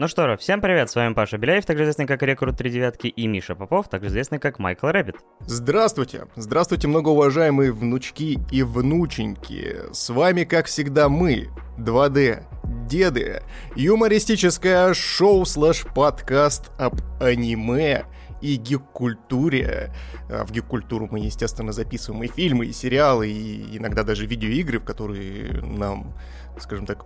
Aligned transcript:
Ну 0.00 0.08
что 0.08 0.26
же, 0.26 0.38
всем 0.38 0.62
привет, 0.62 0.88
с 0.88 0.96
вами 0.96 1.12
Паша 1.12 1.36
Беляев, 1.36 1.66
также 1.66 1.82
известный 1.82 2.06
как 2.06 2.22
Рекрут 2.22 2.56
3 2.56 2.70
девятки, 2.70 3.08
и 3.08 3.26
Миша 3.26 3.54
Попов, 3.54 3.90
также 3.90 4.08
известный 4.08 4.38
как 4.38 4.58
Майкл 4.58 4.86
Рэббит. 4.86 5.16
Здравствуйте! 5.40 6.26
Здравствуйте, 6.36 6.88
многоуважаемые 6.88 7.70
внучки 7.70 8.38
и 8.50 8.62
внученьки. 8.62 9.92
С 9.92 10.08
вами, 10.08 10.44
как 10.44 10.68
всегда, 10.68 11.10
мы, 11.10 11.50
2D-деды, 11.76 13.42
юмористическое 13.76 14.94
шоу 14.94 15.44
слэш 15.44 15.84
подкаст 15.94 16.70
об 16.78 16.94
аниме 17.20 18.06
и 18.40 18.56
гик-культуре. 18.56 19.92
А 20.30 20.46
в 20.46 20.50
гик-культуру 20.50 21.08
мы, 21.10 21.18
естественно, 21.18 21.72
записываем 21.72 22.22
и 22.22 22.28
фильмы, 22.28 22.64
и 22.64 22.72
сериалы, 22.72 23.28
и 23.28 23.76
иногда 23.76 24.02
даже 24.02 24.24
видеоигры, 24.24 24.78
в 24.78 24.84
которые 24.86 25.60
нам, 25.60 26.14
скажем 26.58 26.86
так, 26.86 27.04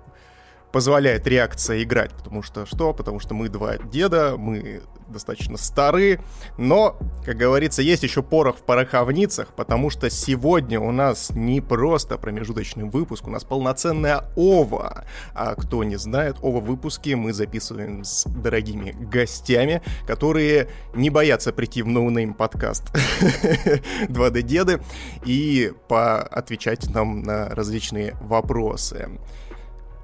позволяет 0.75 1.25
реакция 1.29 1.85
играть, 1.85 2.11
потому 2.11 2.43
что 2.43 2.67
что? 2.67 2.93
Потому 2.93 3.21
что 3.21 3.33
мы 3.33 3.49
два 3.49 3.77
деда, 3.77 4.35
мы 4.37 4.83
достаточно 5.07 5.57
старые, 5.57 6.21
но, 6.59 6.99
как 7.25 7.37
говорится, 7.37 7.81
есть 7.81 8.03
еще 8.03 8.25
порох 8.25 8.57
в 8.57 8.63
пороховницах, 8.63 9.55
потому 9.55 9.89
что 9.89 10.11
сегодня 10.11 10.81
у 10.81 10.91
нас 10.91 11.31
не 11.31 11.61
просто 11.61 12.19
промежуточный 12.19 12.87
выпуск, 12.87 13.29
у 13.29 13.31
нас 13.31 13.45
полноценная 13.45 14.25
OVA. 14.35 15.05
А 15.33 15.55
кто 15.55 15.85
не 15.85 15.95
знает, 15.95 16.39
OVA-выпуски 16.43 17.11
мы 17.11 17.33
записываем 17.33 18.03
с 18.03 18.25
дорогими 18.25 18.97
гостями, 18.99 19.81
которые 20.09 20.69
не 20.93 21.09
боятся 21.09 21.53
прийти 21.53 21.83
в 21.83 21.87
noname 21.87 22.35
подкаст 22.35 22.93
2D-деды 24.09 24.83
и 25.25 25.73
поотвечать 25.87 26.93
нам 26.93 27.23
на 27.23 27.51
различные 27.51 28.17
вопросы. 28.23 29.21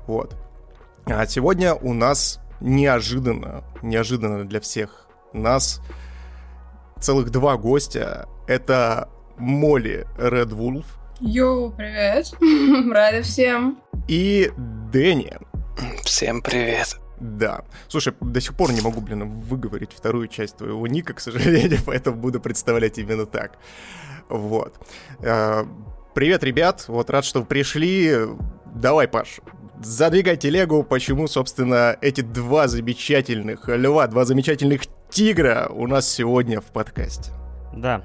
Вот. 0.07 0.37
А 1.07 1.27
сегодня 1.27 1.75
у 1.75 1.93
нас 1.93 2.41
неожиданно, 2.61 3.65
неожиданно 3.83 4.45
для 4.45 4.61
всех 4.61 5.07
нас 5.33 5.81
целых 7.01 7.31
два 7.31 7.57
гостя. 7.57 8.29
Это 8.47 9.09
Молли 9.37 10.07
Wolf. 10.19 10.85
Йоу, 11.21 11.73
привет. 11.73 12.33
Рада 12.93 13.23
всем. 13.23 13.81
И 14.09 14.51
Дэнни. 14.93 15.37
Всем 16.03 16.43
привет. 16.43 16.99
Да. 17.21 17.65
Слушай, 17.89 18.15
до 18.21 18.41
сих 18.41 18.57
пор 18.57 18.73
не 18.73 18.81
могу, 18.81 19.01
блин, 19.01 19.41
выговорить 19.41 19.93
вторую 19.93 20.29
часть 20.29 20.57
твоего 20.57 20.87
ника, 20.87 21.13
к 21.13 21.21
сожалению, 21.21 21.81
поэтому 21.87 22.17
буду 22.17 22.41
представлять 22.41 22.99
именно 22.99 23.27
так. 23.27 23.59
Вот. 24.29 24.75
А, 25.23 25.67
привет, 26.15 26.43
ребят. 26.45 26.85
Вот 26.89 27.11
рад, 27.11 27.25
что 27.25 27.41
вы 27.41 27.47
пришли. 27.47 28.15
Давай, 28.75 29.09
Паш, 29.09 29.41
задвигай 29.83 30.37
телегу, 30.37 30.83
почему, 30.85 31.27
собственно, 31.27 31.97
эти 32.01 32.21
два 32.21 32.69
замечательных 32.69 33.69
льва, 33.69 34.07
два 34.07 34.25
замечательных 34.25 34.83
тигра 35.11 35.69
у 35.71 35.87
нас 35.87 36.09
сегодня 36.09 36.61
в 36.61 36.67
подкасте. 36.67 37.33
Да, 37.75 38.03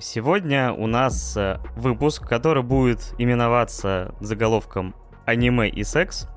сегодня 0.00 0.72
у 0.72 0.86
нас 0.86 1.36
э, 1.36 1.58
выпуск, 1.76 2.26
который 2.26 2.62
будет 2.62 3.14
именоваться 3.18 4.14
заголовком 4.20 4.94
«Аниме 5.24 5.68
и 5.68 5.84
секс». 5.84 6.28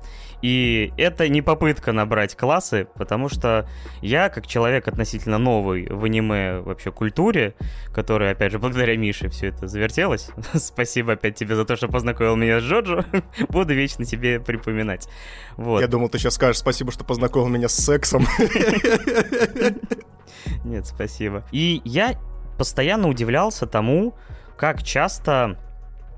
И 0.42 0.92
это 0.96 1.28
не 1.28 1.42
попытка 1.42 1.92
набрать 1.92 2.36
классы, 2.36 2.88
потому 2.94 3.28
что 3.28 3.68
я, 4.00 4.30
как 4.30 4.46
человек 4.46 4.88
относительно 4.88 5.38
новый 5.38 5.86
в 5.88 6.04
аниме 6.04 6.60
вообще 6.60 6.90
культуре, 6.90 7.54
который, 7.92 8.30
опять 8.30 8.52
же, 8.52 8.58
благодаря 8.58 8.96
Мише 8.96 9.28
все 9.28 9.48
это 9.48 9.66
завертелось, 9.66 10.30
спасибо 10.54 11.12
опять 11.12 11.34
тебе 11.34 11.56
за 11.56 11.64
то, 11.64 11.76
что 11.76 11.88
познакомил 11.88 12.36
меня 12.36 12.60
с 12.60 12.62
Джоджо, 12.62 13.04
буду 13.48 13.74
вечно 13.74 14.04
тебе 14.04 14.40
припоминать. 14.40 15.08
Вот. 15.56 15.80
Я 15.80 15.88
думал, 15.88 16.08
ты 16.08 16.18
сейчас 16.18 16.34
скажешь 16.34 16.58
спасибо, 16.58 16.90
что 16.90 17.04
познакомил 17.04 17.48
меня 17.48 17.68
с 17.68 17.74
сексом. 17.74 18.26
Нет, 20.64 20.86
спасибо. 20.86 21.44
И 21.52 21.82
я 21.84 22.18
постоянно 22.56 23.08
удивлялся 23.08 23.66
тому, 23.66 24.14
как 24.56 24.82
часто 24.82 25.58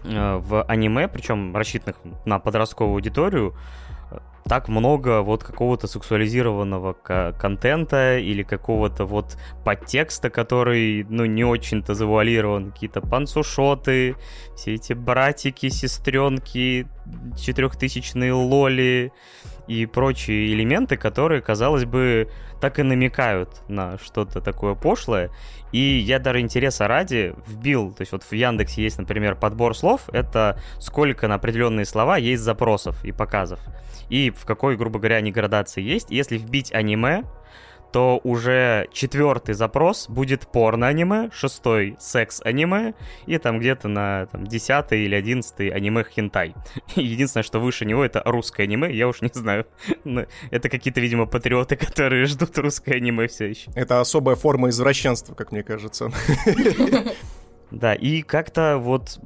э, 0.04 0.36
в 0.36 0.62
аниме, 0.64 1.08
причем 1.08 1.56
рассчитанных 1.56 1.96
на 2.24 2.38
подростковую 2.38 2.94
аудиторию, 2.94 3.56
так 4.44 4.68
много 4.68 5.22
вот 5.22 5.44
какого-то 5.44 5.86
сексуализированного 5.86 6.94
контента 7.38 8.18
или 8.18 8.42
какого-то 8.42 9.04
вот 9.06 9.38
подтекста, 9.64 10.30
который, 10.30 11.06
ну, 11.08 11.24
не 11.24 11.44
очень-то 11.44 11.94
завуалирован. 11.94 12.72
Какие-то 12.72 13.00
панцушоты, 13.00 14.16
все 14.56 14.74
эти 14.74 14.94
братики, 14.94 15.68
сестренки, 15.68 16.86
четырехтысячные 17.38 18.32
лоли 18.32 19.12
и 19.68 19.86
прочие 19.86 20.52
элементы, 20.52 20.96
которые, 20.96 21.40
казалось 21.40 21.84
бы, 21.84 22.28
так 22.60 22.78
и 22.78 22.82
намекают 22.82 23.48
на 23.68 23.96
что-то 23.98 24.40
такое 24.40 24.74
пошлое. 24.74 25.30
И 25.72 25.78
я 25.78 26.18
даже 26.18 26.40
интереса 26.40 26.86
ради 26.86 27.34
вбил, 27.46 27.92
то 27.92 28.02
есть 28.02 28.12
вот 28.12 28.22
в 28.22 28.32
Яндексе 28.32 28.82
есть, 28.82 28.98
например, 28.98 29.34
подбор 29.34 29.74
слов, 29.76 30.02
это 30.12 30.60
сколько 30.78 31.28
на 31.28 31.36
определенные 31.36 31.86
слова 31.86 32.18
есть 32.18 32.42
запросов 32.42 33.02
и 33.04 33.12
показов 33.12 33.58
и 34.12 34.28
в 34.28 34.44
какой, 34.44 34.76
грубо 34.76 34.98
говоря, 34.98 35.16
они 35.16 35.32
градации 35.32 35.80
есть. 35.80 36.10
Если 36.10 36.36
вбить 36.36 36.70
аниме, 36.74 37.22
то 37.92 38.20
уже 38.24 38.88
четвертый 38.92 39.54
запрос 39.54 40.08
будет 40.08 40.46
порно-аниме, 40.48 41.30
шестой 41.32 41.96
секс-аниме, 41.98 42.94
и 43.26 43.38
там 43.38 43.58
где-то 43.58 43.88
на 43.88 44.26
там, 44.26 44.46
десятый 44.46 45.04
или 45.04 45.14
одиннадцатый 45.14 45.68
аниме 45.68 46.04
хентай. 46.04 46.54
Единственное, 46.96 47.44
что 47.44 47.60
выше 47.60 47.84
него, 47.84 48.04
это 48.04 48.22
русское 48.24 48.64
аниме, 48.64 48.90
я 48.92 49.08
уж 49.08 49.20
не 49.20 49.30
знаю. 49.32 49.66
это 50.50 50.68
какие-то, 50.68 51.00
видимо, 51.00 51.26
патриоты, 51.26 51.76
которые 51.92 52.24
ждут 52.26 52.56
русское 52.58 52.94
аниме 52.94 53.28
все 53.28 53.46
еще. 53.46 53.70
Это 53.74 54.00
особая 54.00 54.36
форма 54.36 54.70
извращенства, 54.70 55.34
как 55.34 55.52
мне 55.52 55.62
кажется. 55.62 56.10
Да, 57.70 57.94
и 57.94 58.22
как-то 58.22 58.78
вот 58.78 59.18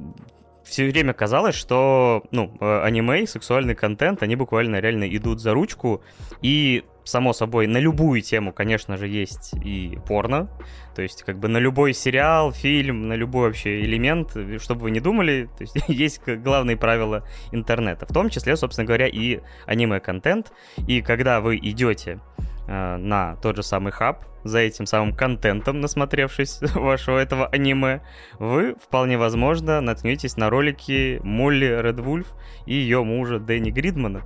все 0.67 0.85
время 0.85 1.13
казалось, 1.13 1.55
что, 1.55 2.23
ну, 2.31 2.55
э, 2.59 2.81
аниме, 2.83 3.25
сексуальный 3.25 3.75
контент, 3.75 4.21
они 4.21 4.35
буквально 4.35 4.79
реально 4.79 5.07
идут 5.15 5.39
за 5.39 5.53
ручку, 5.53 6.03
и, 6.41 6.83
само 7.03 7.33
собой, 7.33 7.67
на 7.67 7.77
любую 7.77 8.21
тему, 8.21 8.51
конечно 8.51 8.97
же, 8.97 9.07
есть 9.07 9.53
и 9.63 9.97
порно, 10.07 10.49
то 10.95 11.01
есть, 11.01 11.23
как 11.23 11.39
бы 11.39 11.47
на 11.47 11.57
любой 11.57 11.93
сериал, 11.93 12.51
фильм, 12.51 13.07
на 13.07 13.13
любой 13.13 13.47
вообще 13.47 13.81
элемент, 13.81 14.35
чтобы 14.59 14.81
вы 14.81 14.91
не 14.91 14.99
думали, 14.99 15.49
то 15.57 15.63
есть 15.63 15.75
есть 15.87 16.21
главные 16.27 16.75
правила 16.75 17.23
интернета, 17.51 18.05
в 18.05 18.13
том 18.13 18.29
числе, 18.29 18.57
собственно 18.57 18.85
говоря, 18.85 19.07
и 19.07 19.39
аниме-контент, 19.65 20.51
и 20.87 21.01
когда 21.01 21.39
вы 21.39 21.57
идете 21.57 22.19
на 22.67 23.37
тот 23.41 23.55
же 23.55 23.63
самый 23.63 23.91
хаб, 23.91 24.25
за 24.43 24.59
этим 24.59 24.85
самым 24.85 25.13
контентом, 25.13 25.79
насмотревшись 25.79 26.59
вашего 26.73 27.19
этого 27.19 27.47
аниме, 27.47 28.01
вы, 28.39 28.75
вполне 28.75 29.17
возможно, 29.17 29.81
наткнетесь 29.81 30.37
на 30.37 30.49
ролики 30.49 31.19
Молли 31.23 31.65
Редвульф 31.81 32.27
и 32.65 32.73
ее 32.73 33.03
мужа 33.03 33.39
Дэнни 33.39 33.71
Гридмана, 33.71 34.23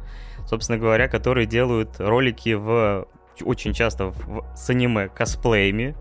собственно 0.48 0.78
говоря, 0.78 1.08
которые 1.08 1.46
делают 1.46 2.00
ролики 2.00 2.54
в 2.54 3.08
очень 3.44 3.74
часто 3.74 4.08
в, 4.08 4.46
с 4.56 4.70
аниме 4.70 5.08
косплеями, 5.10 5.96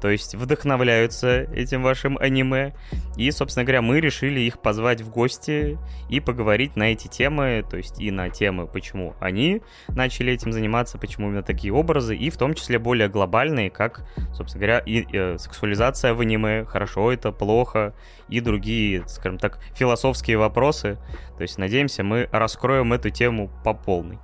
то 0.00 0.08
есть 0.08 0.34
вдохновляются 0.34 1.42
этим 1.52 1.82
вашим 1.82 2.16
аниме. 2.18 2.74
И, 3.16 3.30
собственно 3.30 3.64
говоря, 3.64 3.82
мы 3.82 4.00
решили 4.00 4.40
их 4.40 4.60
позвать 4.60 5.00
в 5.00 5.10
гости 5.10 5.78
и 6.08 6.20
поговорить 6.20 6.76
на 6.76 6.92
эти 6.92 7.08
темы, 7.08 7.64
то 7.68 7.76
есть 7.76 8.00
и 8.00 8.10
на 8.10 8.30
темы, 8.30 8.66
почему 8.66 9.14
они 9.20 9.62
начали 9.88 10.32
этим 10.32 10.52
заниматься, 10.52 10.98
почему 10.98 11.28
именно 11.28 11.42
такие 11.42 11.72
образы, 11.72 12.16
и 12.16 12.30
в 12.30 12.36
том 12.36 12.54
числе 12.54 12.78
более 12.78 13.08
глобальные, 13.08 13.70
как, 13.70 14.08
собственно 14.32 14.64
говоря, 14.64 14.78
и, 14.78 15.06
э, 15.12 15.38
сексуализация 15.38 16.14
в 16.14 16.20
аниме, 16.20 16.64
хорошо 16.64 17.12
это, 17.12 17.32
плохо, 17.32 17.94
и 18.28 18.40
другие, 18.40 19.06
скажем 19.08 19.38
так, 19.38 19.58
философские 19.74 20.38
вопросы. 20.38 20.98
То 21.36 21.42
есть, 21.42 21.58
надеемся, 21.58 22.04
мы 22.04 22.28
раскроем 22.32 22.92
эту 22.92 23.10
тему 23.10 23.50
по 23.64 23.74
полной 23.74 24.18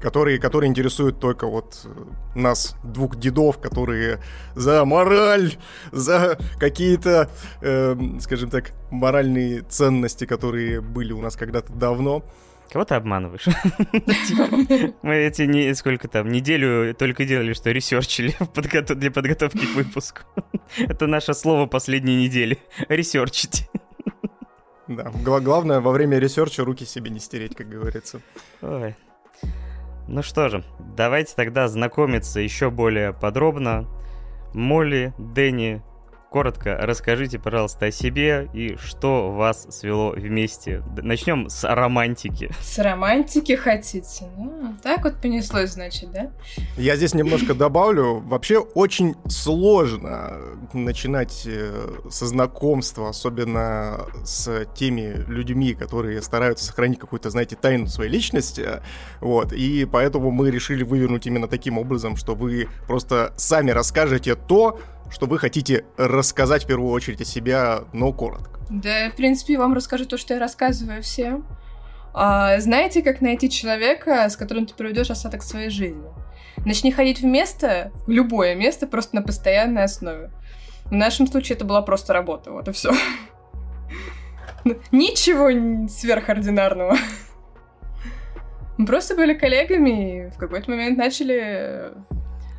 которые, 0.00 0.38
которые 0.38 0.68
интересуют 0.68 1.20
только 1.20 1.46
вот 1.46 1.82
э, 1.84 2.38
нас, 2.38 2.76
двух 2.84 3.16
дедов, 3.16 3.58
которые 3.58 4.20
за 4.54 4.84
мораль, 4.84 5.54
за 5.92 6.38
какие-то, 6.58 7.30
э, 7.62 7.96
скажем 8.20 8.50
так, 8.50 8.72
моральные 8.90 9.62
ценности, 9.62 10.26
которые 10.26 10.80
были 10.80 11.12
у 11.12 11.20
нас 11.20 11.36
когда-то 11.36 11.72
давно. 11.72 12.24
Кого 12.70 12.84
ты 12.84 12.94
обманываешь? 12.96 13.46
Мы 15.02 15.14
эти 15.14 15.42
не 15.42 15.72
сколько 15.74 16.08
там 16.08 16.28
неделю 16.30 16.94
только 16.94 17.24
делали, 17.24 17.52
что 17.52 17.70
ресерчили 17.70 18.34
для 18.94 19.10
подготовки 19.10 19.64
к 19.66 19.76
выпуску. 19.76 20.22
Это 20.78 21.06
наше 21.06 21.32
слово 21.32 21.66
последней 21.66 22.16
недели. 22.16 22.58
Ресерчить. 22.88 23.68
Да, 24.88 25.10
главное 25.40 25.80
во 25.80 25.90
время 25.90 26.18
ресерча 26.18 26.64
руки 26.64 26.84
себе 26.84 27.10
не 27.10 27.18
стереть, 27.18 27.56
как 27.56 27.68
говорится. 27.68 28.20
Ой, 28.62 28.94
ну 30.08 30.22
что 30.22 30.48
же, 30.48 30.64
давайте 30.96 31.34
тогда 31.34 31.68
знакомиться 31.68 32.40
еще 32.40 32.70
более 32.70 33.12
подробно. 33.12 33.86
Молли, 34.54 35.12
Дэнни, 35.18 35.82
коротко 36.36 36.76
расскажите, 36.78 37.38
пожалуйста, 37.38 37.86
о 37.86 37.90
себе 37.90 38.50
и 38.52 38.76
что 38.76 39.32
вас 39.32 39.66
свело 39.70 40.10
вместе. 40.10 40.82
Начнем 41.02 41.48
с 41.48 41.66
романтики. 41.66 42.50
С 42.60 42.78
романтики 42.78 43.56
хотите? 43.56 44.26
Ну, 44.36 44.76
так 44.82 45.04
вот 45.04 45.14
понеслось, 45.22 45.70
значит, 45.70 46.12
да? 46.12 46.30
Я 46.76 46.96
здесь 46.96 47.14
немножко 47.14 47.54
добавлю. 47.54 48.18
Вообще 48.18 48.58
очень 48.58 49.14
сложно 49.26 50.34
начинать 50.74 51.44
э, 51.46 51.88
со 52.10 52.26
знакомства, 52.26 53.08
особенно 53.08 54.04
с 54.22 54.66
теми 54.74 55.24
людьми, 55.28 55.72
которые 55.72 56.20
стараются 56.20 56.66
сохранить 56.66 56.98
какую-то, 56.98 57.30
знаете, 57.30 57.56
тайну 57.56 57.86
своей 57.86 58.10
личности. 58.10 58.82
Вот. 59.22 59.54
И 59.54 59.86
поэтому 59.90 60.30
мы 60.30 60.50
решили 60.50 60.82
вывернуть 60.82 61.26
именно 61.26 61.48
таким 61.48 61.78
образом, 61.78 62.14
что 62.14 62.34
вы 62.34 62.68
просто 62.86 63.32
сами 63.38 63.70
расскажете 63.70 64.34
то, 64.34 64.78
что 65.10 65.26
вы 65.26 65.38
хотите 65.38 65.84
рассказать 65.96 66.64
в 66.64 66.66
первую 66.66 66.90
очередь 66.90 67.20
о 67.20 67.24
себя, 67.24 67.84
но 67.92 68.12
коротко. 68.12 68.60
Да, 68.70 69.10
в 69.10 69.16
принципе, 69.16 69.58
вам 69.58 69.74
расскажу 69.74 70.06
то, 70.06 70.18
что 70.18 70.34
я 70.34 70.40
рассказываю 70.40 71.02
всем. 71.02 71.46
А, 72.12 72.58
знаете, 72.60 73.02
как 73.02 73.20
найти 73.20 73.50
человека, 73.50 74.28
с 74.28 74.36
которым 74.36 74.66
ты 74.66 74.74
проведешь 74.74 75.10
остаток 75.10 75.42
своей 75.42 75.70
жизни? 75.70 76.08
Начни 76.64 76.90
ходить 76.90 77.20
в 77.20 77.24
место, 77.24 77.92
в 78.06 78.10
любое 78.10 78.54
место, 78.54 78.86
просто 78.86 79.16
на 79.16 79.22
постоянной 79.22 79.84
основе. 79.84 80.30
В 80.86 80.92
нашем 80.92 81.26
случае 81.26 81.56
это 81.56 81.64
была 81.64 81.82
просто 81.82 82.12
работа, 82.12 82.52
вот 82.52 82.68
и 82.68 82.72
все. 82.72 82.92
Ничего 84.92 85.88
сверхординарного. 85.88 86.96
Мы 88.78 88.86
просто 88.86 89.14
были 89.14 89.34
коллегами 89.34 90.26
и 90.26 90.30
в 90.30 90.36
какой-то 90.38 90.70
момент 90.70 90.98
начали 90.98 91.92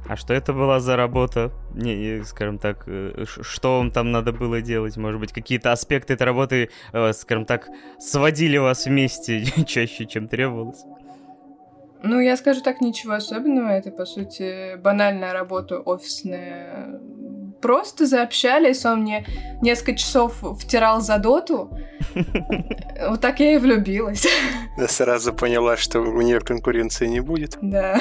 а 0.07 0.15
что 0.15 0.33
это 0.33 0.54
была 0.54 0.80
за 0.80 0.95
работа? 0.95 1.51
Не, 1.74 2.24
скажем 2.24 2.57
так, 2.57 2.83
э, 2.88 3.25
что 3.25 3.77
вам 3.77 3.92
там 3.92 4.12
надо 4.12 4.31
было 4.31 4.62
делать? 4.62 4.98
Может 4.98 5.19
быть, 5.19 5.33
какие-то 5.33 5.71
аспекты 5.71 6.13
этой 6.13 6.24
работы, 6.24 6.69
э, 6.94 7.13
скажем 7.13 7.45
так, 7.45 7.68
сводили 8.00 8.57
вас 8.57 8.86
вместе 8.86 9.45
чаще, 9.68 10.06
чем 10.06 10.27
требовалось? 10.27 10.83
Ну, 12.04 12.19
я 12.19 12.38
скажу 12.38 12.62
так, 12.62 12.81
ничего 12.81 13.13
особенного. 13.13 13.69
Это, 13.69 13.92
по 13.92 14.06
сути, 14.06 14.77
банальная 14.77 15.33
работа 15.33 15.80
офисная. 15.80 17.00
Просто 17.62 18.06
заобщались, 18.06 18.86
он 18.86 19.01
мне 19.01 19.25
несколько 19.62 19.95
часов 19.95 20.36
втирал 20.59 21.01
за 21.01 21.18
доту. 21.18 21.71
Вот 23.09 23.21
так 23.21 23.39
я 23.39 23.54
и 23.54 23.57
влюбилась. 23.57 24.25
Я 24.75 24.88
сразу 24.88 25.31
поняла, 25.31 25.77
что 25.77 26.00
у 26.00 26.21
нее 26.21 26.39
конкуренции 26.39 27.06
не 27.06 27.19
будет. 27.19 27.57
Да. 27.62 28.00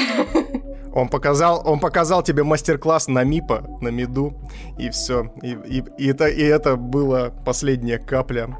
Он 0.95 1.09
показал, 1.09 1.63
он 1.67 1.79
показал 1.81 2.23
тебе 2.23 2.43
мастер-класс 2.43 3.09
на 3.09 3.23
МИПа, 3.23 3.79
на 3.83 3.89
МИДу, 3.89 4.33
и 4.79 4.89
все. 4.89 5.31
И, 5.43 5.51
и, 5.51 5.85
и, 5.99 6.09
это, 6.09 6.29
и 6.29 6.43
это 6.43 6.77
была 6.77 7.31
последняя 7.45 7.99
капля. 7.99 8.57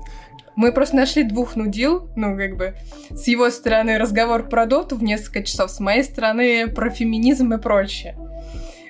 Мы 0.57 0.73
просто 0.73 0.97
нашли 0.97 1.23
двух 1.23 1.57
нудил, 1.57 2.09
ну, 2.17 2.37
как 2.37 2.57
бы, 2.57 2.75
с 3.11 3.27
его 3.27 3.51
стороны 3.51 3.99
разговор 3.99 4.49
про 4.49 4.67
доту 4.67 4.97
в 4.97 5.03
несколько 5.03 5.43
часов, 5.43 5.71
с 5.71 5.81
моей 5.81 6.03
стороны 6.03 6.69
про 6.69 6.91
феминизм 6.91 7.53
и 7.53 7.59
прочее. 7.59 8.17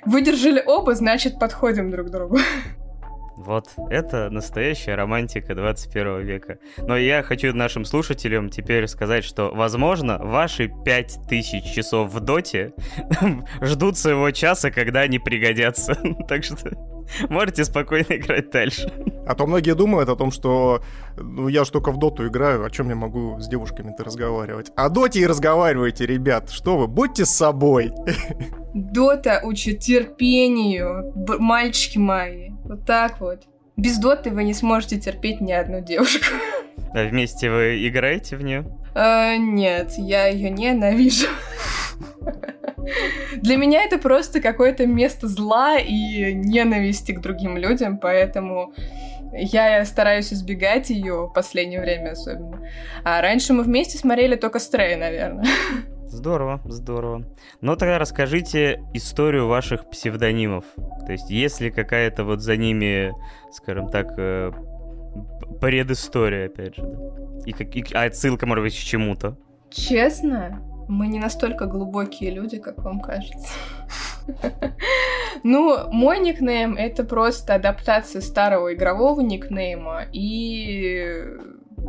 Выдержали 0.07 0.63
оба, 0.65 0.95
значит, 0.95 1.37
подходим 1.37 1.91
друг 1.91 2.07
к 2.07 2.09
другу. 2.11 2.39
Вот, 3.35 3.67
это 3.89 4.29
настоящая 4.29 4.95
романтика 4.95 5.53
21 5.53 6.21
века. 6.21 6.59
Но 6.77 6.97
я 6.97 7.21
хочу 7.21 7.53
нашим 7.53 7.83
слушателям 7.83 8.49
теперь 8.49 8.87
сказать, 8.87 9.25
что, 9.25 9.51
возможно, 9.53 10.17
ваши 10.17 10.69
5000 10.85 11.63
часов 11.75 12.11
в 12.11 12.19
доте 12.21 12.73
ждут 13.61 13.97
своего 13.97 14.31
часа, 14.31 14.71
когда 14.71 15.01
они 15.01 15.19
пригодятся. 15.19 15.95
так 16.27 16.45
что 16.45 16.55
можете 17.29 17.65
спокойно 17.65 18.13
играть 18.13 18.49
дальше. 18.49 18.89
А 19.27 19.35
то 19.35 19.45
многие 19.45 19.75
думают 19.75 20.09
о 20.09 20.15
том, 20.15 20.31
что 20.31 20.81
ну, 21.17 21.49
я 21.49 21.63
же 21.63 21.71
только 21.71 21.91
в 21.91 21.99
доту 21.99 22.25
играю, 22.27 22.65
о 22.65 22.69
чем 22.69 22.89
я 22.89 22.95
могу 22.95 23.39
с 23.39 23.47
девушками-то 23.47 24.05
разговаривать. 24.05 24.71
О 24.75 24.89
доте 24.89 25.19
и 25.19 25.27
разговаривайте, 25.27 26.05
ребят. 26.05 26.49
Что 26.49 26.77
вы, 26.77 26.87
будьте 26.87 27.25
с 27.25 27.35
собой. 27.35 27.91
Дота 28.77 29.41
учит 29.43 29.79
терпению, 29.79 31.11
мальчики 31.39 31.97
мои. 31.97 32.49
Вот 32.63 32.85
так 32.85 33.19
вот. 33.19 33.43
Без 33.75 33.97
доты 33.97 34.29
вы 34.29 34.43
не 34.43 34.53
сможете 34.53 34.99
терпеть 34.99 35.41
ни 35.41 35.51
одну 35.51 35.81
девушку. 35.81 36.25
А 36.93 37.03
вместе 37.03 37.51
вы 37.51 37.85
играете 37.85 38.37
в 38.37 38.43
нее? 38.43 38.65
А, 38.95 39.35
нет, 39.35 39.93
я 39.97 40.27
ее 40.27 40.49
ненавижу. 40.49 41.27
Для 43.35 43.57
меня 43.57 43.83
это 43.83 43.97
просто 43.97 44.41
какое-то 44.41 44.87
место 44.87 45.27
зла 45.27 45.77
и 45.77 46.33
ненависти 46.33 47.11
к 47.11 47.19
другим 47.19 47.57
людям, 47.57 47.97
поэтому 47.97 48.73
я 49.33 49.83
стараюсь 49.85 50.31
избегать 50.31 50.89
ее 50.89 51.27
в 51.27 51.33
последнее 51.33 51.81
время 51.81 52.11
особенно. 52.11 52.61
А 53.03 53.21
раньше 53.21 53.53
мы 53.53 53.63
вместе 53.63 53.97
смотрели 53.97 54.35
только 54.35 54.59
Стрей, 54.59 54.95
наверное. 54.95 55.45
Здорово, 56.09 56.61
здорово. 56.65 57.23
Ну 57.61 57.75
тогда 57.75 57.99
расскажите 57.99 58.81
историю 58.93 59.47
ваших 59.47 59.89
псевдонимов. 59.89 60.65
То 61.05 61.11
есть 61.11 61.29
есть 61.29 61.59
ли 61.59 61.69
какая-то 61.69 62.23
вот 62.23 62.41
за 62.41 62.55
ними, 62.55 63.13
скажем 63.51 63.89
так, 63.89 64.13
э, 64.17 64.51
предыстория, 65.59 66.47
опять 66.47 66.75
же. 66.75 66.83
И, 67.45 67.51
как, 67.51 67.75
и 67.75 67.83
а 67.93 68.03
отсылка, 68.03 68.45
может 68.45 68.63
быть, 68.63 68.73
к 68.73 68.83
чему-то. 68.83 69.37
Честно, 69.69 70.61
мы 70.87 71.07
не 71.07 71.19
настолько 71.19 71.65
глубокие 71.65 72.31
люди, 72.31 72.57
как 72.57 72.79
вам 72.79 72.99
кажется. 73.01 73.53
Ну, 75.43 75.89
мой 75.91 76.19
никнейм— 76.19 76.75
это 76.77 77.03
просто 77.03 77.55
адаптация 77.55 78.21
старого 78.21 78.73
игрового 78.73 79.21
никнейма 79.21 80.05
и 80.11 81.23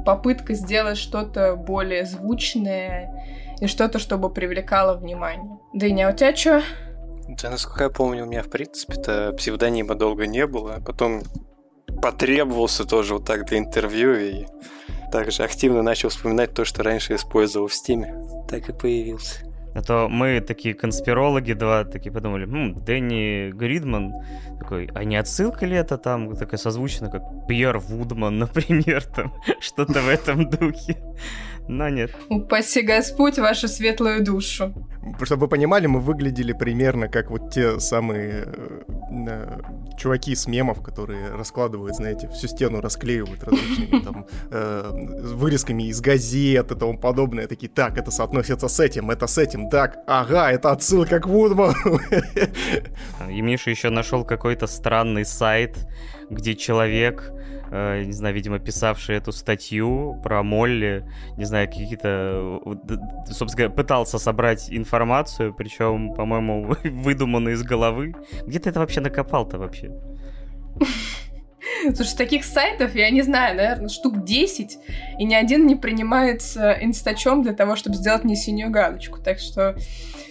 попытка 0.05 0.55
сделать 0.55 0.99
что-то 0.99 1.57
более 1.57 2.05
звучное 2.05 3.11
и 3.61 3.67
что-то, 3.67 3.99
чтобы 3.99 4.31
привлекало 4.31 4.97
внимание. 4.97 5.59
Дыня, 5.73 6.11
у 6.11 6.17
тебя 6.17 6.35
что? 6.35 6.63
Да, 7.29 7.51
насколько 7.51 7.85
я 7.85 7.91
помню, 7.91 8.25
у 8.25 8.27
меня, 8.27 8.43
в 8.43 8.51
принципе-то, 8.51 9.33
псевдонима 9.37 9.95
долго 9.95 10.27
не 10.27 10.47
было. 10.47 10.81
Потом 10.85 11.23
потребовался 12.01 12.85
тоже 12.85 13.15
вот 13.15 13.25
так 13.27 13.47
для 13.47 13.59
интервью 13.59 14.15
и 14.15 14.47
также 15.11 15.43
активно 15.43 15.83
начал 15.83 16.09
вспоминать 16.09 16.55
то, 16.55 16.65
что 16.65 16.83
раньше 16.83 17.15
использовал 17.15 17.69
в 17.69 17.75
Стиме. 17.75 18.15
Так 18.49 18.69
и 18.69 18.73
появился. 18.73 19.49
А 19.75 19.83
то 19.83 20.09
мы 20.09 20.41
такие 20.41 20.75
конспирологи 20.75 21.53
два 21.53 21.85
такие 21.85 22.11
подумали, 22.11 22.47
хм, 22.47 22.83
Дэнни 22.85 23.51
Гридман 23.51 24.13
такой, 24.59 24.91
а 24.95 25.05
не 25.05 25.17
отсылка 25.17 25.67
ли 25.67 25.77
это 25.77 25.99
там 25.99 26.35
такая 26.35 26.59
созвучно, 26.59 27.11
как 27.11 27.23
Пьер 27.47 27.79
Вудман, 27.79 28.39
например, 28.39 29.05
там 29.05 29.33
что-то 29.61 30.01
в 30.01 30.09
этом 30.09 30.49
духе. 30.51 30.97
Но 31.69 31.91
нет. 31.91 32.11
Упаси 32.31 32.81
Господь 32.81 33.39
вашу 33.39 33.69
светлую 33.69 34.25
душу. 34.25 34.73
Чтобы 35.23 35.43
вы 35.43 35.49
понимали, 35.49 35.87
мы 35.87 36.01
выглядели 36.01 36.53
примерно 36.53 37.09
как 37.09 37.31
вот 37.31 37.51
те 37.53 37.79
самые 37.79 38.45
э, 38.47 38.83
э, 39.29 39.61
чуваки 39.99 40.35
с 40.35 40.47
мемов, 40.47 40.83
которые 40.83 41.31
раскладывают, 41.31 41.95
знаете, 41.95 42.29
всю 42.29 42.49
стену 42.49 42.81
расклеивают 42.81 43.45
различными 43.45 44.01
там 44.05 44.27
э, 44.51 44.91
вырезками 45.23 45.85
из 45.89 46.01
газет 46.01 46.73
и 46.73 46.75
тому 46.75 46.99
подобное. 46.99 47.47
Такие, 47.47 47.69
так, 47.69 47.99
это 47.99 48.11
соотносится 48.11 48.69
с 48.69 48.81
этим, 48.81 49.11
это 49.11 49.27
с 49.27 49.39
этим, 49.39 49.69
так, 49.69 49.99
ага, 50.07 50.51
это 50.51 50.73
отсылка 50.73 51.21
к 51.21 51.27
Вудману. 51.27 52.01
И 53.31 53.41
Миша 53.41 53.71
еще 53.71 53.91
нашел 53.91 54.25
какой-то 54.25 54.67
странный 54.67 55.25
сайт, 55.25 55.87
где 56.31 56.55
человек 56.55 57.33
э, 57.71 58.05
не 58.05 58.13
знаю, 58.13 58.35
видимо, 58.35 58.59
писавший 58.59 59.17
эту 59.17 59.33
статью 59.33 60.21
про 60.23 60.43
Молли, 60.43 61.05
не 61.37 61.45
знаю, 61.45 61.69
какие-то, 61.69 62.61
собственно, 63.31 63.71
пытался 63.71 64.19
собрать 64.19 64.69
информацию, 64.71 65.55
причем, 65.55 66.15
по-моему, 66.15 66.75
выдуманную 66.85 67.55
из 67.55 67.63
головы. 67.63 68.15
Где 68.47 68.59
ты 68.59 68.71
это 68.71 68.81
вообще 68.81 69.01
накопал-то 69.01 69.59
вообще? 69.59 69.91
Слушай, 71.95 72.17
таких 72.17 72.45
сайтов, 72.45 72.95
я 72.95 73.11
не 73.11 73.23
знаю, 73.23 73.57
наверное, 73.57 73.89
штук 73.89 74.25
10, 74.25 74.79
и 75.19 75.25
ни 75.25 75.35
один 75.35 75.67
не 75.67 75.77
принимается 75.77 76.77
инстачом 76.81 77.43
для 77.43 77.53
того, 77.53 77.77
чтобы 77.77 77.97
сделать 77.97 78.25
мне 78.25 78.37
синюю 78.37 78.71
галочку. 78.71 79.19
Так 79.19 79.39
что 79.39 79.77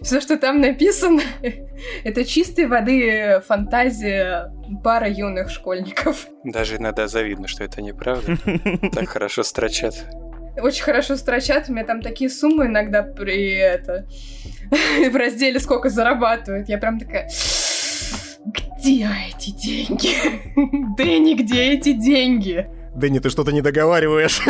все, 0.02 0.22
что 0.22 0.38
там 0.38 0.62
написано, 0.62 1.22
это 2.04 2.26
чистой 2.26 2.68
воды 2.68 3.42
фантазия 3.48 4.52
пара 4.84 5.10
юных 5.10 5.50
школьников. 5.50 6.28
Даже 6.44 6.78
иногда 6.78 7.08
завидно, 7.08 7.48
что 7.48 7.64
это 7.64 7.82
неправда. 7.82 8.38
Так 8.94 9.10
хорошо 9.10 9.44
строчат. 9.44 9.96
Очень 10.60 10.84
хорошо 10.84 11.16
строчат, 11.16 11.70
у 11.70 11.74
меня 11.74 11.86
там 11.86 12.02
такие 12.02 12.30
суммы 12.30 12.66
иногда 12.66 13.04
при 13.04 13.54
это 13.54 14.08
в 15.12 15.16
разделе 15.16 15.60
сколько 15.60 15.90
зарабатывают. 15.90 16.68
Я 16.68 16.78
прям 16.78 17.00
такая 17.00 17.30
где 18.54 19.10
эти 19.30 19.52
деньги? 19.52 20.16
Дэнни, 20.98 21.34
где 21.36 21.74
эти 21.74 21.94
деньги? 21.94 22.68
Дэнни, 22.96 23.20
ты 23.20 23.30
что-то 23.30 23.52
не 23.52 23.62
договариваешь. 23.62 24.42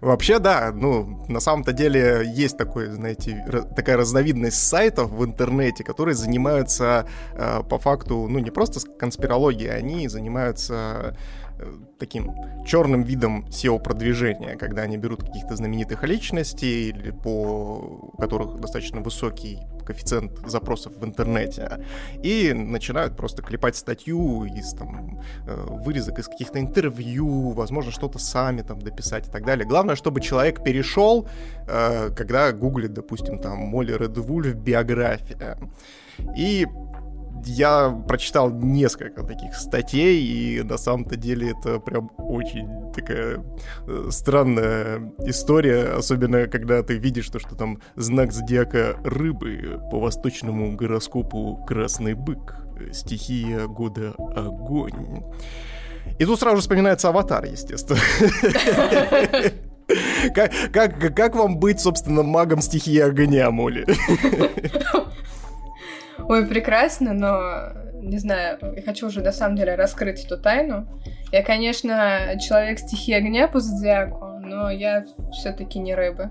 Вообще, 0.00 0.38
да, 0.38 0.70
ну, 0.72 1.24
на 1.28 1.40
самом-то 1.40 1.72
деле 1.72 2.22
есть 2.32 2.56
такой, 2.56 2.86
знаете, 2.86 3.44
такая 3.74 3.96
разновидность 3.96 4.62
сайтов 4.68 5.10
в 5.10 5.24
интернете, 5.24 5.82
которые 5.82 6.14
занимаются 6.14 7.08
э, 7.32 7.62
по 7.68 7.78
факту, 7.78 8.28
ну, 8.28 8.38
не 8.38 8.50
просто 8.50 8.78
конспирологией, 8.96 9.76
они 9.76 10.06
занимаются 10.06 11.16
таким 11.98 12.34
черным 12.64 13.02
видом 13.02 13.46
SEO-продвижения, 13.48 14.56
когда 14.56 14.82
они 14.82 14.96
берут 14.96 15.22
каких-то 15.22 15.56
знаменитых 15.56 16.04
личностей, 16.04 16.90
или 16.90 17.10
по 17.10 18.10
у 18.14 18.16
которых 18.18 18.60
достаточно 18.60 19.00
высокий 19.00 19.58
коэффициент 19.84 20.38
запросов 20.46 20.92
в 20.96 21.04
интернете, 21.04 21.84
и 22.22 22.52
начинают 22.52 23.16
просто 23.16 23.42
клепать 23.42 23.76
статью 23.76 24.44
из 24.44 24.72
там 24.74 25.20
э, 25.46 25.66
вырезок 25.84 26.18
из 26.18 26.28
каких-то 26.28 26.60
интервью, 26.60 27.50
возможно, 27.50 27.90
что-то 27.90 28.18
сами 28.18 28.62
там 28.62 28.80
дописать 28.80 29.28
и 29.28 29.30
так 29.30 29.44
далее. 29.44 29.66
Главное, 29.66 29.96
чтобы 29.96 30.20
человек 30.20 30.62
перешел, 30.62 31.28
э, 31.66 32.10
когда 32.16 32.52
гуглит, 32.52 32.92
допустим, 32.92 33.38
там 33.38 33.58
Молли 33.58 33.92
Редвульф 33.92 34.54
биография. 34.54 35.56
И 36.36 36.66
я 37.44 37.90
прочитал 37.90 38.50
несколько 38.50 39.22
таких 39.22 39.54
статей, 39.54 40.22
и 40.22 40.62
на 40.62 40.76
самом-то 40.78 41.16
деле 41.16 41.50
это 41.50 41.80
прям 41.80 42.10
очень 42.18 42.92
такая 42.92 43.44
э, 43.86 44.08
странная 44.10 45.12
история, 45.26 45.96
особенно 45.96 46.46
когда 46.46 46.82
ты 46.82 46.98
видишь 46.98 47.28
то, 47.28 47.38
что 47.38 47.54
там 47.54 47.80
знак 47.96 48.32
зодиака 48.32 48.96
рыбы 49.04 49.80
по 49.90 50.00
восточному 50.00 50.76
гороскопу 50.76 51.64
красный 51.66 52.14
бык, 52.14 52.56
стихия 52.92 53.66
года 53.66 54.14
огонь. 54.34 55.22
И 56.18 56.24
тут 56.24 56.40
сразу 56.40 56.56
же 56.56 56.62
вспоминается 56.62 57.08
аватар, 57.08 57.44
естественно. 57.44 58.00
Как, 60.34 60.52
как, 60.70 61.14
как 61.16 61.34
вам 61.34 61.58
быть, 61.58 61.80
собственно, 61.80 62.22
магом 62.22 62.60
стихии 62.60 62.98
огня, 62.98 63.50
Моли? 63.50 63.86
Ой, 66.18 66.46
прекрасно, 66.46 67.12
но 67.12 67.72
не 68.00 68.18
знаю, 68.18 68.58
я 68.76 68.82
хочу 68.82 69.06
уже 69.06 69.22
на 69.22 69.32
самом 69.32 69.56
деле 69.56 69.74
раскрыть 69.74 70.24
эту 70.24 70.38
тайну. 70.38 70.86
Я, 71.32 71.42
конечно, 71.42 72.38
человек 72.40 72.78
стихии 72.78 73.14
огня 73.14 73.48
по 73.48 73.60
зодиаку, 73.60 74.38
но 74.40 74.70
я 74.70 75.04
все-таки 75.32 75.78
не 75.78 75.94
рыба. 75.94 76.30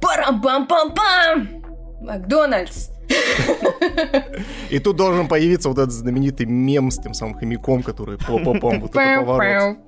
Парам-пам-пам-пам! 0.00 1.64
Макдональдс! 2.02 2.90
И 4.70 4.78
тут 4.78 4.96
должен 4.96 5.26
появиться 5.28 5.68
вот 5.68 5.78
этот 5.78 5.92
знаменитый 5.92 6.46
мем 6.46 6.90
с 6.90 6.98
тем 6.98 7.14
самым 7.14 7.34
хомяком, 7.34 7.82
который 7.82 8.18
по-по-пом, 8.18 8.80
вот 8.80 8.94
это 8.94 9.20
поворот. 9.20 9.78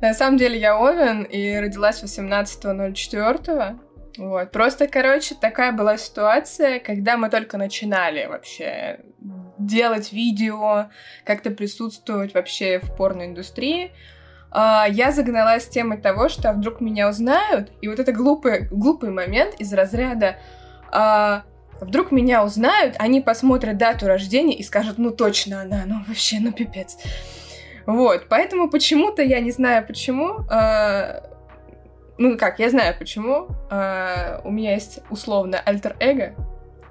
На 0.00 0.14
самом 0.14 0.36
деле 0.36 0.58
я 0.58 0.78
Овен 0.78 1.22
и 1.22 1.56
родилась 1.58 2.02
18.04. 2.02 3.78
Вот. 4.18 4.50
Просто, 4.50 4.88
короче, 4.88 5.34
такая 5.34 5.72
была 5.72 5.96
ситуация, 5.96 6.80
когда 6.80 7.16
мы 7.16 7.30
только 7.30 7.56
начинали 7.56 8.26
вообще 8.26 9.00
делать 9.58 10.12
видео, 10.12 10.90
как-то 11.24 11.50
присутствовать 11.50 12.34
вообще 12.34 12.78
в 12.78 12.94
порноиндустрии. 12.96 13.92
Uh, 14.50 14.84
я 14.90 15.12
загналась 15.12 15.66
темой 15.66 15.96
того, 15.96 16.28
что 16.28 16.50
а 16.50 16.52
вдруг 16.52 16.82
меня 16.82 17.08
узнают, 17.08 17.70
и 17.80 17.88
вот 17.88 17.98
это 17.98 18.12
глупый, 18.12 18.68
глупый 18.70 19.08
момент 19.08 19.54
из 19.58 19.72
разряда 19.72 20.36
uh, 20.92 21.40
вдруг 21.80 22.12
меня 22.12 22.44
узнают, 22.44 22.96
они 22.98 23.22
посмотрят 23.22 23.78
дату 23.78 24.06
рождения 24.06 24.54
и 24.54 24.62
скажут, 24.62 24.98
ну 24.98 25.10
точно 25.10 25.62
она, 25.62 25.84
ну 25.86 26.04
вообще, 26.06 26.36
ну 26.38 26.52
пипец. 26.52 26.98
Вот, 27.86 28.26
поэтому 28.28 28.68
почему-то, 28.68 29.22
я 29.22 29.40
не 29.40 29.52
знаю 29.52 29.86
почему, 29.86 30.40
uh, 30.50 31.31
ну 32.22 32.38
как, 32.38 32.58
я 32.58 32.70
знаю 32.70 32.94
почему. 32.98 33.48
Uh, 33.70 34.40
у 34.44 34.50
меня 34.50 34.74
есть 34.74 35.00
условно 35.10 35.60
альтер-эго. 35.64 36.34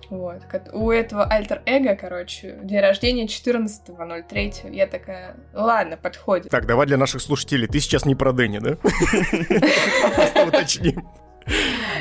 Вот. 0.09 0.41
У 0.73 0.91
этого 0.91 1.23
альтер-эго, 1.23 1.95
короче, 1.95 2.59
день 2.63 2.81
рождения 2.81 3.27
14.03. 3.27 4.75
Я 4.75 4.85
такая, 4.87 5.37
ладно, 5.53 5.95
подходит. 5.95 6.51
Так, 6.51 6.65
давай 6.65 6.85
для 6.85 6.97
наших 6.97 7.21
слушателей. 7.21 7.67
Ты 7.67 7.79
сейчас 7.79 8.05
не 8.05 8.13
про 8.13 8.33
Дэнни, 8.33 8.59
да? 8.59 8.75
Просто 8.75 10.45
уточним. 10.47 11.07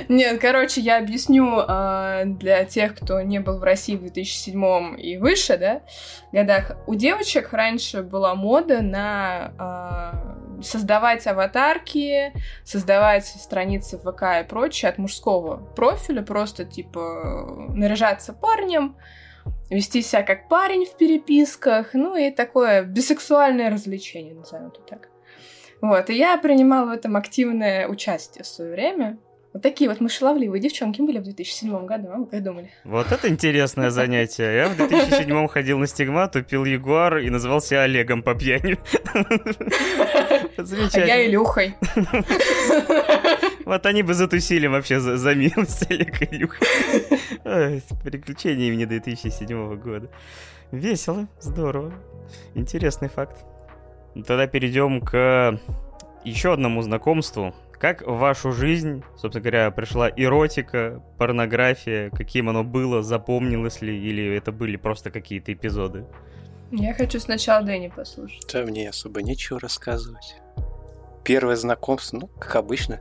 Нет, 0.09 0.41
короче, 0.41 0.81
я 0.81 0.99
объясню 0.99 1.61
э, 1.61 2.25
для 2.27 2.65
тех, 2.65 2.97
кто 2.97 3.21
не 3.21 3.39
был 3.39 3.59
в 3.59 3.63
России 3.63 3.97
в 3.97 4.01
2007 4.01 5.01
и 5.01 5.17
выше, 5.17 5.57
да, 5.57 5.83
годах. 6.33 6.77
У 6.87 6.95
девочек 6.95 7.53
раньше 7.53 8.03
была 8.03 8.35
мода 8.35 8.83
на 8.83 9.53
э, 9.59 10.50
создавать 10.63 11.27
аватарки, 11.27 12.33
создавать 12.65 13.27
страницы 13.27 13.99
в 13.99 14.11
ВК 14.11 14.41
и 14.41 14.49
прочее 14.49 14.91
от 14.91 14.99
мужского 14.99 15.57
профиля, 15.75 16.23
просто 16.23 16.65
типа 16.65 17.69
наряжаться 17.75 18.33
парнем, 18.33 18.97
вести 19.71 20.03
себя 20.03 20.23
как 20.23 20.49
парень 20.49 20.87
в 20.87 20.97
переписках, 20.97 21.95
ну 21.95 22.17
и 22.17 22.31
такое 22.31 22.83
бисексуальное 22.83 23.71
развлечение, 23.71 24.35
назовем 24.35 24.69
это 24.69 24.81
так. 24.81 25.09
Вот, 25.81 26.11
и 26.11 26.15
я 26.15 26.37
принимала 26.37 26.87
в 26.87 26.91
этом 26.91 27.17
активное 27.17 27.89
участие 27.89 28.45
в 28.45 28.47
свое 28.47 28.73
время. 28.73 29.19
Вот 29.53 29.63
такие 29.63 29.91
вот 29.91 30.01
мы 30.01 30.09
шаловливые 30.09 30.61
девчонки 30.61 31.03
были 31.03 31.19
в 31.19 31.25
2007 31.25 31.85
году, 31.85 32.09
а 32.13 32.19
вы 32.19 32.27
как 32.27 32.41
думали? 32.43 32.71
Вот 32.85 33.11
это 33.11 33.29
интересное 33.29 33.91
занятие. 33.91 34.55
Я 34.55 34.69
в 34.69 34.77
2007 34.77 35.49
ходил 35.49 35.79
на 35.79 35.89
стигмату, 35.89 36.45
пил 36.45 36.65
Ягуар 36.65 37.19
и 37.19 37.31
назывался 37.31 37.83
Олегом 37.83 38.23
по 38.23 38.35
пьяни. 38.37 38.79
Замечательно. 40.57 41.05
А 41.05 41.09
я 41.09 41.27
Илюхой. 41.27 41.75
Вот 43.67 43.87
они 43.87 44.03
бы 44.03 44.15
затусили 44.15 44.67
вообще 44.67 44.99
за, 44.99 45.17
за 45.17 45.35
милость 45.37 45.89
Олега 45.89 46.25
Илюха. 46.25 46.59
Приключения 48.03 48.67
имени 48.67 48.85
2007 48.85 49.77
года. 49.77 50.11
Весело, 50.73 51.29
здорово. 51.41 51.93
Интересный 52.55 53.09
факт. 53.09 53.45
Тогда 54.27 54.49
перейдем 54.49 55.01
к 55.01 55.61
еще 56.25 56.53
одному 56.53 56.83
знакомству, 56.83 57.55
как 57.81 58.03
в 58.03 58.19
вашу 58.19 58.53
жизнь, 58.53 59.03
собственно 59.17 59.43
говоря, 59.43 59.71
пришла 59.71 60.11
эротика, 60.11 61.03
порнография, 61.17 62.11
каким 62.11 62.51
оно 62.51 62.63
было, 62.63 63.03
запомнилось 63.03 63.81
ли, 63.81 63.99
или 63.99 64.37
это 64.37 64.53
были 64.53 64.77
просто 64.77 65.11
какие-то 65.11 65.55
эпизоды? 65.55 66.05
Я 66.71 66.93
хочу 66.93 67.19
сначала 67.19 67.65
Дэнни 67.65 67.89
послушать. 67.89 68.47
Да 68.53 68.65
мне 68.65 68.91
особо 68.91 69.23
нечего 69.23 69.59
рассказывать. 69.59 70.37
Первое 71.25 71.57
знакомство, 71.57 72.19
ну, 72.19 72.27
как 72.39 72.55
обычно. 72.57 73.01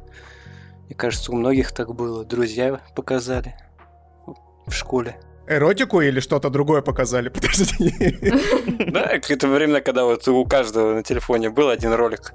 Мне 0.85 0.95
кажется, 0.95 1.33
у 1.33 1.35
многих 1.35 1.73
так 1.73 1.93
было. 1.93 2.23
Друзья 2.23 2.79
показали 2.95 3.55
в 4.65 4.71
школе. 4.71 5.19
Эротику 5.45 5.99
или 5.99 6.21
что-то 6.21 6.49
другое 6.49 6.81
показали? 6.81 7.27
Подожди. 7.33 7.93
Да, 8.91 9.11
это 9.11 9.47
время, 9.49 9.81
когда 9.81 10.05
вот 10.05 10.25
у 10.29 10.45
каждого 10.45 10.93
на 10.93 11.03
телефоне 11.03 11.49
был 11.49 11.67
один 11.67 11.91
ролик 11.91 12.33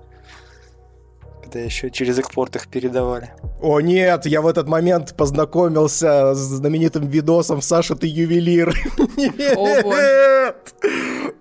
когда 1.45 1.61
еще 1.61 1.91
через 1.91 2.19
экспорт 2.19 2.57
их 2.57 2.69
передавали. 2.69 3.31
О 3.61 3.81
нет, 3.81 4.27
я 4.27 4.41
в 4.41 4.47
этот 4.47 4.67
момент 4.69 5.15
познакомился 5.17 6.35
с 6.35 6.39
знаменитым 6.39 7.07
видосом 7.07 7.61
«Саша, 7.63 7.95
ты 7.95 8.07
ювелир». 8.07 8.75
Нет! 9.17 10.75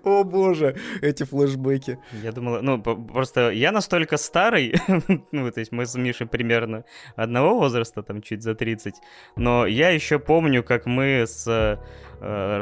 О 0.04 0.24
боже, 0.24 0.76
эти 1.00 1.24
флешбеки. 1.24 1.98
Я 2.22 2.32
думал, 2.32 2.62
ну, 2.62 2.82
просто 2.82 3.50
я 3.50 3.72
настолько 3.72 4.18
старый, 4.18 4.74
ну, 5.32 5.50
то 5.50 5.60
есть 5.60 5.72
мы 5.72 5.86
с 5.86 5.94
Мишей 5.94 6.26
примерно 6.26 6.84
одного 7.16 7.58
возраста, 7.58 8.02
там, 8.02 8.20
чуть 8.20 8.42
за 8.42 8.54
30, 8.54 8.94
но 9.36 9.66
я 9.66 9.88
еще 9.88 10.18
помню, 10.18 10.62
как 10.62 10.86
мы 10.86 11.24
с 11.26 11.46
э, 11.48 11.78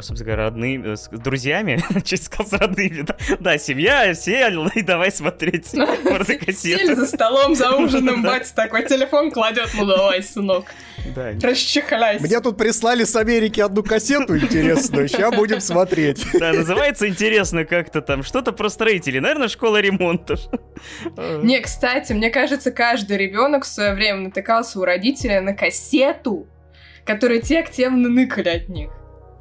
собственно 0.01 0.25
говоря, 0.25 0.43
родными, 0.43 0.95
с 0.95 1.09
друзьями, 1.09 1.79
чуть 2.03 2.23
сказал 2.23 2.47
с 2.47 2.53
родными, 2.53 3.01
да, 3.01 3.15
да, 3.39 3.57
семья, 3.57 4.13
сел, 4.13 4.67
и 4.67 4.81
давай 4.81 5.11
смотреть 5.11 5.71
порнокассеты. 6.03 6.53
Сели 6.53 6.93
за 6.93 7.05
столом, 7.05 7.55
за 7.55 7.71
ужином, 7.77 8.23
батя 8.23 8.53
такой 8.55 8.85
телефон 8.85 9.31
кладет, 9.31 9.69
ну 9.75 9.85
давай, 9.85 10.21
сынок, 10.21 10.65
да. 11.15 11.31
расчехляйся. 11.41 12.23
Мне 12.23 12.39
тут 12.41 12.57
прислали 12.57 13.03
с 13.03 13.15
Америки 13.15 13.61
одну 13.61 13.83
кассету 13.83 14.37
интересную, 14.37 15.07
сейчас 15.07 15.33
будем 15.33 15.61
смотреть. 15.61 16.25
Да, 16.33 16.51
называется 16.51 17.07
интересно 17.07 17.65
как-то 17.65 18.01
там, 18.01 18.23
что-то 18.23 18.51
про 18.51 18.69
строителей, 18.69 19.19
наверное, 19.19 19.47
школа 19.47 19.79
ремонтов. 19.79 20.41
Не, 21.41 21.59
кстати, 21.61 22.13
мне 22.13 22.29
кажется, 22.29 22.71
каждый 22.71 23.17
ребенок 23.17 23.63
в 23.63 23.67
свое 23.67 23.93
время 23.93 24.21
натыкался 24.21 24.79
у 24.79 24.83
родителя 24.83 25.41
на 25.41 25.53
кассету, 25.53 26.47
которые 27.05 27.41
те 27.41 27.59
активно 27.59 28.09
ныкали 28.09 28.49
от 28.49 28.69
них. 28.69 28.89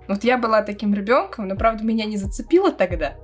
Вот 0.09 0.25
я 0.25 0.37
была 0.39 0.63
таким 0.63 0.95
ребенком, 0.95 1.49
но 1.49 1.57
правда 1.57 1.85
меня 1.85 2.05
не 2.05 2.17
зацепило 2.17 2.73
тогда. 2.73 3.17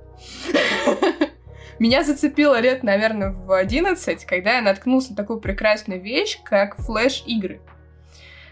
Меня 1.79 2.03
зацепило 2.03 2.59
лет, 2.59 2.83
наверное, 2.83 3.31
в 3.31 3.53
11, 3.53 4.25
когда 4.25 4.55
я 4.55 4.61
наткнулся 4.61 5.11
на 5.11 5.15
такую 5.15 5.39
прекрасную 5.39 6.01
вещь, 6.01 6.37
как 6.43 6.75
флеш-игры. 6.75 7.61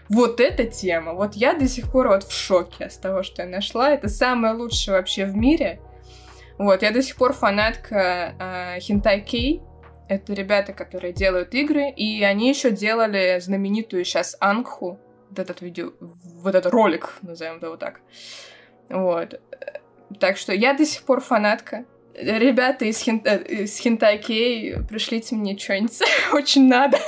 Вот 0.08 0.40
эта 0.40 0.64
тема, 0.64 1.12
вот 1.12 1.34
я 1.34 1.52
до 1.52 1.68
сих 1.68 1.92
пор 1.92 2.08
вот 2.08 2.24
в 2.24 2.32
шоке 2.32 2.88
с 2.88 2.96
того, 2.96 3.22
что 3.22 3.42
я 3.42 3.48
нашла. 3.48 3.90
Это 3.90 4.08
самое 4.08 4.54
лучшее 4.54 4.96
вообще 4.96 5.26
в 5.26 5.36
мире. 5.36 5.80
Вот, 6.56 6.82
я 6.82 6.90
до 6.90 7.02
сих 7.02 7.16
пор 7.16 7.34
фанатка 7.34 8.78
э, 8.80 9.20
Кей. 9.20 9.62
Это 10.08 10.32
ребята, 10.32 10.72
которые 10.72 11.12
делают 11.12 11.52
игры, 11.52 11.90
и 11.90 12.24
они 12.24 12.48
еще 12.48 12.70
делали 12.70 13.38
знаменитую 13.40 14.06
сейчас 14.06 14.38
Ангху, 14.40 14.98
вот 15.28 15.38
этот 15.38 15.60
видео, 15.60 15.92
вот 16.00 16.54
этот 16.54 16.72
ролик, 16.72 17.18
назовем 17.22 17.58
его 17.62 17.76
так. 17.76 18.00
Вот. 18.88 19.40
Так 20.18 20.36
что 20.36 20.52
я 20.52 20.74
до 20.74 20.84
сих 20.84 21.02
пор 21.02 21.20
фанатка. 21.20 21.84
Ребята 22.14 22.84
из, 22.84 22.98
хин... 22.98 23.22
Э, 23.24 23.42
из 23.42 23.78
Хентай 23.78 24.18
Кей, 24.18 24.82
пришлите 24.88 25.36
мне 25.36 25.56
что-нибудь. 25.56 26.00
Очень 26.32 26.68
надо. 26.68 26.98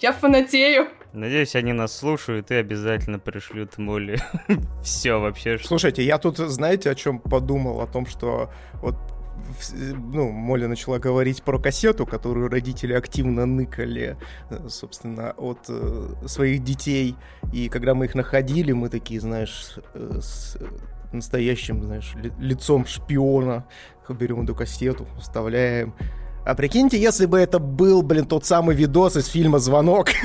Я 0.00 0.12
фанатею. 0.12 0.88
Надеюсь, 1.12 1.54
они 1.56 1.72
нас 1.72 1.96
слушают 1.96 2.50
и 2.50 2.54
обязательно 2.54 3.18
пришлют 3.18 3.76
Молли. 3.76 4.18
Все 4.82 5.18
вообще. 5.18 5.58
Слушайте, 5.58 6.02
я 6.02 6.18
тут, 6.18 6.38
знаете, 6.38 6.90
о 6.90 6.94
чем 6.94 7.18
подумал? 7.18 7.80
О 7.80 7.86
том, 7.86 8.06
что 8.06 8.50
вот 8.80 8.96
ну, 9.94 10.30
Молли 10.30 10.66
начала 10.66 10.98
говорить 10.98 11.42
про 11.42 11.58
кассету, 11.58 12.06
которую 12.06 12.48
родители 12.48 12.92
активно 12.92 13.46
ныкали, 13.46 14.16
э, 14.50 14.68
собственно, 14.68 15.32
от 15.32 15.66
э, 15.68 16.14
своих 16.26 16.64
детей. 16.64 17.16
И 17.52 17.68
когда 17.68 17.94
мы 17.94 18.06
их 18.06 18.14
находили, 18.14 18.72
мы 18.72 18.88
такие, 18.88 19.20
знаешь, 19.20 19.78
э, 19.94 20.18
с 20.20 20.56
настоящим, 21.12 21.82
знаешь, 21.82 22.14
ли, 22.14 22.32
лицом 22.38 22.86
шпиона 22.86 23.66
берем 24.08 24.42
эту 24.42 24.54
кассету, 24.54 25.06
вставляем. 25.18 25.94
А 26.44 26.54
прикиньте, 26.54 27.00
если 27.00 27.26
бы 27.26 27.38
это 27.38 27.58
был, 27.58 28.02
блин, 28.02 28.26
тот 28.26 28.44
самый 28.44 28.76
видос 28.76 29.16
из 29.16 29.26
фильма 29.26 29.58
«Звонок». 29.58 30.08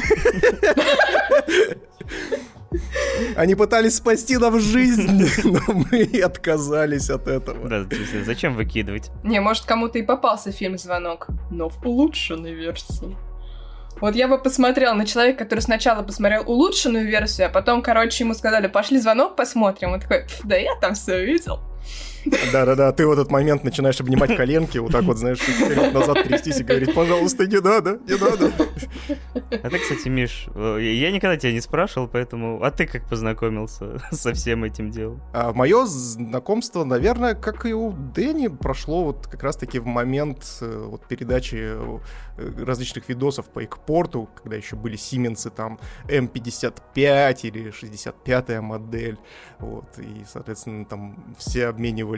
Они 3.36 3.56
пытались 3.56 3.96
спасти 3.96 4.38
нам 4.38 4.60
жизнь, 4.60 5.30
но 5.44 5.60
мы 5.68 6.22
отказались 6.22 7.10
от 7.10 7.28
этого. 7.28 7.70
Да, 7.70 7.86
зачем 8.26 8.56
выкидывать? 8.56 9.12
Не, 9.24 9.40
может, 9.40 9.66
кому-то 9.66 10.00
и 10.00 10.04
попался 10.04 10.52
фильм 10.52 10.78
«Звонок», 10.78 11.28
но 11.52 11.70
в 11.70 11.86
улучшенной 11.86 12.54
версии. 12.54 13.16
Вот 14.00 14.16
я 14.16 14.28
бы 14.28 14.38
посмотрел 14.38 14.94
на 14.94 15.06
человека, 15.06 15.44
который 15.44 15.62
сначала 15.62 16.04
посмотрел 16.04 16.44
улучшенную 16.46 17.08
версию, 17.08 17.48
а 17.48 17.50
потом, 17.50 17.82
короче, 17.82 18.24
ему 18.24 18.36
сказали, 18.36 18.68
пошли 18.68 19.00
звонок 19.00 19.36
посмотрим. 19.36 19.94
Он 19.94 20.00
такой, 20.00 20.26
да 20.44 20.56
я 20.56 20.76
там 20.76 20.94
все 20.94 21.26
видел. 21.26 21.60
Да-да-да, 22.52 22.92
ты 22.92 23.06
в 23.06 23.12
этот 23.12 23.32
момент 23.32 23.64
начинаешь 23.64 24.00
обнимать 24.00 24.36
коленки, 24.36 24.78
вот 24.78 24.92
так 24.92 25.04
вот, 25.04 25.18
знаешь, 25.18 25.40
вперед-назад 25.40 26.24
трястись 26.24 26.60
и 26.60 26.64
говорить, 26.64 26.94
пожалуйста, 26.94 27.48
не 27.48 27.60
надо, 27.60 28.00
не 28.08 28.16
надо. 28.20 28.52
А 29.52 29.70
ты, 29.70 29.80
кстати, 29.80 30.08
Миш, 30.10 30.48
э, 30.56 30.80
я 30.82 31.12
никогда 31.12 31.38
тебя 31.38 31.52
не 31.52 31.62
спрашивал, 31.62 32.08
поэтому... 32.08 32.64
А 32.64 32.72
ты 32.72 32.86
как 32.86 33.08
познакомился 33.08 34.00
со 34.12 34.34
всем 34.34 34.64
этим 34.64 34.92
делом? 34.92 35.22
А, 35.34 35.54
мое 35.54 35.86
знакомство, 35.86 36.84
наверное, 36.84 37.36
как 37.36 37.66
и 37.66 37.74
у 37.74 37.92
Дэнни, 37.92 38.48
прошло 38.48 39.06
вот 39.06 39.28
как 39.28 39.44
раз-таки 39.44 39.80
в 39.80 39.86
момент 39.86 40.44
э, 40.62 40.86
вот 40.88 41.06
передачи 41.08 41.58
э, 41.60 42.00
различных 42.38 43.10
видосов 43.10 43.48
по 43.48 43.64
экпорту, 43.64 44.30
когда 44.42 44.56
еще 44.56 44.76
были 44.76 44.96
Сименсы, 44.96 45.50
там, 45.50 45.80
М55 46.08 47.40
или 47.44 47.72
65-я 47.72 48.62
модель, 48.62 49.18
вот, 49.60 49.98
и, 49.98 50.24
соответственно, 50.28 50.86
там 50.86 51.36
все 51.38 51.68
обменивались 51.68 52.17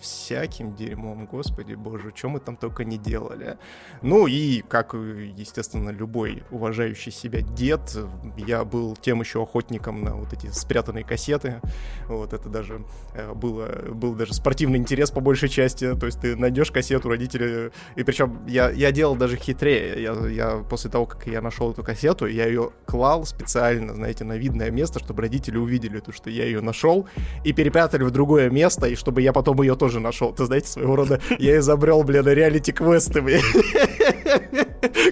всяким 0.00 0.74
дерьмом, 0.74 1.26
господи 1.26 1.74
боже, 1.74 2.12
что 2.14 2.28
мы 2.28 2.40
там 2.40 2.56
только 2.56 2.84
не 2.84 2.98
делали. 2.98 3.58
Ну 4.02 4.26
и, 4.26 4.62
как, 4.62 4.94
естественно, 4.94 5.90
любой 5.90 6.42
уважающий 6.50 7.12
себя 7.12 7.40
дед, 7.40 7.96
я 8.36 8.64
был 8.64 8.96
тем 8.96 9.20
еще 9.20 9.42
охотником 9.42 10.02
на 10.02 10.14
вот 10.14 10.32
эти 10.32 10.48
спрятанные 10.48 11.04
кассеты, 11.04 11.60
вот, 12.08 12.32
это 12.32 12.48
даже 12.48 12.84
э, 13.14 13.32
было, 13.34 13.66
был 13.92 14.14
даже 14.14 14.34
спортивный 14.34 14.78
интерес 14.78 15.10
по 15.10 15.20
большей 15.20 15.48
части, 15.48 15.94
то 15.94 16.06
есть 16.06 16.20
ты 16.20 16.36
найдешь 16.36 16.70
кассету, 16.70 17.08
родители, 17.08 17.72
и 17.96 18.02
причем 18.02 18.40
я, 18.46 18.70
я 18.70 18.92
делал 18.92 19.16
даже 19.16 19.36
хитрее, 19.36 20.02
я, 20.02 20.12
я 20.28 20.64
после 20.68 20.90
того, 20.90 21.06
как 21.06 21.26
я 21.26 21.40
нашел 21.40 21.70
эту 21.70 21.82
кассету, 21.82 22.26
я 22.26 22.46
ее 22.46 22.70
клал 22.86 23.24
специально, 23.24 23.94
знаете, 23.94 24.24
на 24.24 24.36
видное 24.36 24.70
место, 24.70 24.98
чтобы 24.98 25.22
родители 25.22 25.56
увидели 25.56 26.00
то, 26.00 26.12
что 26.12 26.30
я 26.30 26.44
ее 26.44 26.60
нашел, 26.60 27.06
и 27.44 27.52
перепрятали 27.52 28.04
в 28.04 28.10
другое 28.10 28.50
место, 28.50 28.86
и 28.86 28.94
чтобы 28.94 29.22
я 29.22 29.32
потом 29.38 29.62
ее 29.62 29.76
тоже 29.76 30.00
нашел. 30.00 30.32
Ты 30.32 30.46
знаете, 30.46 30.66
своего 30.66 30.96
рода 30.96 31.20
я 31.38 31.58
изобрел, 31.58 32.02
блин, 32.02 32.26
реалити-квесты, 32.26 33.22
блин. 33.22 33.40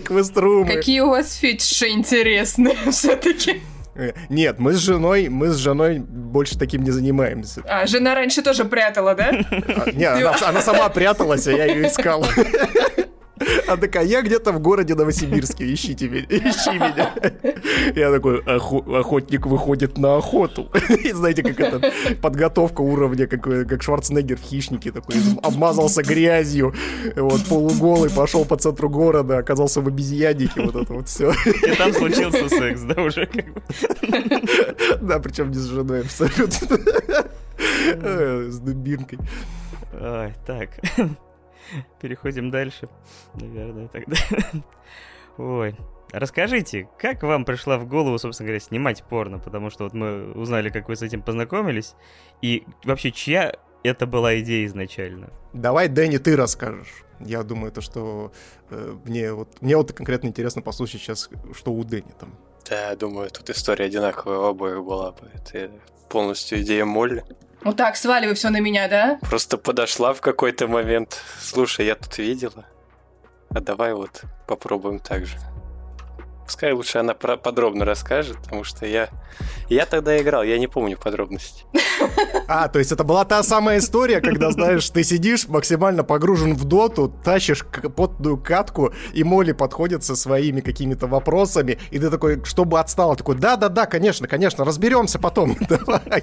Квест-румы. 0.04 0.66
Какие 0.66 1.00
у 1.00 1.10
вас 1.10 1.34
фетиши 1.34 1.90
интересные 1.90 2.76
все-таки. 2.90 3.62
Нет, 4.28 4.58
мы 4.58 4.72
с 4.72 4.78
женой, 4.78 5.28
мы 5.28 5.50
с 5.50 5.56
женой 5.56 6.00
больше 6.00 6.58
таким 6.58 6.82
не 6.82 6.90
занимаемся. 6.90 7.62
А, 7.68 7.86
жена 7.86 8.16
раньше 8.16 8.42
тоже 8.42 8.64
прятала, 8.64 9.14
да? 9.14 9.30
А, 9.30 9.92
не, 9.92 10.04
она, 10.04 10.34
она 10.42 10.60
сама 10.60 10.88
пряталась, 10.88 11.46
а 11.46 11.52
я 11.52 11.66
ее 11.66 11.86
искал. 11.86 12.26
А 13.66 13.76
такая, 13.76 14.04
я 14.04 14.22
где-то 14.22 14.52
в 14.52 14.60
городе 14.60 14.94
Новосибирске, 14.94 15.72
ищите 15.72 16.08
меня, 16.08 16.26
ищи 16.28 16.74
меня. 16.74 17.14
Я 17.94 18.10
такой, 18.12 18.40
охотник 18.40 19.46
выходит 19.46 19.98
на 19.98 20.16
охоту. 20.16 20.70
И 21.04 21.12
знаете, 21.12 21.42
как 21.42 21.60
это, 21.60 21.92
подготовка 22.22 22.80
уровня, 22.80 23.26
как, 23.26 23.42
как 23.42 23.82
Шварценеггер 23.82 24.38
в 24.38 24.42
«Хищнике», 24.42 24.92
такой, 24.92 25.16
обмазался 25.42 26.02
грязью, 26.02 26.74
вот, 27.16 27.44
полуголый, 27.44 28.10
пошел 28.10 28.44
по 28.44 28.56
центру 28.56 28.88
города, 28.88 29.38
оказался 29.38 29.80
в 29.80 29.88
обезьяннике, 29.88 30.62
вот 30.62 30.76
это 30.76 30.92
вот 30.92 31.08
все. 31.08 31.32
И 31.32 31.74
там 31.76 31.92
случился 31.92 32.48
секс, 32.48 32.82
да, 32.82 33.02
уже 33.02 33.26
как 33.26 33.52
бы. 33.52 33.62
Да, 35.00 35.18
причем 35.18 35.50
не 35.50 35.56
с 35.56 35.66
женой 35.66 36.02
абсолютно. 36.02 36.78
С 38.50 38.58
дубинкой. 38.58 39.18
Ой, 40.00 40.34
так. 40.46 40.70
Переходим 42.00 42.50
дальше, 42.50 42.88
наверное, 43.34 43.88
тогда. 43.88 44.16
Ой. 45.38 45.76
Расскажите, 46.12 46.88
как 46.98 47.22
вам 47.24 47.44
пришла 47.44 47.78
в 47.78 47.86
голову, 47.86 48.18
собственно 48.18 48.46
говоря, 48.46 48.60
снимать 48.60 49.02
порно? 49.02 49.38
Потому 49.38 49.70
что 49.70 49.84
вот 49.84 49.92
мы 49.92 50.32
узнали, 50.32 50.70
как 50.70 50.88
вы 50.88 50.96
с 50.96 51.02
этим 51.02 51.20
познакомились. 51.20 51.94
И 52.42 52.64
вообще, 52.84 53.10
чья 53.10 53.54
это 53.82 54.06
была 54.06 54.38
идея 54.40 54.66
изначально? 54.66 55.30
Давай, 55.52 55.88
Дэнни, 55.88 56.18
ты 56.18 56.36
расскажешь. 56.36 57.04
Я 57.20 57.42
думаю, 57.42 57.72
то, 57.72 57.80
что 57.80 58.32
э, 58.70 58.96
мне 59.04 59.32
вот 59.32 59.60
мне 59.62 59.76
вот 59.76 59.92
конкретно 59.92 60.28
интересно 60.28 60.62
послушать 60.62 61.00
сейчас, 61.00 61.30
что 61.54 61.72
у 61.72 61.82
Дэнни 61.82 62.12
там. 62.18 62.34
Да, 62.68 62.90
я 62.90 62.96
думаю, 62.96 63.30
тут 63.30 63.48
история 63.50 63.86
одинаковая 63.86 64.38
у 64.38 64.44
обоих 64.44 64.84
была 64.84 65.12
бы. 65.12 65.30
Это 65.34 65.70
полностью 66.08 66.60
идея 66.62 66.84
Молли. 66.84 67.24
Вот 67.66 67.76
так, 67.76 67.96
сваливай 67.96 68.36
все 68.36 68.50
на 68.50 68.60
меня, 68.60 68.86
да? 68.86 69.18
Просто 69.22 69.58
подошла 69.58 70.14
в 70.14 70.20
какой-то 70.20 70.68
момент. 70.68 71.20
Слушай, 71.40 71.86
я 71.86 71.96
тут 71.96 72.16
видела. 72.16 72.64
А 73.50 73.58
давай 73.58 73.92
вот 73.92 74.22
попробуем 74.46 75.00
так 75.00 75.26
же. 75.26 75.36
Пускай 76.44 76.70
лучше 76.70 76.98
она 76.98 77.12
про 77.12 77.36
подробно 77.36 77.84
расскажет, 77.84 78.36
потому 78.40 78.62
что 78.62 78.86
я... 78.86 79.08
Я 79.68 79.84
тогда 79.84 80.16
играл, 80.16 80.44
я 80.44 80.58
не 80.58 80.68
помню 80.68 80.96
подробности. 80.96 81.64
А, 82.48 82.68
то 82.68 82.78
есть 82.78 82.92
это 82.92 83.02
была 83.02 83.24
та 83.24 83.42
самая 83.42 83.78
история, 83.78 84.20
когда, 84.20 84.52
знаешь, 84.52 84.88
ты 84.90 85.02
сидишь 85.02 85.48
максимально 85.48 86.04
погружен 86.04 86.54
в 86.54 86.64
доту, 86.64 87.08
тащишь 87.24 87.64
потную 87.96 88.36
катку, 88.38 88.92
и 89.12 89.24
Молли 89.24 89.50
подходит 89.50 90.04
со 90.04 90.14
своими 90.14 90.60
какими-то 90.60 91.08
вопросами, 91.08 91.80
и 91.90 91.98
ты 91.98 92.08
такой, 92.08 92.44
чтобы 92.44 92.78
отстала, 92.78 93.16
такой, 93.16 93.34
да-да-да, 93.34 93.86
конечно, 93.86 94.28
конечно, 94.28 94.64
разберемся 94.64 95.18
потом, 95.18 95.56
давай. 95.68 96.22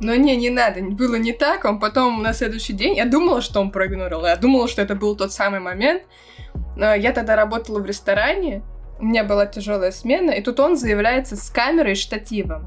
Но 0.00 0.14
не, 0.14 0.36
не 0.36 0.50
надо, 0.50 0.80
было 0.82 1.16
не 1.16 1.32
так. 1.32 1.64
Он 1.64 1.78
потом 1.78 2.22
на 2.22 2.32
следующий 2.32 2.72
день, 2.72 2.96
я 2.96 3.04
думала, 3.04 3.42
что 3.42 3.60
он 3.60 3.70
проигнорил, 3.70 4.24
я 4.24 4.36
думала, 4.36 4.66
что 4.66 4.82
это 4.82 4.94
был 4.94 5.16
тот 5.16 5.32
самый 5.32 5.60
момент. 5.60 6.02
Я 6.76 7.12
тогда 7.12 7.36
работала 7.36 7.78
в 7.80 7.86
ресторане, 7.86 8.62
у 8.98 9.04
меня 9.04 9.24
была 9.24 9.46
тяжелая 9.46 9.92
смена, 9.92 10.30
и 10.30 10.42
тут 10.42 10.60
он 10.60 10.76
заявляется 10.76 11.36
с 11.36 11.50
камерой 11.50 11.92
и 11.92 11.96
штативом. 11.96 12.66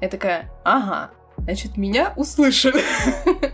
Я 0.00 0.08
такая, 0.08 0.50
ага, 0.64 1.10
значит, 1.38 1.76
меня 1.76 2.12
услышали. 2.16 2.82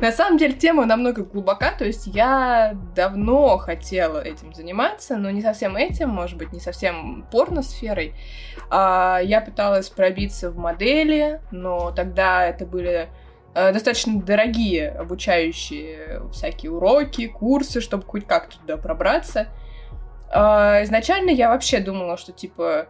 На 0.00 0.12
самом 0.12 0.38
деле 0.38 0.54
тема 0.54 0.86
намного 0.86 1.22
глубока, 1.24 1.72
то 1.72 1.84
есть 1.84 2.06
я 2.06 2.74
давно 2.96 3.58
хотела 3.58 4.18
этим 4.18 4.54
заниматься, 4.54 5.18
но 5.18 5.30
не 5.30 5.42
совсем 5.42 5.76
этим, 5.76 6.08
может 6.08 6.38
быть, 6.38 6.54
не 6.54 6.60
совсем 6.60 7.26
порносферой. 7.30 8.14
А, 8.70 9.20
я 9.22 9.42
пыталась 9.42 9.90
пробиться 9.90 10.50
в 10.50 10.56
модели, 10.56 11.42
но 11.50 11.90
тогда 11.90 12.46
это 12.46 12.64
были 12.64 13.10
э, 13.54 13.72
достаточно 13.72 14.22
дорогие 14.22 14.88
обучающие 14.88 16.22
всякие 16.32 16.72
уроки, 16.72 17.26
курсы, 17.26 17.82
чтобы 17.82 18.04
хоть 18.04 18.26
как-то 18.26 18.58
туда 18.58 18.78
пробраться. 18.78 19.48
А, 20.32 20.82
изначально 20.82 21.28
я 21.28 21.50
вообще 21.50 21.78
думала, 21.78 22.16
что 22.16 22.32
типа 22.32 22.86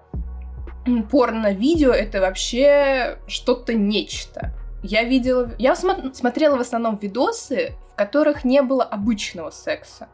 порно-видео 1.10 1.90
это 1.90 2.20
вообще 2.20 3.18
что-то 3.26 3.74
нечто. 3.74 4.54
Я 4.82 5.04
видела... 5.04 5.50
Я 5.58 5.72
смо- 5.72 6.12
смотрела 6.14 6.56
в 6.56 6.60
основном 6.60 6.96
видосы, 6.96 7.74
в 7.92 7.94
которых 7.96 8.44
не 8.44 8.62
было 8.62 8.82
обычного 8.84 9.50
секса. 9.50 10.08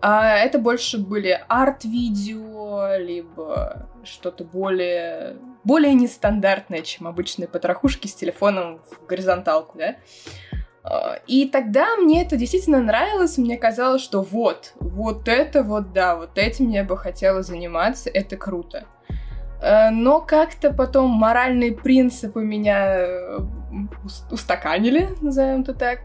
А 0.00 0.36
это 0.36 0.58
больше 0.58 0.98
были 0.98 1.40
арт-видео, 1.48 2.96
либо 2.98 3.88
что-то 4.04 4.44
более, 4.44 5.36
более 5.64 5.94
нестандартное, 5.94 6.82
чем 6.82 7.06
обычные 7.06 7.48
потрохушки 7.48 8.06
с 8.06 8.14
телефоном 8.14 8.80
в 8.90 9.06
горизонталку, 9.06 9.78
да? 9.78 9.96
А, 10.84 11.18
и 11.26 11.48
тогда 11.48 11.96
мне 11.96 12.22
это 12.22 12.36
действительно 12.36 12.80
нравилось, 12.80 13.38
мне 13.38 13.56
казалось, 13.56 14.02
что 14.02 14.22
вот, 14.22 14.74
вот 14.78 15.28
это 15.28 15.62
вот, 15.62 15.92
да, 15.92 16.14
вот 16.14 16.38
этим 16.38 16.68
я 16.70 16.84
бы 16.84 16.96
хотела 16.96 17.42
заниматься, 17.42 18.08
это 18.08 18.36
круто. 18.36 18.84
Э, 19.60 19.90
но 19.90 20.20
как-то 20.20 20.72
потом 20.72 21.10
моральные 21.10 21.72
принципы 21.72 22.42
меня 22.42 22.98
э, 22.98 23.38
устаканили, 24.30 25.08
назовем 25.20 25.62
это 25.62 25.74
так. 25.74 26.00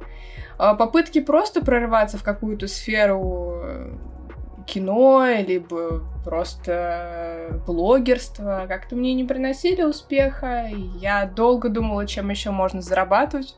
А 0.57 0.75
попытки 0.75 1.21
просто 1.21 1.63
прорываться 1.63 2.17
в 2.17 2.23
какую-то 2.23 2.67
сферу 2.67 3.61
э, 3.63 3.93
кино, 4.67 5.25
либо 5.39 6.03
просто 6.23 7.61
блогерство 7.65 8.65
как-то 8.67 8.95
мне 8.95 9.13
не 9.13 9.23
приносили 9.23 9.83
успеха. 9.83 10.67
Я 10.99 11.25
долго 11.25 11.69
думала, 11.69 12.05
чем 12.05 12.29
еще 12.29 12.51
можно 12.51 12.81
зарабатывать 12.81 13.55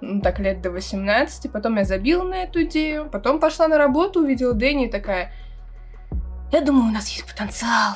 ну, 0.00 0.20
так 0.20 0.38
лет 0.38 0.60
до 0.60 0.70
18, 0.70 1.50
потом 1.50 1.76
я 1.76 1.84
забила 1.84 2.22
на 2.22 2.42
эту 2.42 2.64
идею, 2.64 3.08
потом 3.10 3.40
пошла 3.40 3.68
на 3.68 3.78
работу, 3.78 4.20
увидела 4.20 4.52
Дэнни 4.52 4.86
и 4.86 4.90
такая, 4.90 5.32
я 6.52 6.60
думаю, 6.60 6.90
у 6.90 6.92
нас 6.92 7.08
есть 7.08 7.26
потенциал. 7.26 7.94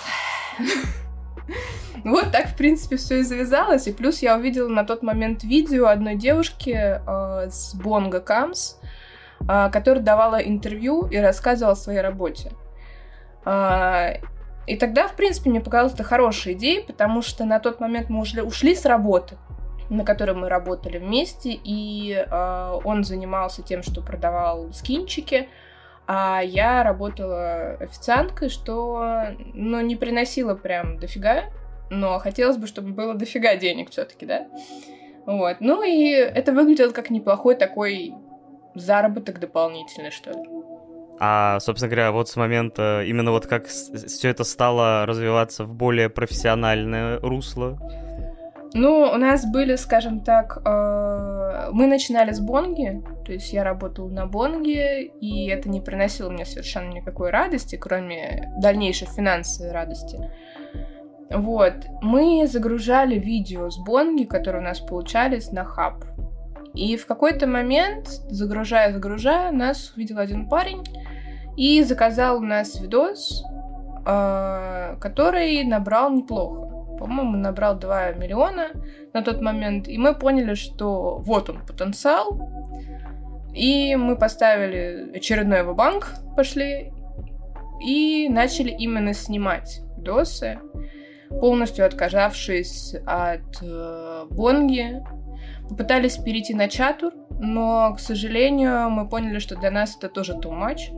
Вот 2.05 2.33
так, 2.33 2.49
в 2.49 2.57
принципе, 2.57 2.97
все 2.97 3.21
и 3.21 3.23
завязалось. 3.23 3.87
И 3.87 3.93
плюс 3.93 4.23
я 4.23 4.37
увидела 4.37 4.69
на 4.69 4.85
тот 4.85 5.03
момент 5.03 5.45
видео 5.45 5.87
одной 5.87 6.15
девушки 6.15 6.71
э, 6.75 7.51
с 7.51 7.75
Бонго 7.75 8.21
Камс, 8.21 8.77
э, 9.41 9.71
которая 9.71 10.03
давала 10.03 10.37
интервью 10.37 11.07
и 11.09 11.19
рассказывала 11.19 11.73
о 11.73 11.77
своей 11.77 12.01
работе. 12.01 12.53
Э, 13.45 14.15
и 14.67 14.77
тогда, 14.77 15.09
в 15.09 15.15
принципе, 15.15 15.51
мне 15.51 15.61
показалось 15.61 15.95
это 15.95 16.05
хорошая 16.05 16.55
идея, 16.55 16.83
потому 16.83 17.23
что 17.23 17.45
на 17.45 17.59
тот 17.61 17.81
момент 17.81 18.09
мы 18.09 18.21
уже 18.21 18.43
ушли 18.43 18.75
с 18.75 18.87
работы 18.87 19.37
на 19.91 20.05
которой 20.05 20.37
мы 20.37 20.49
работали 20.49 20.99
вместе, 20.99 21.51
и 21.53 22.15
э, 22.15 22.81
он 22.85 23.05
занимался 23.05 23.63
тем, 23.63 23.83
что 23.83 24.01
продавал 24.01 24.73
скинчики, 24.73 25.49
а 26.13 26.41
я 26.41 26.83
работала 26.83 27.77
официанткой, 27.79 28.49
что, 28.49 29.27
ну, 29.55 29.81
не 29.81 29.95
приносила 29.95 30.57
прям 30.57 30.99
дофига, 30.99 31.45
но 31.89 32.19
хотелось 32.19 32.57
бы, 32.57 32.67
чтобы 32.67 32.89
было 32.89 33.15
дофига 33.15 33.55
денег 33.55 33.91
все-таки, 33.91 34.27
да? 34.27 34.49
Вот. 35.25 35.59
Ну 35.61 35.85
и 35.85 36.11
это 36.11 36.53
выглядело 36.53 36.91
как 36.91 37.11
неплохой 37.11 37.55
такой 37.55 38.13
заработок 38.75 39.39
дополнительный, 39.39 40.11
что 40.11 40.33
ли. 40.33 40.49
А, 41.21 41.61
собственно 41.61 41.89
говоря, 41.89 42.11
вот 42.11 42.29
с 42.29 42.35
момента, 42.35 43.05
именно 43.07 43.31
вот 43.31 43.47
как 43.47 43.69
все 43.69 44.31
это 44.31 44.43
стало 44.43 45.07
развиваться 45.07 45.65
в 45.65 45.73
более 45.73 46.09
профессиональное 46.09 47.21
русло, 47.21 47.79
ну, 48.73 49.11
у 49.13 49.17
нас 49.17 49.45
были, 49.47 49.75
скажем 49.75 50.21
так, 50.21 50.63
э, 50.65 51.71
мы 51.73 51.87
начинали 51.87 52.33
с 52.33 52.39
бонги, 52.39 53.03
то 53.25 53.33
есть 53.33 53.53
я 53.53 53.65
работала 53.65 54.09
на 54.09 54.27
бонге, 54.27 55.07
и 55.07 55.49
это 55.49 55.69
не 55.69 55.81
приносило 55.81 56.31
мне 56.31 56.45
совершенно 56.45 56.93
никакой 56.93 57.31
радости, 57.31 57.77
кроме 57.77 58.53
дальнейшей 58.59 59.09
финансовой 59.09 59.73
радости. 59.73 60.31
Вот, 61.31 61.75
мы 62.01 62.47
загружали 62.47 63.19
видео 63.19 63.71
с 63.71 63.79
бонги, 63.79 64.25
которые 64.25 64.63
у 64.63 64.65
нас 64.65 64.79
получались 64.79 65.51
на 65.51 65.65
хаб. 65.65 66.05
И 66.75 66.97
в 66.97 67.07
какой-то 67.07 67.49
момент, 67.49 68.07
загружая-загружая, 68.07 69.51
нас 69.51 69.93
увидел 69.97 70.19
один 70.19 70.49
парень 70.49 70.85
и 71.57 71.83
заказал 71.83 72.39
у 72.39 72.45
нас 72.45 72.81
видос, 72.81 73.43
э, 74.07 74.97
который 75.01 75.65
набрал 75.65 76.13
неплохо 76.13 76.80
по-моему, 77.01 77.39
набрал 77.39 77.79
2 77.79 78.13
миллиона 78.13 78.69
на 79.15 79.23
тот 79.23 79.41
момент, 79.41 79.89
и 79.89 79.97
мы 79.97 80.15
поняли, 80.15 80.55
что 80.55 81.17
вот 81.19 81.49
он 81.49 81.65
потенциал, 81.67 82.39
и 83.55 83.97
мы 83.97 84.17
поставили 84.17 85.17
очередной 85.17 85.61
его 85.61 85.75
банк, 85.75 86.15
пошли, 86.37 86.93
и 87.83 88.29
начали 88.29 88.71
именно 88.71 89.15
снимать 89.15 89.81
видосы, 89.97 90.59
полностью 91.41 91.87
отказавшись 91.87 92.95
от 93.07 93.63
э, 93.63 94.27
Бонги. 94.31 95.03
Попытались 95.71 96.17
перейти 96.19 96.53
на 96.53 96.69
чатур, 96.69 97.15
но, 97.31 97.95
к 97.95 98.01
сожалению, 98.01 98.91
мы 98.91 99.09
поняли, 99.09 99.39
что 99.39 99.57
для 99.57 99.71
нас 99.71 99.97
это 99.97 100.09
тоже 100.09 100.33
too 100.35 100.51
much. 100.51 100.91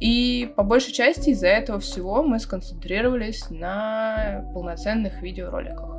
И 0.00 0.52
по 0.56 0.62
большей 0.62 0.92
части 0.92 1.30
из-за 1.30 1.48
этого 1.48 1.80
всего 1.80 2.22
мы 2.22 2.38
сконцентрировались 2.38 3.50
на 3.50 4.44
полноценных 4.52 5.22
видеороликах. 5.22 5.96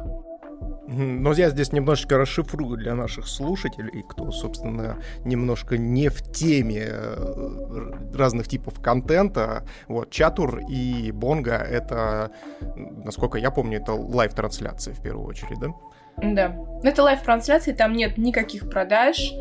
Но 0.90 1.34
я 1.34 1.50
здесь 1.50 1.74
немножечко 1.74 2.18
расшифрую 2.18 2.78
для 2.78 2.96
наших 2.96 3.28
слушателей, 3.28 4.06
кто, 4.08 4.32
собственно, 4.32 4.98
немножко 5.26 5.78
не 5.78 6.08
в 6.08 6.22
теме 6.32 6.86
э, 6.88 7.92
разных 8.16 8.48
типов 8.48 8.80
контента. 8.80 9.66
Вот, 9.90 10.12
Chatur 10.12 10.62
и 10.70 11.12
Bonga— 11.12 11.56
это, 11.70 12.32
насколько 13.04 13.38
я 13.38 13.52
помню, 13.52 13.80
это 13.80 13.92
live-трансляции 13.94 14.94
в 14.94 15.02
первую 15.02 15.28
очередь, 15.28 15.60
да? 15.60 15.68
Да. 16.24 16.56
Это 16.84 17.04
live-трансляции, 17.04 17.74
там 17.74 17.92
нет 17.94 18.18
никаких 18.18 18.70
продаж, 18.70 19.34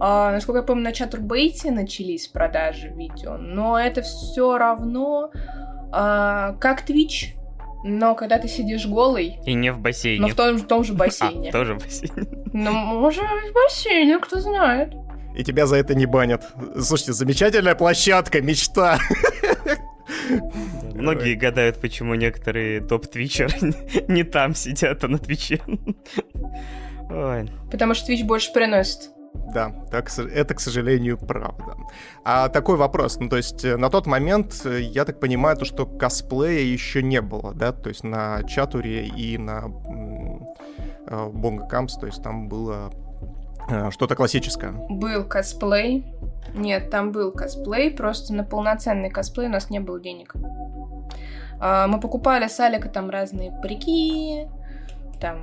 а, 0.00 0.32
насколько 0.32 0.60
я 0.60 0.64
помню, 0.64 0.84
на 0.84 0.92
Чатурбейте 0.92 1.70
начались 1.70 2.28
продажи 2.28 2.88
видео, 2.88 3.36
но 3.36 3.78
это 3.78 4.02
все 4.02 4.58
равно 4.58 5.30
а, 5.92 6.54
как 6.60 6.88
Twitch, 6.88 7.34
но 7.84 8.14
когда 8.14 8.38
ты 8.38 8.48
сидишь 8.48 8.86
голый... 8.86 9.38
И 9.44 9.54
не 9.54 9.70
в 9.70 9.78
бассейне. 9.78 10.22
Но 10.22 10.28
в 10.28 10.34
том, 10.34 10.56
в 10.56 10.66
том 10.66 10.84
же 10.84 10.92
бассейне. 10.94 11.50
А, 11.50 11.52
тоже 11.52 11.74
в 11.74 11.82
бассейне. 11.84 12.26
Ну, 12.52 12.72
может, 12.72 13.22
в 13.22 13.52
бассейне, 13.54 14.18
кто 14.18 14.40
знает. 14.40 14.94
И 15.36 15.44
тебя 15.44 15.66
за 15.66 15.76
это 15.76 15.94
не 15.94 16.06
банят. 16.06 16.44
Слушайте, 16.80 17.12
замечательная 17.12 17.74
площадка, 17.74 18.40
мечта. 18.40 18.98
Многие 20.94 21.34
гадают, 21.34 21.80
почему 21.80 22.14
некоторые 22.14 22.80
топ-твичеры 22.80 23.74
не 24.08 24.22
там 24.22 24.54
сидят, 24.54 25.04
а 25.04 25.08
на 25.08 25.18
Твиче. 25.18 25.60
Потому 27.70 27.94
что 27.94 28.06
Твич 28.06 28.22
больше 28.24 28.52
приносит. 28.52 29.10
Да, 29.34 29.72
так, 29.90 30.10
это, 30.18 30.54
к 30.54 30.60
сожалению, 30.60 31.18
правда. 31.18 31.76
А 32.24 32.48
такой 32.48 32.76
вопрос, 32.76 33.18
ну, 33.20 33.28
то 33.28 33.36
есть 33.36 33.64
э, 33.64 33.76
на 33.76 33.90
тот 33.90 34.06
момент, 34.06 34.62
э, 34.64 34.80
я 34.80 35.04
так 35.04 35.20
понимаю, 35.20 35.56
то, 35.56 35.64
что 35.64 35.86
косплея 35.86 36.60
еще 36.60 37.02
не 37.02 37.20
было, 37.20 37.52
да, 37.54 37.72
то 37.72 37.88
есть 37.88 38.04
на 38.04 38.42
Чатуре 38.44 39.06
и 39.06 39.38
на 39.38 39.66
э, 41.06 41.28
Бонго 41.28 41.66
Кампс, 41.66 41.96
то 41.96 42.06
есть 42.06 42.22
там 42.22 42.48
было 42.48 42.90
что-то 43.90 44.14
классическое. 44.14 44.72
Был 44.90 45.24
косплей. 45.24 46.04
Нет, 46.54 46.90
там 46.90 47.12
был 47.12 47.32
косплей, 47.32 47.90
просто 47.90 48.34
на 48.34 48.44
полноценный 48.44 49.08
косплей 49.08 49.46
у 49.46 49.50
нас 49.50 49.70
не 49.70 49.80
было 49.80 49.98
денег. 49.98 50.34
А, 51.60 51.86
мы 51.86 51.98
покупали 51.98 52.46
с 52.46 52.60
Алика 52.60 52.90
там 52.90 53.08
разные 53.08 53.52
парики, 53.62 54.48
там 55.18 55.38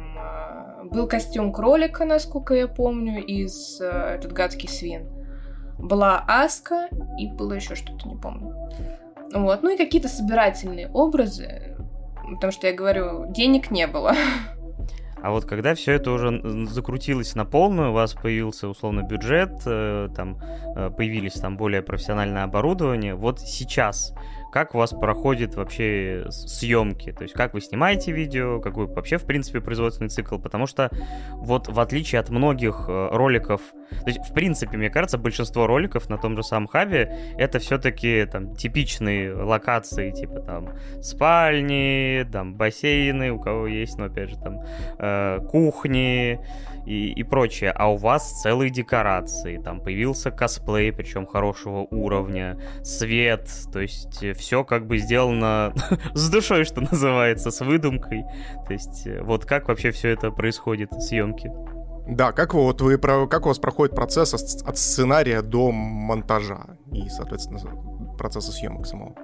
был 0.84 1.08
костюм 1.08 1.54
кролика, 1.54 2.06
насколько 2.06 2.54
я 2.54 2.68
помню, 2.68 3.24
из 3.24 3.80
э, 3.82 3.86
этот 3.86 4.34
гадкий 4.34 4.70
свин. 4.70 5.08
Была 5.78 6.24
Аска 6.28 6.90
и 7.18 7.28
было 7.28 7.54
еще 7.54 7.76
что-то, 7.76 8.08
не 8.08 8.16
помню. 8.16 8.56
Вот, 9.34 9.64
ну 9.64 9.74
и 9.74 9.78
какие-то 9.78 10.10
собирательные 10.10 10.90
образы, 10.90 11.78
потому 12.36 12.52
что 12.52 12.68
я 12.68 12.74
говорю, 12.74 13.32
денег 13.32 13.72
не 13.72 13.88
было. 13.88 14.14
А 15.24 15.30
вот 15.30 15.46
когда 15.46 15.76
все 15.76 15.94
это 15.94 16.12
уже 16.12 16.66
закрутилось 16.66 17.36
на 17.36 17.46
полную, 17.46 17.92
у 17.92 17.94
вас 17.94 18.14
появился 18.14 18.68
условно 18.68 19.04
бюджет, 19.04 19.52
э, 19.66 20.10
там 20.16 20.40
э, 20.76 20.90
появились 20.90 21.34
там 21.34 21.58
более 21.58 21.84
профессиональное 21.84 22.44
оборудование, 22.44 23.14
вот 23.14 23.40
сейчас 23.40 24.16
как 24.52 24.76
у 24.76 24.78
вас 24.78 24.92
проходит 24.92 25.56
вообще 25.56 26.26
съемки, 26.30 27.12
то 27.12 27.24
есть 27.24 27.34
как 27.34 27.54
вы 27.54 27.62
снимаете 27.62 28.12
видео, 28.12 28.60
какой 28.60 28.86
вообще, 28.88 29.18
в 29.18 29.26
принципе, 29.26 29.62
производственный 29.62 30.10
цикл, 30.10 30.38
потому 30.38 30.68
что 30.68 30.90
вот 31.32 31.68
в 31.68 31.80
отличие 31.80 32.20
от 32.20 32.30
многих 32.30 32.86
э, 32.88 33.10
роликов, 33.12 33.62
то 34.00 34.08
есть, 34.08 34.20
в 34.20 34.34
принципе, 34.34 34.78
мне 34.78 34.90
кажется, 34.90 35.18
большинство 35.18 35.68
роликов 35.68 36.10
на 36.10 36.18
том 36.18 36.36
же 36.36 36.44
самом 36.44 36.68
хабе 36.68 37.34
это 37.38 37.60
все-таки 37.60 38.26
там 38.26 38.56
типичные 38.56 39.34
локации, 39.34 40.12
типа 40.12 40.40
там 40.42 40.70
спальни, 41.02 42.26
там 42.32 42.56
бассейны, 42.56 43.32
у 43.32 43.40
кого 43.40 43.68
есть, 43.68 43.98
но 43.98 44.06
опять 44.06 44.30
же 44.30 44.38
там 44.38 44.62
э, 45.00 45.40
кухни, 45.50 46.40
и, 46.86 47.12
и 47.12 47.24
прочее. 47.24 47.72
А 47.72 47.92
у 47.92 47.98
вас 47.98 48.42
целые 48.42 48.70
декорации, 48.70 49.58
там 49.58 49.82
появился 49.82 50.32
косплей, 50.32 50.92
причем 50.92 51.26
хорошего 51.26 51.88
уровня, 51.90 52.60
свет, 52.84 53.50
то 53.72 53.80
есть 53.80 54.24
э, 54.24 54.34
все 54.34 54.64
как 54.64 54.88
бы 54.88 54.98
сделано 54.98 55.74
с 56.14 56.30
душой, 56.30 56.66
что 56.66 56.82
называется, 56.82 57.52
с 57.52 57.64
выдумкой. 57.64 58.24
То 58.68 58.74
есть 58.74 59.08
э, 59.08 59.22
вот 59.22 59.46
как 59.46 59.68
вообще 59.68 59.92
все 59.92 60.10
это 60.10 60.32
происходит, 60.32 60.92
съемки? 60.94 61.52
Да, 62.08 62.32
как 62.32 62.54
вот 62.54 62.82
вы, 62.82 62.98
как 62.98 63.46
у 63.46 63.50
вас 63.50 63.60
проходит 63.60 63.96
процесс 63.96 64.34
от 64.34 64.78
сценария 64.78 65.42
до 65.42 65.72
монтажа 65.72 66.78
и, 66.92 67.08
соответственно, 67.10 67.60
процесса 68.18 68.52
съемок 68.52 68.86
самого? 68.86 69.16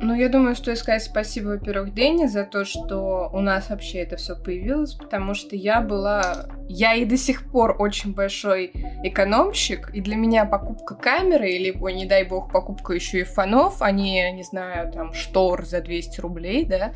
Ну, 0.00 0.12
я 0.14 0.28
думаю, 0.28 0.54
что 0.54 0.74
сказать 0.76 1.02
спасибо, 1.02 1.50
во-первых, 1.50 1.94
Дэнни 1.94 2.26
за 2.26 2.44
то, 2.44 2.64
что 2.64 3.30
у 3.32 3.40
нас 3.40 3.70
вообще 3.70 4.00
это 4.00 4.16
все 4.16 4.34
появилось, 4.36 4.94
потому 4.94 5.34
что 5.34 5.56
я 5.56 5.80
была... 5.80 6.46
Я 6.68 6.94
и 6.94 7.04
до 7.04 7.16
сих 7.16 7.50
пор 7.50 7.76
очень 7.78 8.12
большой 8.12 8.72
экономщик, 9.02 9.90
и 9.94 10.00
для 10.00 10.16
меня 10.16 10.44
покупка 10.44 10.94
камеры 10.94 11.50
или, 11.50 11.74
ой, 11.80 11.94
не 11.94 12.06
дай 12.06 12.24
бог, 12.24 12.52
покупка 12.52 12.92
еще 12.92 13.20
и 13.20 13.24
фонов, 13.24 13.80
а 13.80 13.90
не, 13.92 14.30
не 14.32 14.42
знаю, 14.42 14.92
там, 14.92 15.12
штор 15.12 15.64
за 15.64 15.80
200 15.80 16.20
рублей, 16.20 16.64
да, 16.64 16.92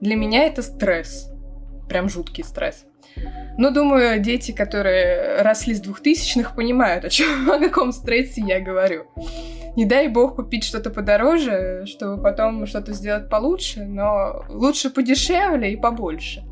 для 0.00 0.14
меня 0.14 0.44
это 0.44 0.62
стресс. 0.62 1.32
Прям 1.88 2.08
жуткий 2.08 2.44
стресс. 2.44 2.84
Ну, 3.58 3.70
думаю, 3.70 4.20
дети, 4.20 4.52
которые 4.52 5.40
росли 5.40 5.74
с 5.74 5.80
двухтысячных, 5.80 6.54
понимают, 6.54 7.04
о 7.04 7.08
чем, 7.08 7.50
о 7.50 7.58
каком 7.58 7.92
стрессе 7.92 8.42
я 8.46 8.60
говорю. 8.60 9.06
Не 9.76 9.84
дай 9.84 10.08
бог 10.08 10.36
купить 10.36 10.64
что-то 10.64 10.90
подороже, 10.90 11.84
чтобы 11.86 12.22
потом 12.22 12.66
что-то 12.66 12.92
сделать 12.92 13.28
получше, 13.28 13.84
но 13.84 14.44
лучше 14.48 14.90
подешевле 14.90 15.72
и 15.72 15.76
побольше. 15.76 16.42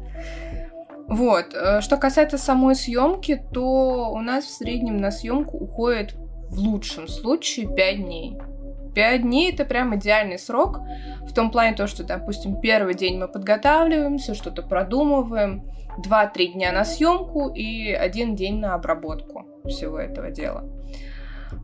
Вот. 1.08 1.54
Э, 1.54 1.80
что 1.80 1.96
касается 1.96 2.38
самой 2.38 2.74
съемки, 2.74 3.42
то 3.52 4.10
у 4.10 4.20
нас 4.20 4.44
в 4.44 4.50
среднем 4.50 4.98
на 4.98 5.10
съемку 5.10 5.58
уходит 5.58 6.14
в 6.48 6.58
лучшем 6.58 7.08
случае 7.08 7.74
5 7.74 7.96
дней. 7.96 8.38
5 8.94 9.22
дней 9.22 9.52
это 9.52 9.64
прям 9.64 9.94
идеальный 9.96 10.38
срок. 10.38 10.80
В 11.22 11.32
том 11.34 11.50
плане 11.50 11.76
то, 11.76 11.86
что, 11.86 12.04
допустим, 12.04 12.60
первый 12.60 12.94
день 12.94 13.18
мы 13.18 13.28
подготавливаемся, 13.28 14.34
что-то 14.34 14.62
продумываем, 14.62 15.64
2-3 15.98 16.52
дня 16.52 16.72
на 16.72 16.84
съемку 16.84 17.48
и 17.48 17.92
один 17.92 18.34
день 18.34 18.58
на 18.58 18.74
обработку 18.74 19.46
всего 19.66 19.98
этого 19.98 20.30
дела. 20.30 20.64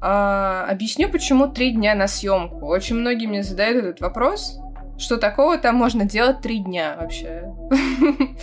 А, 0.01 0.67
объясню, 0.69 1.09
почему 1.11 1.49
три 1.49 1.73
дня 1.73 1.95
на 1.95 2.07
съемку. 2.07 2.67
Очень 2.67 2.97
многие 2.97 3.27
мне 3.27 3.43
задают 3.43 3.85
этот 3.85 4.01
вопрос. 4.01 4.59
Что 4.99 5.17
такого 5.17 5.59
там 5.59 5.77
можно 5.77 6.05
делать 6.05 6.41
три 6.41 6.59
дня 6.59 6.97
вообще? 7.01 7.53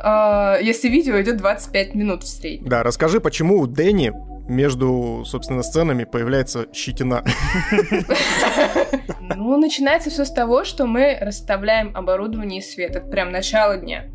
А, 0.00 0.58
если 0.60 0.88
видео 0.88 1.20
идет 1.20 1.38
25 1.38 1.96
минут 1.96 2.22
в 2.22 2.28
среднем. 2.28 2.68
Да, 2.68 2.84
расскажи, 2.84 3.20
почему 3.20 3.58
у 3.58 3.66
Дэнни 3.66 4.12
между, 4.48 5.24
собственно, 5.26 5.64
сценами 5.64 6.04
появляется 6.04 6.66
щетина. 6.72 7.24
Ну, 9.20 9.56
начинается 9.56 10.10
все 10.10 10.24
с 10.24 10.32
того, 10.32 10.64
что 10.64 10.86
мы 10.86 11.16
расставляем 11.20 11.96
оборудование 11.96 12.60
и 12.60 12.62
свет. 12.62 12.96
Это 12.96 13.06
прям 13.06 13.30
начало 13.30 13.76
дня. 13.76 14.06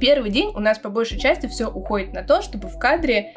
Первый 0.00 0.30
день 0.30 0.50
у 0.54 0.60
нас 0.60 0.78
по 0.78 0.88
большей 0.88 1.18
части 1.18 1.46
все 1.46 1.66
уходит 1.66 2.14
на 2.14 2.22
то, 2.22 2.40
чтобы 2.40 2.68
в 2.68 2.78
кадре 2.78 3.34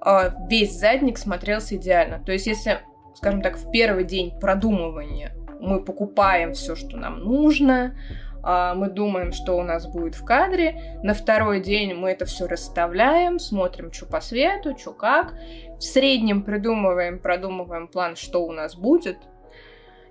а, 0.00 0.34
весь 0.48 0.78
задник 0.78 1.16
смотрелся 1.16 1.76
идеально. 1.76 2.22
То 2.22 2.32
есть, 2.32 2.46
если, 2.46 2.80
скажем 3.14 3.40
так, 3.40 3.56
в 3.56 3.70
первый 3.70 4.04
день 4.04 4.38
продумывания 4.38 5.34
мы 5.60 5.82
покупаем 5.82 6.52
все, 6.52 6.74
что 6.74 6.96
нам 6.96 7.20
нужно, 7.20 7.96
а, 8.42 8.74
мы 8.74 8.90
думаем, 8.90 9.32
что 9.32 9.56
у 9.56 9.62
нас 9.62 9.86
будет 9.86 10.14
в 10.14 10.24
кадре. 10.24 10.98
На 11.02 11.14
второй 11.14 11.60
день 11.60 11.94
мы 11.94 12.10
это 12.10 12.24
все 12.26 12.46
расставляем, 12.46 13.38
смотрим, 13.38 13.92
что 13.92 14.06
по 14.06 14.20
свету, 14.20 14.76
что 14.76 14.92
как. 14.92 15.34
В 15.78 15.82
среднем 15.82 16.42
придумываем, 16.42 17.20
продумываем 17.20 17.88
план, 17.88 18.16
что 18.16 18.44
у 18.44 18.52
нас 18.52 18.74
будет. 18.74 19.18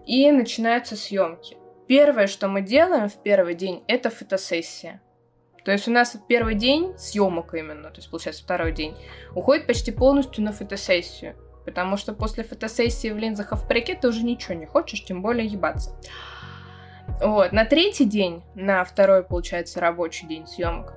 И 0.06 0.32
начинаются 0.32 0.96
съемки. 0.96 1.58
Первое, 1.88 2.28
что 2.28 2.48
мы 2.48 2.62
делаем 2.62 3.10
в 3.10 3.22
первый 3.22 3.54
день, 3.54 3.84
это 3.88 4.10
фотосессия. 4.10 5.02
То 5.64 5.72
есть 5.72 5.88
у 5.88 5.92
нас 5.92 6.18
первый 6.28 6.56
день 6.56 6.98
съемок 6.98 7.54
именно, 7.54 7.90
то 7.90 7.98
есть 7.98 8.10
получается 8.10 8.44
второй 8.44 8.72
день, 8.72 8.96
уходит 9.36 9.68
почти 9.68 9.92
полностью 9.92 10.44
на 10.44 10.52
фотосессию. 10.52 11.36
Потому 11.66 11.98
что 11.98 12.14
после 12.14 12.44
фотосессии 12.44 13.10
в 13.10 13.18
линзах 13.18 13.52
в 13.52 13.68
парике 13.68 13.96
ты 13.96 14.08
уже 14.08 14.24
ничего 14.24 14.56
не 14.56 14.66
хочешь, 14.66 15.04
тем 15.04 15.22
более 15.22 15.46
ебаться. 15.46 15.96
Вот, 17.20 17.52
на 17.52 17.66
третий 17.66 18.06
день, 18.06 18.42
на 18.56 18.84
второй, 18.84 19.24
получается, 19.24 19.80
рабочий 19.80 20.26
день 20.28 20.48
съемок, 20.48 20.94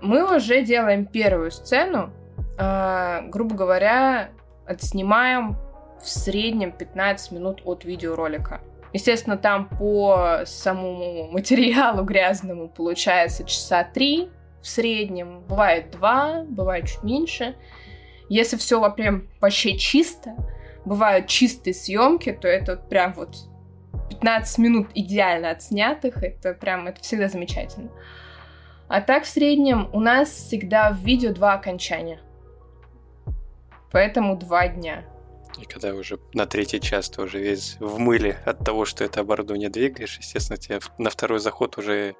мы 0.00 0.36
уже 0.36 0.62
делаем 0.62 1.06
первую 1.06 1.52
сцену, 1.52 2.10
э, 2.58 3.20
грубо 3.28 3.54
говоря, 3.54 4.30
отснимаем 4.66 5.56
в 6.00 6.08
среднем 6.08 6.72
15 6.72 7.30
минут 7.30 7.62
от 7.64 7.84
видеоролика. 7.84 8.60
Естественно, 8.92 9.36
там 9.36 9.68
по 9.68 10.42
самому 10.44 11.30
материалу 11.30 12.04
грязному 12.04 12.68
получается 12.68 13.44
часа 13.44 13.84
три 13.84 14.28
в 14.60 14.68
среднем. 14.68 15.40
Бывает 15.48 15.90
два, 15.90 16.44
бывает 16.44 16.86
чуть 16.86 17.02
меньше. 17.02 17.56
Если 18.28 18.56
все 18.56 18.90
прям 18.92 19.28
вообще 19.40 19.76
чисто, 19.76 20.36
бывают 20.84 21.26
чистые 21.26 21.74
съемки, 21.74 22.32
то 22.32 22.48
это 22.48 22.76
прям 22.76 23.12
вот 23.14 23.36
15 24.10 24.58
минут 24.58 24.88
идеально 24.94 25.50
отснятых. 25.50 26.22
Это 26.22 26.54
прям, 26.54 26.86
это 26.86 27.00
всегда 27.02 27.28
замечательно. 27.28 27.90
А 28.88 29.00
так 29.00 29.24
в 29.24 29.28
среднем 29.28 29.88
у 29.92 30.00
нас 30.00 30.28
всегда 30.28 30.90
в 30.90 30.98
видео 30.98 31.32
два 31.32 31.54
окончания. 31.54 32.20
Поэтому 33.90 34.36
два 34.36 34.68
дня. 34.68 35.04
И 35.62 35.64
когда 35.64 35.94
уже 35.94 36.18
на 36.34 36.46
третий 36.46 36.80
час 36.80 37.08
ты 37.08 37.22
уже 37.22 37.38
весь 37.38 37.76
в 37.78 38.00
мыле 38.00 38.36
от 38.44 38.64
того, 38.64 38.84
что 38.84 39.04
это 39.04 39.20
оборудование 39.20 39.68
двигаешь, 39.68 40.18
естественно, 40.18 40.56
тебе 40.56 40.80
на 40.98 41.08
второй 41.08 41.38
заход 41.38 41.78
уже 41.78 42.16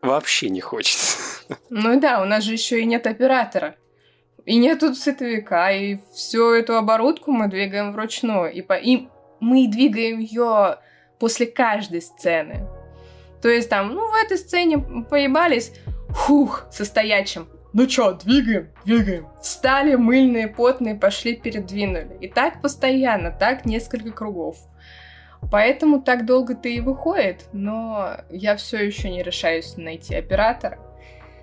вообще 0.00 0.48
не 0.48 0.60
хочется. 0.60 1.18
Ну 1.68 1.98
да, 2.00 2.22
у 2.22 2.24
нас 2.24 2.44
же 2.44 2.52
еще 2.52 2.80
и 2.80 2.84
нет 2.84 3.08
оператора. 3.08 3.74
И 4.44 4.56
нету 4.56 4.94
цветовика, 4.94 5.72
и 5.72 5.98
всю 6.14 6.52
эту 6.52 6.76
оборудку 6.76 7.32
мы 7.32 7.48
двигаем 7.48 7.92
вручную. 7.92 8.52
И, 8.52 8.62
по... 8.62 8.74
и 8.74 9.08
мы 9.40 9.66
двигаем 9.66 10.20
ее 10.20 10.78
после 11.18 11.46
каждой 11.46 12.02
сцены. 12.02 12.68
То 13.42 13.48
есть 13.48 13.68
там, 13.68 13.94
ну, 13.94 14.08
в 14.08 14.14
этой 14.14 14.38
сцене 14.38 14.78
поебались, 15.10 15.72
хух, 16.14 16.66
со 16.70 16.84
стоячим. 16.84 17.48
Ну 17.72 17.86
чё, 17.86 18.12
двигаем? 18.12 18.68
Двигаем. 18.84 19.28
Встали, 19.40 19.94
мыльные, 19.94 20.48
потные, 20.48 20.94
пошли, 20.94 21.34
передвинули. 21.34 22.18
И 22.20 22.28
так 22.28 22.60
постоянно, 22.60 23.30
так 23.30 23.64
несколько 23.64 24.10
кругов. 24.10 24.58
Поэтому 25.50 26.02
так 26.02 26.26
долго-то 26.26 26.68
и 26.68 26.80
выходит, 26.80 27.46
но 27.52 28.18
я 28.30 28.56
все 28.56 28.84
еще 28.84 29.10
не 29.10 29.22
решаюсь 29.22 29.76
найти 29.76 30.14
оператора. 30.14 30.78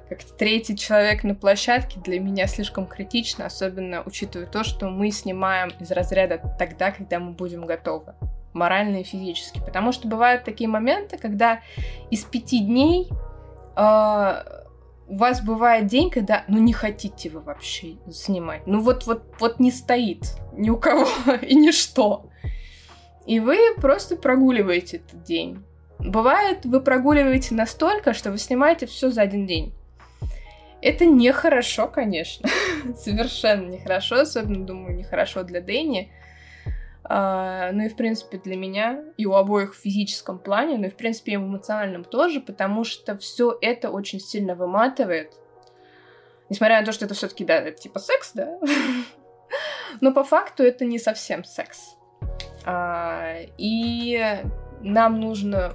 Как 0.08 0.24
третий 0.24 0.78
человек 0.78 1.24
на 1.24 1.36
площадке 1.36 2.00
для 2.00 2.20
меня 2.20 2.48
слишком 2.48 2.88
критично, 2.88 3.46
особенно 3.46 4.02
учитывая 4.06 4.48
то, 4.48 4.64
что 4.64 4.90
мы 4.90 5.12
снимаем 5.12 5.72
из 5.80 5.92
разряда 5.92 6.42
тогда, 6.58 6.92
когда 6.92 7.20
мы 7.20 7.32
будем 7.32 7.66
готовы 7.66 8.14
морально 8.54 8.98
и 8.98 9.04
физически. 9.04 9.60
Потому 9.60 9.92
что 9.92 10.08
бывают 10.08 10.44
такие 10.44 10.68
моменты, 10.70 11.18
когда 11.18 11.62
из 12.10 12.24
пяти 12.24 12.60
дней 12.60 13.10
э, 13.76 14.44
у 15.10 15.16
вас 15.16 15.42
бывает 15.42 15.88
день, 15.88 16.12
когда, 16.12 16.44
ну, 16.48 16.60
не 16.60 16.72
хотите 16.72 17.30
вы 17.30 17.40
вообще 17.42 17.98
снимать. 18.12 18.62
Ну, 18.68 18.80
вот, 18.82 19.08
вот, 19.08 19.24
вот 19.40 19.60
не 19.60 19.72
стоит 19.72 20.36
ни 20.54 20.70
у 20.70 20.78
кого 20.78 21.08
и 21.42 21.56
ничто. 21.56 22.30
И 23.26 23.40
вы 23.40 23.58
просто 23.78 24.16
прогуливаете 24.16 24.98
этот 24.98 25.24
день. 25.24 25.64
Бывает, 25.98 26.64
вы 26.64 26.80
прогуливаете 26.80 27.56
настолько, 27.56 28.14
что 28.14 28.32
вы 28.32 28.38
снимаете 28.38 28.86
все 28.86 29.10
за 29.10 29.24
один 29.24 29.46
день. 29.46 29.74
Это 30.82 31.06
нехорошо, 31.06 31.88
конечно. 31.88 32.48
Совершенно 32.98 33.68
нехорошо. 33.68 34.22
Особенно, 34.22 34.66
думаю, 34.66 34.96
нехорошо 34.96 35.44
для 35.44 35.60
Дэнни. 35.60 36.12
Uh, 37.10 37.72
ну 37.72 37.86
и, 37.86 37.90
в 37.90 37.96
принципе, 37.96 38.38
для 38.38 38.56
меня, 38.56 39.04
и 39.18 39.26
у 39.26 39.34
обоих 39.34 39.74
в 39.74 39.80
физическом 39.80 40.38
плане, 40.38 40.78
ну 40.78 40.86
и, 40.86 40.90
в 40.90 40.96
принципе, 40.96 41.32
и 41.32 41.38
в 41.38 41.42
эмоциональном 41.42 42.04
тоже, 42.04 42.40
потому 42.40 42.84
что 42.84 43.18
все 43.18 43.58
это 43.62 43.90
очень 43.90 44.20
сильно 44.20 44.54
выматывает. 44.54 45.34
Несмотря 46.50 46.80
на 46.80 46.86
то, 46.86 46.92
что 46.92 47.06
это 47.06 47.16
все-таки, 47.16 47.46
да, 47.46 47.56
это 47.56 47.82
типа 47.82 47.98
секс, 47.98 48.34
да. 48.36 48.60
Но 50.02 50.14
по 50.14 50.24
факту 50.24 50.62
это 50.62 50.86
не 50.86 51.00
совсем 51.00 51.44
секс. 51.44 51.96
Uh, 52.64 53.52
и 53.58 54.44
нам 54.82 55.20
нужно 55.20 55.74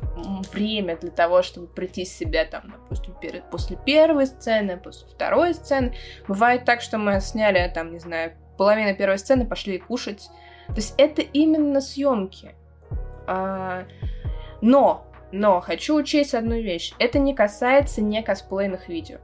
время 0.53 0.97
для 0.97 1.11
того, 1.11 1.43
чтобы 1.43 1.67
прийти 1.67 2.05
в 2.05 2.09
себя, 2.09 2.45
там, 2.45 2.71
допустим, 2.71 3.15
перед, 3.21 3.49
после 3.51 3.77
первой 3.77 4.27
сцены, 4.27 4.77
после 4.77 5.09
второй 5.09 5.55
сцены. 5.55 5.95
Бывает 6.29 6.65
так, 6.65 6.81
что 6.81 6.99
мы 6.99 7.21
сняли, 7.21 7.71
там, 7.75 7.93
не 7.93 7.99
знаю, 7.99 8.33
половину 8.57 8.97
первой 8.97 9.19
сцены, 9.19 9.47
пошли 9.47 9.79
кушать, 9.79 10.29
то 10.69 10.77
есть 10.77 10.95
это 10.97 11.23
именно 11.23 11.81
съемки. 11.81 12.55
А, 13.27 13.85
но, 14.61 15.07
но 15.33 15.61
хочу 15.61 15.97
учесть 15.97 16.35
одну 16.35 16.61
вещь. 16.61 16.93
Это 16.99 17.19
не 17.19 17.35
касается 17.35 18.01
не 18.03 18.23
косплейных 18.23 18.89
видео. 18.89 19.19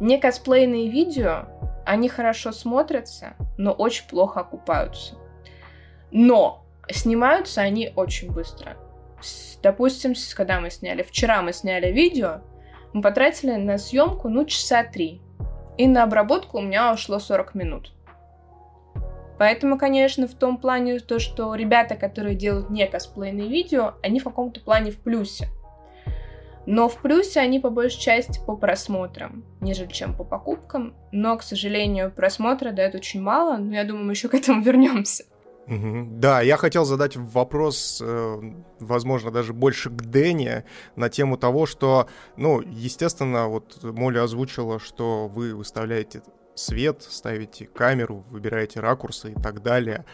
Не 0.00 0.18
косплейные 0.18 0.90
видео, 0.90 1.46
они 1.84 2.08
хорошо 2.08 2.52
смотрятся, 2.52 3.34
но 3.56 3.72
очень 3.72 4.08
плохо 4.08 4.40
окупаются. 4.40 5.14
Но 6.10 6.64
снимаются 6.90 7.60
они 7.62 7.92
очень 7.94 8.32
быстро. 8.32 8.76
Допустим, 9.62 10.14
когда 10.34 10.60
мы 10.60 10.70
сняли, 10.70 11.02
вчера 11.02 11.42
мы 11.42 11.52
сняли 11.52 11.90
видео, 11.90 12.40
мы 12.92 13.02
потратили 13.02 13.56
на 13.56 13.78
съемку, 13.78 14.28
ну, 14.28 14.44
часа 14.44 14.84
три. 14.84 15.20
И 15.76 15.86
на 15.86 16.04
обработку 16.04 16.58
у 16.58 16.62
меня 16.62 16.92
ушло 16.92 17.18
40 17.18 17.54
минут. 17.54 17.92
Поэтому, 19.38 19.78
конечно, 19.78 20.26
в 20.26 20.34
том 20.34 20.58
плане 20.58 20.98
то, 20.98 21.18
что 21.18 21.54
ребята, 21.54 21.94
которые 21.94 22.34
делают 22.34 22.70
не 22.70 22.86
косплейные 22.86 23.48
видео, 23.48 23.94
они 24.02 24.20
в 24.20 24.24
каком-то 24.24 24.60
плане 24.60 24.90
в 24.90 24.98
плюсе. 24.98 25.48
Но 26.66 26.88
в 26.88 26.96
плюсе 26.96 27.40
они 27.40 27.60
по 27.60 27.70
большей 27.70 28.00
части 28.00 28.40
по 28.44 28.56
просмотрам, 28.56 29.44
нежели 29.60 29.86
чем 29.86 30.16
по 30.16 30.24
покупкам. 30.24 30.94
Но, 31.12 31.36
к 31.36 31.42
сожалению, 31.42 32.10
просмотра 32.10 32.72
дают 32.72 32.94
очень 32.96 33.22
мало, 33.22 33.56
но 33.56 33.74
я 33.74 33.84
думаю, 33.84 34.06
мы 34.06 34.12
еще 34.12 34.28
к 34.28 34.34
этому 34.34 34.62
вернемся. 34.64 35.24
Да, 35.68 36.42
я 36.42 36.56
хотел 36.56 36.84
задать 36.84 37.16
вопрос, 37.16 38.00
э, 38.00 38.36
возможно, 38.78 39.32
даже 39.32 39.52
больше 39.52 39.90
к 39.90 40.00
Дэне 40.00 40.64
на 40.94 41.08
тему 41.08 41.36
того, 41.36 41.66
что, 41.66 42.08
ну, 42.36 42.60
естественно, 42.60 43.48
вот 43.48 43.82
Молли 43.82 44.18
озвучила, 44.18 44.78
что 44.78 45.26
вы 45.26 45.56
выставляете 45.56 46.22
свет, 46.56 47.02
ставите 47.08 47.66
камеру, 47.66 48.24
выбираете 48.30 48.80
ракурсы 48.80 49.32
и 49.32 49.34
так 49.34 49.62
далее. 49.62 50.04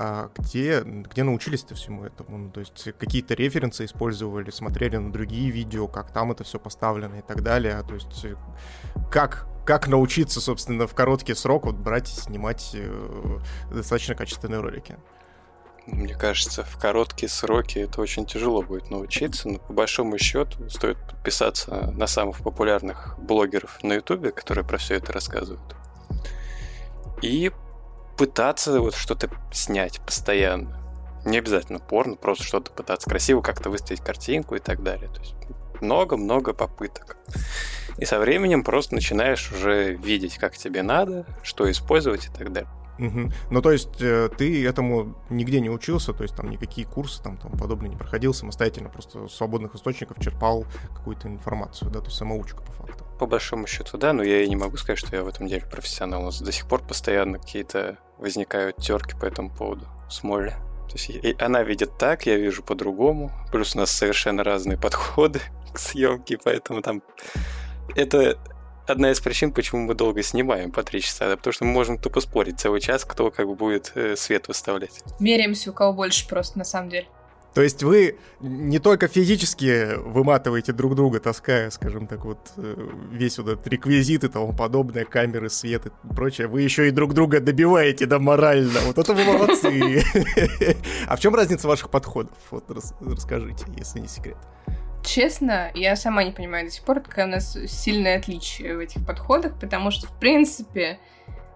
А 0.00 0.30
где, 0.38 0.82
где 0.82 1.24
научились-то 1.24 1.74
всему 1.74 2.04
этому? 2.04 2.38
Ну, 2.38 2.50
то 2.50 2.60
есть 2.60 2.92
какие-то 2.98 3.34
референсы 3.34 3.84
использовали, 3.84 4.50
смотрели 4.50 4.96
на 4.96 5.12
другие 5.12 5.50
видео, 5.50 5.88
как 5.88 6.12
там 6.12 6.30
это 6.30 6.44
все 6.44 6.60
поставлено 6.60 7.16
и 7.16 7.22
так 7.22 7.42
далее. 7.42 7.82
То 7.82 7.94
есть 7.94 8.24
э, 8.24 8.36
как, 9.10 9.48
как 9.66 9.88
научиться, 9.88 10.40
собственно, 10.40 10.86
в 10.86 10.94
короткий 10.94 11.34
срок 11.34 11.66
вот 11.66 11.74
брать 11.74 12.08
и 12.10 12.14
снимать 12.14 12.70
э, 12.74 13.38
достаточно 13.72 14.14
качественные 14.14 14.60
ролики? 14.60 14.96
Мне 15.86 16.14
кажется, 16.14 16.62
в 16.62 16.78
короткие 16.78 17.28
сроки 17.28 17.80
это 17.80 18.00
очень 18.00 18.24
тяжело 18.24 18.62
будет 18.62 18.90
научиться, 18.90 19.48
но 19.48 19.58
по 19.58 19.72
большому 19.72 20.16
счету 20.18 20.68
стоит 20.68 20.98
подписаться 20.98 21.90
на 21.90 22.06
самых 22.06 22.44
популярных 22.44 23.16
блогеров 23.18 23.82
на 23.82 23.94
Ютубе, 23.94 24.30
которые 24.30 24.64
про 24.64 24.76
все 24.76 24.94
это 24.94 25.12
рассказывают. 25.12 25.74
И 27.22 27.50
пытаться 28.16 28.80
вот 28.80 28.94
что-то 28.94 29.30
снять 29.52 30.00
постоянно. 30.00 30.80
Не 31.24 31.38
обязательно 31.38 31.78
порно, 31.78 32.16
просто 32.16 32.44
что-то 32.44 32.70
пытаться 32.72 33.08
красиво 33.08 33.40
как-то 33.40 33.70
выставить 33.70 34.00
картинку 34.00 34.54
и 34.54 34.60
так 34.60 34.82
далее. 34.82 35.08
То 35.08 35.20
есть 35.20 35.34
много-много 35.80 36.52
попыток. 36.52 37.16
И 37.98 38.04
со 38.04 38.18
временем 38.18 38.64
просто 38.64 38.94
начинаешь 38.94 39.52
уже 39.52 39.94
видеть, 39.94 40.38
как 40.38 40.56
тебе 40.56 40.82
надо, 40.82 41.26
что 41.42 41.70
использовать 41.70 42.26
и 42.26 42.30
так 42.30 42.52
далее. 42.52 42.70
Угу. 42.98 43.30
Ну, 43.50 43.62
то 43.62 43.70
есть 43.70 44.00
э, 44.00 44.28
ты 44.36 44.66
этому 44.66 45.14
нигде 45.30 45.60
не 45.60 45.70
учился, 45.70 46.12
то 46.12 46.22
есть 46.24 46.34
там 46.34 46.50
никакие 46.50 46.86
курсы 46.86 47.22
там, 47.22 47.36
там 47.36 47.52
подобное 47.52 47.88
не 47.88 47.96
проходил 47.96 48.34
самостоятельно, 48.34 48.88
просто 48.88 49.28
свободных 49.28 49.74
источников 49.76 50.18
черпал 50.20 50.66
какую-то 50.96 51.28
информацию, 51.28 51.92
да, 51.92 52.00
то 52.00 52.06
есть 52.06 52.18
самоучка 52.18 52.60
по 52.60 52.72
факту. 52.72 53.04
По 53.18 53.26
большому 53.26 53.66
счету, 53.66 53.98
да, 53.98 54.12
но 54.12 54.22
я 54.22 54.42
и 54.42 54.48
не 54.48 54.56
могу 54.56 54.76
сказать, 54.76 54.98
что 54.98 55.14
я 55.16 55.24
в 55.24 55.28
этом 55.28 55.48
деле 55.48 55.64
профессионал. 55.70 56.22
У 56.22 56.24
нас 56.26 56.40
до 56.40 56.52
сих 56.52 56.66
пор 56.68 56.82
постоянно 56.82 57.38
какие-то 57.38 57.98
возникают 58.18 58.76
терки 58.76 59.16
по 59.16 59.24
этому 59.24 59.50
поводу 59.50 59.86
с 60.08 60.22
Молли. 60.22 60.54
То 60.88 60.94
есть 60.94 61.10
и 61.10 61.36
она 61.38 61.62
видит 61.62 61.98
так, 61.98 62.26
я 62.26 62.36
вижу 62.36 62.62
по-другому. 62.62 63.30
Плюс 63.52 63.74
у 63.74 63.78
нас 63.78 63.90
совершенно 63.90 64.44
разные 64.44 64.78
подходы 64.80 65.40
к 65.72 65.78
съемке, 65.78 66.38
поэтому 66.42 66.80
там 66.80 67.02
это 67.96 68.38
одна 68.86 69.10
из 69.10 69.20
причин, 69.20 69.52
почему 69.52 69.82
мы 69.82 69.94
долго 69.94 70.22
снимаем 70.22 70.70
по 70.70 70.82
три 70.82 71.00
часа, 71.00 71.28
да, 71.28 71.36
потому 71.36 71.52
что 71.52 71.64
мы 71.64 71.72
можем 71.72 71.98
тупо 71.98 72.20
спорить 72.20 72.58
целый 72.58 72.80
час, 72.80 73.04
кто 73.04 73.30
как 73.30 73.48
будет 73.56 73.92
э, 73.94 74.16
свет 74.16 74.48
выставлять. 74.48 75.02
Меряемся, 75.20 75.70
у 75.70 75.74
кого 75.74 75.92
больше 75.92 76.26
просто, 76.26 76.58
на 76.58 76.64
самом 76.64 76.88
деле. 76.88 77.06
То 77.58 77.64
есть 77.64 77.82
вы 77.82 78.18
не 78.38 78.78
только 78.78 79.08
физически 79.08 79.96
выматываете 79.96 80.72
друг 80.72 80.94
друга, 80.94 81.18
таская, 81.18 81.70
скажем 81.70 82.06
так, 82.06 82.24
вот 82.24 82.52
э, 82.56 82.88
весь 83.10 83.36
вот 83.38 83.48
этот 83.48 83.66
реквизит 83.66 84.22
и 84.22 84.28
тому 84.28 84.52
подобное, 84.52 85.04
камеры, 85.04 85.50
свет 85.50 85.86
и 85.86 85.90
прочее, 86.14 86.46
вы 86.46 86.62
еще 86.62 86.86
и 86.86 86.92
друг 86.92 87.14
друга 87.14 87.40
добиваете, 87.40 88.06
да, 88.06 88.20
морально. 88.20 88.78
Вот 88.86 88.96
это 88.96 89.12
вы 89.12 89.24
молодцы. 89.24 90.04
А 91.08 91.16
в 91.16 91.18
чем 91.18 91.34
разница 91.34 91.66
ваших 91.66 91.90
подходов? 91.90 92.38
Вот 92.52 92.64
расскажите, 93.00 93.64
если 93.76 93.98
не 93.98 94.06
секрет. 94.06 94.36
Честно, 95.04 95.72
я 95.74 95.96
сама 95.96 96.22
не 96.22 96.30
понимаю 96.30 96.66
до 96.66 96.70
сих 96.70 96.84
пор, 96.84 97.00
какое 97.00 97.24
у 97.24 97.28
нас 97.28 97.58
сильное 97.66 98.18
отличие 98.18 98.76
в 98.76 98.78
этих 98.78 99.04
подходах, 99.04 99.58
потому 99.58 99.90
что, 99.90 100.06
в 100.06 100.16
принципе, 100.20 101.00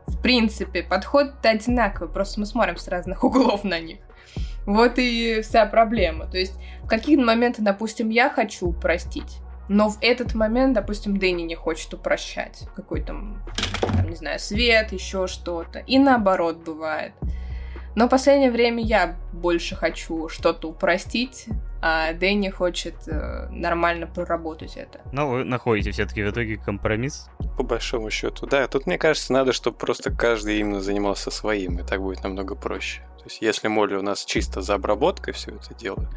в 0.09 0.21
принципе, 0.21 0.83
подход 0.83 1.29
одинаковый, 1.45 2.12
просто 2.12 2.41
мы 2.41 2.47
смотрим 2.47 2.77
с 2.77 2.88
разных 2.88 3.23
углов 3.23 3.62
на 3.62 3.79
них. 3.79 3.99
Вот 4.66 4.94
и 4.98 5.40
вся 5.42 5.66
проблема. 5.66 6.27
То 6.27 6.38
есть 6.38 6.55
в 6.83 6.87
какие-то 6.87 7.25
моменты, 7.25 7.62
допустим, 7.62 8.11
я 8.11 8.31
хочу 8.31 8.68
упростить, 8.68 9.38
но 9.68 9.88
в 9.88 9.98
этот 10.01 10.35
момент, 10.35 10.75
допустим, 10.75 11.16
Дэнни 11.16 11.42
не 11.42 11.55
хочет 11.55 11.94
упрощать. 11.94 12.64
Какой 12.77 13.03
там, 13.03 13.42
там, 13.81 14.09
не 14.09 14.16
знаю, 14.16 14.38
свет, 14.38 14.92
еще 14.92 15.27
что-то. 15.27 15.81
И 15.81 15.98
наоборот 15.98 16.59
бывает. 16.59 17.12
Но 17.94 18.07
в 18.07 18.11
последнее 18.11 18.51
время 18.51 18.83
я 18.83 19.16
больше 19.33 19.77
хочу 19.77 20.29
что-то 20.29 20.68
упростить, 20.68 21.46
а 21.83 22.12
Дэнни 22.14 22.48
хочет 22.48 22.94
э, 23.07 23.48
нормально 23.51 24.07
проработать 24.07 24.77
это. 24.77 25.01
Но 25.12 25.29
вы 25.29 25.44
находите 25.44 25.90
все-таки 25.90 26.22
в 26.22 26.31
итоге 26.31 26.57
компромисс? 26.57 27.29
По 27.57 27.64
большому 27.64 28.09
счету, 28.09 28.46
да. 28.46 28.66
Тут, 28.66 28.87
мне 28.87 28.96
кажется, 28.96 29.33
надо, 29.33 29.53
чтобы 29.53 29.77
просто 29.77 30.11
каждый 30.11 30.59
именно 30.59 30.81
занимался 30.81 31.31
своим, 31.31 31.79
и 31.79 31.83
так 31.83 32.01
будет 32.01 32.22
намного 32.22 32.55
проще. 32.55 33.03
То 33.23 33.29
есть, 33.29 33.41
если 33.41 33.69
Молли 33.69 33.95
у 33.95 34.03
нас 34.03 34.25
чисто 34.25 34.63
за 34.63 34.75
обработкой 34.75 35.33
все 35.33 35.53
это 35.53 35.75
дело, 35.75 36.09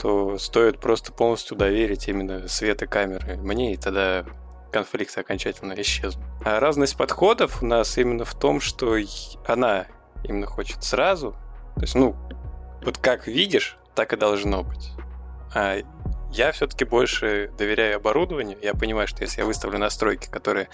то 0.00 0.38
стоит 0.38 0.80
просто 0.80 1.12
полностью 1.12 1.56
доверить 1.56 2.08
именно 2.08 2.48
свет 2.48 2.82
и 2.82 2.86
камеры 2.86 3.36
мне, 3.36 3.74
и 3.74 3.76
тогда 3.76 4.24
конфликты 4.72 5.20
окончательно 5.20 5.74
исчезнут. 5.80 6.24
А 6.44 6.58
разность 6.60 6.96
подходов 6.96 7.62
у 7.62 7.66
нас 7.66 7.96
именно 7.98 8.24
в 8.24 8.34
том, 8.34 8.60
что 8.60 8.96
она 9.46 9.86
именно 10.24 10.46
хочет 10.46 10.82
сразу. 10.82 11.32
То 11.74 11.82
есть, 11.82 11.94
ну, 11.94 12.16
вот 12.82 12.98
как 12.98 13.26
видишь, 13.26 13.78
так 13.94 14.12
и 14.12 14.16
должно 14.16 14.62
быть. 14.62 14.92
А 15.54 15.78
я 16.32 16.52
все-таки 16.52 16.84
больше 16.84 17.50
доверяю 17.56 17.96
оборудованию. 17.96 18.58
Я 18.62 18.74
понимаю, 18.74 19.08
что 19.08 19.22
если 19.22 19.40
я 19.40 19.46
выставлю 19.46 19.78
настройки, 19.78 20.28
которые 20.28 20.68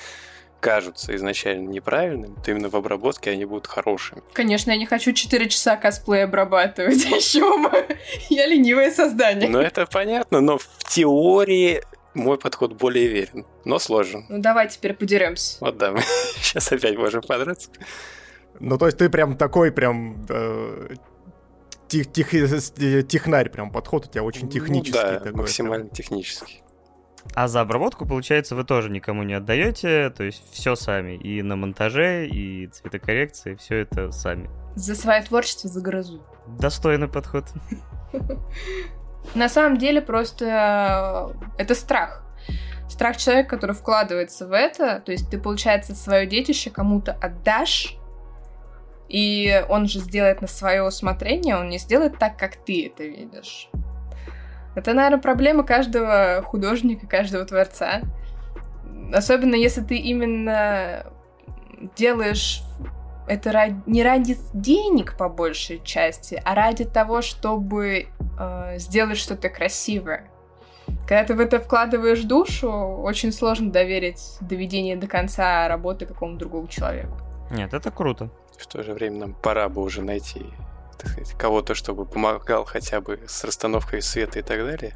кажутся 0.63 1.15
изначально 1.17 1.69
неправильными, 1.69 2.37
то 2.43 2.53
именно 2.53 2.71
в 2.71 2.77
обработке 2.77 3.31
они 3.31 3.45
будут 3.45 3.67
хорошими. 3.67 4.23
Конечно, 4.33 4.71
я 4.71 4.77
не 4.77 4.87
хочу 4.87 5.13
4 5.13 5.49
часа 5.49 5.77
косплей 5.77 6.25
обрабатывать, 6.25 7.05
еще 7.05 7.59
бы. 7.59 7.99
Я 8.31 8.47
ленивое 8.47 8.93
создание. 8.93 9.51
Ну, 9.51 9.59
это 9.59 9.87
понятно, 9.87 10.41
но 10.41 10.59
в 10.59 10.69
теории 10.89 11.83
мой 12.15 12.39
подход 12.39 12.75
более 12.75 13.09
верен, 13.09 13.45
но 13.65 13.81
сложен. 13.81 14.25
Ну, 14.29 14.39
давай 14.39 14.69
теперь 14.69 14.95
подеремся. 14.95 15.57
Вот 15.61 15.79
да, 15.79 15.91
мы 15.91 16.01
сейчас 16.37 16.71
опять 16.71 16.97
можем 16.97 17.23
подраться. 17.23 17.69
Ну, 18.61 18.79
то 18.79 18.87
есть 18.87 18.99
ты 18.99 19.11
прям 19.11 19.37
такой 19.37 19.73
прям 19.73 20.25
э, 20.29 20.95
тех, 21.89 22.13
тех, 22.13 22.35
э, 22.35 23.03
технарь 23.03 23.51
прям 23.51 23.73
подход 23.73 24.07
у 24.07 24.09
тебя 24.09 24.23
очень 24.23 24.49
технический. 24.49 24.97
Ну, 24.97 25.05
да, 25.05 25.19
такой, 25.19 25.33
максимально 25.33 25.87
прям. 25.87 25.97
технический. 25.97 26.63
А 27.35 27.49
за 27.49 27.61
обработку, 27.61 28.05
получается, 28.07 28.55
вы 28.55 28.65
тоже 28.65 28.91
никому 28.91 29.23
не 29.23 29.35
отдаете, 29.35 30.11
то 30.11 30.23
есть 30.23 30.43
все 30.53 30.75
сами. 30.75 31.17
И 31.17 31.43
на 31.43 31.57
монтаже, 31.57 32.27
и 32.27 32.67
цветокоррекции, 32.67 33.55
все 33.55 33.79
это 33.79 34.13
сами. 34.13 34.51
За 34.75 34.95
свое 34.95 35.23
творчество 35.23 35.71
загрызу. 35.71 36.23
Достойный 36.47 37.09
подход. 37.09 37.45
На 39.35 39.49
самом 39.49 39.79
деле 39.79 40.03
просто 40.03 41.35
э, 41.59 41.63
это 41.63 41.75
страх. 41.75 42.25
Страх 42.89 43.17
человека, 43.17 43.51
который 43.51 43.75
вкладывается 43.75 44.47
в 44.47 44.53
это, 44.53 45.01
то 45.01 45.13
есть 45.13 45.31
ты, 45.31 45.39
получается, 45.39 45.95
свое 45.95 46.27
детище 46.27 46.71
кому-то 46.71 47.13
отдашь, 47.13 47.97
и 49.09 49.65
он 49.69 49.89
же 49.89 50.01
сделает 50.01 50.43
на 50.43 50.49
свое 50.49 50.83
усмотрение, 50.83 51.57
он 51.57 51.69
не 51.69 51.79
сделает 51.79 52.19
так, 52.19 52.37
как 52.37 52.57
ты 52.57 52.87
это 52.87 53.05
видишь. 53.05 53.71
Это, 54.75 54.95
наверное, 54.95 55.21
проблема 55.21 55.65
каждого 55.65 56.43
художника, 56.45 57.07
каждого 57.07 57.45
творца. 57.45 58.03
Особенно 59.13 59.55
если 59.55 59.83
ты 59.83 59.97
именно 59.97 61.05
делаешь 61.97 62.63
это 63.29 63.53
ради, 63.53 63.81
не 63.87 64.03
ради 64.03 64.37
денег 64.53 65.17
по 65.17 65.29
большей 65.29 65.81
части, 65.85 66.41
а 66.45 66.55
ради 66.55 66.85
того, 66.85 67.23
чтобы 67.23 68.07
э, 68.39 68.79
сделать 68.79 69.19
что-то 69.19 69.49
красивое. 69.49 70.29
Когда 71.07 71.25
ты 71.25 71.35
в 71.35 71.41
это 71.41 71.61
вкладываешь 71.61 72.23
душу, 72.23 72.71
очень 72.71 73.33
сложно 73.33 73.71
доверить 73.71 74.39
доведение 74.41 74.97
до 74.97 75.07
конца 75.07 75.69
работы 75.69 76.07
какому-то 76.07 76.41
другому 76.41 76.69
человеку. 76.69 77.17
Нет, 77.51 77.73
это 77.75 77.91
круто. 77.91 78.31
В 78.59 78.67
то 78.67 78.83
же 78.83 78.93
время 78.93 79.19
нам 79.19 79.35
пора 79.35 79.69
бы 79.69 79.83
уже 79.83 80.03
найти 80.03 80.47
так 81.03 81.11
сказать, 81.13 81.35
кого-то, 81.39 81.75
чтобы 81.75 82.05
помогал 82.05 82.65
хотя 82.65 83.01
бы 83.01 83.21
с 83.27 83.45
расстановкой 83.45 84.03
света 84.03 84.39
и 84.39 84.43
так 84.43 84.59
далее. 84.59 84.95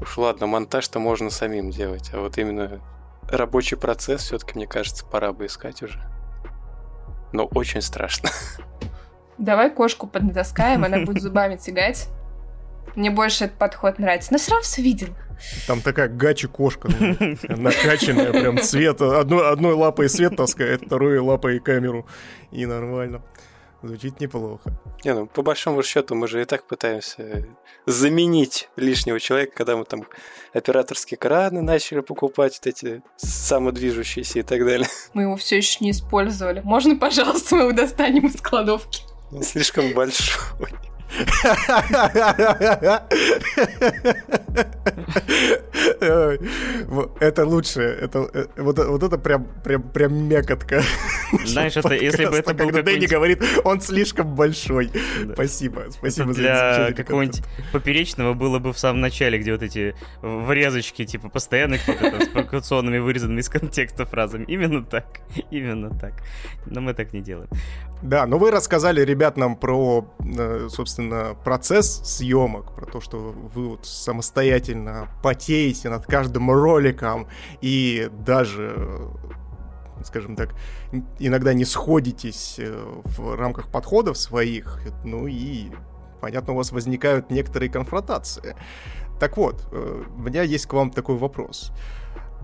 Уж 0.00 0.18
ладно, 0.18 0.46
монтаж-то 0.46 0.98
можно 0.98 1.30
самим 1.30 1.70
делать, 1.70 2.10
а 2.12 2.20
вот 2.20 2.36
именно 2.38 2.80
рабочий 3.28 3.76
процесс 3.76 4.22
все-таки, 4.22 4.54
мне 4.56 4.66
кажется, 4.66 5.04
пора 5.04 5.32
бы 5.32 5.46
искать 5.46 5.82
уже. 5.82 6.02
Но 7.32 7.44
очень 7.46 7.80
страшно. 7.80 8.28
Давай 9.38 9.70
кошку 9.70 10.06
поднатаскаем, 10.06 10.84
она 10.84 11.04
будет 11.04 11.22
зубами 11.22 11.56
тягать. 11.56 12.08
Мне 12.96 13.10
больше 13.10 13.44
этот 13.44 13.58
подход 13.58 13.98
нравится. 13.98 14.32
Но 14.32 14.38
все 14.38 14.50
равно 14.50 14.64
все 14.64 14.82
видел. 14.82 15.08
Там 15.66 15.80
такая 15.80 16.08
гачи-кошка, 16.08 16.88
накачанная, 17.48 18.32
прям 18.32 18.58
цвет. 18.58 19.00
Одной, 19.00 19.50
одной 19.50 19.74
лапой 19.74 20.08
свет 20.08 20.36
таскает, 20.36 20.82
второй 20.86 21.18
лапой 21.18 21.58
камеру. 21.58 22.06
И 22.50 22.66
нормально. 22.66 23.22
Звучит 23.82 24.20
неплохо. 24.20 24.72
Не, 25.04 25.12
ну, 25.14 25.26
по 25.26 25.42
большому 25.42 25.82
счету, 25.82 26.14
мы 26.14 26.28
же 26.28 26.40
и 26.40 26.44
так 26.44 26.64
пытаемся 26.64 27.48
заменить 27.84 28.68
лишнего 28.76 29.18
человека, 29.18 29.54
когда 29.56 29.76
мы 29.76 29.84
там 29.84 30.06
операторские 30.52 31.18
краны 31.18 31.62
начали 31.62 32.00
покупать, 32.00 32.60
вот 32.62 32.66
эти 32.68 33.02
самодвижущиеся 33.16 34.38
и 34.38 34.42
так 34.42 34.64
далее. 34.64 34.86
Мы 35.14 35.22
его 35.22 35.36
все 35.36 35.56
еще 35.56 35.78
не 35.80 35.90
использовали. 35.90 36.60
Можно, 36.60 36.96
пожалуйста, 36.96 37.56
мы 37.56 37.62
его 37.62 37.72
достанем 37.72 38.26
из 38.26 38.40
кладовки? 38.40 39.02
Он 39.32 39.42
слишком 39.42 39.92
большой. 39.94 40.70
Это 47.20 47.46
лучше. 47.46 47.80
Это, 47.80 48.28
э, 48.32 48.46
вот, 48.56 48.78
вот 48.78 49.02
это 49.02 49.18
прям, 49.18 49.46
прям, 49.64 49.82
прям 49.82 50.28
мякотка. 50.28 50.82
Знаешь, 51.44 51.76
это, 51.76 51.94
если 51.94 52.26
бы 52.26 52.36
это 52.36 52.54
был 52.54 52.66
Когда 52.66 52.82
Дэнни 52.82 53.06
говорит, 53.06 53.42
он 53.64 53.80
слишком 53.80 54.34
большой. 54.34 54.90
Спасибо, 55.32 55.86
спасибо 55.90 56.32
за 56.32 56.40
Для 56.40 56.92
какого-нибудь 56.92 57.42
поперечного 57.72 58.34
было 58.34 58.58
бы 58.58 58.72
в 58.72 58.78
самом 58.78 59.00
начале, 59.00 59.38
где 59.38 59.52
вот 59.52 59.62
эти 59.62 59.94
врезочки, 60.22 61.04
типа, 61.04 61.28
постоянных 61.28 61.82
с 61.82 62.28
провокационными 62.28 62.98
вырезанными 62.98 63.40
из 63.40 63.48
контекста 63.48 64.04
фразами. 64.06 64.44
Именно 64.48 64.84
так, 64.84 65.20
именно 65.50 65.90
так. 65.90 66.14
Но 66.66 66.80
мы 66.80 66.94
так 66.94 67.12
не 67.12 67.20
делаем. 67.20 67.48
Да, 68.02 68.26
но 68.26 68.36
вы 68.36 68.50
рассказали 68.50 69.04
ребят 69.04 69.36
нам 69.36 69.56
про, 69.56 70.04
э, 70.18 70.68
собственно, 71.02 71.34
процесс 71.44 72.00
съемок, 72.04 72.74
про 72.74 72.86
то, 72.86 73.00
что 73.00 73.18
вы 73.18 73.70
вот 73.70 73.86
самостоятельно 73.86 75.08
потеете 75.22 75.88
над 75.88 76.06
каждым 76.06 76.50
роликом 76.50 77.26
и 77.60 78.08
даже 78.24 79.10
скажем 80.04 80.34
так, 80.34 80.52
иногда 81.20 81.54
не 81.54 81.64
сходитесь 81.64 82.56
э, 82.58 82.74
в 83.04 83.36
рамках 83.36 83.68
подходов 83.68 84.18
своих, 84.18 84.80
ну 85.04 85.28
и, 85.28 85.70
понятно, 86.20 86.54
у 86.54 86.56
вас 86.56 86.72
возникают 86.72 87.30
некоторые 87.30 87.70
конфронтации. 87.70 88.56
Так 89.20 89.36
вот, 89.36 89.64
э, 89.70 90.02
у 90.16 90.20
меня 90.20 90.42
есть 90.42 90.66
к 90.66 90.72
вам 90.72 90.90
такой 90.90 91.16
вопрос. 91.18 91.70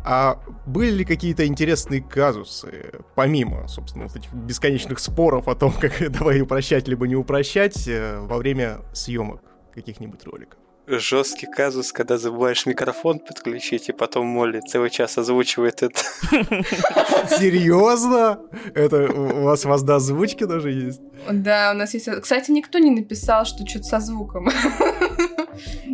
А 0.05 0.41
были 0.67 0.91
ли 0.91 1.05
какие-то 1.05 1.47
интересные 1.47 2.01
казусы, 2.03 2.93
помимо, 3.15 3.69
собственно, 3.69 4.07
вот 4.07 4.17
этих 4.17 4.33
бесконечных 4.33 4.99
споров 4.99 5.49
о 5.49 5.55
том, 5.55 5.73
как 5.81 6.11
давай 6.11 6.41
упрощать 6.41 6.89
либо 6.89 7.07
не 7.07 7.17
упрощать 7.17 7.87
э, 7.89 8.19
во 8.21 8.39
время 8.39 8.81
съемок 8.93 9.43
каких-нибудь 9.75 10.25
роликов? 10.25 10.59
жесткий 10.89 11.47
казус, 11.47 11.93
когда 11.93 12.17
забываешь 12.17 12.67
микрофон 12.67 13.19
подключить, 13.19 13.89
и 13.89 13.93
потом 13.93 14.27
Молли 14.27 14.61
целый 14.67 14.91
час 14.91 15.19
озвучивает 15.19 15.83
это. 15.83 16.01
Серьезно? 17.39 18.41
Это 18.75 19.13
у 19.13 19.45
вас 19.45 19.65
возда 19.65 19.97
озвучки 19.97 20.45
даже 20.45 20.71
есть? 20.71 21.01
Да, 21.31 21.73
у 21.75 21.77
нас 21.77 21.95
есть... 21.95 22.09
Кстати, 22.23 22.51
никто 22.51 22.79
не 22.79 22.91
написал, 22.91 23.45
что 23.45 23.67
что-то 23.67 23.85
со 23.85 24.01
звуком. 24.01 24.49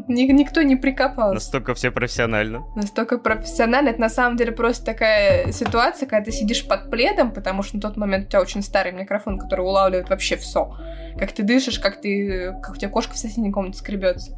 Никто 0.08 0.62
не 0.62 0.76
прикопался. 0.76 1.34
Настолько 1.34 1.74
все 1.74 1.90
профессионально. 1.90 2.64
Настолько 2.74 3.18
профессионально. 3.18 3.90
Это 3.90 4.00
на 4.00 4.08
самом 4.08 4.36
деле 4.36 4.52
просто 4.52 4.84
такая 4.84 5.52
ситуация, 5.52 6.06
когда 6.08 6.24
ты 6.24 6.32
сидишь 6.32 6.66
под 6.66 6.90
пледом, 6.90 7.32
потому 7.32 7.62
что 7.62 7.76
на 7.76 7.82
тот 7.82 7.96
момент 7.96 8.26
у 8.26 8.28
тебя 8.30 8.40
очень 8.40 8.62
старый 8.62 8.92
микрофон, 8.92 9.38
который 9.38 9.62
улавливает 9.62 10.10
вообще 10.10 10.36
все. 10.36 10.76
Как 11.18 11.32
ты 11.32 11.42
дышишь, 11.42 11.78
как 11.78 12.00
ты, 12.00 12.54
как 12.62 12.74
у 12.74 12.76
тебя 12.76 12.90
кошка 12.90 13.14
в 13.14 13.18
соседней 13.18 13.52
комнате 13.52 13.78
скребется. 13.78 14.36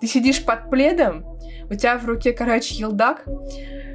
Ты 0.00 0.06
сидишь 0.08 0.44
под 0.44 0.68
пледом, 0.68 1.24
у 1.70 1.74
тебя 1.74 1.96
в 1.96 2.04
руке, 2.04 2.32
короче, 2.32 2.74
елдак, 2.74 3.24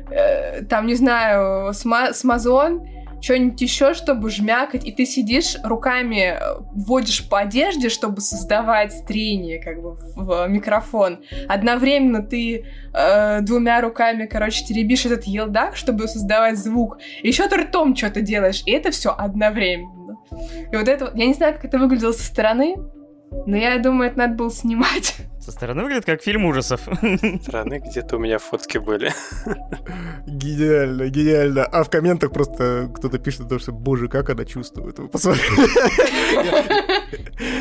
э, 0.09 0.63
там, 0.63 0.88
не 0.88 0.95
знаю, 0.95 1.74
сма 1.74 2.13
смазон, 2.13 2.88
что-нибудь 3.22 3.61
еще, 3.61 3.93
чтобы 3.93 4.30
жмякать, 4.30 4.86
и 4.86 4.91
ты 4.91 5.05
сидишь 5.05 5.57
руками, 5.63 6.38
э, 6.39 6.59
вводишь 6.74 7.28
по 7.28 7.39
одежде, 7.39 7.89
чтобы 7.89 8.22
создавать 8.22 9.05
трение, 9.07 9.61
как 9.61 9.82
бы, 9.82 9.97
в 10.15 10.47
микрофон. 10.47 11.20
Одновременно 11.47 12.22
ты 12.22 12.65
э, 12.93 13.41
двумя 13.41 13.82
руками, 13.82 14.26
короче, 14.26 14.65
теребишь 14.65 15.05
этот 15.05 15.26
елдак, 15.26 15.76
чтобы 15.76 16.07
создавать 16.07 16.57
звук. 16.57 16.99
Еще 17.24 17.47
ты 17.47 17.57
ртом 17.57 17.95
что-то 17.95 18.22
делаешь, 18.22 18.63
и 18.65 18.72
это 18.72 18.91
все 18.91 19.13
одновременно. 19.18 20.18
И 20.72 20.76
вот 20.76 20.88
это, 20.88 21.11
я 21.15 21.26
не 21.26 21.34
знаю, 21.34 21.53
как 21.53 21.65
это 21.65 21.78
выглядело 21.78 22.11
со 22.11 22.24
стороны, 22.24 22.76
но 23.45 23.57
я 23.57 23.78
думаю, 23.80 24.09
это 24.09 24.20
надо 24.20 24.36
было 24.36 24.51
снимать. 24.51 25.15
Со 25.47 25.53
стороны 25.53 25.83
выглядит 25.83 26.03
как 26.03 26.21
фильм 26.21 26.43
ужасов. 26.43 26.81
Со 26.81 27.37
стороны 27.41 27.79
где-то 27.79 28.17
у 28.17 28.19
меня 28.19 28.37
фотки 28.37 28.79
были. 28.79 29.13
Гениально, 30.27 31.07
гениально. 31.07 31.63
А 31.63 31.85
в 31.85 31.89
комментах 31.89 32.33
просто 32.33 32.91
кто-то 32.93 33.17
пишет, 33.17 33.45
что, 33.61 33.71
боже, 33.71 34.09
как 34.09 34.29
она 34.29 34.43
чувствует. 34.43 34.99
Посмотри. 35.09 35.41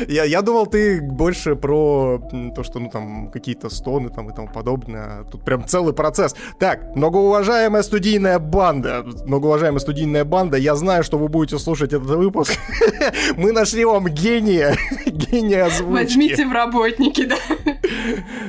Я, 0.09 0.25
я 0.25 0.41
думал, 0.41 0.67
ты 0.67 1.01
больше 1.01 1.55
про 1.55 2.21
то, 2.55 2.63
что, 2.63 2.79
ну, 2.79 2.89
там, 2.89 3.31
какие-то 3.31 3.69
стоны 3.69 4.09
там 4.09 4.29
и 4.29 4.35
тому 4.35 4.49
подобное. 4.49 5.23
Тут 5.31 5.45
прям 5.45 5.65
целый 5.65 5.93
процесс. 5.93 6.35
Так, 6.59 6.93
многоуважаемая 6.95 7.83
студийная 7.83 8.39
банда. 8.39 9.05
Многоуважаемая 9.25 9.79
студийная 9.79 10.25
банда, 10.25 10.57
я 10.57 10.75
знаю, 10.75 11.03
что 11.03 11.17
вы 11.17 11.29
будете 11.29 11.57
слушать 11.57 11.93
этот 11.93 12.09
выпуск. 12.09 12.53
Мы 13.37 13.53
нашли 13.53 13.85
вам 13.85 14.07
гения. 14.07 14.75
Гения 15.05 15.65
озвучки. 15.65 16.03
Возьмите 16.03 16.45
в 16.45 16.51
работники, 16.51 17.25
да. 17.25 17.37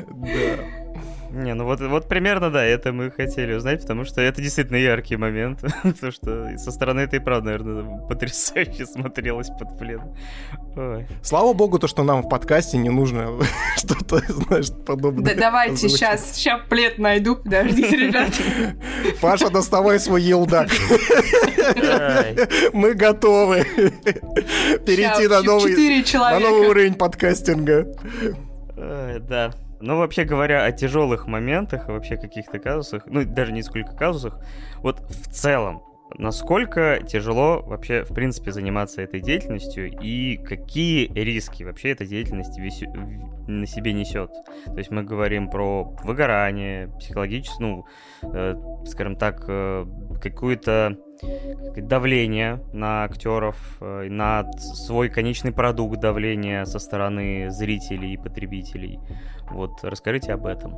Да. 0.09 0.79
Не, 1.31 1.55
ну 1.55 1.65
вот, 1.65 1.81
вот 1.81 2.09
примерно, 2.09 2.51
да, 2.51 2.65
это 2.65 2.93
мы 2.93 3.11
хотели 3.11 3.53
узнать, 3.53 3.83
потому 3.83 4.05
что 4.05 4.23
это 4.23 4.41
действительно 4.41 4.77
яркий 4.77 5.17
момент. 5.17 5.61
потому 5.83 6.13
что 6.13 6.57
со 6.57 6.71
стороны 6.71 7.01
это 7.01 7.17
и 7.17 7.19
правда, 7.19 7.51
наверное, 7.51 8.07
потрясающе 8.09 8.87
смотрелось 8.87 9.49
под 9.49 9.79
плед. 9.79 10.01
Ой. 10.77 11.07
Слава 11.23 11.53
богу, 11.53 11.79
то, 11.79 11.87
что 11.87 12.03
нам 12.03 12.23
в 12.23 12.29
подкасте 12.29 12.79
не 12.79 12.89
нужно 12.89 13.39
что-то, 13.77 14.21
знаешь, 14.27 14.71
подобное. 14.87 15.35
Да 15.35 15.41
давайте 15.41 15.89
сейчас, 15.89 16.33
сейчас 16.33 16.63
плед 16.69 16.99
найду, 16.99 17.37
подождите, 17.37 17.97
ребят. 17.97 18.31
Паша, 19.21 19.51
доставай 19.51 20.01
свой 20.01 20.23
елдак. 20.23 20.69
Мы 22.73 22.95
готовы 22.95 23.65
перейти 24.87 25.29
на 25.29 25.43
новый, 25.43 25.75
на 26.15 26.41
новый 26.41 26.69
уровень 26.69 26.95
подкастинга. 26.95 27.87
Да. 28.79 29.51
Ну, 29.81 29.97
вообще 29.97 30.25
говоря 30.25 30.65
о 30.65 30.73
тяжелых 30.73 31.27
моментах, 31.27 31.89
вообще 31.89 32.17
каких-то 32.17 32.59
казусах, 32.59 33.07
ну, 33.07 33.25
даже 33.25 33.53
не 33.53 33.63
сколько 33.63 33.95
казусах, 33.95 34.41
вот 34.83 35.01
в 35.01 35.29
целом, 35.29 35.83
насколько 36.17 37.01
тяжело 37.07 37.63
вообще, 37.63 38.03
в 38.03 38.15
принципе, 38.15 38.51
заниматься 38.51 39.03
этой 39.03 39.21
деятельностью 39.21 39.91
и 40.01 40.37
какие 40.37 41.13
риски 41.13 41.63
вообще 41.63 41.91
эта 41.91 42.07
деятельность 42.07 42.59
на 42.59 43.67
себе 43.67 43.93
несет. 43.93 44.31
То 44.65 44.77
есть 44.79 44.91
мы 44.91 45.03
говорим 45.03 45.49
про 45.49 45.85
выгорание, 46.03 46.89
психологическое, 46.99 47.65
ну, 47.65 47.87
э, 48.23 48.55
скажем 48.87 49.17
так, 49.17 49.45
э, 49.49 49.87
какое-то 50.19 50.99
давление 51.77 52.63
на 52.73 53.05
актеров, 53.05 53.57
э, 53.81 54.09
на 54.09 54.51
свой 54.53 55.09
конечный 55.09 55.53
продукт 55.53 56.01
давления 56.01 56.65
со 56.65 56.79
стороны 56.79 57.51
зрителей 57.51 58.15
и 58.15 58.17
потребителей. 58.17 59.01
Вот 59.51 59.83
расскажите 59.83 60.33
об 60.33 60.47
этом. 60.47 60.75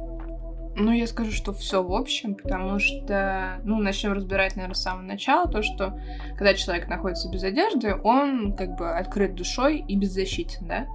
Ну, 0.77 0.93
я 0.93 1.07
скажу, 1.07 1.33
что 1.33 1.53
все 1.53 1.83
в 1.83 1.93
общем, 1.93 2.37
потому 2.37 2.79
что, 2.79 3.61
ну, 3.65 3.79
начнем 3.79 4.13
разбирать, 4.13 4.57
наверное, 4.57 4.75
с 4.75 4.83
самого 4.83 5.03
начала, 5.03 5.49
то, 5.49 5.63
что 5.63 5.99
когда 6.37 6.55
человек 6.55 6.89
находится 6.89 7.29
без 7.29 7.43
одежды, 7.43 7.97
он 8.03 8.55
как 8.57 8.77
бы 8.77 8.91
открыт 8.91 9.35
душой 9.35 9.79
и 9.79 9.97
беззащитен, 9.97 10.67
да? 10.67 10.87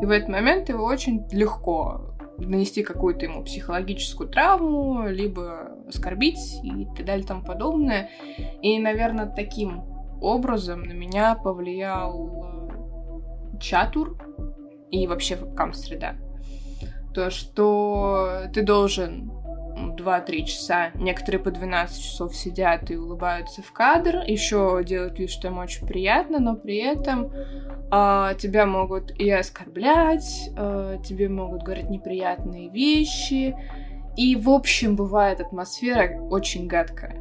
И 0.00 0.06
в 0.06 0.10
этот 0.10 0.28
момент 0.28 0.68
его 0.68 0.84
очень 0.84 1.26
легко 1.32 2.14
нанести 2.38 2.82
какую-то 2.82 3.26
ему 3.26 3.44
психологическую 3.44 4.28
травму, 4.28 5.08
либо 5.08 5.72
оскорбить 5.88 6.60
и 6.62 6.86
так 6.96 7.04
далее 7.04 7.24
и 7.24 7.26
тому 7.26 7.42
подобное. 7.42 8.10
И, 8.62 8.78
наверное, 8.78 9.26
таким 9.26 9.82
образом 10.20 10.82
на 10.82 10.92
меня 10.92 11.34
повлиял 11.34 12.72
э, 13.54 13.58
чатур 13.58 14.18
и 14.90 15.06
вообще 15.06 15.36
вебкам-среда 15.36 16.16
то, 17.12 17.30
что 17.30 18.42
ты 18.52 18.62
должен 18.62 19.30
2-3 19.96 20.44
часа, 20.44 20.90
некоторые 20.94 21.40
по 21.40 21.50
12 21.50 22.02
часов 22.02 22.34
сидят 22.34 22.90
и 22.90 22.96
улыбаются 22.96 23.62
в 23.62 23.72
кадр, 23.72 24.22
еще 24.26 24.82
делают 24.84 25.18
вид, 25.18 25.30
что 25.30 25.48
им 25.48 25.58
очень 25.58 25.86
приятно, 25.86 26.38
но 26.38 26.56
при 26.56 26.76
этом 26.78 27.32
а, 27.90 28.34
тебя 28.34 28.66
могут 28.66 29.10
и 29.18 29.30
оскорблять, 29.30 30.50
а, 30.56 30.98
тебе 30.98 31.28
могут 31.28 31.62
говорить 31.62 31.90
неприятные 31.90 32.70
вещи, 32.70 33.56
и 34.16 34.36
в 34.36 34.50
общем 34.50 34.96
бывает 34.96 35.40
атмосфера 35.40 36.20
очень 36.30 36.66
гадкая. 36.66 37.20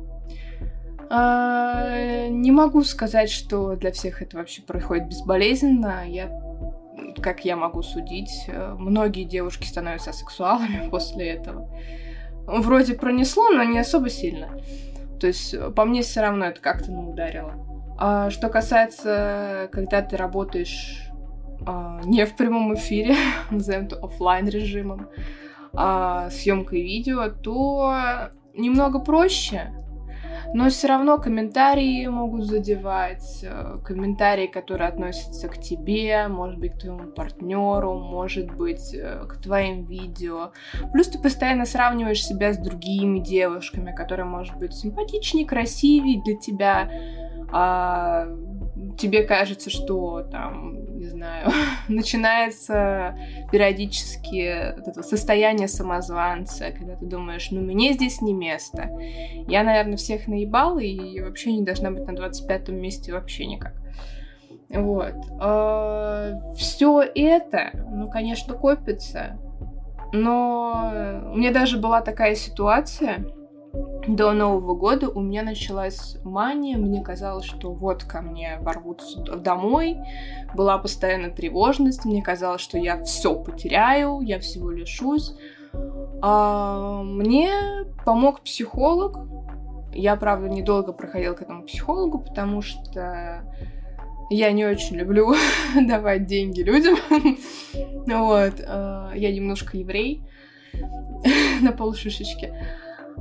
А, 1.11 2.27
не 2.27 2.51
могу 2.51 2.83
сказать, 2.83 3.31
что 3.31 3.75
для 3.75 3.91
всех 3.91 4.21
это 4.21 4.37
вообще 4.37 4.61
происходит 4.61 5.07
безболезненно. 5.07 6.03
Я 6.07 6.29
как 7.21 7.45
я 7.45 7.55
могу 7.55 7.81
судить, 7.81 8.45
э, 8.47 8.75
многие 8.77 9.23
девушки 9.23 9.65
становятся 9.65 10.13
сексуалами 10.13 10.87
после 10.91 11.29
этого. 11.29 11.69
Вроде 12.57 12.95
пронесло, 12.95 13.49
но 13.49 13.63
не 13.63 13.79
особо 13.79 14.09
сильно. 14.09 14.49
То 15.19 15.27
есть 15.27 15.53
э, 15.53 15.69
по 15.71 15.85
мне 15.85 16.01
все 16.01 16.21
равно 16.21 16.45
это 16.45 16.61
как-то 16.61 16.91
ну, 16.91 17.11
ударило. 17.11 17.53
А 17.97 18.29
что 18.29 18.49
касается, 18.49 19.69
когда 19.71 20.01
ты 20.01 20.15
работаешь 20.15 21.09
а, 21.65 21.99
не 22.05 22.25
в 22.25 22.35
прямом 22.35 22.73
эфире, 22.75 23.15
назовем 23.51 23.85
это 23.85 23.97
офлайн 23.97 24.47
режимом, 24.47 25.09
а 25.73 26.29
съемкой 26.29 26.81
видео, 26.81 27.29
то 27.29 28.29
немного 28.55 28.99
проще. 28.99 29.73
Но 30.53 30.69
все 30.69 30.87
равно 30.87 31.17
комментарии 31.17 32.07
могут 32.07 32.45
задевать, 32.45 33.43
э, 33.43 33.77
комментарии, 33.83 34.47
которые 34.47 34.89
относятся 34.89 35.47
к 35.47 35.59
тебе, 35.59 36.27
может 36.27 36.59
быть, 36.59 36.73
к 36.73 36.79
твоему 36.79 37.11
партнеру, 37.11 37.93
может 37.99 38.51
быть, 38.55 38.93
э, 38.93 39.25
к 39.27 39.37
твоим 39.41 39.85
видео. 39.85 40.51
Плюс 40.91 41.07
ты 41.07 41.19
постоянно 41.19 41.65
сравниваешь 41.65 42.25
себя 42.25 42.53
с 42.53 42.57
другими 42.57 43.19
девушками, 43.19 43.93
которые, 43.93 44.25
может 44.25 44.57
быть, 44.57 44.73
симпатичнее, 44.73 45.45
красивее 45.45 46.21
для 46.23 46.35
тебя, 46.35 46.89
а 47.51 48.27
тебе 48.97 49.23
кажется, 49.23 49.69
что 49.69 50.21
там, 50.21 50.77
не 50.99 51.07
знаю, 51.07 51.49
начинается 51.87 53.17
периодически 53.51 54.75
вот 54.75 54.87
это 54.87 55.01
состояние 55.01 55.67
самозванца, 55.67 56.71
когда 56.71 56.95
ты 56.95 57.05
думаешь, 57.05 57.49
ну 57.51 57.61
мне 57.61 57.93
здесь 57.93 58.21
не 58.21 58.33
место. 58.33 58.89
Я, 59.47 59.63
наверное, 59.63 59.97
всех 59.97 60.27
наебала 60.27 60.79
и 60.79 61.21
вообще 61.21 61.53
не 61.53 61.63
должна 61.63 61.91
быть 61.91 62.05
на 62.05 62.15
25 62.15 62.69
месте 62.69 63.13
вообще 63.13 63.45
никак. 63.45 63.73
Вот. 64.69 65.15
А, 65.39 66.33
Все 66.57 67.01
это, 67.15 67.71
ну, 67.89 68.09
конечно, 68.09 68.53
копится. 68.53 69.39
Но 70.11 71.31
у 71.33 71.37
меня 71.37 71.51
даже 71.51 71.77
была 71.77 72.01
такая 72.01 72.35
ситуация, 72.35 73.25
до 74.07 74.33
Нового 74.33 74.73
года 74.73 75.09
у 75.09 75.21
меня 75.21 75.43
началась 75.43 76.17
мания, 76.23 76.77
мне 76.77 77.01
казалось, 77.01 77.45
что 77.45 77.71
вот 77.71 78.03
ко 78.03 78.21
мне 78.21 78.57
ворвутся 78.61 79.21
домой, 79.21 79.97
была 80.55 80.77
постоянно 80.77 81.29
тревожность, 81.29 82.05
мне 82.05 82.21
казалось, 82.21 82.61
что 82.61 82.77
я 82.77 83.03
все 83.03 83.35
потеряю, 83.35 84.21
я 84.21 84.39
всего 84.39 84.71
лишусь. 84.71 85.35
А 86.21 87.03
мне 87.03 87.51
помог 88.05 88.41
психолог. 88.41 89.19
Я, 89.93 90.15
правда, 90.15 90.49
недолго 90.49 90.93
проходила 90.93 91.33
к 91.33 91.41
этому 91.41 91.63
психологу, 91.63 92.19
потому 92.19 92.61
что 92.61 93.43
я 94.29 94.51
не 94.51 94.65
очень 94.65 94.95
люблю 94.95 95.33
давать 95.87 96.25
деньги 96.25 96.61
людям. 96.61 96.97
вот. 97.73 98.53
А, 98.67 99.11
я 99.15 99.31
немножко 99.31 99.77
еврей 99.77 100.23
на 101.61 101.71
полшишечки. 101.71 102.53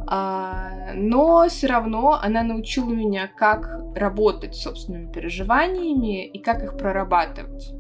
А, 0.07 0.93
но 0.95 1.49
все 1.49 1.67
равно 1.67 2.19
она 2.23 2.43
научила 2.43 2.91
меня, 2.91 3.29
как 3.29 3.81
работать 3.95 4.55
с 4.55 4.63
собственными 4.63 5.13
переживаниями 5.13 6.27
и 6.27 6.39
как 6.39 6.63
их 6.63 6.77
прорабатывать. 6.77 7.73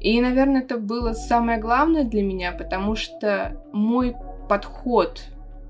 И, 0.00 0.20
наверное, 0.20 0.62
это 0.62 0.78
было 0.78 1.12
самое 1.12 1.58
главное 1.58 2.04
для 2.04 2.22
меня, 2.22 2.52
потому 2.52 2.96
что 2.96 3.62
мой 3.72 4.14
подход 4.48 5.22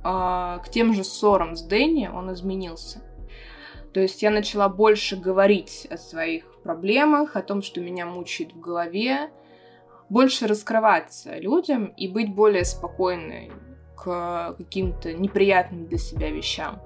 а, 0.03 0.59
к 0.59 0.70
тем 0.70 0.95
же 0.95 1.05
ссорам 1.05 1.57
с 1.57 1.62
Дэнни, 1.62 2.09
он 2.09 2.33
изменился. 2.33 3.03
То 3.93 4.01
есть 4.01 4.22
я 4.22 4.31
начала 4.31 4.68
больше 4.68 5.16
говорить 5.16 5.87
о 5.91 5.97
своих 5.97 6.45
проблемах, 6.62 7.35
о 7.35 7.43
том, 7.43 7.62
что 7.62 7.81
меня 7.81 8.07
мучает 8.07 8.53
в 8.53 8.61
голове, 8.61 9.31
больше 10.09 10.47
раскрываться 10.47 11.39
людям 11.39 11.87
и 11.97 12.09
быть 12.09 12.35
более 12.35 12.64
спокойной 12.64 13.51
к 13.97 14.55
каким-то 14.59 15.12
неприятным 15.12 15.86
для 15.86 15.99
себя 15.99 16.30
вещам. 16.30 16.80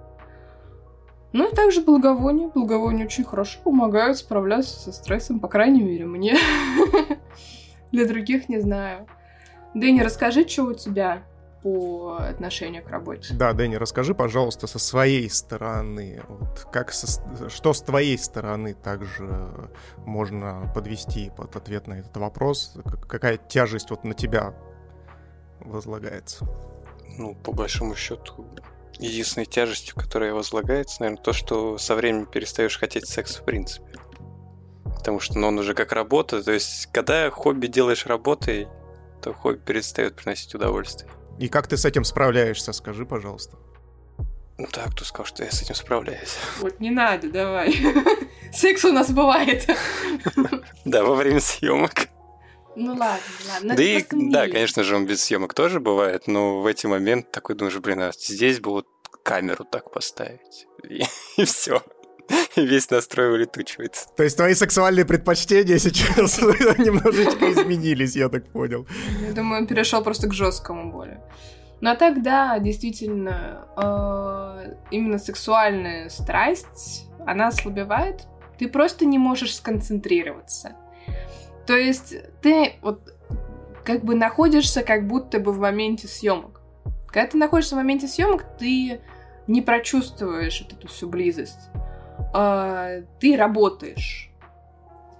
Ну 1.32 1.50
и 1.50 1.54
также 1.54 1.80
благовония. 1.82 2.48
Благовония 2.48 3.04
очень 3.04 3.24
хорошо 3.24 3.61
помогают 3.62 4.18
справляться 4.18 4.78
со 4.80 4.92
стрессом, 4.92 5.38
по 5.38 5.48
крайней 5.48 5.82
мере, 5.82 6.06
мне. 6.06 6.36
Для 7.92 8.06
других 8.06 8.48
не 8.48 8.61
знаю. 8.61 9.06
Дэнни, 9.74 10.00
расскажи, 10.00 10.46
что 10.48 10.64
у 10.64 10.74
тебя 10.74 11.22
по 11.62 12.16
отношению 12.16 12.82
к 12.82 12.88
работе. 12.88 13.34
Да, 13.34 13.52
Дэнни, 13.52 13.76
расскажи, 13.76 14.14
пожалуйста, 14.14 14.66
со 14.66 14.78
своей 14.78 15.28
стороны, 15.28 16.22
вот 16.26 16.66
как 16.72 16.90
со, 16.90 17.48
что 17.48 17.74
с 17.74 17.82
твоей 17.82 18.16
стороны 18.18 18.74
также 18.74 19.70
можно 19.98 20.70
подвести 20.74 21.30
под 21.36 21.54
ответ 21.56 21.86
на 21.86 21.94
этот 21.94 22.16
вопрос, 22.16 22.76
какая 23.06 23.36
тяжесть 23.36 23.90
вот 23.90 24.04
на 24.04 24.14
тебя 24.14 24.54
возлагается? 25.61 26.46
Ну, 27.18 27.34
по 27.34 27.52
большому 27.52 27.94
счету, 27.94 28.46
единственной 28.98 29.46
тяжестью, 29.46 29.94
которая 29.96 30.34
возлагается, 30.34 31.02
наверное, 31.02 31.22
то, 31.22 31.32
что 31.32 31.78
со 31.78 31.94
временем 31.94 32.26
перестаешь 32.26 32.78
хотеть 32.78 33.08
секс 33.08 33.36
в 33.36 33.44
принципе. 33.44 33.86
Потому 34.84 35.20
что 35.20 35.38
ну, 35.38 35.48
он 35.48 35.58
уже 35.58 35.74
как 35.74 35.92
работа. 35.92 36.42
То 36.42 36.52
есть, 36.52 36.86
когда 36.92 37.30
хобби 37.30 37.66
делаешь 37.66 38.06
работой, 38.06 38.68
то 39.22 39.32
хобби 39.32 39.58
перестает 39.58 40.16
приносить 40.16 40.54
удовольствие. 40.54 41.11
И 41.38 41.48
как 41.48 41.66
ты 41.66 41.76
с 41.76 41.84
этим 41.84 42.04
справляешься, 42.04 42.72
скажи, 42.72 43.06
пожалуйста. 43.06 43.56
Ну 44.58 44.66
так, 44.70 44.92
кто 44.92 45.06
сказал, 45.06 45.24
что 45.24 45.42
я 45.42 45.50
с 45.50 45.62
этим 45.62 45.74
справляюсь? 45.74 46.36
Вот 46.58 46.80
не 46.80 46.90
надо, 46.90 47.30
давай. 47.30 47.74
Секс 48.52 48.84
у 48.84 48.92
нас 48.92 49.11
бывает. 49.11 49.66
Да, 50.84 51.04
во 51.04 51.14
время 51.14 51.40
съемок. 51.40 52.08
Ну 52.77 52.95
ладно, 52.95 53.21
ладно. 53.49 53.77
Да 53.77 53.83
и, 53.83 54.05
да, 54.11 54.49
конечно 54.49 54.85
же, 54.85 54.97
он 54.97 55.07
без 55.07 55.23
съемок 55.25 55.55
тоже 55.55 55.81
бывает, 55.81 56.27
но 56.27 56.61
в 56.61 56.66
эти 56.66 56.87
моменты 56.87 57.29
такой 57.31 57.57
думаешь, 57.57 57.79
блин, 57.79 58.01
а 58.01 58.12
здесь 58.12 58.61
бы 58.61 58.71
вот 58.71 58.87
камеру 59.23 59.64
так 59.64 59.91
поставить. 59.91 60.66
И, 60.89 61.03
и 61.37 61.45
все. 61.45 61.83
И 62.55 62.64
весь 62.64 62.91
настрой 62.91 63.33
улетучивается. 63.33 64.07
То 64.16 64.23
есть 64.23 64.37
твои 64.37 64.55
сексуальные 64.55 65.05
предпочтения 65.05 65.79
сейчас 65.79 66.39
немножечко 66.79 67.51
изменились, 67.53 68.14
я 68.16 68.29
так 68.29 68.51
понял. 68.53 68.87
Я 69.21 69.33
думаю, 69.33 69.62
он 69.62 69.66
перешел 69.66 70.03
просто 70.03 70.29
к 70.29 70.33
жесткому 70.33 70.93
более. 70.93 71.23
Ну 71.81 71.91
а 71.91 71.97
так, 71.97 72.23
да, 72.23 72.59
действительно, 72.59 73.66
э, 73.77 74.75
именно 74.91 75.18
сексуальная 75.18 76.09
страсть, 76.11 77.07
она 77.27 77.49
ослабевает. 77.49 78.27
Ты 78.59 78.68
просто 78.68 79.07
не 79.07 79.18
можешь 79.18 79.57
сконцентрироваться. 79.57 80.77
То 81.71 81.77
есть 81.77 82.16
ты 82.43 82.73
вот 82.83 83.14
как 83.85 84.03
бы 84.03 84.16
находишься 84.16 84.83
как 84.83 85.07
будто 85.07 85.39
бы 85.39 85.53
в 85.53 85.61
моменте 85.61 86.09
съемок. 86.09 86.62
Когда 87.07 87.31
ты 87.31 87.39
находишься 87.39 87.77
в 87.77 87.79
моменте 87.79 88.09
съемок, 88.09 88.45
ты 88.59 89.01
не 89.47 89.62
прочувствуешь 89.62 90.62
вот 90.62 90.73
эту 90.73 90.89
всю 90.89 91.09
близость. 91.09 91.71
А, 92.35 93.03
ты 93.21 93.37
работаешь. 93.37 94.33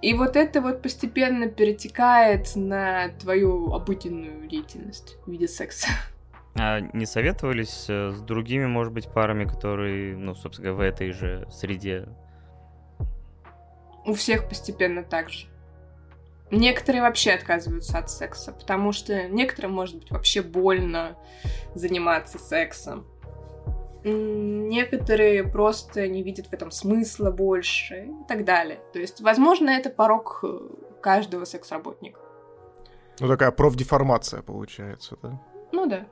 И 0.01 0.13
вот 0.13 0.35
это 0.35 0.59
вот 0.59 0.81
постепенно 0.81 1.47
перетекает 1.47 2.53
на 2.57 3.07
твою 3.21 3.71
обыденную 3.71 4.45
деятельность 4.49 5.15
в 5.25 5.31
виде 5.31 5.47
секса. 5.47 5.87
А 6.59 6.81
не 6.81 7.05
советовались 7.05 7.85
э, 7.87 8.11
с 8.11 8.19
другими, 8.23 8.65
может 8.65 8.91
быть, 8.91 9.07
парами, 9.07 9.45
которые, 9.45 10.17
ну, 10.17 10.35
собственно, 10.35 10.73
в 10.73 10.81
этой 10.81 11.13
же 11.13 11.47
среде? 11.49 12.09
У 14.05 14.11
всех 14.15 14.49
постепенно 14.49 15.01
так 15.01 15.29
же. 15.29 15.47
Некоторые 16.51 17.01
вообще 17.01 17.31
отказываются 17.31 17.97
от 17.97 18.11
секса, 18.11 18.51
потому 18.51 18.91
что 18.91 19.27
некоторым 19.29 19.71
может 19.71 19.95
быть 19.97 20.11
вообще 20.11 20.41
больно 20.41 21.17
заниматься 21.75 22.37
сексом. 22.37 23.07
Некоторые 24.03 25.43
просто 25.45 26.07
не 26.07 26.23
видят 26.23 26.47
в 26.47 26.53
этом 26.53 26.69
смысла 26.71 27.31
больше 27.31 28.07
и 28.07 28.27
так 28.27 28.43
далее. 28.43 28.79
То 28.91 28.99
есть, 28.99 29.21
возможно, 29.21 29.69
это 29.69 29.89
порог 29.89 30.39
э, 30.43 30.59
каждого 31.01 31.45
секс-работника. 31.45 32.19
Ну, 33.19 33.27
такая 33.27 33.51
профдеформация 33.51 34.41
получается, 34.41 35.17
да? 35.21 35.39
Ну 35.71 35.85
да. 35.85 36.07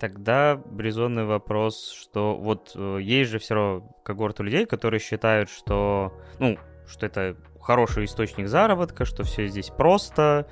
Тогда 0.00 0.60
резонный 0.76 1.24
вопрос, 1.24 1.90
что 1.92 2.36
вот 2.36 2.72
э, 2.74 2.98
есть 3.00 3.30
же 3.30 3.38
все 3.38 3.54
равно 3.54 3.96
когорта 4.02 4.42
людей, 4.42 4.66
которые 4.66 4.98
считают, 4.98 5.48
что, 5.48 6.12
ну, 6.40 6.58
что 6.90 7.06
это 7.06 7.36
хороший 7.60 8.04
источник 8.04 8.48
заработка, 8.48 9.04
что 9.04 9.22
все 9.22 9.46
здесь 9.46 9.70
просто, 9.70 10.46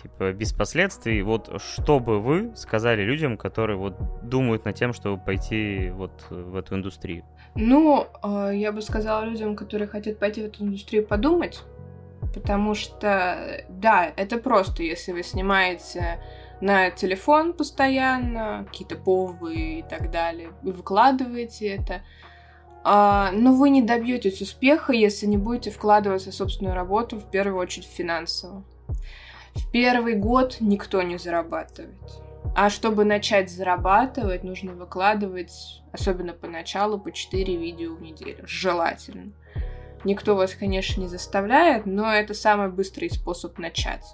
типа, 0.00 0.32
без 0.32 0.52
последствий. 0.52 1.22
Вот 1.22 1.60
что 1.60 1.98
бы 2.00 2.20
вы 2.20 2.52
сказали 2.56 3.02
людям, 3.02 3.36
которые 3.36 3.76
вот 3.76 3.96
думают 4.22 4.64
над 4.64 4.76
тем, 4.76 4.92
чтобы 4.92 5.22
пойти 5.22 5.90
вот 5.90 6.26
в 6.30 6.56
эту 6.56 6.76
индустрию? 6.76 7.24
Ну, 7.54 8.06
а, 8.22 8.50
я 8.50 8.72
бы 8.72 8.82
сказала 8.82 9.24
людям, 9.24 9.56
которые 9.56 9.88
хотят 9.88 10.18
пойти 10.18 10.42
в 10.42 10.46
эту 10.46 10.64
индустрию, 10.64 11.06
подумать, 11.06 11.62
потому 12.32 12.74
что, 12.74 13.64
да, 13.68 14.12
это 14.16 14.38
просто, 14.38 14.82
если 14.82 15.12
вы 15.12 15.22
снимаете 15.22 16.22
на 16.60 16.90
телефон 16.90 17.54
постоянно, 17.54 18.66
какие-то 18.68 18.96
повы 18.96 19.54
и 19.54 19.82
так 19.82 20.10
далее, 20.10 20.50
вы 20.62 20.72
выкладываете 20.72 21.68
это, 21.68 22.02
но 22.84 23.54
вы 23.54 23.70
не 23.70 23.82
добьетесь 23.82 24.40
успеха, 24.40 24.92
если 24.92 25.26
не 25.26 25.36
будете 25.36 25.70
вкладываться 25.70 26.30
в 26.30 26.34
собственную 26.34 26.74
работу, 26.74 27.18
в 27.18 27.30
первую 27.30 27.58
очередь 27.58 27.86
финансово. 27.86 28.62
В 29.54 29.70
первый 29.70 30.14
год 30.14 30.56
никто 30.60 31.02
не 31.02 31.18
зарабатывает. 31.18 31.98
А 32.56 32.70
чтобы 32.70 33.04
начать 33.04 33.50
зарабатывать, 33.50 34.44
нужно 34.44 34.72
выкладывать, 34.72 35.82
особенно 35.92 36.32
поначалу, 36.32 36.98
по 36.98 37.12
4 37.12 37.56
видео 37.56 37.94
в 37.94 38.02
неделю. 38.02 38.44
Желательно. 38.46 39.32
Никто 40.04 40.34
вас, 40.34 40.54
конечно, 40.54 41.02
не 41.02 41.08
заставляет, 41.08 41.84
но 41.84 42.12
это 42.12 42.32
самый 42.32 42.70
быстрый 42.70 43.10
способ 43.10 43.58
начать. 43.58 44.04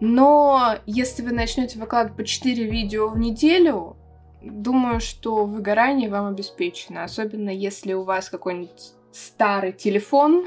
Но 0.00 0.76
если 0.86 1.22
вы 1.22 1.32
начнете 1.32 1.78
выкладывать 1.78 2.16
по 2.16 2.24
4 2.24 2.64
видео 2.64 3.08
в 3.08 3.18
неделю, 3.18 3.96
думаю, 4.42 5.00
что 5.00 5.44
выгорание 5.44 6.08
вам 6.08 6.26
обеспечено. 6.26 7.04
Особенно 7.04 7.50
если 7.50 7.92
у 7.92 8.02
вас 8.02 8.30
какой-нибудь 8.30 8.92
старый 9.12 9.72
телефон, 9.72 10.46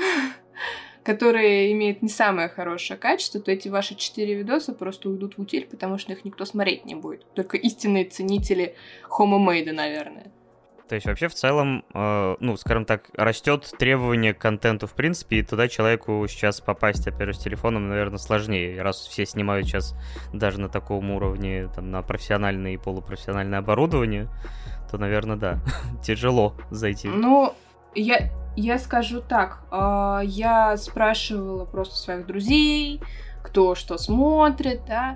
который 1.03 1.71
имеет 1.73 2.01
не 2.01 2.09
самое 2.09 2.49
хорошее 2.49 2.99
качество, 2.99 3.41
то 3.41 3.51
эти 3.51 3.67
ваши 3.67 3.95
четыре 3.95 4.35
видоса 4.35 4.73
просто 4.73 5.09
уйдут 5.09 5.37
в 5.37 5.41
утиль, 5.41 5.65
потому 5.65 5.97
что 5.97 6.13
их 6.13 6.25
никто 6.25 6.45
смотреть 6.45 6.85
не 6.85 6.95
будет. 6.95 7.25
Только 7.33 7.57
истинные 7.57 8.05
ценители 8.05 8.75
homemade, 9.09 9.71
наверное. 9.71 10.31
То 10.93 10.95
есть 10.97 11.07
вообще 11.07 11.27
в 11.27 11.33
целом, 11.33 11.83
э, 11.95 12.35
ну, 12.39 12.55
скажем 12.55 12.85
так, 12.85 13.09
растет 13.15 13.67
требование 13.79 14.35
к 14.35 14.37
контенту 14.37 14.85
в 14.85 14.93
принципе, 14.93 15.37
и 15.37 15.41
туда 15.41 15.67
человеку 15.67 16.23
сейчас 16.29 16.61
попасть, 16.61 17.07
опять 17.07 17.29
же, 17.29 17.33
с 17.33 17.39
телефоном, 17.39 17.89
наверное, 17.89 18.19
сложнее, 18.19 18.79
раз 18.79 18.97
все 19.07 19.25
снимают 19.25 19.65
сейчас 19.65 19.95
даже 20.33 20.61
на 20.61 20.69
таком 20.69 21.09
уровне, 21.09 21.67
там, 21.73 21.89
на 21.89 22.03
профессиональное 22.03 22.73
и 22.73 22.77
полупрофессиональное 22.77 23.57
оборудование, 23.57 24.29
то, 24.91 24.99
наверное, 24.99 25.35
да, 25.35 25.57
тяжело 26.03 26.53
зайти. 26.69 27.07
Ну, 27.07 27.55
я, 27.95 28.29
я 28.55 28.77
скажу 28.77 29.19
так, 29.19 29.63
э, 29.71 30.19
я 30.25 30.77
спрашивала 30.77 31.65
просто 31.65 31.95
своих 31.95 32.27
друзей, 32.27 33.01
кто 33.41 33.73
что 33.73 33.97
смотрит, 33.97 34.81
да, 34.85 35.15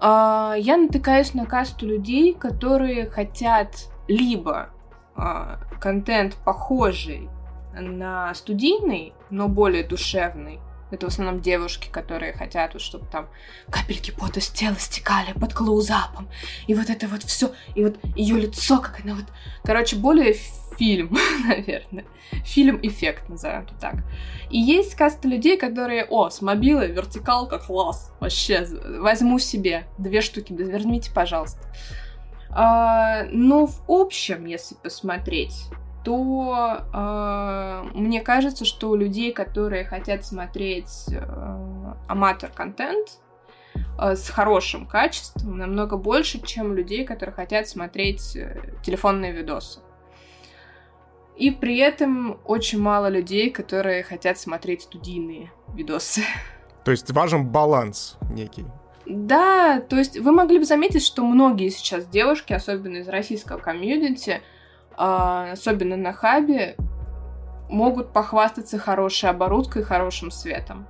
э, 0.00 0.58
я 0.58 0.76
натыкаюсь 0.76 1.32
на 1.32 1.46
касту 1.46 1.86
людей, 1.86 2.34
которые 2.34 3.08
хотят 3.08 3.86
либо 4.08 4.70
контент 5.80 6.36
похожий 6.44 7.28
на 7.74 8.34
студийный, 8.34 9.12
но 9.30 9.48
более 9.48 9.84
душевный, 9.84 10.60
это 10.90 11.06
в 11.06 11.08
основном 11.08 11.40
девушки, 11.40 11.88
которые 11.90 12.32
хотят, 12.32 12.74
вот, 12.74 12.82
чтобы 12.82 13.06
там 13.06 13.28
капельки 13.70 14.12
пота 14.12 14.40
с 14.40 14.48
тела 14.48 14.76
стекали 14.76 15.32
под 15.32 15.52
клоузапом. 15.52 16.28
И 16.68 16.74
вот 16.74 16.90
это 16.90 17.08
вот 17.08 17.24
все. 17.24 17.52
И 17.74 17.84
вот 17.84 17.98
ее 18.14 18.36
лицо, 18.38 18.80
как 18.80 19.00
она 19.04 19.14
вот... 19.14 19.24
Короче, 19.64 19.96
более 19.96 20.36
фильм, 20.78 21.16
наверное. 21.44 22.04
Фильм-эффект, 22.44 23.28
назовем 23.28 23.62
это 23.62 23.74
так. 23.74 23.94
И 24.48 24.58
есть 24.58 24.94
каста 24.94 25.26
людей, 25.26 25.56
которые, 25.56 26.04
о, 26.04 26.30
с 26.30 26.40
мобилы, 26.40 26.86
вертикалка, 26.86 27.58
класс. 27.58 28.12
Вообще, 28.20 28.64
возьму 29.00 29.40
себе 29.40 29.88
две 29.98 30.20
штуки, 30.20 30.52
верните, 30.52 31.10
пожалуйста. 31.12 31.60
А, 32.58 33.24
ну, 33.32 33.66
в 33.66 33.82
общем, 33.86 34.46
если 34.46 34.76
посмотреть, 34.76 35.66
то 36.02 36.80
э, 36.90 37.82
мне 37.92 38.22
кажется, 38.22 38.64
что 38.64 38.88
у 38.88 38.96
людей, 38.96 39.30
которые 39.30 39.84
хотят 39.84 40.24
смотреть 40.24 41.04
э, 41.10 41.94
аматор-контент 42.08 43.18
э, 43.98 44.16
с 44.16 44.30
хорошим 44.30 44.86
качеством, 44.86 45.58
намного 45.58 45.98
больше, 45.98 46.40
чем 46.40 46.74
людей, 46.74 47.04
которые 47.04 47.34
хотят 47.34 47.68
смотреть 47.68 48.34
э, 48.36 48.58
телефонные 48.82 49.32
видосы. 49.32 49.80
И 51.36 51.50
при 51.50 51.76
этом 51.76 52.40
очень 52.46 52.80
мало 52.80 53.10
людей, 53.10 53.50
которые 53.50 54.02
хотят 54.02 54.38
смотреть 54.38 54.80
студийные 54.80 55.52
видосы. 55.74 56.22
То 56.86 56.90
есть 56.90 57.10
важен 57.10 57.46
баланс 57.46 58.16
некий. 58.30 58.64
Да, 59.06 59.80
то 59.80 59.96
есть 59.96 60.18
вы 60.18 60.32
могли 60.32 60.58
бы 60.58 60.64
заметить, 60.64 61.04
что 61.04 61.24
многие 61.24 61.68
сейчас 61.68 62.06
девушки, 62.06 62.52
особенно 62.52 62.98
из 62.98 63.08
российского 63.08 63.58
комьюнити, 63.58 64.40
а, 64.96 65.52
особенно 65.52 65.96
на 65.96 66.12
хабе, 66.12 66.76
могут 67.68 68.12
похвастаться 68.12 68.78
хорошей 68.78 69.30
оборудкой 69.30 69.82
и 69.82 69.84
хорошим 69.84 70.30
светом. 70.30 70.86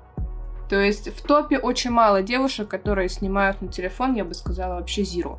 То 0.68 0.80
есть 0.80 1.08
в 1.08 1.22
топе 1.22 1.58
очень 1.58 1.90
мало 1.90 2.22
девушек, 2.22 2.68
которые 2.68 3.08
снимают 3.08 3.60
на 3.60 3.68
телефон, 3.68 4.14
я 4.14 4.24
бы 4.24 4.34
сказала, 4.34 4.76
вообще 4.76 5.04
зиро. 5.04 5.38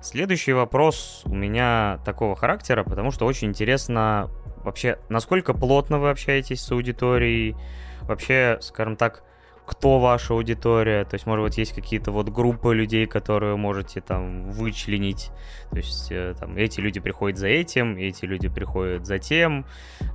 Следующий 0.00 0.52
вопрос 0.52 1.22
у 1.24 1.34
меня 1.34 1.98
такого 2.04 2.36
характера, 2.36 2.84
потому 2.84 3.10
что 3.10 3.26
очень 3.26 3.48
интересно 3.48 4.30
вообще, 4.62 4.98
насколько 5.08 5.54
плотно 5.54 5.98
вы 5.98 6.10
общаетесь 6.10 6.60
с 6.60 6.70
аудиторией, 6.70 7.56
вообще, 8.02 8.58
скажем 8.60 8.96
так, 8.96 9.24
кто 9.68 10.00
ваша 10.00 10.32
аудитория, 10.32 11.04
то 11.04 11.14
есть, 11.14 11.26
может 11.26 11.44
быть, 11.44 11.58
есть 11.58 11.74
какие-то 11.74 12.10
вот 12.10 12.30
группы 12.30 12.74
людей, 12.74 13.06
которые 13.06 13.56
можете 13.56 14.00
там 14.00 14.50
вычленить, 14.50 15.30
то 15.70 15.76
есть, 15.76 16.10
э, 16.10 16.34
там, 16.40 16.56
эти 16.56 16.80
люди 16.80 17.00
приходят 17.00 17.38
за 17.38 17.48
этим, 17.48 17.96
эти 17.98 18.24
люди 18.24 18.48
приходят 18.48 19.06
за 19.06 19.18
тем, 19.18 19.66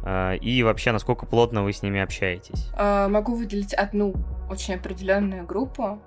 э, 0.03 0.37
и 0.37 0.63
вообще, 0.63 0.91
насколько 0.91 1.27
плотно 1.27 1.63
вы 1.63 1.71
с 1.71 1.83
ними 1.83 2.01
общаетесь? 2.01 2.71
Uh, 2.73 3.07
могу 3.09 3.35
выделить 3.35 3.73
одну 3.73 4.15
очень 4.49 4.73
определенную 4.75 5.45
группу. 5.45 6.01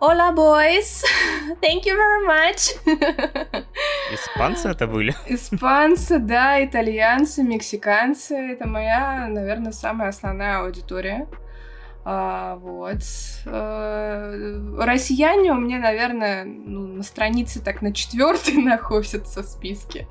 Hola, 0.00 0.32
boys! 0.32 1.02
Thank 1.60 1.84
you 1.84 1.96
very 1.96 2.24
much! 2.24 2.70
Испанцы 4.12 4.68
это 4.68 4.86
были? 4.86 5.12
Испанцы, 5.26 6.20
да, 6.20 6.64
итальянцы, 6.64 7.42
мексиканцы. 7.42 8.36
Это 8.36 8.68
моя, 8.68 9.26
наверное, 9.28 9.72
самая 9.72 10.10
основная 10.10 10.60
аудитория. 10.60 11.26
А, 12.10 12.56
вот. 12.56 13.02
А, 13.44 14.32
россияне 14.78 15.52
у 15.52 15.56
меня, 15.56 15.78
наверное, 15.78 16.46
ну, 16.46 16.86
на 16.86 17.02
странице 17.02 17.62
так 17.62 17.82
на 17.82 17.92
четвертой 17.92 18.54
находятся 18.62 19.42
в 19.42 19.46
списке. 19.46 20.08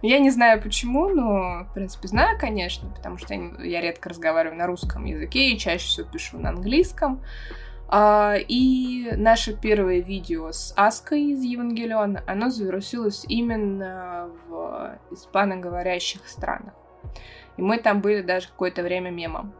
Я 0.00 0.20
не 0.20 0.30
знаю 0.30 0.62
почему, 0.62 1.10
но, 1.10 1.66
в 1.68 1.74
принципе, 1.74 2.08
знаю, 2.08 2.38
конечно, 2.38 2.88
потому 2.88 3.18
что 3.18 3.34
я, 3.34 3.50
я 3.62 3.80
редко 3.82 4.08
разговариваю 4.08 4.56
на 4.56 4.66
русском 4.66 5.04
языке 5.04 5.50
и 5.50 5.58
чаще 5.58 5.86
всего 5.86 6.08
пишу 6.08 6.38
на 6.38 6.48
английском. 6.48 7.22
А, 7.88 8.36
и 8.48 9.12
наше 9.14 9.54
первое 9.54 10.00
видео 10.00 10.50
с 10.50 10.72
Аской 10.78 11.32
из 11.32 11.42
Евангелиона, 11.42 12.24
оно 12.26 12.48
завирусилось 12.48 13.26
именно 13.28 14.30
в 14.48 14.98
испаноговорящих 15.10 16.26
странах. 16.26 16.72
И 17.58 17.60
мы 17.60 17.76
там 17.76 18.00
были 18.00 18.22
даже 18.22 18.48
какое-то 18.48 18.82
время 18.82 19.10
мемом. 19.10 19.52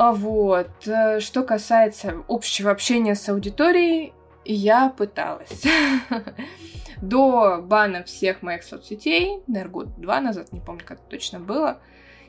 А 0.00 0.12
вот. 0.12 0.86
Э, 0.86 1.18
что 1.18 1.42
касается 1.42 2.22
общего 2.28 2.70
общения 2.70 3.16
с 3.16 3.28
аудиторией, 3.28 4.12
я 4.44 4.90
пыталась. 4.90 5.64
До 7.02 7.60
бана 7.60 8.04
всех 8.04 8.42
моих 8.42 8.62
соцсетей, 8.62 9.42
наверное, 9.48 9.72
год 9.72 10.00
два 10.00 10.20
назад, 10.20 10.52
не 10.52 10.60
помню, 10.60 10.82
как 10.86 11.00
точно 11.00 11.40
было, 11.40 11.80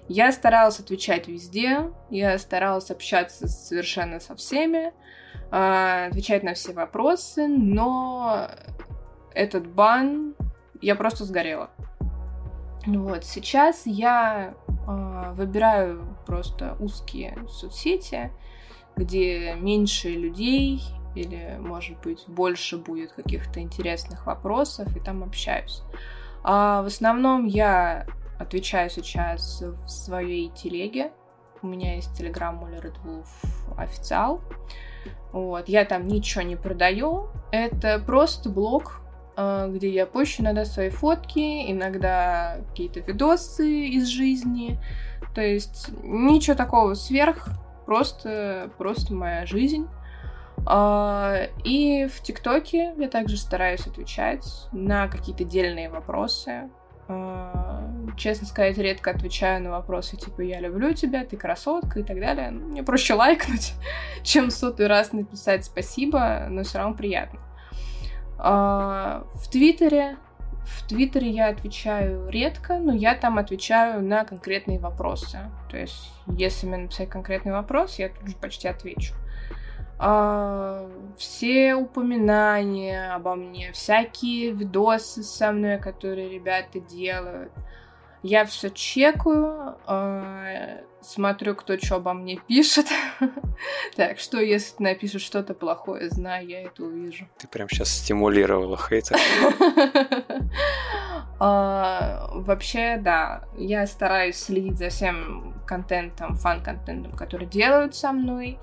я 0.07 0.32
старалась 0.32 0.80
отвечать 0.80 1.28
везде, 1.28 1.91
я 2.09 2.39
старалась 2.39 2.89
общаться 2.89 3.47
совершенно 3.47 4.20
со 4.20 4.36
всеми, 4.36 4.91
а, 5.51 6.07
отвечать 6.07 6.41
на 6.41 6.55
все 6.55 6.74
вопросы, 6.74 7.47
но 7.47 8.47
этот 9.36 9.67
бан, 9.67 10.34
я 10.82 10.95
просто 10.95 11.24
сгорела. 11.24 11.70
Вот, 12.88 13.26
сейчас 13.26 13.84
я 13.86 14.55
выбираю 15.33 16.17
просто 16.25 16.75
узкие 16.79 17.37
соцсети, 17.49 18.31
где 18.95 19.55
меньше 19.55 20.09
людей 20.09 20.81
или, 21.15 21.57
может 21.59 21.99
быть, 22.01 22.23
больше 22.27 22.77
будет 22.77 23.11
каких-то 23.13 23.59
интересных 23.61 24.25
вопросов, 24.25 24.95
и 24.95 24.99
там 24.99 25.23
общаюсь. 25.23 25.81
А 26.43 26.81
в 26.81 26.85
основном 26.85 27.45
я 27.45 28.05
отвечаю 28.39 28.89
сейчас 28.89 29.61
в 29.61 29.89
своей 29.89 30.49
телеге. 30.49 31.11
У 31.61 31.67
меня 31.67 31.95
есть 31.95 32.15
телеграм 32.17 32.63
Red 32.63 32.95
Wolf 33.03 33.27
официал. 33.77 34.41
Вот, 35.31 35.67
я 35.67 35.85
там 35.85 36.07
ничего 36.07 36.43
не 36.43 36.55
продаю. 36.55 37.27
Это 37.51 37.99
просто 37.99 38.49
блог, 38.49 38.98
а, 38.98 38.98
где 39.69 39.89
я 39.89 40.05
пощу 40.05 40.41
иногда 40.43 40.65
свои 40.65 40.89
фотки, 40.89 41.71
иногда 41.71 42.57
какие-то 42.69 42.99
видосы 42.99 43.87
из 43.87 44.07
жизни. 44.07 44.79
То 45.33 45.41
есть 45.41 45.89
ничего 46.03 46.55
такого 46.55 46.93
сверх, 46.93 47.49
просто, 47.85 48.69
просто 48.77 49.13
моя 49.13 49.45
жизнь. 49.45 49.87
А, 50.65 51.47
и 51.63 52.07
в 52.07 52.21
ТикТоке 52.21 52.93
я 52.97 53.09
также 53.09 53.37
стараюсь 53.37 53.87
отвечать 53.87 54.45
на 54.71 55.07
какие-то 55.07 55.43
дельные 55.43 55.89
вопросы. 55.89 56.69
А, 57.07 57.89
честно 58.17 58.45
сказать, 58.45 58.77
редко 58.77 59.11
отвечаю 59.11 59.63
на 59.63 59.71
вопросы 59.71 60.17
типа 60.17 60.41
«я 60.41 60.59
люблю 60.59 60.93
тебя», 60.93 61.25
«ты 61.25 61.37
красотка» 61.37 61.99
и 62.01 62.03
так 62.03 62.19
далее. 62.19 62.51
Мне 62.51 62.83
проще 62.83 63.15
лайкнуть, 63.15 63.73
чем 64.23 64.51
сотый 64.51 64.87
раз 64.87 65.11
написать 65.11 65.65
«спасибо», 65.65 66.45
но 66.49 66.63
все 66.63 66.77
равно 66.77 66.95
приятно. 66.95 67.39
А, 68.41 69.25
в 69.35 69.49
Твиттере 69.49 70.17
в 70.69 70.87
Твиттере 70.87 71.29
я 71.29 71.47
отвечаю 71.47 72.29
редко, 72.29 72.77
но 72.77 72.93
я 72.93 73.15
там 73.15 73.37
отвечаю 73.37 74.03
на 74.03 74.23
конкретные 74.23 74.79
вопросы. 74.79 75.39
То 75.69 75.77
есть, 75.77 76.11
если 76.27 76.67
мне 76.67 76.77
написать 76.77 77.09
конкретный 77.09 77.51
вопрос, 77.51 77.97
я 77.97 78.09
тут 78.09 78.27
же 78.27 78.35
почти 78.35 78.67
отвечу. 78.67 79.13
э, 79.99 80.89
все 81.17 81.75
упоминания 81.75 83.13
обо 83.13 83.35
мне, 83.35 83.71
всякие 83.73 84.51
видосы 84.51 85.23
со 85.23 85.51
мной, 85.51 85.77
которые 85.79 86.29
ребята 86.29 86.79
делают. 86.79 87.51
Я 88.22 88.45
все 88.45 88.70
чекаю, 88.70 89.78
э, 89.88 90.84
смотрю, 91.01 91.55
кто 91.55 91.78
что 91.78 91.95
обо 91.95 92.13
мне 92.13 92.38
пишет. 92.47 92.88
так, 93.95 94.20
что 94.20 94.39
если 94.39 94.76
ты 94.76 94.84
напишешь 94.84 95.22
что-то 95.22 95.53
плохое, 95.53 96.09
знаю, 96.09 96.47
я 96.47 96.63
это 96.63 96.84
увижу. 96.84 97.28
Ты 97.38 97.47
прям 97.47 97.70
сейчас 97.70 97.89
стимулировала 97.89 98.78
хейтер. 98.78 99.17
А, 101.41 102.28
вообще, 102.34 102.97
да, 102.97 103.45
я 103.57 103.88
стараюсь 103.88 104.36
следить 104.36 104.78
за 104.78 104.89
всем 104.89 105.53
контентом, 105.65 106.36
фан-контентом, 106.36 107.13
который 107.13 107.47
делают 107.47 107.95
со 107.95 108.11
мной. 108.11 108.59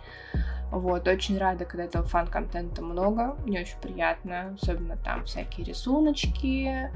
Вот, 0.71 1.07
очень 1.07 1.39
рада, 1.39 1.65
когда 1.65 1.85
этого 1.85 2.05
фан-контента 2.05 2.83
много, 2.83 3.37
мне 3.45 3.61
очень 3.61 3.79
приятно, 3.81 4.57
особенно 4.61 4.97
там 4.97 5.25
всякие 5.25 5.65
рисуночки, 5.65 6.91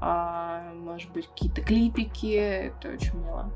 а, 0.00 0.72
может 0.74 1.10
быть, 1.12 1.26
какие-то 1.28 1.62
клипики, 1.62 2.34
это 2.34 2.90
очень 2.90 3.18
мило. 3.18 3.50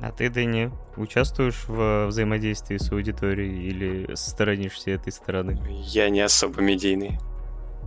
А 0.00 0.12
ты, 0.12 0.28
Дэнни, 0.28 0.70
участвуешь 0.96 1.64
в 1.68 2.06
взаимодействии 2.08 2.76
с 2.76 2.92
аудиторией 2.92 3.68
или 3.68 4.14
сторонишься 4.14 4.90
этой 4.90 5.12
стороны? 5.12 5.58
Я 5.68 6.10
не 6.10 6.20
особо 6.20 6.60
медийный. 6.60 7.18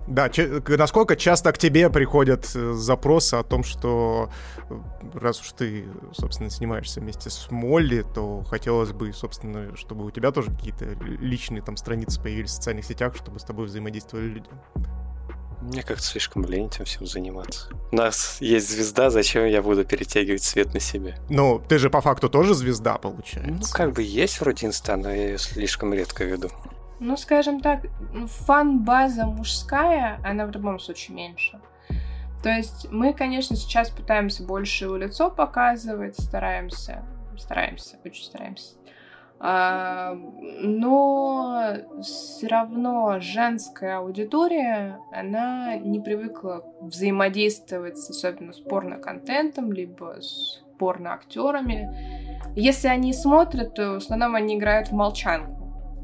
Да, 0.10 0.28
че- 0.30 0.62
насколько 0.68 1.16
часто 1.16 1.51
к 1.51 1.57
тебе 1.60 1.89
приходят 1.91 2.49
э, 2.55 2.74
запросы 2.74 3.36
о 3.36 3.43
том, 3.43 3.64
что 3.64 4.30
э, 4.70 4.80
раз 5.14 5.39
уж 5.39 5.51
ты, 5.51 5.86
собственно, 6.14 6.49
снимаешься 6.49 6.99
вместе 6.99 7.30
с 7.30 7.51
Молли, 7.51 8.03
то 8.16 8.43
хотелось 8.43 8.91
бы, 8.91 9.14
собственно, 9.14 9.76
чтобы 9.78 10.05
у 10.05 10.12
тебя 10.12 10.32
тоже 10.32 10.49
какие-то 10.51 10.86
личные 10.86 11.62
там 11.62 11.78
страницы 11.78 12.20
появились 12.20 12.49
в 12.49 12.53
социальных 12.53 12.86
сетях, 12.86 13.16
чтобы 13.16 13.39
с 13.39 13.43
тобой 13.43 13.68
взаимодействовали 13.68 14.26
люди. 14.28 14.49
Мне 15.62 15.84
как-то 15.84 16.01
слишком 16.03 16.43
лень 16.45 16.68
этим 16.68 16.86
всем 16.86 17.05
заниматься. 17.05 17.68
У 17.91 17.95
нас 17.95 18.38
есть 18.39 18.70
звезда, 18.70 19.10
зачем 19.10 19.45
я 19.45 19.62
буду 19.62 19.84
перетягивать 19.86 20.41
свет 20.41 20.74
на 20.74 20.80
себе? 20.80 21.18
Ну, 21.30 21.62
ты 21.68 21.78
же 21.78 21.89
по 21.89 22.01
факту 22.01 22.30
тоже 22.30 22.55
звезда, 22.55 22.97
получается. 22.97 23.51
Ну, 23.51 23.62
как 23.74 23.93
бы 23.93 24.01
есть 24.01 24.39
вроде 24.41 24.68
инста, 24.68 24.95
но 24.95 25.10
я 25.10 25.28
ее 25.32 25.38
слишком 25.38 25.93
редко 25.93 26.24
веду. 26.24 26.49
Ну, 26.99 27.15
скажем 27.17 27.61
так, 27.61 27.85
фан-база 28.27 29.25
мужская, 29.25 30.19
она 30.23 30.45
в 30.45 30.51
любом 30.51 30.79
случае 30.79 31.15
меньше. 31.15 31.59
То 32.43 32.49
есть 32.49 32.87
мы, 32.91 33.13
конечно, 33.13 33.55
сейчас 33.55 33.89
пытаемся 33.89 34.43
больше 34.43 34.85
его 34.85 34.97
лицо 34.97 35.29
показывать, 35.29 36.19
стараемся, 36.19 37.03
стараемся, 37.37 37.97
очень 38.03 38.23
стараемся. 38.23 38.75
А, 39.41 40.13
но 40.15 41.73
все 42.01 42.47
равно 42.47 43.19
женская 43.21 43.99
аудитория, 43.99 44.99
она 45.13 45.77
не 45.77 46.01
привыкла 46.01 46.65
взаимодействовать 46.81 47.97
особенно 47.97 48.51
с 48.51 48.59
порно-контентом, 48.59 49.71
либо 49.71 50.17
с 50.19 50.61
порно-актерами. 50.77 51.89
Если 52.55 52.87
они 52.89 53.13
смотрят, 53.13 53.75
то 53.75 53.93
в 53.93 53.97
основном 53.97 54.35
они 54.35 54.57
играют 54.57 54.89
в 54.89 54.93
молчанку. 54.93 55.59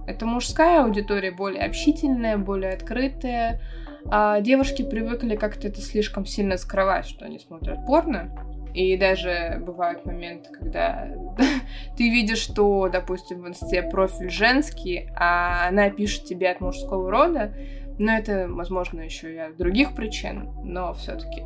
Это 0.08 0.26
мужская 0.26 0.84
аудитория, 0.84 1.32
более 1.32 1.64
общительная, 1.64 2.38
более 2.38 2.74
открытая. 2.74 3.62
А 4.08 4.40
девушки 4.40 4.84
привыкли 4.84 5.36
как-то 5.36 5.68
это 5.68 5.82
слишком 5.82 6.26
сильно 6.26 6.58
скрывать, 6.58 7.08
что 7.08 7.26
они 7.26 7.40
смотрят 7.40 7.86
порно. 7.86 8.30
И 8.74 8.98
даже 8.98 9.62
бывают 9.66 10.06
моменты, 10.06 10.50
когда 10.52 11.08
ты 11.98 12.10
видишь, 12.10 12.40
что, 12.40 12.90
допустим, 12.90 13.42
в 13.42 13.48
инсте 13.48 13.82
профиль 13.82 14.30
женский, 14.30 15.10
а 15.16 15.70
она 15.70 15.90
пишет 15.90 16.26
тебе 16.26 16.52
от 16.52 16.60
мужского 16.60 17.10
рода, 17.10 17.54
но 17.98 18.12
это, 18.12 18.48
возможно, 18.50 19.00
еще 19.00 19.34
и 19.34 19.38
от 19.38 19.56
других 19.56 19.96
причин, 19.96 20.52
но 20.64 20.94
все-таки. 20.94 21.44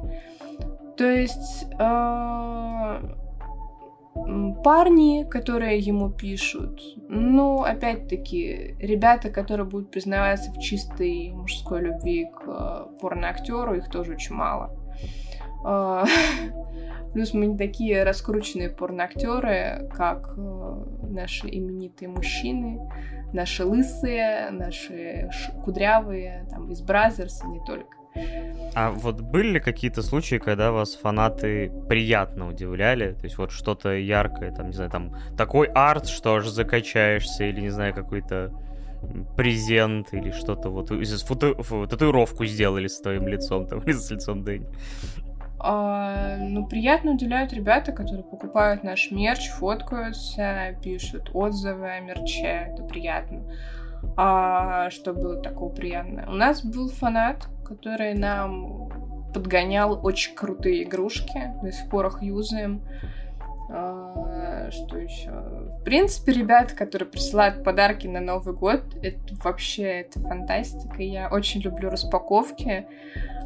То 0.98 1.10
есть 1.10 1.68
э, 1.80 3.00
парни, 4.64 5.24
которые 5.30 5.80
ему 5.80 6.10
пишут, 6.10 6.82
ну, 7.08 7.64
опять-таки, 7.64 8.76
ребята, 8.80 9.30
которые 9.30 9.66
будут 9.66 9.92
признаваться 9.92 10.52
в 10.52 10.60
чистой 10.60 11.32
мужской 11.34 11.82
любви 11.82 12.26
к 12.26 12.44
э, 12.48 13.00
порноактеру, 13.02 13.76
их 13.76 13.90
тоже 13.90 14.14
очень 14.14 14.36
мало. 14.36 14.72
Э, 15.66 16.06
Плюс 17.14 17.34
мы 17.34 17.48
не 17.48 17.58
такие 17.58 18.04
раскрученные 18.04 18.70
порноактеры, 18.70 19.90
как 19.96 20.36
э, 20.38 20.86
наши 21.10 21.48
именитые 21.48 22.10
мужчины, 22.10 22.80
наши 23.34 23.66
лысые, 23.66 24.50
наши 24.52 25.30
кудрявые, 25.64 26.48
там, 26.52 26.70
из 26.70 26.82
Brazzers 26.82 27.44
и 27.44 27.48
не 27.48 27.60
только. 27.66 27.98
А 28.76 28.92
вот 28.92 29.22
были 29.22 29.54
ли 29.54 29.60
какие-то 29.60 30.02
случаи, 30.02 30.38
когда 30.38 30.72
вас 30.72 30.96
фанаты 30.96 31.72
приятно 31.88 32.48
удивляли? 32.48 33.14
То 33.14 33.24
есть 33.24 33.38
вот 33.38 33.52
что-то 33.52 33.96
яркое, 33.96 34.52
там, 34.52 34.68
не 34.68 34.74
знаю, 34.74 34.92
там, 34.92 35.16
такой 35.38 35.68
арт, 35.68 36.08
что 36.08 36.36
аж 36.36 36.48
закачаешься, 36.48 37.46
или, 37.46 37.62
не 37.62 37.70
знаю, 37.70 37.94
какой-то 37.94 38.52
презент 39.36 40.14
или 40.14 40.32
что-то 40.32 40.70
вот 40.70 40.90
фото... 40.90 41.88
татуировку 41.88 42.46
сделали 42.46 42.88
с 42.88 43.00
твоим 43.00 43.28
лицом, 43.28 43.66
там, 43.68 43.80
или 43.86 43.94
с 43.94 44.12
лицом 44.12 44.44
Дэнни. 44.44 44.68
А, 45.62 46.38
ну, 46.38 46.66
приятно 46.66 47.12
удивляют 47.12 47.52
ребята, 47.52 47.92
которые 47.92 48.24
покупают 48.24 48.84
наш 48.84 49.12
мерч, 49.12 49.50
фоткаются, 49.50 50.78
пишут 50.82 51.32
отзывы 51.34 51.90
о 51.90 52.00
мерче. 52.00 52.72
Это 52.74 52.84
приятно. 52.84 53.44
А, 54.16 54.90
что 54.90 55.14
было 55.14 55.42
такого 55.42 55.70
приятного? 55.70 56.32
У 56.32 56.36
нас 56.36 56.64
был 56.64 56.90
фанат, 56.90 57.48
который 57.70 58.16
нам 58.16 58.90
подгонял 59.34 60.00
очень 60.04 60.36
крутые 60.36 60.84
игрушки. 60.84 61.54
До 61.62 61.72
сих 61.72 61.88
пор 61.90 62.08
их 62.08 62.22
юзаем. 62.22 62.82
А, 63.72 64.70
что 64.72 64.98
еще? 64.98 65.30
В 65.30 65.84
принципе, 65.84 66.32
ребята, 66.34 66.76
которые 66.76 67.08
присылают 67.08 67.64
подарки 67.64 68.08
на 68.08 68.20
Новый 68.20 68.56
год, 68.56 68.82
это 69.04 69.20
вообще 69.44 70.02
это 70.02 70.20
фантастика. 70.20 71.02
Я 71.04 71.30
очень 71.30 71.62
люблю 71.62 71.90
распаковки. 71.90 72.88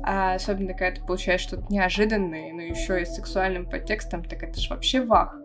А 0.05 0.35
особенно, 0.35 0.73
когда 0.73 0.99
ты 0.99 1.05
получаешь 1.05 1.41
что-то 1.41 1.65
неожиданное, 1.69 2.53
но 2.53 2.61
еще 2.61 3.01
и 3.01 3.05
с 3.05 3.15
сексуальным 3.15 3.69
подтекстом, 3.69 4.23
так 4.23 4.43
это 4.43 4.59
же 4.59 4.69
вообще 4.69 5.01
вах. 5.01 5.37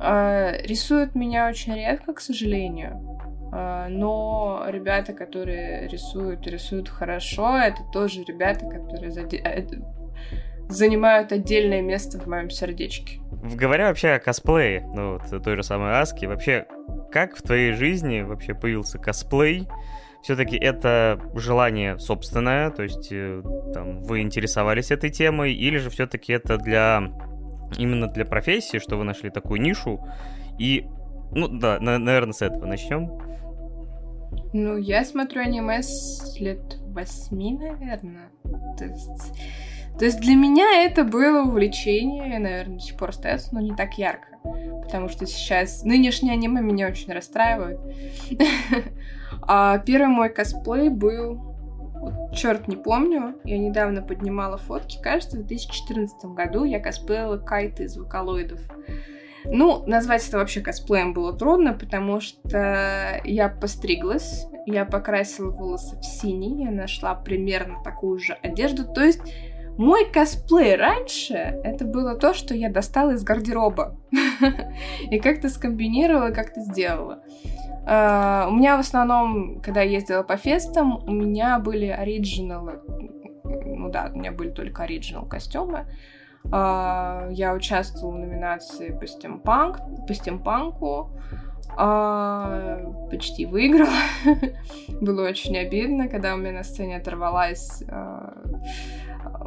А, 0.00 0.52
рисуют 0.62 1.14
меня 1.14 1.48
очень 1.48 1.74
редко, 1.74 2.14
к 2.14 2.20
сожалению. 2.20 3.18
А, 3.52 3.88
но 3.88 4.64
ребята, 4.68 5.12
которые 5.12 5.88
рисуют, 5.88 6.46
рисуют 6.46 6.88
хорошо, 6.88 7.56
это 7.58 7.82
тоже 7.92 8.24
ребята, 8.24 8.66
которые 8.66 9.10
заде... 9.10 9.38
Э, 9.38 9.66
занимают 10.68 11.32
отдельное 11.32 11.80
место 11.80 12.18
в 12.18 12.26
моем 12.26 12.50
сердечке. 12.50 13.20
Говоря 13.30 13.88
вообще 13.88 14.10
о 14.10 14.18
косплее, 14.18 14.86
ну 14.94 15.18
вот 15.18 15.42
той 15.42 15.56
же 15.56 15.62
самой 15.62 15.98
Аски, 15.98 16.26
вообще 16.26 16.66
как 17.10 17.36
в 17.36 17.42
твоей 17.42 17.72
жизни 17.72 18.20
вообще 18.20 18.54
появился 18.54 18.98
косплей? 18.98 19.66
все-таки 20.22 20.56
это 20.56 21.20
желание 21.34 21.98
собственное, 21.98 22.70
то 22.70 22.82
есть 22.82 23.08
э, 23.12 23.42
там, 23.72 24.02
вы 24.02 24.20
интересовались 24.20 24.90
этой 24.90 25.10
темой, 25.10 25.54
или 25.54 25.78
же 25.78 25.90
все-таки 25.90 26.32
это 26.32 26.58
для 26.58 27.12
именно 27.76 28.08
для 28.08 28.24
профессии, 28.24 28.78
что 28.78 28.96
вы 28.96 29.04
нашли 29.04 29.30
такую 29.30 29.60
нишу, 29.60 30.04
и, 30.58 30.86
ну 31.32 31.48
да, 31.48 31.78
на, 31.80 31.98
наверное, 31.98 32.32
с 32.32 32.42
этого 32.42 32.66
начнем. 32.66 33.20
Ну, 34.52 34.76
я 34.76 35.04
смотрю 35.04 35.42
аниме 35.42 35.82
с 35.82 36.38
лет 36.38 36.78
восьми, 36.86 37.56
наверное. 37.56 38.30
То 38.78 38.84
есть, 38.84 39.32
то 39.98 40.04
есть 40.04 40.20
для 40.20 40.34
меня 40.34 40.84
это 40.84 41.04
было 41.04 41.42
увлечение, 41.42 42.38
наверное, 42.38 42.76
до 42.76 42.80
сих 42.80 42.96
пор 42.96 43.10
остается, 43.10 43.54
но 43.54 43.60
не 43.60 43.74
так 43.74 43.94
ярко. 43.98 44.28
Потому 44.82 45.08
что 45.08 45.26
сейчас 45.26 45.84
нынешнее 45.84 46.32
аниме 46.32 46.60
меня 46.60 46.88
очень 46.88 47.12
расстраивает. 47.12 47.80
А 49.50 49.78
первый 49.78 50.08
мой 50.08 50.30
косплей 50.30 50.88
был 50.88 51.48
черт 52.32 52.68
не 52.68 52.76
помню, 52.76 53.36
я 53.44 53.58
недавно 53.58 54.02
поднимала 54.02 54.56
фотки, 54.56 55.00
кажется, 55.02 55.38
в 55.38 55.46
2014 55.46 56.24
году 56.26 56.64
я 56.64 56.80
косплеила 56.80 57.38
Кайта 57.38 57.84
из 57.84 57.96
Вокалоидов. 57.96 58.60
Ну, 59.44 59.84
назвать 59.86 60.26
это 60.26 60.38
вообще 60.38 60.60
косплеем 60.60 61.12
было 61.12 61.32
трудно, 61.32 61.72
потому 61.72 62.20
что 62.20 63.20
я 63.24 63.48
постриглась, 63.48 64.46
я 64.66 64.84
покрасила 64.84 65.50
волосы 65.50 65.96
в 65.98 66.04
синий, 66.04 66.64
я 66.64 66.70
нашла 66.70 67.14
примерно 67.14 67.82
такую 67.82 68.18
же 68.18 68.34
одежду, 68.34 68.84
то 68.84 69.02
есть 69.02 69.20
мой 69.78 70.10
косплей 70.10 70.74
раньше 70.74 71.34
это 71.34 71.84
было 71.84 72.16
то, 72.16 72.34
что 72.34 72.52
я 72.52 72.68
достала 72.68 73.12
из 73.12 73.22
гардероба 73.22 73.96
и 75.10 75.20
как-то 75.20 75.48
скомбинировала, 75.48 76.30
как-то 76.30 76.60
сделала. 76.60 77.22
Uh, 77.86 78.48
у 78.48 78.50
меня 78.50 78.76
в 78.76 78.80
основном, 78.80 79.62
когда 79.62 79.80
я 79.80 79.92
ездила 79.92 80.22
по 80.22 80.36
фестам, 80.36 81.02
у 81.06 81.10
меня 81.10 81.58
были 81.58 81.86
оригиналы. 81.86 82.82
Ну 83.44 83.88
да, 83.88 84.10
у 84.12 84.18
меня 84.18 84.30
были 84.30 84.50
только 84.50 84.82
оригинал 84.82 85.24
костюмы. 85.24 85.86
Uh, 86.44 87.30
я 87.32 87.52
участвовала 87.52 88.16
в 88.16 88.18
номинации 88.18 88.90
по 88.90 89.06
стимпанк, 89.06 89.80
по 90.06 90.14
стимпанку. 90.14 91.10
А, 91.76 92.80
почти 93.10 93.46
выиграла. 93.46 93.92
Было 95.00 95.28
очень 95.28 95.56
обидно, 95.58 96.08
когда 96.08 96.34
у 96.34 96.38
меня 96.38 96.52
на 96.52 96.64
сцене 96.64 96.96
оторвалась 96.96 97.84
а, 97.88 98.32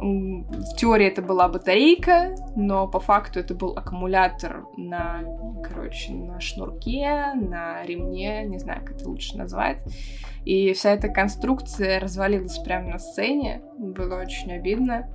в 0.02 0.76
теории 0.76 1.06
это 1.06 1.22
была 1.22 1.48
батарейка, 1.48 2.34
но 2.56 2.88
по 2.88 3.00
факту 3.00 3.40
это 3.40 3.54
был 3.54 3.72
аккумулятор 3.72 4.64
на, 4.76 5.22
короче, 5.62 6.12
на 6.12 6.40
шнурке, 6.40 7.32
на 7.34 7.84
ремне, 7.84 8.44
не 8.44 8.58
знаю, 8.58 8.84
как 8.84 8.96
это 8.96 9.08
лучше 9.08 9.36
назвать. 9.36 9.78
И 10.44 10.72
вся 10.72 10.90
эта 10.90 11.08
конструкция 11.08 12.00
развалилась 12.00 12.58
прямо 12.58 12.90
на 12.90 12.98
сцене. 12.98 13.62
Было 13.78 14.16
очень 14.16 14.52
обидно. 14.52 15.08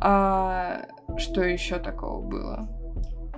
А, 0.00 0.82
что 1.16 1.42
еще 1.42 1.78
такого 1.78 2.20
было? 2.20 2.68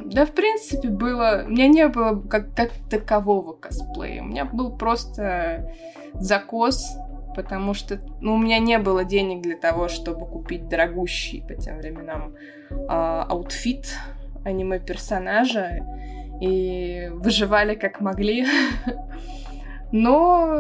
Да, 0.01 0.27
в 0.27 0.33
принципе, 0.33 0.89
было... 0.89 1.45
У 1.47 1.51
меня 1.51 1.69
не 1.69 1.89
было 1.89 2.21
как, 2.21 2.55
как 2.55 2.73
такового 2.91 3.53
косплея. 3.53 4.23
У 4.23 4.27
меня 4.27 4.45
был 4.45 4.77
просто 4.77 5.71
закос 6.15 6.97
потому 7.35 7.75
что 7.75 7.99
ну, 8.21 8.35
у 8.35 8.39
меня 8.39 8.61
не 8.61 8.79
было 8.79 9.05
денег 9.05 9.43
для 9.43 9.57
того, 9.57 9.89
чтобы 9.89 10.25
купить 10.25 10.69
дорогущий 10.69 11.43
по 11.43 11.55
тем 11.55 11.79
временам 11.79 12.35
а, 12.89 13.25
outfit 13.25 13.87
аниме-персонажа, 14.45 15.81
и 16.41 17.09
выживали 17.13 17.75
как 17.75 18.01
могли. 18.01 18.47
Но 19.97 20.59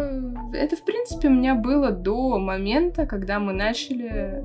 это, 0.52 0.76
в 0.76 0.84
принципе, 0.84 1.26
у 1.26 1.32
меня 1.32 1.56
было 1.56 1.90
до 1.90 2.38
момента, 2.38 3.04
когда 3.04 3.40
мы 3.40 3.52
начали 3.52 4.44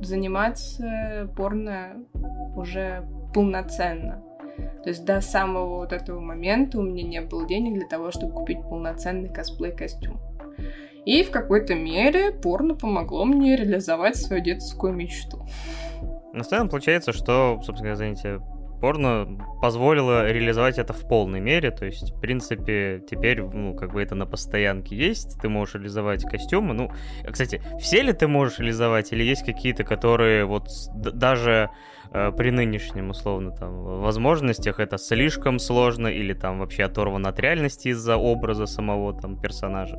заниматься 0.00 1.28
порно 1.36 2.04
уже 2.54 3.04
полноценно. 3.34 4.22
То 4.84 4.90
есть 4.90 5.04
до 5.04 5.20
самого 5.20 5.78
вот 5.78 5.92
этого 5.92 6.20
момента 6.20 6.78
у 6.78 6.82
меня 6.82 7.02
не 7.02 7.20
было 7.20 7.48
денег 7.48 7.80
для 7.80 7.88
того, 7.88 8.12
чтобы 8.12 8.32
купить 8.32 8.62
полноценный 8.62 9.28
косплей-костюм. 9.28 10.20
И 11.04 11.24
в 11.24 11.32
какой-то 11.32 11.74
мере 11.74 12.30
порно 12.30 12.76
помогло 12.76 13.24
мне 13.24 13.56
реализовать 13.56 14.14
свою 14.14 14.40
детскую 14.40 14.92
мечту. 14.92 15.48
На 16.32 16.44
самом 16.44 16.68
получается, 16.68 17.12
что, 17.12 17.60
собственно, 17.64 17.94
извините, 17.94 18.38
порно 18.80 19.38
позволило 19.60 20.30
реализовать 20.30 20.78
это 20.78 20.92
в 20.92 21.08
полной 21.08 21.40
мере, 21.40 21.70
то 21.70 21.84
есть, 21.84 22.12
в 22.12 22.20
принципе, 22.20 23.02
теперь, 23.08 23.42
ну, 23.42 23.74
как 23.74 23.92
бы 23.92 24.02
это 24.02 24.14
на 24.14 24.26
постоянке 24.26 24.96
есть, 24.96 25.40
ты 25.40 25.48
можешь 25.48 25.74
реализовать 25.74 26.24
костюмы, 26.24 26.74
ну, 26.74 26.90
кстати, 27.30 27.62
все 27.80 28.02
ли 28.02 28.12
ты 28.12 28.28
можешь 28.28 28.58
реализовать, 28.58 29.12
или 29.12 29.22
есть 29.22 29.44
какие-то, 29.44 29.84
которые 29.84 30.44
вот 30.44 30.68
даже 30.94 31.70
э, 32.12 32.32
при 32.36 32.50
нынешнем, 32.50 33.10
условно, 33.10 33.50
там, 33.50 34.00
возможностях 34.00 34.80
это 34.80 34.98
слишком 34.98 35.58
сложно, 35.58 36.08
или 36.08 36.32
там 36.32 36.60
вообще 36.60 36.84
оторвано 36.84 37.28
от 37.28 37.38
реальности 37.40 37.88
из-за 37.88 38.16
образа 38.16 38.66
самого 38.66 39.18
там 39.20 39.40
персонажа? 39.40 39.98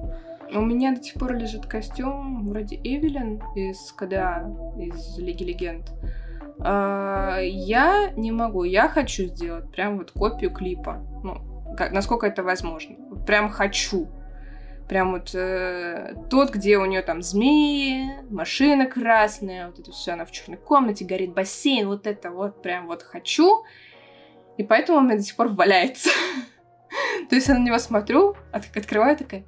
У 0.52 0.62
меня 0.62 0.96
до 0.96 1.04
сих 1.04 1.14
пор 1.14 1.36
лежит 1.36 1.68
костюм 1.68 2.48
вроде 2.48 2.76
Эвелин 2.78 3.40
из 3.56 3.92
КДА, 3.92 4.50
из 4.80 5.20
Лиги 5.20 5.44
Легенд. 5.44 5.92
А, 6.62 7.40
я 7.42 8.12
не 8.16 8.32
могу, 8.32 8.64
я 8.64 8.90
хочу 8.90 9.26
сделать 9.26 9.72
прям 9.72 9.98
вот 9.98 10.12
копию 10.12 10.52
клипа. 10.52 10.98
Ну, 11.24 11.76
как, 11.78 11.92
насколько 11.92 12.28
это 12.28 12.44
возможно. 12.44 12.96
Прям 13.26 13.50
хочу. 13.50 14.10
Прям 14.88 15.12
вот 15.12 15.36
э, 15.36 16.16
тот, 16.32 16.50
где 16.52 16.80
у 16.80 16.86
нее 16.86 17.04
там 17.04 17.22
змеи, 17.22 18.10
машина 18.32 18.88
красная, 18.88 19.68
вот 19.68 19.78
это 19.78 19.92
все, 19.92 20.14
она 20.14 20.26
в 20.26 20.32
черной 20.32 20.58
комнате, 20.58 21.06
горит 21.06 21.34
бассейн, 21.34 21.88
вот 21.88 22.08
это 22.08 22.32
вот 22.32 22.64
прям 22.64 22.88
вот 22.88 23.04
хочу. 23.04 23.64
И 24.58 24.64
поэтому 24.64 24.98
у 24.98 25.02
меня 25.02 25.18
до 25.18 25.22
сих 25.22 25.36
пор 25.36 25.50
валяется. 25.50 26.10
То 27.30 27.36
есть 27.36 27.48
я 27.48 27.54
на 27.54 27.64
него 27.64 27.78
смотрю, 27.78 28.36
от, 28.52 28.66
открываю 28.76 29.16
такая, 29.16 29.46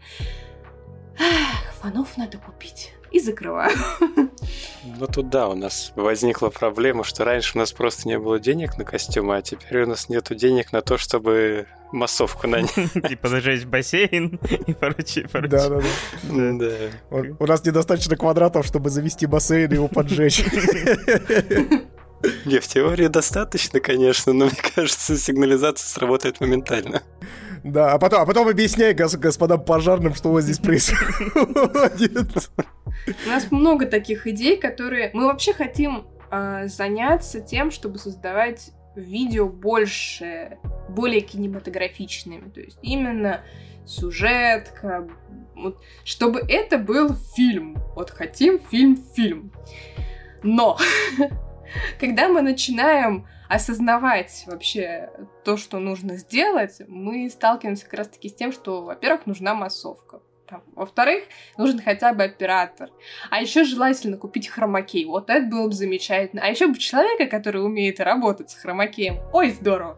фанов 1.82 2.16
надо 2.18 2.38
купить. 2.38 2.94
И 3.12 3.20
закрываю. 3.20 3.76
Ну 4.84 5.06
тут 5.08 5.30
да, 5.30 5.48
у 5.48 5.56
нас 5.56 5.94
возникла 5.96 6.50
проблема, 6.50 7.04
что 7.04 7.24
раньше 7.24 7.52
у 7.56 7.60
нас 7.60 7.72
просто 7.72 8.08
не 8.08 8.18
было 8.18 8.40
денег 8.40 8.78
на 8.78 8.84
костюмы, 8.84 9.38
а 9.38 9.42
теперь 9.42 9.84
у 9.84 9.88
нас 9.88 10.10
нету 10.10 10.34
денег 10.34 10.72
на 10.72 10.82
то, 10.82 10.98
чтобы 10.98 11.68
массовку 11.92 12.48
нанять. 12.48 12.74
Типа 13.08 13.28
зажечь 13.28 13.66
бассейн 13.66 14.40
и 14.68 14.74
прочее, 14.74 15.28
прочее. 15.28 15.50
Да, 15.50 15.70
да, 15.70 15.82
да. 16.30 17.36
У 17.40 17.46
нас 17.46 17.64
недостаточно 17.64 18.16
квадратов, 18.16 18.66
чтобы 18.66 18.90
завести 18.90 19.28
бассейн 19.28 19.72
и 19.72 19.76
его 19.76 19.88
поджечь. 19.88 20.44
Не, 22.46 22.60
в 22.60 22.68
теории 22.68 23.08
достаточно, 23.08 23.80
конечно, 23.80 24.34
но 24.34 24.46
мне 24.46 24.58
кажется, 24.76 25.18
сигнализация 25.18 25.88
сработает 25.88 26.40
моментально. 26.40 27.02
Да, 27.64 27.94
а 27.94 28.00
потом, 28.00 28.22
а 28.22 28.26
потом 28.26 28.48
объясняй 28.48 28.94
гос, 28.94 29.16
господам 29.16 29.64
пожарным, 29.64 30.16
что 30.16 30.30
у 30.30 30.34
вас 30.34 30.46
здесь 30.46 30.60
происходит. 30.60 32.50
У 33.26 33.30
нас 33.30 33.52
много 33.52 33.86
таких 33.86 34.28
идей, 34.28 34.58
которые... 34.58 35.12
Мы 35.14 35.26
вообще 35.26 35.54
хотим 35.54 36.08
э, 36.32 36.68
заняться 36.68 37.40
тем, 37.40 37.72
чтобы 37.72 38.00
создавать 38.00 38.72
видео 38.96 39.48
больше, 39.48 40.58
более 40.90 41.22
кинематографичными. 41.22 42.50
То 42.50 42.62
есть 42.62 42.80
именно 42.82 43.42
сюжетка, 43.86 45.08
вот, 45.56 45.82
чтобы 46.04 46.42
это 46.48 46.78
был 46.78 47.16
фильм. 47.36 47.78
Вот 47.96 48.10
хотим 48.10 48.60
фильм-фильм. 48.60 49.52
Но 50.44 50.78
когда 52.00 52.28
мы 52.28 52.42
начинаем 52.42 53.28
осознавать 53.52 54.46
вообще 54.48 55.10
то, 55.44 55.58
что 55.58 55.80
нужно 55.80 56.16
сделать, 56.16 56.82
мы 56.88 57.30
сталкиваемся 57.30 57.84
как 57.84 57.96
раз-таки 57.96 58.30
с 58.30 58.34
тем, 58.34 58.54
что, 58.54 58.82
во-первых, 58.82 59.26
нужна 59.26 59.54
массовка. 59.54 60.22
Во-вторых, 60.76 61.24
нужен 61.58 61.82
хотя 61.82 62.14
бы 62.14 62.24
оператор. 62.24 62.90
А 63.30 63.42
еще 63.42 63.64
желательно 63.64 64.18
купить 64.18 64.48
хромакей. 64.50 65.06
Вот 65.06 65.30
это 65.30 65.46
было 65.48 65.68
бы 65.68 65.74
замечательно. 65.74 66.42
А 66.44 66.48
еще 66.48 66.68
бы 66.68 66.78
человека, 66.78 67.26
который 67.26 67.64
умеет 67.64 68.00
работать 68.02 68.52
с 68.52 68.56
хромакеем. 68.56 69.20
Ой, 69.34 69.52
здорово! 69.52 69.98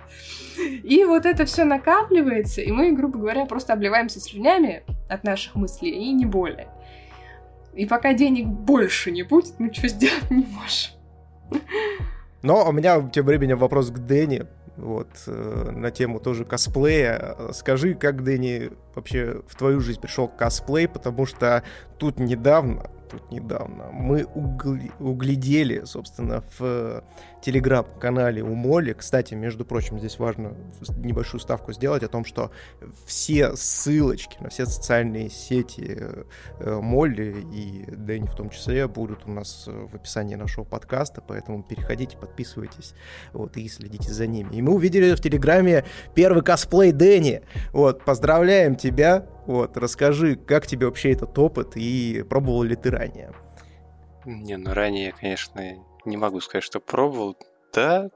И 0.84 1.04
вот 1.06 1.26
это 1.26 1.46
все 1.46 1.64
накапливается, 1.64 2.62
и 2.62 2.72
мы, 2.72 2.92
грубо 2.92 3.18
говоря, 3.18 3.46
просто 3.46 3.74
обливаемся 3.74 4.20
слюнями 4.20 4.84
от 5.10 5.24
наших 5.24 5.56
мыслей, 5.56 5.90
и 5.90 6.14
не 6.14 6.26
более. 6.26 6.70
И 7.74 7.88
пока 7.88 8.14
денег 8.14 8.46
больше 8.46 9.10
не 9.10 9.24
будет, 9.24 9.60
мы 9.60 9.74
что 9.74 9.88
сделать 9.88 10.30
не 10.30 10.46
можем. 10.46 11.64
Но 12.44 12.68
у 12.68 12.72
меня 12.72 13.02
тем 13.10 13.26
временем 13.26 13.58
вопрос 13.58 13.90
к 13.90 13.98
Дэнни, 14.00 14.46
вот, 14.78 15.08
э, 15.28 15.72
на 15.72 15.90
тему 15.92 16.20
тоже 16.20 16.46
косплея. 16.46 17.36
Скажи, 17.54 17.96
как, 17.96 18.24
Дэнни, 18.24 18.72
вообще 18.94 19.42
в 19.48 19.56
твою 19.56 19.80
жизнь 19.80 20.00
пришел 20.00 20.28
косплей, 20.28 20.88
потому 20.88 21.26
что 21.26 21.64
тут 21.98 22.20
недавно 22.20 22.90
тут 23.14 23.32
недавно, 23.32 23.90
мы 23.92 24.24
угли, 24.24 24.92
углядели, 25.00 25.84
собственно, 25.86 26.44
в 26.58 27.04
телеграм-канале 27.44 28.42
у 28.42 28.56
Молли. 28.56 28.94
Кстати, 28.94 29.34
между 29.34 29.66
прочим, 29.66 30.00
здесь 30.00 30.18
важно 30.18 30.56
небольшую 30.98 31.42
ставку 31.42 31.74
сделать 31.74 32.04
о 32.04 32.08
том, 32.08 32.26
что 32.26 32.52
все 33.06 33.56
ссылочки 33.56 34.42
на 34.42 34.50
все 34.50 34.66
социальные 34.66 35.30
сети 35.30 35.98
э, 36.60 36.80
Молли 36.82 37.46
и 37.54 37.86
Дэнни 37.88 38.28
в 38.28 38.36
том 38.36 38.50
числе 38.50 38.88
будут 38.88 39.26
у 39.26 39.32
нас 39.32 39.66
в 39.68 39.96
описании 39.96 40.36
нашего 40.36 40.64
подкаста, 40.64 41.22
поэтому 41.22 41.64
переходите, 41.64 42.18
подписывайтесь 42.18 42.94
вот, 43.34 43.58
и 43.58 43.68
следите 43.68 44.12
за 44.12 44.26
ними. 44.26 44.56
И 44.56 44.62
мы 44.62 44.74
увидели 44.74 45.14
в 45.14 45.22
Телеграме 45.22 45.84
первый 46.16 46.44
косплей 46.44 46.92
Дэнни. 46.92 47.42
Вот, 47.74 48.06
поздравляем 48.06 48.76
тебя, 48.76 49.28
вот, 49.46 49.76
расскажи, 49.78 50.36
как 50.38 50.66
тебе 50.66 50.86
вообще 50.86 51.12
этот 51.12 51.38
опыт 51.38 51.74
и 51.76 52.24
пробовал 52.28 52.64
ли 52.64 52.76
ты 52.76 52.90
ранее? 52.90 53.32
Не, 54.26 54.56
ну 54.56 54.74
ранее, 54.74 55.12
конечно, 55.12 55.62
не 56.06 56.18
могу 56.18 56.42
сказать, 56.42 56.64
что 56.64 56.80
пробовал. 56.80 57.38
Да, 57.74 58.10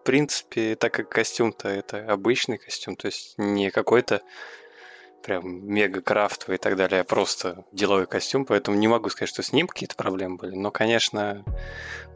в 0.00 0.04
принципе, 0.04 0.74
так 0.76 0.92
как 0.92 1.08
костюм-то 1.08 1.68
это 1.68 2.10
обычный 2.10 2.58
костюм, 2.58 2.96
то 2.96 3.06
есть 3.06 3.34
не 3.36 3.70
какой-то 3.70 4.22
прям 5.22 5.66
мега 5.66 6.00
крафтовый 6.00 6.56
и 6.56 6.58
так 6.58 6.76
далее, 6.76 7.02
а 7.02 7.04
просто 7.04 7.64
деловой 7.72 8.06
костюм, 8.06 8.46
поэтому 8.46 8.76
не 8.78 8.88
могу 8.88 9.10
сказать, 9.10 9.28
что 9.28 9.42
с 9.42 9.52
ним 9.52 9.66
какие-то 9.66 9.96
проблемы 9.96 10.36
были. 10.36 10.54
Но, 10.54 10.70
конечно, 10.70 11.44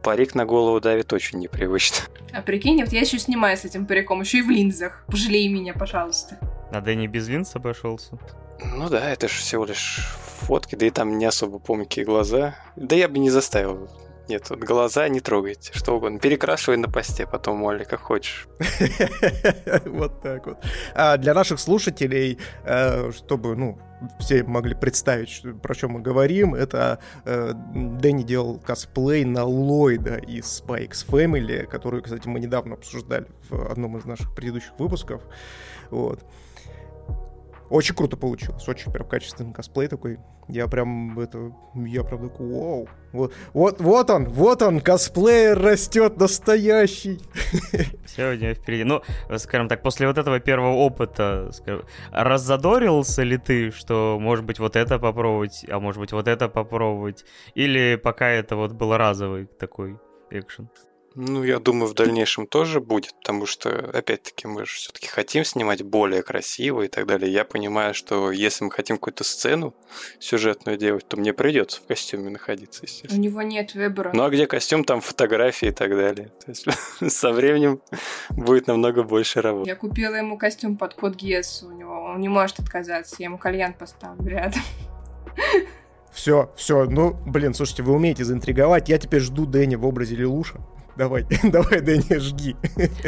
парик 0.02 0.34
на 0.34 0.46
голову 0.46 0.80
давит 0.80 1.12
очень 1.12 1.38
непривычно. 1.38 1.98
А 2.32 2.40
прикинь, 2.40 2.82
вот 2.82 2.92
я 2.92 3.00
еще 3.00 3.18
снимаю 3.18 3.56
с 3.56 3.64
этим 3.64 3.86
париком, 3.86 4.20
еще 4.20 4.38
и 4.38 4.42
в 4.42 4.50
линзах. 4.50 5.04
Пожалей 5.08 5.48
меня, 5.48 5.74
пожалуйста. 5.74 6.38
А 6.72 6.80
Дэнни 6.80 7.06
без 7.06 7.28
линз 7.28 7.54
обошелся? 7.54 8.18
Ну 8.64 8.88
да, 8.88 9.10
это 9.10 9.28
же 9.28 9.34
всего 9.34 9.64
лишь 9.64 10.06
фотки, 10.42 10.74
да 10.74 10.86
и 10.86 10.90
там 10.90 11.18
не 11.18 11.26
особо 11.26 11.58
помню, 11.58 11.84
какие 11.84 12.04
глаза. 12.04 12.56
Да 12.76 12.96
я 12.96 13.08
бы 13.08 13.18
не 13.18 13.30
заставил. 13.30 13.90
Нет, 14.28 14.48
вот 14.50 14.60
глаза 14.60 15.08
не 15.08 15.20
трогайте, 15.20 15.72
что 15.74 15.96
угодно. 15.96 16.18
Перекрашивай 16.18 16.76
на 16.76 16.88
посте 16.88 17.26
потом, 17.26 17.58
Молли, 17.58 17.84
как 17.84 18.00
хочешь. 18.00 18.48
Вот 19.84 20.22
так 20.22 20.46
вот. 20.46 20.58
А 20.94 21.16
для 21.16 21.34
наших 21.34 21.58
слушателей, 21.60 22.38
э, 22.64 23.10
чтобы, 23.12 23.56
ну, 23.56 23.78
все 24.18 24.42
могли 24.44 24.74
представить, 24.74 25.42
про 25.62 25.74
что 25.74 25.88
мы 25.88 26.00
говорим, 26.00 26.54
это 26.54 26.98
э, 27.24 27.52
Дэнни 27.54 28.22
делал 28.22 28.58
косплей 28.58 29.24
на 29.24 29.44
Ллойда 29.44 30.16
из 30.16 30.62
Spikes 30.62 31.06
Family, 31.06 31.66
которую, 31.66 32.02
кстати, 32.02 32.26
мы 32.28 32.40
недавно 32.40 32.74
обсуждали 32.74 33.26
в 33.48 33.70
одном 33.70 33.98
из 33.98 34.04
наших 34.04 34.34
предыдущих 34.34 34.72
выпусков. 34.78 35.22
Вот. 35.90 36.20
Очень 37.72 37.94
круто 37.94 38.18
получилось, 38.18 38.68
очень 38.68 38.92
прям 38.92 39.08
качественный 39.08 39.54
косплей 39.54 39.88
такой. 39.88 40.18
Я 40.46 40.68
прям 40.68 41.18
это, 41.18 41.54
я 41.74 42.04
прям 42.04 42.28
такой, 42.28 42.46
вау. 42.46 42.88
Вот, 43.12 43.32
вот, 43.54 43.80
вот 43.80 44.10
он, 44.10 44.28
вот 44.28 44.60
он, 44.60 44.80
косплеер 44.80 45.58
растет 45.58 46.18
настоящий. 46.18 47.18
Все 48.04 48.32
у 48.32 48.34
него 48.34 48.52
впереди. 48.52 48.84
Ну, 48.84 49.00
скажем 49.38 49.68
так, 49.68 49.82
после 49.82 50.06
вот 50.06 50.18
этого 50.18 50.38
первого 50.38 50.74
опыта, 50.74 51.48
скажем, 51.52 51.86
раззадорился 52.10 53.22
ли 53.22 53.38
ты, 53.38 53.70
что, 53.70 54.18
может 54.20 54.44
быть, 54.44 54.58
вот 54.58 54.76
это 54.76 54.98
попробовать, 54.98 55.64
а 55.70 55.80
может 55.80 55.98
быть, 55.98 56.12
вот 56.12 56.28
это 56.28 56.50
попробовать? 56.50 57.24
Или 57.54 57.96
пока 57.96 58.28
это 58.28 58.54
вот 58.54 58.72
был 58.72 58.94
разовый 58.94 59.46
такой 59.46 59.98
экшен? 60.30 60.68
Ну, 61.14 61.44
я 61.44 61.58
думаю, 61.58 61.86
в 61.86 61.94
дальнейшем 61.94 62.46
тоже 62.46 62.80
будет, 62.80 63.14
потому 63.16 63.46
что, 63.46 63.70
опять-таки, 63.92 64.46
мы 64.46 64.64
же 64.64 64.72
все-таки 64.72 65.08
хотим 65.08 65.44
снимать 65.44 65.82
более 65.82 66.22
красиво 66.22 66.82
и 66.82 66.88
так 66.88 67.06
далее. 67.06 67.30
Я 67.30 67.44
понимаю, 67.44 67.94
что 67.94 68.30
если 68.30 68.64
мы 68.64 68.70
хотим 68.70 68.96
какую-то 68.96 69.24
сцену 69.24 69.74
сюжетную 70.18 70.78
делать, 70.78 71.06
то 71.06 71.16
мне 71.16 71.32
придется 71.32 71.80
в 71.80 71.86
костюме 71.86 72.30
находиться, 72.30 72.84
естественно. 72.84 73.20
У 73.20 73.22
него 73.22 73.42
нет 73.42 73.74
выбора. 73.74 74.10
Ну, 74.14 74.22
а 74.22 74.30
где 74.30 74.46
костюм, 74.46 74.84
там 74.84 75.00
фотографии 75.00 75.68
и 75.68 75.72
так 75.72 75.90
далее. 75.90 76.32
То 76.44 76.50
есть 76.50 76.66
со 77.14 77.32
временем 77.32 77.80
будет 78.30 78.66
намного 78.66 79.02
больше 79.02 79.42
работы. 79.42 79.68
Я 79.68 79.76
купила 79.76 80.14
ему 80.14 80.38
костюм 80.38 80.76
под 80.76 80.94
код 80.94 81.16
Гиес 81.16 81.62
у 81.62 81.72
него. 81.72 81.92
Он 81.92 82.20
не 82.20 82.28
может 82.28 82.60
отказаться. 82.60 83.16
Я 83.18 83.26
ему 83.26 83.38
кальян 83.38 83.74
поставлю 83.74 84.30
рядом. 84.30 84.62
Все, 86.12 86.52
все, 86.56 86.84
ну, 86.84 87.16
блин, 87.24 87.54
слушайте, 87.54 87.82
вы 87.82 87.94
умеете 87.94 88.24
заинтриговать. 88.24 88.90
Я 88.90 88.98
теперь 88.98 89.20
жду 89.20 89.46
Дэнни 89.46 89.76
в 89.76 89.86
образе 89.86 90.14
Лилуша. 90.14 90.60
Давай, 90.96 91.26
давай, 91.42 91.80
Дэнни, 91.80 92.18
жги. 92.18 92.56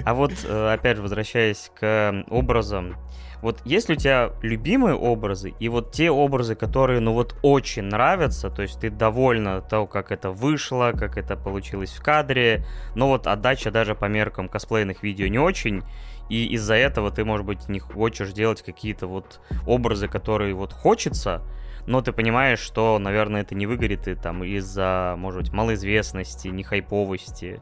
А 0.04 0.14
вот, 0.14 0.32
э, 0.44 0.72
опять 0.72 0.96
же, 0.96 1.02
возвращаясь 1.02 1.70
к 1.78 2.24
образам, 2.28 2.96
вот 3.42 3.60
есть 3.66 3.90
ли 3.90 3.96
у 3.96 3.98
тебя 3.98 4.32
любимые 4.40 4.94
образы, 4.94 5.52
и 5.60 5.68
вот 5.68 5.92
те 5.92 6.10
образы, 6.10 6.54
которые, 6.54 7.00
ну 7.00 7.12
вот, 7.12 7.36
очень 7.42 7.82
нравятся, 7.82 8.48
то 8.48 8.62
есть 8.62 8.80
ты 8.80 8.88
довольна 8.88 9.60
того, 9.60 9.86
как 9.86 10.12
это 10.12 10.30
вышло, 10.30 10.92
как 10.98 11.18
это 11.18 11.36
получилось 11.36 11.90
в 11.90 12.02
кадре, 12.02 12.64
но 12.94 13.08
вот 13.08 13.26
отдача 13.26 13.70
даже 13.70 13.94
по 13.94 14.06
меркам 14.06 14.48
косплейных 14.48 15.02
видео 15.02 15.26
не 15.26 15.38
очень, 15.38 15.82
и 16.30 16.46
из-за 16.54 16.74
этого 16.74 17.10
ты, 17.10 17.26
может 17.26 17.44
быть, 17.44 17.68
не 17.68 17.80
хочешь 17.80 18.32
делать 18.32 18.62
какие-то 18.62 19.06
вот 19.06 19.40
образы, 19.66 20.08
которые 20.08 20.54
вот 20.54 20.72
хочется, 20.72 21.42
но 21.86 22.00
ты 22.00 22.12
понимаешь, 22.12 22.58
что, 22.58 22.98
наверное, 22.98 23.42
это 23.42 23.54
не 23.54 23.66
выгорит 23.66 24.08
и 24.08 24.14
там 24.14 24.44
из-за, 24.44 25.14
может 25.18 25.42
быть, 25.42 25.52
малоизвестности, 25.52 26.48
нехайповости. 26.48 27.60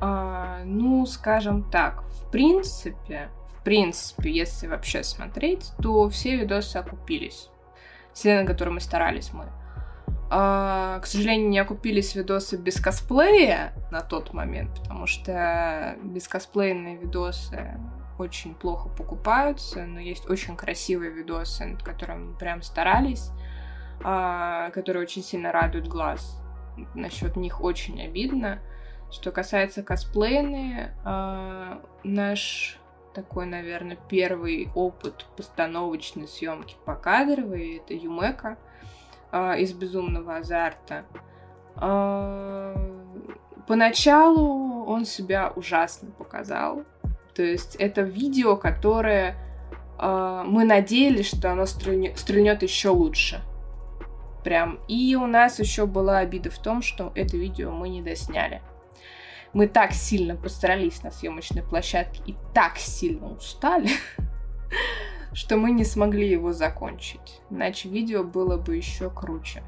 А, 0.00 0.60
ну, 0.64 1.04
скажем 1.06 1.68
так, 1.70 2.02
в 2.02 2.30
принципе, 2.30 3.28
в 3.58 3.64
принципе, 3.64 4.30
если 4.30 4.68
вообще 4.68 5.02
смотреть, 5.02 5.72
то 5.82 6.08
все 6.08 6.36
видосы 6.36 6.76
окупились. 6.76 7.48
Все, 8.12 8.40
на 8.40 8.46
которые 8.46 8.74
мы 8.74 8.80
старались 8.80 9.32
мы. 9.32 9.46
А, 10.28 10.98
к 11.00 11.06
сожалению, 11.06 11.48
не 11.48 11.58
окупились 11.58 12.14
видосы 12.14 12.56
без 12.56 12.80
косплея 12.80 13.72
на 13.90 14.00
тот 14.00 14.32
момент, 14.32 14.80
потому 14.80 15.06
что 15.06 15.96
бескосплейные 16.02 16.96
видосы 16.96 17.78
очень 18.18 18.54
плохо 18.54 18.88
покупаются, 18.88 19.84
но 19.84 20.00
есть 20.00 20.28
очень 20.28 20.56
красивые 20.56 21.10
видосы, 21.10 21.64
над 21.66 21.82
которыми 21.82 22.30
мы 22.30 22.38
прям 22.38 22.62
старались. 22.62 23.30
А, 24.02 24.70
которые 24.70 25.02
очень 25.02 25.22
сильно 25.22 25.52
радуют 25.52 25.88
глаз. 25.88 26.40
Насчет 26.94 27.36
них 27.36 27.62
очень 27.62 28.02
обидно. 28.02 28.58
Что 29.10 29.30
касается 29.30 29.82
косплейны, 29.82 30.92
а, 31.04 31.80
наш 32.04 32.78
такой, 33.14 33.46
наверное, 33.46 33.96
первый 34.08 34.68
опыт 34.74 35.24
постановочной 35.36 36.28
съемки 36.28 36.76
по 36.84 36.94
кадровой 36.94 37.76
это 37.78 37.94
Юмека 37.94 38.58
а, 39.32 39.54
из 39.56 39.72
Безумного 39.72 40.36
азарта. 40.36 41.04
Поначалу 43.66 44.84
он 44.86 45.04
себя 45.04 45.52
ужасно 45.54 46.10
показал. 46.10 46.84
То 47.34 47.42
есть 47.42 47.76
это 47.76 48.00
видео, 48.00 48.56
которое 48.56 49.36
мы 49.98 50.64
надеялись, 50.64 51.26
что 51.28 51.52
оно 51.52 51.66
стрельнет 51.66 52.62
еще 52.62 52.88
лучше 52.88 53.42
прям. 54.46 54.78
И 54.86 55.16
у 55.16 55.26
нас 55.26 55.58
еще 55.58 55.86
была 55.86 56.18
обида 56.18 56.50
в 56.50 56.58
том, 56.58 56.80
что 56.80 57.10
это 57.16 57.36
видео 57.36 57.72
мы 57.72 57.88
не 57.88 58.00
досняли. 58.00 58.62
Мы 59.52 59.66
так 59.66 59.90
сильно 59.92 60.36
постарались 60.36 61.02
на 61.02 61.10
съемочной 61.10 61.64
площадке 61.64 62.22
и 62.26 62.36
так 62.54 62.76
сильно 62.76 63.26
устали, 63.26 63.88
что 65.32 65.56
мы 65.56 65.72
не 65.72 65.84
смогли 65.84 66.30
его 66.30 66.52
закончить. 66.52 67.40
Иначе 67.50 67.88
видео 67.88 68.22
было 68.22 68.56
бы 68.56 68.76
еще 68.76 69.10
круче. 69.10 69.64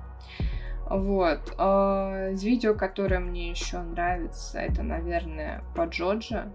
Вот. 0.89 1.53
А, 1.59 2.31
из 2.31 2.45
видео, 2.45 2.75
которое 2.75 3.19
мне 3.19 3.51
еще 3.51 3.81
нравится, 3.81 4.61
это, 4.61 4.85
наверное, 4.85 5.65
по 5.75 5.87
Джоджа 5.87 6.53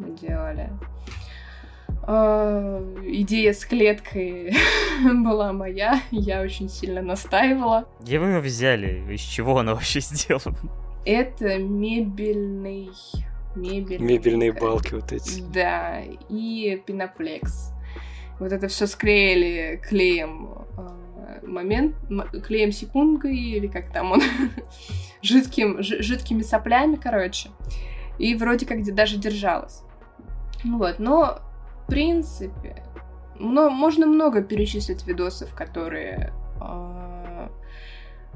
мы 0.00 0.10
делали. 0.10 0.70
А, 0.72 1.29
идея 2.06 3.52
с 3.52 3.64
клеткой 3.64 4.52
была 5.24 5.52
моя, 5.52 6.02
я 6.10 6.42
очень 6.42 6.68
сильно 6.68 7.02
настаивала. 7.02 7.86
Где 8.00 8.18
вы 8.18 8.28
ее 8.28 8.40
взяли? 8.40 9.04
Из 9.12 9.20
чего 9.20 9.58
она 9.58 9.74
вообще 9.74 10.00
сделана? 10.00 10.56
Это 11.04 11.58
мебельный... 11.58 12.90
Мебельный... 13.56 14.06
Мебельные 14.06 14.52
балки 14.52 14.94
вот 14.94 15.12
эти. 15.12 15.40
Да, 15.40 16.02
и 16.28 16.80
пеноплекс. 16.86 17.72
Вот 18.38 18.52
это 18.52 18.68
все 18.68 18.86
склеили 18.86 19.80
клеем 19.82 20.50
э, 20.78 21.46
момент, 21.46 21.96
клеем 22.46 22.72
секундой 22.72 23.36
или 23.36 23.66
как 23.66 23.92
там 23.92 24.12
он, 24.12 24.22
жидким, 25.22 25.82
жидкими 25.82 26.42
соплями, 26.42 26.96
короче. 26.96 27.50
И 28.18 28.34
вроде 28.34 28.66
как 28.66 28.82
даже 28.94 29.18
держалась. 29.18 29.82
Вот, 30.64 30.98
но 30.98 31.40
принципе, 31.90 32.82
но 33.40 33.70
можно 33.70 34.06
много 34.06 34.42
перечислить 34.42 35.06
видосов, 35.06 35.54
которые... 35.54 36.32
Э, 36.60 37.48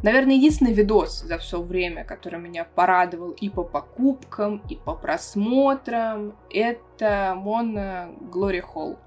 наверное, 0.03 0.37
единственный 0.37 0.73
видос 0.73 1.21
за 1.21 1.39
все 1.39 1.61
время, 1.63 2.05
который 2.05 2.41
меня 2.41 2.65
порадовал 2.65 3.31
и 3.31 3.49
по 3.49 3.63
покупкам, 3.63 4.63
и 4.69 4.77
по 4.77 4.95
просмотрам, 4.95 6.35
это 6.51 7.35
Мона 7.37 8.11
Глори 8.33 8.61
Холл. 8.61 8.99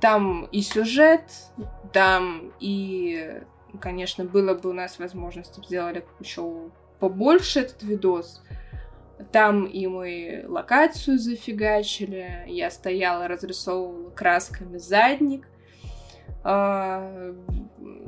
Там 0.00 0.44
и 0.52 0.60
сюжет, 0.60 1.22
там 1.92 2.52
и, 2.60 3.40
конечно, 3.80 4.24
было 4.24 4.52
бы 4.52 4.68
у 4.68 4.74
нас 4.74 4.98
возможность 4.98 5.64
сделали 5.64 6.04
еще 6.20 6.70
побольше 7.00 7.60
этот 7.60 7.82
видос. 7.82 8.42
Там 9.32 9.64
и 9.64 9.86
мы 9.86 10.44
локацию 10.46 11.18
зафигачили. 11.18 12.44
Я 12.46 12.70
стояла, 12.70 13.28
разрисовывала 13.28 14.10
красками 14.10 14.78
задник. 14.78 15.46
А, 16.44 17.34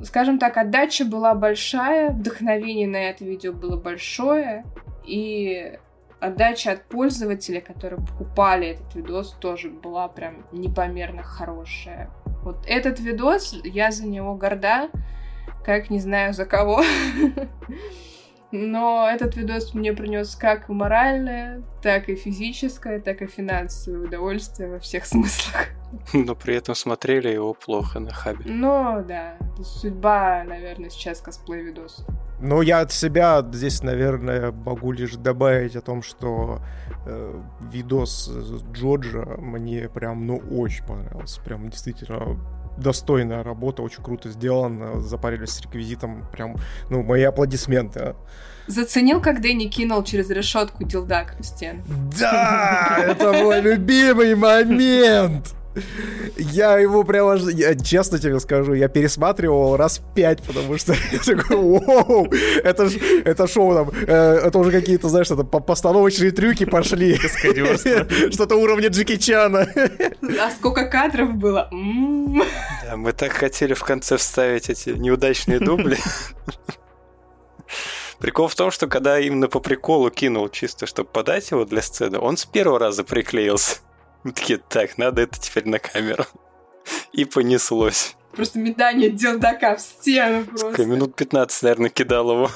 скажем 0.04 0.38
так, 0.38 0.56
отдача 0.56 1.04
была 1.04 1.34
большая, 1.34 2.10
вдохновение 2.10 2.86
на 2.86 2.96
это 2.96 3.24
видео 3.24 3.52
было 3.52 3.76
большое, 3.76 4.64
и 5.04 5.78
отдача 6.20 6.72
от 6.72 6.84
пользователей, 6.84 7.60
которые 7.60 8.00
покупали 8.00 8.68
этот 8.68 8.94
видос, 8.94 9.36
тоже 9.40 9.68
была 9.68 10.08
прям 10.08 10.46
непомерно 10.52 11.22
хорошая. 11.22 12.10
Вот 12.42 12.64
этот 12.66 13.00
видос, 13.00 13.58
я 13.64 13.90
за 13.90 14.06
него 14.06 14.34
горда, 14.34 14.90
как 15.64 15.90
не 15.90 15.98
знаю 15.98 16.32
за 16.32 16.46
кого. 16.46 16.82
Но 18.52 19.08
этот 19.08 19.36
видос 19.36 19.74
мне 19.74 19.92
принес 19.92 20.34
как 20.34 20.68
моральное, 20.68 21.62
так 21.82 22.08
и 22.08 22.16
физическое, 22.16 22.98
так 23.00 23.22
и 23.22 23.26
финансовое 23.26 24.06
удовольствие 24.06 24.70
во 24.70 24.78
всех 24.80 25.06
смыслах. 25.06 25.68
Но 26.12 26.34
при 26.34 26.56
этом 26.56 26.74
смотрели 26.74 27.28
его 27.28 27.54
плохо 27.54 28.00
на 28.00 28.12
хабе. 28.12 28.44
Ну, 28.46 29.04
да. 29.06 29.36
Судьба, 29.62 30.44
наверное, 30.44 30.90
сейчас 30.90 31.20
косплей 31.20 31.62
видос. 31.62 32.04
Ну, 32.40 32.62
я 32.62 32.80
от 32.80 32.90
себя 32.90 33.46
здесь, 33.52 33.82
наверное, 33.82 34.50
могу 34.50 34.92
лишь 34.92 35.14
добавить 35.14 35.76
о 35.76 35.82
том, 35.82 36.02
что 36.02 36.60
э, 37.06 37.40
видос 37.70 38.30
Джоджа 38.72 39.36
мне 39.38 39.88
прям, 39.88 40.26
ну, 40.26 40.36
очень 40.36 40.84
понравился. 40.86 41.40
Прям 41.42 41.68
действительно 41.68 42.38
достойная 42.76 43.42
работа, 43.42 43.82
очень 43.82 44.02
круто 44.02 44.30
сделано, 44.30 45.00
запарились 45.00 45.50
с 45.50 45.60
реквизитом, 45.60 46.26
прям, 46.32 46.56
ну, 46.88 47.02
мои 47.02 47.22
аплодисменты. 47.22 48.14
Заценил, 48.66 49.20
как 49.20 49.40
Дэнни 49.40 49.66
кинул 49.66 50.04
через 50.04 50.30
решетку 50.30 50.84
дилдак 50.84 51.34
в 51.38 51.44
стену? 51.44 51.82
Да, 52.18 52.98
это 53.00 53.32
мой 53.32 53.60
любимый 53.60 54.34
момент! 54.34 55.54
Я 56.36 56.78
его 56.78 57.04
прямо... 57.04 57.36
Я, 57.36 57.74
честно 57.76 58.18
тебе 58.18 58.40
скажу, 58.40 58.74
я 58.74 58.88
пересматривал 58.88 59.76
раз 59.76 60.00
пять, 60.14 60.42
потому 60.42 60.76
что 60.78 60.94
я 61.12 61.18
такой, 61.18 61.56
воу, 61.56 62.26
это, 62.64 62.88
ж, 62.88 62.96
это 63.24 63.46
шоу 63.46 63.74
там, 63.74 63.90
э, 63.90 64.40
это 64.44 64.58
уже 64.58 64.72
какие-то, 64.72 65.08
знаешь, 65.08 65.30
это 65.30 65.44
постановочные 65.44 66.32
трюки 66.32 66.64
пошли. 66.64 67.16
Что-то 68.32 68.56
уровня 68.56 68.88
Джеки 68.88 69.16
Чана. 69.16 69.68
А 70.40 70.50
сколько 70.50 70.86
кадров 70.86 71.34
было? 71.34 71.68
Да, 71.70 72.96
мы 72.96 73.12
так 73.12 73.32
хотели 73.32 73.74
в 73.74 73.84
конце 73.84 74.16
вставить 74.16 74.70
эти 74.70 74.90
неудачные 74.90 75.60
дубли. 75.60 75.98
Прикол 78.18 78.48
в 78.48 78.54
том, 78.54 78.70
что 78.70 78.86
когда 78.86 79.18
именно 79.18 79.48
по 79.48 79.60
приколу 79.60 80.10
кинул 80.10 80.48
чисто, 80.48 80.86
чтобы 80.86 81.08
подать 81.08 81.50
его 81.52 81.64
для 81.64 81.80
сцены, 81.80 82.18
он 82.18 82.36
с 82.36 82.44
первого 82.44 82.78
раза 82.78 83.02
приклеился. 83.02 83.78
Мы 84.22 84.32
такие, 84.32 84.58
так, 84.58 84.98
надо 84.98 85.22
это 85.22 85.38
теперь 85.40 85.66
на 85.66 85.78
камеру. 85.78 86.24
И 87.12 87.24
понеслось. 87.24 88.16
Просто 88.32 88.60
метание 88.60 89.10
делдака 89.10 89.76
в 89.76 89.80
стену 89.80 90.44
просто. 90.44 90.84
Минут 90.84 91.16
15, 91.16 91.62
наверное, 91.62 91.90
кидал 91.90 92.30
его. 92.30 92.50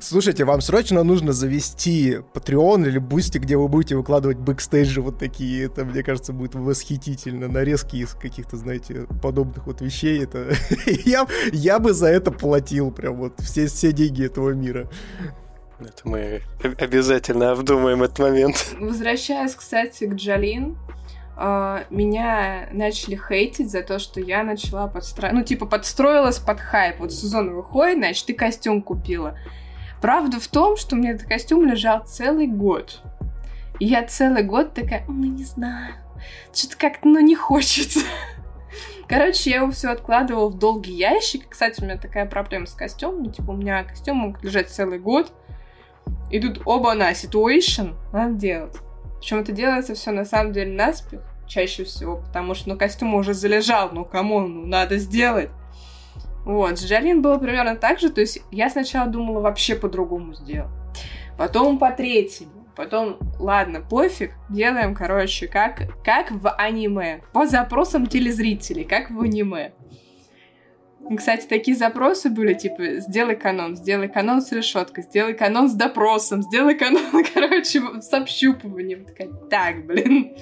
Слушайте, 0.00 0.44
вам 0.44 0.60
срочно 0.60 1.04
нужно 1.04 1.32
завести 1.32 2.18
Patreon 2.34 2.86
или 2.86 2.98
Бусти, 2.98 3.38
где 3.38 3.56
вы 3.56 3.68
будете 3.68 3.96
выкладывать 3.96 4.38
бэкстейджи 4.38 5.00
вот 5.00 5.18
такие. 5.18 5.66
Это, 5.66 5.84
мне 5.84 6.02
кажется, 6.02 6.32
будет 6.32 6.54
восхитительно. 6.54 7.48
Нарезки 7.48 7.96
из 7.96 8.14
каких-то, 8.14 8.56
знаете, 8.56 9.06
подобных 9.22 9.66
вот 9.66 9.80
вещей. 9.80 10.24
Это 10.24 10.52
я, 11.04 11.26
я 11.52 11.78
бы 11.78 11.92
за 11.92 12.08
это 12.08 12.32
платил 12.32 12.90
прям 12.90 13.16
вот 13.16 13.40
все, 13.40 13.66
все 13.66 13.92
деньги 13.92 14.26
этого 14.26 14.50
мира. 14.50 14.90
Это 15.80 16.08
мы 16.08 16.42
обязательно 16.60 17.52
обдумаем 17.52 18.02
этот 18.02 18.18
момент. 18.18 18.74
Возвращаясь, 18.78 19.54
кстати, 19.54 20.06
к 20.06 20.14
Джалин, 20.14 20.76
меня 21.36 22.68
начали 22.72 23.16
хейтить 23.16 23.70
за 23.70 23.82
то, 23.82 23.98
что 23.98 24.20
я 24.20 24.44
начала 24.44 24.86
подстраивать, 24.86 25.38
ну, 25.38 25.44
типа, 25.44 25.66
подстроилась 25.66 26.38
под 26.38 26.60
хайп. 26.60 27.00
Вот 27.00 27.12
сезон 27.12 27.54
выходит, 27.54 27.98
значит, 27.98 28.26
ты 28.26 28.34
костюм 28.34 28.82
купила. 28.82 29.36
Правда 30.00 30.38
в 30.38 30.46
том, 30.48 30.76
что 30.76 30.96
мне 30.96 31.10
этот 31.10 31.26
костюм 31.26 31.66
лежал 31.66 32.04
целый 32.04 32.46
год. 32.46 33.00
И 33.80 33.86
я 33.86 34.04
целый 34.04 34.42
год 34.42 34.74
такая, 34.74 35.04
ну, 35.08 35.24
не 35.24 35.44
знаю, 35.44 35.94
что-то 36.52 36.76
как-то, 36.76 37.08
ну, 37.08 37.20
не 37.20 37.34
хочется. 37.34 38.00
Короче, 39.08 39.50
я 39.50 39.56
его 39.56 39.70
все 39.70 39.88
откладывала 39.88 40.48
в 40.48 40.58
долгий 40.58 40.94
ящик. 40.94 41.48
Кстати, 41.48 41.80
у 41.80 41.84
меня 41.84 41.98
такая 41.98 42.26
проблема 42.26 42.66
с 42.66 42.72
костюмом. 42.72 43.24
Ну, 43.24 43.32
типа, 43.32 43.50
у 43.50 43.56
меня 43.56 43.82
костюм 43.84 44.18
мог 44.18 44.42
лежать 44.44 44.70
целый 44.70 44.98
год. 44.98 45.32
И 46.30 46.40
тут 46.40 46.62
оба-на, 46.64 47.14
ситуация, 47.14 47.94
надо 48.12 48.34
делать. 48.34 48.76
Причем 49.24 49.38
это 49.38 49.52
делается 49.52 49.94
все 49.94 50.10
на 50.10 50.26
самом 50.26 50.52
деле 50.52 50.76
наспех, 50.76 51.22
чаще 51.46 51.84
всего, 51.84 52.18
потому 52.18 52.52
что, 52.52 52.68
ну, 52.68 52.76
костюм 52.76 53.14
уже 53.14 53.32
залежал, 53.32 53.88
ну, 53.90 54.04
кому, 54.04 54.40
ну, 54.40 54.66
надо 54.66 54.98
сделать. 54.98 55.48
Вот, 56.44 56.78
с 56.78 56.84
Джалин 56.84 57.22
было 57.22 57.38
примерно 57.38 57.74
так 57.74 58.00
же, 58.00 58.10
то 58.10 58.20
есть 58.20 58.42
я 58.50 58.68
сначала 58.68 59.08
думала 59.08 59.40
вообще 59.40 59.76
по-другому 59.76 60.34
сделать. 60.34 60.68
Потом 61.38 61.78
по 61.78 61.90
третьему, 61.90 62.66
потом, 62.76 63.16
ладно, 63.38 63.80
пофиг, 63.80 64.32
делаем, 64.50 64.94
короче, 64.94 65.48
как, 65.48 66.04
как 66.04 66.30
в 66.30 66.50
аниме, 66.50 67.22
по 67.32 67.46
запросам 67.46 68.06
телезрителей, 68.06 68.84
как 68.84 69.10
в 69.10 69.18
аниме. 69.22 69.72
Кстати, 71.16 71.46
такие 71.46 71.76
запросы 71.76 72.30
были, 72.30 72.54
типа, 72.54 73.00
сделай 73.00 73.36
канон, 73.36 73.76
сделай 73.76 74.08
канон 74.08 74.40
с 74.40 74.52
решеткой, 74.52 75.04
сделай 75.04 75.34
канон 75.34 75.68
с 75.68 75.74
допросом, 75.74 76.42
сделай 76.42 76.74
канон, 76.74 77.24
короче, 77.34 77.82
с 78.00 78.12
общупыванием. 78.12 79.04
Такая, 79.04 79.28
так, 79.50 79.86
блин, 79.86 80.34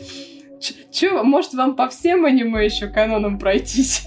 Че, 0.90 1.22
может 1.24 1.54
вам 1.54 1.74
по 1.74 1.88
всем 1.88 2.24
аниме 2.24 2.64
еще 2.64 2.86
каноном 2.86 3.38
пройтись? 3.38 4.06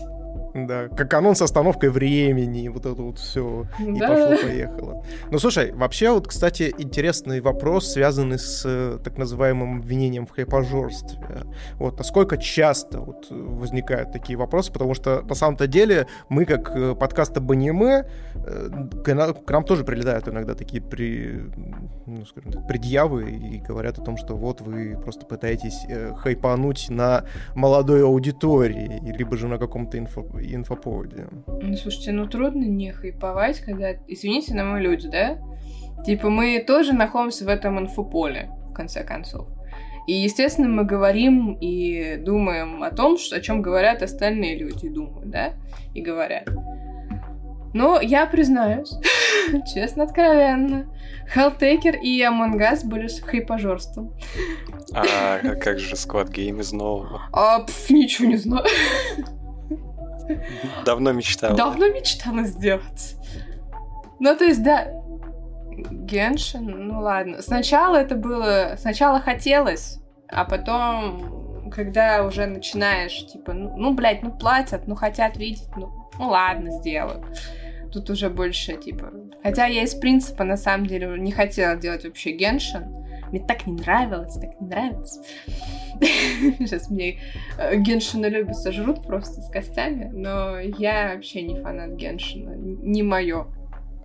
Да, 0.55 0.87
как 0.87 1.11
канон 1.11 1.35
с 1.35 1.41
остановкой 1.41 1.89
времени, 1.89 2.69
вот 2.69 2.85
это 2.85 3.01
вот 3.01 3.19
все, 3.19 3.67
и 3.77 3.99
да. 3.99 4.07
пошло-поехало. 4.07 5.03
Ну, 5.29 5.37
слушай, 5.37 5.73
вообще 5.73 6.11
вот, 6.11 6.29
кстати, 6.29 6.73
интересный 6.77 7.41
вопрос, 7.41 7.91
связанный 7.91 8.39
с 8.39 8.63
э, 8.65 8.97
так 9.03 9.17
называемым 9.17 9.79
обвинением 9.79 10.25
в 10.25 10.31
хайпажорстве. 10.31 11.43
Вот, 11.73 11.97
насколько 11.97 12.37
часто 12.37 13.01
вот 13.01 13.27
возникают 13.29 14.13
такие 14.13 14.37
вопросы, 14.37 14.71
потому 14.71 14.93
что 14.93 15.23
на 15.23 15.35
самом-то 15.35 15.67
деле 15.67 16.07
мы, 16.29 16.45
как 16.45 16.73
э, 16.73 16.95
подкаст 16.95 17.35
об 17.35 17.51
аниме, 17.51 18.05
э, 18.35 18.69
к 19.03 19.51
нам 19.51 19.65
тоже 19.65 19.83
прилетают 19.83 20.29
иногда 20.29 20.55
такие 20.55 20.81
при, 20.81 21.51
ну, 22.05 22.25
скажем 22.25 22.53
так, 22.53 22.65
предъявы 22.65 23.29
и 23.29 23.57
говорят 23.57 23.99
о 23.99 24.01
том, 24.01 24.15
что 24.15 24.37
вот 24.37 24.61
вы 24.61 24.97
просто 25.03 25.25
пытаетесь 25.25 25.85
хайпануть 26.17 26.89
на 26.89 27.25
молодой 27.55 28.05
аудитории, 28.05 29.01
либо 29.03 29.35
же 29.35 29.49
на 29.49 29.57
каком-то 29.57 29.97
инфо 29.97 30.23
инфоповоде. 30.53 31.27
Ну, 31.47 31.75
слушайте, 31.77 32.11
ну 32.11 32.27
трудно 32.27 32.63
не 32.63 32.91
хайповать, 32.91 33.59
когда... 33.61 33.93
Извините, 34.07 34.53
но 34.53 34.65
мы 34.65 34.81
люди, 34.81 35.07
да? 35.07 35.37
Типа 36.05 36.29
мы 36.29 36.63
тоже 36.65 36.93
находимся 36.93 37.45
в 37.45 37.47
этом 37.47 37.79
инфополе, 37.79 38.51
в 38.69 38.73
конце 38.73 39.03
концов. 39.03 39.47
И, 40.07 40.13
естественно, 40.13 40.67
мы 40.67 40.83
говорим 40.83 41.57
и 41.59 42.17
думаем 42.17 42.83
о 42.83 42.91
том, 42.91 43.17
о 43.31 43.39
чем 43.39 43.61
говорят 43.61 44.03
остальные 44.03 44.57
люди, 44.57 44.87
думают, 44.87 45.29
да? 45.29 45.53
И 45.93 46.01
говорят. 46.01 46.47
Но 47.73 47.99
я 47.99 48.25
признаюсь, 48.25 48.93
честно, 49.73 50.03
откровенно, 50.03 50.85
Helltaker 51.35 51.99
и 51.99 52.21
Among 52.21 52.57
Us 52.57 52.85
были 52.85 53.07
с 53.07 53.19
хайпажорством. 53.19 54.13
А 54.93 55.39
как 55.55 55.79
же 55.79 55.95
Squad 55.95 56.31
Game 56.31 56.61
из 56.61 56.71
нового? 56.71 57.23
А, 57.33 57.59
пф, 57.63 57.89
ничего 57.89 58.29
не 58.29 58.37
знаю. 58.37 58.65
Давно 60.85 61.11
мечтала. 61.11 61.55
Давно 61.55 61.87
мечтала 61.89 62.43
сделать. 62.43 63.15
Ну, 64.19 64.35
то 64.35 64.45
есть, 64.45 64.63
да, 64.63 64.87
Геншин, 65.71 66.87
ну 66.87 67.01
ладно. 67.01 67.41
Сначала 67.41 67.97
это 67.97 68.15
было... 68.15 68.75
Сначала 68.77 69.19
хотелось, 69.19 69.99
а 70.27 70.45
потом, 70.45 71.69
когда 71.71 72.23
уже 72.23 72.45
начинаешь, 72.45 73.25
типа, 73.27 73.53
ну, 73.53 73.75
ну 73.75 73.93
блядь, 73.93 74.23
ну 74.23 74.31
платят, 74.31 74.87
ну 74.87 74.95
хотят 74.95 75.37
видеть, 75.37 75.69
ну, 75.75 75.91
ну 76.17 76.29
ладно, 76.29 76.71
сделаю. 76.71 77.25
Тут 77.91 78.09
уже 78.09 78.29
больше, 78.29 78.75
типа... 78.77 79.11
Хотя 79.43 79.67
я 79.67 79.83
из 79.83 79.93
принципа, 79.95 80.43
на 80.43 80.57
самом 80.57 80.87
деле, 80.87 81.19
не 81.19 81.31
хотела 81.31 81.75
делать 81.75 82.03
вообще 82.03 82.31
Геншин. 82.31 83.04
Мне 83.35 83.43
так 83.45 83.67
не 83.67 83.73
нравилось, 83.73 84.35
так 84.35 84.61
не 84.61 84.67
нравится. 84.67 85.21
Сейчас 85.99 86.89
мне 86.89 87.19
э, 87.57 87.75
Геншина 87.75 88.27
любят 88.27 88.55
сожрут 88.55 89.05
просто 89.05 89.41
с 89.41 89.49
костями, 89.49 90.09
но 90.13 90.57
я 90.57 91.11
вообще 91.13 91.41
не 91.41 91.61
фанат 91.61 91.95
Геншина, 91.95 92.55
не 92.55 93.03
мое. 93.03 93.47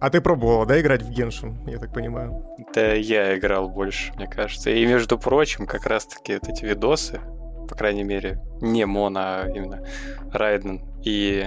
А 0.01 0.11
ты 0.11 0.21
пробовала, 0.21 0.67
да, 0.67 0.81
играть 0.81 1.03
в 1.03 1.11
Геншин, 1.13 1.65
я 1.69 1.79
так 1.79 1.93
понимаю? 1.93 2.45
Да, 2.75 2.93
я 2.93 3.39
играл 3.39 3.69
больше, 3.69 4.13
мне 4.17 4.27
кажется. 4.27 4.71
И, 4.71 4.85
между 4.85 5.17
прочим, 5.17 5.65
как 5.65 5.87
раз-таки 5.87 6.35
вот 6.35 6.49
эти 6.49 6.65
видосы, 6.65 7.21
по 7.69 7.77
крайней 7.77 8.03
мере, 8.03 8.41
не 8.61 8.85
Мона, 8.85 9.43
а 9.43 9.49
именно 9.49 9.87
Райден 10.33 10.83
и 11.05 11.47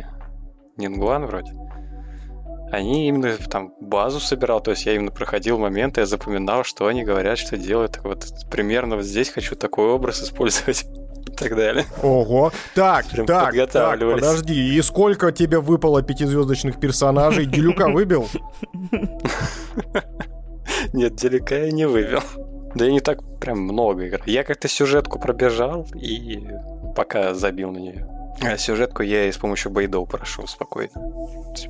Нингуан 0.77 1.25
вроде, 1.25 1.51
они 2.73 3.07
именно 3.07 3.37
там 3.37 3.71
базу 3.79 4.19
собирал, 4.19 4.59
то 4.59 4.71
есть 4.71 4.87
я 4.87 4.95
именно 4.95 5.11
проходил 5.11 5.59
моменты, 5.59 6.01
я 6.01 6.07
запоминал, 6.07 6.63
что 6.63 6.87
они 6.87 7.03
говорят, 7.03 7.37
что 7.37 7.55
делают. 7.55 7.99
Вот 8.03 8.25
примерно 8.49 8.95
вот 8.95 9.05
здесь 9.05 9.29
хочу 9.29 9.55
такой 9.55 9.89
образ 9.89 10.23
использовать 10.23 10.83
и 11.27 11.31
так 11.31 11.55
далее. 11.55 11.85
Ого. 12.01 12.51
Так, 12.73 13.05
Прям 13.09 13.27
так, 13.27 13.53
так, 13.71 13.99
подожди, 13.99 14.75
и 14.75 14.81
сколько 14.81 15.31
тебе 15.31 15.59
выпало 15.59 16.01
пятизвездочных 16.01 16.79
персонажей? 16.79 17.45
Делюка 17.45 17.89
выбил? 17.89 18.27
Нет, 20.93 21.15
Делюка 21.15 21.65
я 21.65 21.71
не 21.71 21.85
выбил. 21.85 22.21
Да 22.73 22.85
я 22.85 22.91
не 22.91 23.01
так 23.01 23.19
прям 23.39 23.59
много 23.59 24.07
играл. 24.07 24.21
Я 24.25 24.43
как-то 24.43 24.67
сюжетку 24.67 25.19
пробежал 25.19 25.85
и 25.93 26.47
пока 26.95 27.35
забил 27.35 27.69
на 27.69 27.77
нее. 27.77 28.07
А 28.41 28.57
сюжетку 28.57 29.03
я 29.03 29.27
и 29.27 29.31
с 29.31 29.37
помощью 29.37 29.71
бейдов 29.71 30.09
прошел 30.09 30.47
спокойно. 30.47 30.91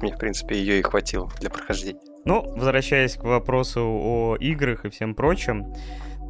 Мне, 0.01 0.15
в 0.15 0.17
принципе, 0.17 0.55
ее 0.55 0.79
и 0.79 0.81
хватило 0.81 1.29
для 1.39 1.49
прохождения. 1.49 1.99
Ну, 2.25 2.41
возвращаясь 2.55 3.15
к 3.15 3.23
вопросу 3.23 3.81
о 3.81 4.37
играх 4.39 4.85
и 4.85 4.89
всем 4.89 5.13
прочем, 5.13 5.73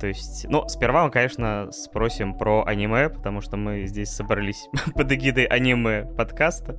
то 0.03 0.07
есть, 0.07 0.45
ну, 0.49 0.67
сперва 0.67 1.05
мы, 1.05 1.11
конечно, 1.11 1.69
спросим 1.71 2.37
про 2.37 2.65
аниме, 2.65 3.07
потому 3.07 3.39
что 3.39 3.55
мы 3.55 3.85
здесь 3.85 4.09
собрались 4.09 4.67
под 4.95 5.11
эгидой 5.11 5.45
аниме 5.45 6.05
подкаста. 6.17 6.77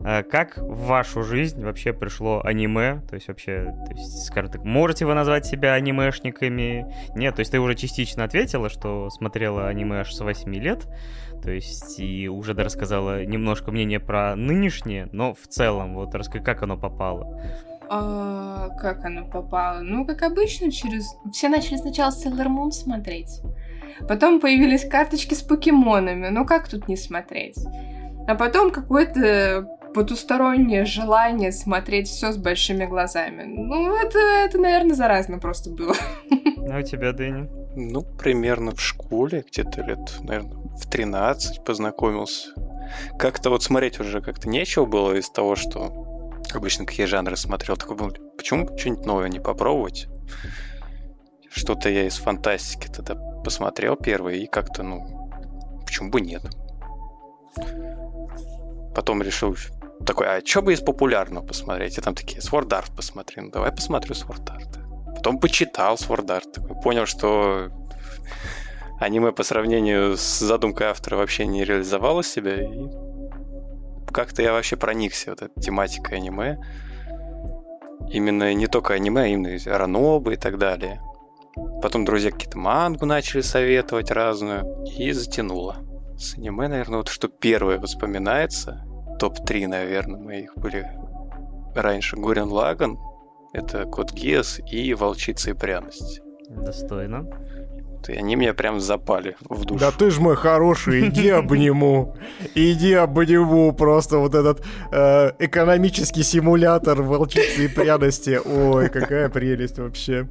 А 0.00 0.22
как 0.22 0.56
в 0.56 0.86
вашу 0.86 1.22
жизнь 1.22 1.62
вообще 1.62 1.92
пришло 1.92 2.40
аниме? 2.42 3.02
То 3.08 3.16
есть 3.16 3.28
вообще, 3.28 3.74
то 3.86 3.92
есть, 3.92 4.24
скажем 4.24 4.50
так, 4.50 4.64
можете 4.64 5.04
вы 5.04 5.14
назвать 5.14 5.44
себя 5.44 5.74
анимешниками? 5.74 6.86
Нет, 7.14 7.34
то 7.34 7.40
есть 7.40 7.52
ты 7.52 7.60
уже 7.60 7.74
частично 7.74 8.24
ответила, 8.24 8.70
что 8.70 9.10
смотрела 9.10 9.68
аниме 9.68 10.00
аж 10.00 10.14
с 10.14 10.20
8 10.20 10.54
лет. 10.54 10.86
То 11.44 11.50
есть 11.50 12.00
и 12.00 12.26
уже 12.26 12.54
рассказала 12.54 13.24
немножко 13.26 13.70
мнение 13.70 14.00
про 14.00 14.34
нынешнее, 14.34 15.10
но 15.12 15.34
в 15.34 15.46
целом, 15.46 15.94
вот 15.94 16.14
расскажи, 16.14 16.42
как 16.42 16.62
оно 16.62 16.78
попало. 16.78 17.38
А, 17.90 18.70
как 18.80 19.04
оно 19.04 19.26
попало? 19.26 19.80
Ну, 19.80 20.06
как 20.06 20.22
обычно, 20.22 20.72
через... 20.72 21.04
Все 21.32 21.50
начали 21.50 21.76
сначала 21.76 22.10
Sailor 22.10 22.46
Moon 22.46 22.70
смотреть. 22.70 23.42
Потом 24.08 24.40
появились 24.40 24.88
карточки 24.88 25.34
с 25.34 25.42
покемонами. 25.42 26.28
Ну, 26.30 26.46
как 26.46 26.66
тут 26.66 26.88
не 26.88 26.96
смотреть? 26.96 27.58
А 28.26 28.34
потом 28.34 28.70
какое-то 28.70 29.68
потустороннее 29.94 30.84
желание 30.84 31.52
смотреть 31.52 32.08
все 32.08 32.32
с 32.32 32.36
большими 32.36 32.84
глазами. 32.84 33.44
Ну, 33.44 33.96
это, 33.96 34.18
это, 34.18 34.58
наверное, 34.58 34.94
заразно 34.94 35.38
просто 35.38 35.70
было. 35.70 35.94
А 36.66 36.78
у 36.78 36.82
тебя, 36.82 37.12
Дэнни? 37.12 37.46
Ну, 37.76 38.02
примерно 38.02 38.74
в 38.74 38.80
школе, 38.80 39.44
где-то 39.46 39.82
лет, 39.82 40.18
наверное, 40.20 40.56
в 40.78 40.88
13 40.88 41.62
познакомился. 41.62 42.54
как-то 43.18 43.50
вот 43.50 43.62
смотреть 43.62 44.00
уже 44.00 44.22
как-то 44.22 44.48
нечего 44.48 44.86
было 44.86 45.12
из 45.12 45.28
того, 45.28 45.56
что 45.56 45.92
обычно 46.54 46.86
какие 46.86 47.04
жанры 47.04 47.36
смотрел. 47.36 47.76
Такой 47.76 47.96
был, 47.96 48.16
почему 48.36 48.66
что-нибудь 48.78 49.04
новое 49.04 49.28
не 49.28 49.40
попробовать? 49.40 50.08
Что-то 51.50 51.90
я 51.90 52.06
из 52.06 52.16
фантастики 52.16 52.88
тогда 52.88 53.14
посмотрел 53.44 53.94
первый 53.96 54.42
и 54.42 54.46
как-то, 54.46 54.82
ну, 54.82 55.30
почему 55.84 56.10
бы 56.10 56.20
нет? 56.22 56.42
Потом 58.94 59.22
решил 59.22 59.54
такой, 60.06 60.26
а 60.26 60.44
что 60.44 60.62
бы 60.62 60.72
из 60.72 60.80
популярного 60.80 61.44
посмотреть? 61.44 61.98
И 61.98 62.00
там 62.00 62.14
такие, 62.14 62.40
Sword 62.40 62.68
Art 62.68 62.94
посмотри. 62.94 63.42
Ну, 63.42 63.50
давай 63.50 63.72
посмотрю 63.72 64.14
Sword 64.14 64.44
Art. 64.46 65.14
Потом 65.14 65.38
почитал 65.38 65.94
Sword 65.94 66.26
Art. 66.26 66.52
Такой, 66.52 66.80
понял, 66.80 67.06
что 67.06 67.70
аниме 69.00 69.32
по 69.32 69.42
сравнению 69.42 70.16
с 70.16 70.38
задумкой 70.38 70.88
автора 70.88 71.16
вообще 71.16 71.46
не 71.46 71.64
реализовало 71.64 72.22
себя. 72.22 72.62
И 72.62 72.88
как-то 74.12 74.42
я 74.42 74.52
вообще 74.52 74.76
проникся 74.76 75.30
вот 75.30 75.42
этой 75.42 75.60
тематикой 75.60 76.18
аниме. 76.18 76.58
Именно 78.10 78.52
не 78.54 78.66
только 78.66 78.94
аниме, 78.94 79.22
а 79.22 79.26
именно 79.26 79.58
ранобы 79.66 80.34
и 80.34 80.36
так 80.36 80.58
далее. 80.58 81.00
Потом 81.82 82.04
друзья 82.04 82.30
какие-то 82.30 82.58
мангу 82.58 83.06
начали 83.06 83.40
советовать 83.40 84.10
разную. 84.10 84.84
И 84.98 85.12
затянуло. 85.12 85.76
С 86.16 86.36
аниме, 86.36 86.68
наверное, 86.68 86.98
вот 86.98 87.08
что 87.08 87.28
первое 87.28 87.78
воспоминается, 87.78 88.84
топ-3, 89.18 89.66
наверное, 89.66 90.20
моих 90.20 90.56
были 90.56 90.86
раньше 91.74 92.16
Гурен 92.16 92.48
Лаган, 92.48 92.98
это 93.52 93.84
Код 93.84 94.12
Гиас 94.12 94.60
и 94.70 94.94
Волчица 94.94 95.50
и 95.50 95.54
Пряность. 95.54 96.20
Достойно. 96.48 97.26
И 98.08 98.12
они 98.12 98.36
мне 98.36 98.52
прям 98.52 98.80
запали 98.80 99.36
в 99.48 99.64
душу. 99.64 99.80
Да 99.80 99.90
ты 99.90 100.10
ж 100.10 100.18
мой 100.18 100.36
хороший, 100.36 101.08
иди 101.08 101.30
обниму. 101.30 102.14
Иди 102.54 102.92
обниму. 102.92 103.72
Просто 103.72 104.18
вот 104.18 104.34
этот 104.34 104.62
э, 104.92 105.32
экономический 105.38 106.22
симулятор 106.22 107.00
волчицы 107.02 107.64
и 107.64 107.68
пряности. 107.68 108.40
Ой, 108.44 108.88
какая 108.90 109.28
прелесть 109.28 109.78
вообще. 109.78 110.28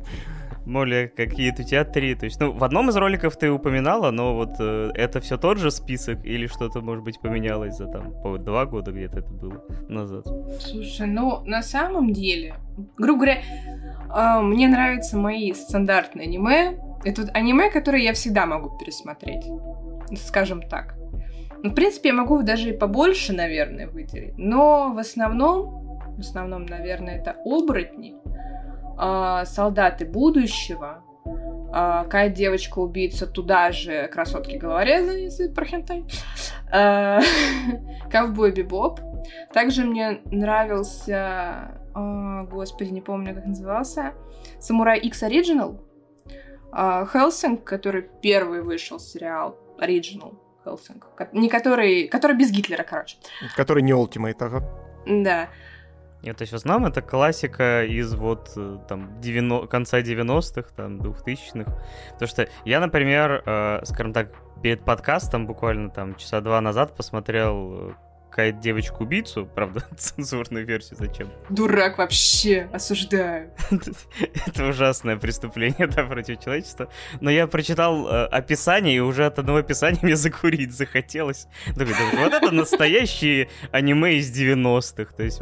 Моля, 0.65 1.07
какие-то 1.07 1.64
у 1.64 1.65
тебя 1.65 1.84
три. 1.84 2.15
То 2.15 2.26
есть, 2.26 2.40
ну, 2.40 2.52
в 2.52 2.64
одном 2.64 2.90
из 2.90 2.95
роликов 2.95 3.38
ты 3.38 3.52
упоминала, 3.52 4.11
но 4.11 4.34
вот 4.34 4.56
э, 4.60 4.91
это 4.94 5.19
все 5.19 5.38
тот 5.38 5.57
же 5.57 5.72
список 5.72 6.26
или 6.26 6.48
что-то, 6.48 6.81
может 6.81 7.03
быть, 7.03 7.19
поменялось 7.19 7.76
за 7.76 7.88
там 7.88 8.14
по 8.22 8.38
два 8.38 8.65
года 8.65 8.91
где-то 8.91 9.19
это 9.19 9.30
было 9.30 9.64
назад? 9.90 10.26
Слушай, 10.60 11.07
ну, 11.07 11.44
на 11.45 11.61
самом 11.61 12.14
деле, 12.14 12.56
грубо 12.98 13.26
говоря, 13.26 13.41
э, 14.15 14.41
мне 14.41 14.68
нравятся 14.68 15.18
мои 15.18 15.53
стандартные 15.53 16.27
аниме. 16.27 16.77
Это 17.03 17.23
аниме, 17.34 17.69
которые 17.69 18.06
я 18.06 18.14
всегда 18.14 18.45
могу 18.45 18.77
пересмотреть. 18.77 19.44
Скажем 20.18 20.61
так. 20.61 20.95
Ну, 21.61 21.69
в 21.72 21.76
принципе, 21.76 22.10
я 22.10 22.15
могу 22.15 22.41
даже 22.41 22.69
и 22.69 22.77
побольше, 22.77 23.34
наверное, 23.34 23.88
выделить. 23.88 24.38
Но 24.38 24.94
в 24.94 24.98
основном, 24.98 25.99
в 26.15 26.19
основном, 26.19 26.65
наверное, 26.65 27.18
это 27.18 27.35
оборотни 27.45 28.15
э, 28.98 29.45
солдаты 29.45 30.06
будущего, 30.06 31.03
э, 31.26 32.03
какая 32.03 32.30
девочка-убийца 32.30 33.28
туда 33.28 33.72
же, 33.72 34.07
красотки 34.07 34.57
головорезы, 34.57 35.11
если 35.20 35.48
про 35.48 35.65
хентай, 35.65 36.06
э, 36.72 37.20
ковбой 38.11 38.52
Бибоп. 38.52 38.99
Также 39.53 39.86
мне 39.86 40.22
нравился, 40.26 41.80
э, 41.95 42.48
господи, 42.49 42.90
не 42.90 43.02
помню, 43.02 43.34
как 43.36 43.45
назывался, 43.45 44.14
Самурай 44.60 44.99
X 44.99 45.24
Original, 45.24 45.80
Хелсинг, 46.72 47.64
который 47.64 48.10
первый 48.22 48.61
вышел 48.61 48.99
сериал, 48.99 49.57
Original 49.80 50.38
Хелсинг, 50.64 51.07
не 51.32 51.49
который, 51.49 52.07
который 52.07 52.36
без 52.36 52.52
Гитлера, 52.52 52.84
короче. 52.84 53.18
Который 53.56 53.84
не 53.84 53.91
Ultimate, 53.91 54.36
ага. 54.40 54.64
Да. 55.06 55.49
Нет, 56.24 56.38
то 56.38 56.44
есть 56.44 56.54
в 56.54 56.86
это 56.86 57.02
классика 57.02 57.84
из 57.84 58.14
вот 58.16 58.54
э, 58.56 58.78
там 58.88 59.20
90, 59.20 59.68
конца 59.68 60.00
90-х, 60.00 60.70
там 60.74 61.02
2000-х. 61.02 61.70
Потому 62.14 62.30
что 62.30 62.48
я, 62.64 62.80
например, 62.80 63.44
э, 63.45 63.82
скажем 63.84 64.14
так, 64.14 64.30
перед 64.62 64.86
подкастом 64.86 65.45
буквально 65.45 65.90
там 65.90 66.16
часа 66.16 66.40
два 66.40 66.62
назад 66.62 66.95
посмотрел 66.95 67.74
э, 67.74 67.94
какая-то 68.34 68.58
девочку-убийцу, 68.58 69.46
правда, 69.46 69.86
цензурную 69.98 70.66
версию 70.66 70.98
зачем? 70.98 71.30
Дурак 71.50 72.00
вообще, 72.00 72.68
осуждаю. 72.74 73.52
Это 74.48 74.70
ужасное 74.70 75.18
преступление, 75.18 75.86
да, 75.96 76.04
против 76.04 76.40
человечества. 76.44 76.90
Но 77.22 77.30
я 77.30 77.46
прочитал 77.46 78.08
э, 78.08 78.26
описание, 78.26 78.96
и 78.96 79.00
уже 79.00 79.28
от 79.28 79.38
одного 79.38 79.60
описания 79.60 80.00
мне 80.02 80.16
закурить 80.16 80.74
захотелось. 80.74 81.46
Думаю, 81.76 81.96
вот 82.18 82.34
это 82.34 82.50
настоящие 82.50 83.50
аниме 83.72 84.16
из 84.16 84.36
90-х, 84.36 85.14
то 85.14 85.22
есть 85.22 85.40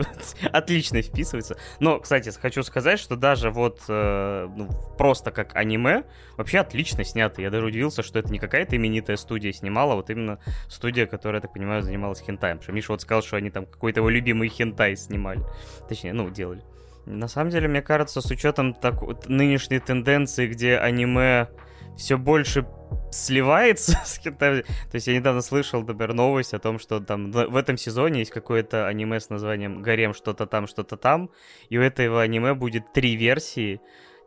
отлично 0.51 1.01
вписывается. 1.01 1.57
Но, 1.79 1.97
кстати, 1.97 2.29
хочу 2.41 2.61
сказать, 2.61 2.99
что 2.99 3.15
даже 3.15 3.51
вот 3.51 3.79
э, 3.87 4.49
ну, 4.53 4.67
просто 4.97 5.31
как 5.31 5.55
аниме, 5.55 6.03
вообще 6.35 6.59
отлично 6.59 7.05
снято. 7.05 7.41
Я 7.41 7.51
даже 7.51 7.67
удивился, 7.67 8.03
что 8.03 8.19
это 8.19 8.29
не 8.33 8.39
какая-то 8.39 8.75
именитая 8.75 9.15
студия 9.15 9.53
снимала, 9.53 9.93
а 9.93 9.95
вот 9.95 10.09
именно 10.09 10.39
студия, 10.67 11.05
которая, 11.05 11.37
я 11.37 11.41
так 11.41 11.53
понимаю, 11.53 11.83
занималась 11.83 12.19
хентаем. 12.19 12.59
Миша 12.81 12.93
вот 12.93 13.01
сказал, 13.01 13.21
что 13.21 13.37
они 13.37 13.51
там 13.51 13.65
какой-то 13.65 13.99
его 13.99 14.09
любимый 14.09 14.49
хентай 14.49 14.97
снимали. 14.97 15.41
Точнее, 15.87 16.13
ну, 16.13 16.29
делали. 16.29 16.63
На 17.05 17.27
самом 17.27 17.51
деле, 17.51 17.67
мне 17.67 17.81
кажется, 17.81 18.21
с 18.21 18.25
учетом 18.31 18.73
так, 18.73 19.01
нынешней 19.27 19.79
тенденции, 19.79 20.47
где 20.47 20.77
аниме 20.77 21.49
все 21.95 22.17
больше 22.17 22.65
сливается 23.11 23.99
с 24.05 24.17
хентай. 24.17 24.63
То 24.63 24.95
есть 24.95 25.07
я 25.07 25.15
недавно 25.15 25.41
слышал, 25.41 25.81
например, 25.81 26.13
новость 26.13 26.53
о 26.53 26.59
том, 26.59 26.79
что 26.79 26.99
там 26.99 27.31
в 27.31 27.55
этом 27.55 27.77
сезоне 27.77 28.19
есть 28.19 28.31
какое-то 28.31 28.87
аниме 28.87 29.19
с 29.19 29.29
названием 29.29 29.81
«Гарем 29.81 30.13
что-то 30.13 30.47
там, 30.47 30.67
что-то 30.67 30.97
там», 30.97 31.29
и 31.69 31.77
у 31.77 31.81
этого 31.81 32.21
аниме 32.21 32.55
будет 32.55 32.93
три 32.93 33.15
версии, 33.15 33.79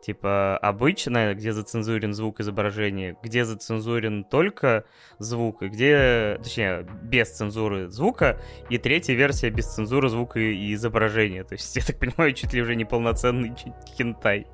типа 0.05 0.57
обычная, 0.57 1.33
где 1.33 1.51
зацензурен 1.51 2.13
звук 2.13 2.39
изображения, 2.39 3.17
где 3.23 3.43
зацензурен 3.43 4.23
только 4.23 4.85
звук, 5.17 5.63
и 5.63 5.67
где, 5.67 6.39
точнее, 6.43 6.85
без 7.01 7.31
цензуры 7.31 7.89
звука, 7.89 8.39
и 8.69 8.77
третья 8.77 9.15
версия 9.15 9.49
без 9.49 9.65
цензуры 9.65 10.09
звука 10.09 10.39
и 10.39 10.73
изображения. 10.75 11.43
То 11.43 11.53
есть, 11.53 11.75
я 11.75 11.81
так 11.81 11.97
понимаю, 11.97 12.33
чуть 12.33 12.53
ли 12.53 12.61
уже 12.61 12.75
не 12.75 12.85
полноценный 12.85 13.53
хентай. 13.97 14.45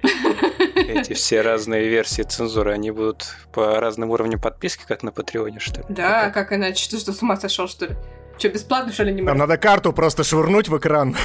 Эти 0.76 1.14
все 1.14 1.41
разные 1.41 1.90
версии 1.90 2.22
цензуры, 2.22 2.72
они 2.72 2.91
будут 2.91 3.36
по 3.52 3.80
разным 3.80 4.10
уровням 4.11 4.40
подписки, 4.40 4.86
как 4.88 5.03
на 5.03 5.11
Патреоне, 5.11 5.60
что 5.60 5.82
ли? 5.82 5.86
Да, 5.90 6.30
как 6.30 6.53
иначе? 6.53 6.90
Ты 6.90 6.98
что, 6.98 7.11
с 7.11 7.22
ума 7.22 7.36
сошел, 7.36 7.68
что 7.68 7.88
ли? 7.88 7.95
Что, 8.41 8.49
бесплатно, 8.49 8.91
что 8.91 9.03
ли, 9.03 9.13
не 9.13 9.23
Там 9.23 9.38
надо 9.38 9.55
карту 9.57 9.93
просто 9.93 10.23
швырнуть 10.23 10.68
в 10.68 10.76
экран. 10.76 11.15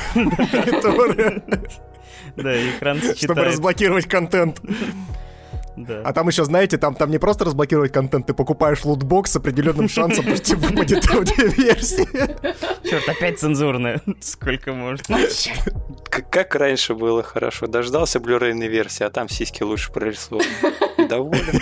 Да, 2.37 2.55
экран 2.69 3.01
Чтобы 3.17 3.45
разблокировать 3.45 4.07
контент. 4.07 4.61
Да. 5.77 6.03
А 6.05 6.13
там 6.13 6.29
еще, 6.29 6.45
знаете, 6.45 6.77
там, 6.77 6.95
там 6.95 7.11
не 7.11 7.19
просто 7.19 7.47
разблокировать 7.47 7.93
контент, 7.93 8.27
ты 8.27 8.35
покупаешь 8.35 8.85
лутбокс 8.85 9.31
с 9.33 9.37
определенным 9.37 9.89
шансом, 9.89 10.25
что 10.25 10.39
тебе 10.39 10.57
выпадет 10.59 11.07
версии. 11.57 12.07
Черт, 12.87 13.09
опять 13.09 13.39
цензурная. 13.39 14.03
Сколько 14.21 14.75
можно? 14.75 15.19
Как 16.11 16.55
раньше 16.55 16.95
было 16.95 17.23
хорошо. 17.23 17.67
Дождался 17.67 18.21
блюрейной 18.21 18.69
версии, 18.69 19.05
а 19.05 19.11
там 19.11 19.31
сиськи 19.31 19.63
лучше 19.63 19.91
прорисованы. 19.91 20.45
Доволен. 21.09 21.61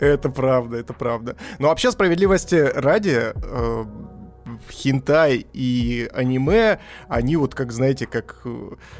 Это 0.00 0.28
правда, 0.30 0.78
это 0.78 0.94
правда. 0.94 1.36
Но 1.58 1.68
вообще 1.68 1.90
справедливости 1.90 2.54
ради, 2.74 3.32
хинтай 4.70 5.46
и 5.52 6.08
аниме, 6.12 6.78
они 7.08 7.36
вот, 7.36 7.54
как, 7.54 7.72
знаете, 7.72 8.06
как 8.06 8.42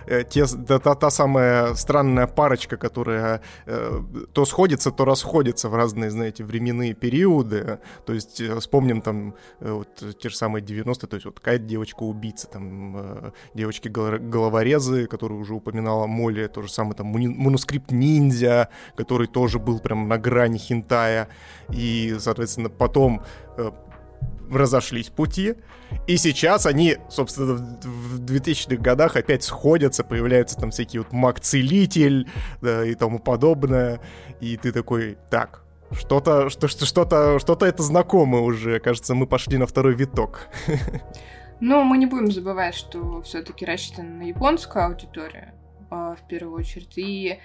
э, 0.06 0.24
те, 0.28 0.46
та, 0.46 0.78
та, 0.78 0.94
та 0.94 1.10
самая 1.10 1.74
странная 1.74 2.26
парочка, 2.26 2.76
которая 2.76 3.40
э, 3.66 4.00
то 4.32 4.44
сходится, 4.44 4.90
то 4.90 5.04
расходится 5.04 5.68
в 5.68 5.74
разные, 5.74 6.10
знаете, 6.10 6.44
временные 6.44 6.94
периоды. 6.94 7.78
То 8.06 8.12
есть 8.12 8.40
э, 8.40 8.58
вспомним 8.58 9.00
там 9.02 9.34
э, 9.60 9.72
вот 9.72 10.18
те 10.18 10.28
же 10.28 10.36
самые 10.36 10.62
90-е, 10.64 11.08
то 11.08 11.16
есть 11.16 11.26
вот 11.26 11.40
какая 11.40 11.58
девочка-убийца, 11.58 12.48
там 12.48 12.96
э, 12.96 13.30
девочки-головорезы, 13.54 15.06
которые 15.06 15.38
уже 15.38 15.54
упоминала 15.54 16.06
Молли, 16.06 16.46
то 16.46 16.62
же 16.62 16.70
самое 16.70 16.94
там 16.94 17.06
манускрипт 17.06 17.90
ниндзя, 17.90 18.68
который 18.96 19.26
тоже 19.26 19.58
был 19.58 19.80
прям 19.80 20.08
на 20.08 20.18
грани 20.18 20.58
хинтая. 20.58 21.28
И, 21.70 22.16
соответственно, 22.18 22.70
потом 22.70 23.22
э, 23.56 23.70
разошлись 24.50 25.08
пути, 25.08 25.54
и 26.06 26.16
сейчас 26.16 26.66
они, 26.66 26.96
собственно, 27.08 27.54
в 27.54 28.20
2000-х 28.20 28.76
годах 28.76 29.16
опять 29.16 29.42
сходятся, 29.42 30.04
появляются 30.04 30.56
там 30.56 30.70
всякие 30.70 31.02
вот 31.02 31.12
маг-целитель 31.12 32.28
да, 32.60 32.84
и 32.84 32.94
тому 32.94 33.18
подобное, 33.18 34.00
и 34.40 34.56
ты 34.56 34.72
такой, 34.72 35.18
так, 35.30 35.62
что-то, 35.92 36.48
что, 36.50 36.68
что-то, 36.68 37.38
что-то 37.38 37.66
это 37.66 37.82
знакомое 37.82 38.42
уже, 38.42 38.80
кажется, 38.80 39.14
мы 39.14 39.26
пошли 39.26 39.58
на 39.58 39.66
второй 39.66 39.94
виток. 39.94 40.48
Но 41.60 41.84
мы 41.84 41.96
не 41.96 42.06
будем 42.06 42.32
забывать, 42.32 42.74
что 42.74 43.22
все-таки 43.22 43.64
рассчитан 43.64 44.18
на 44.18 44.22
японскую 44.22 44.84
аудиторию 44.84 45.52
а, 45.90 46.16
в 46.16 46.26
первую 46.26 46.58
очередь, 46.58 46.98
и 46.98 47.38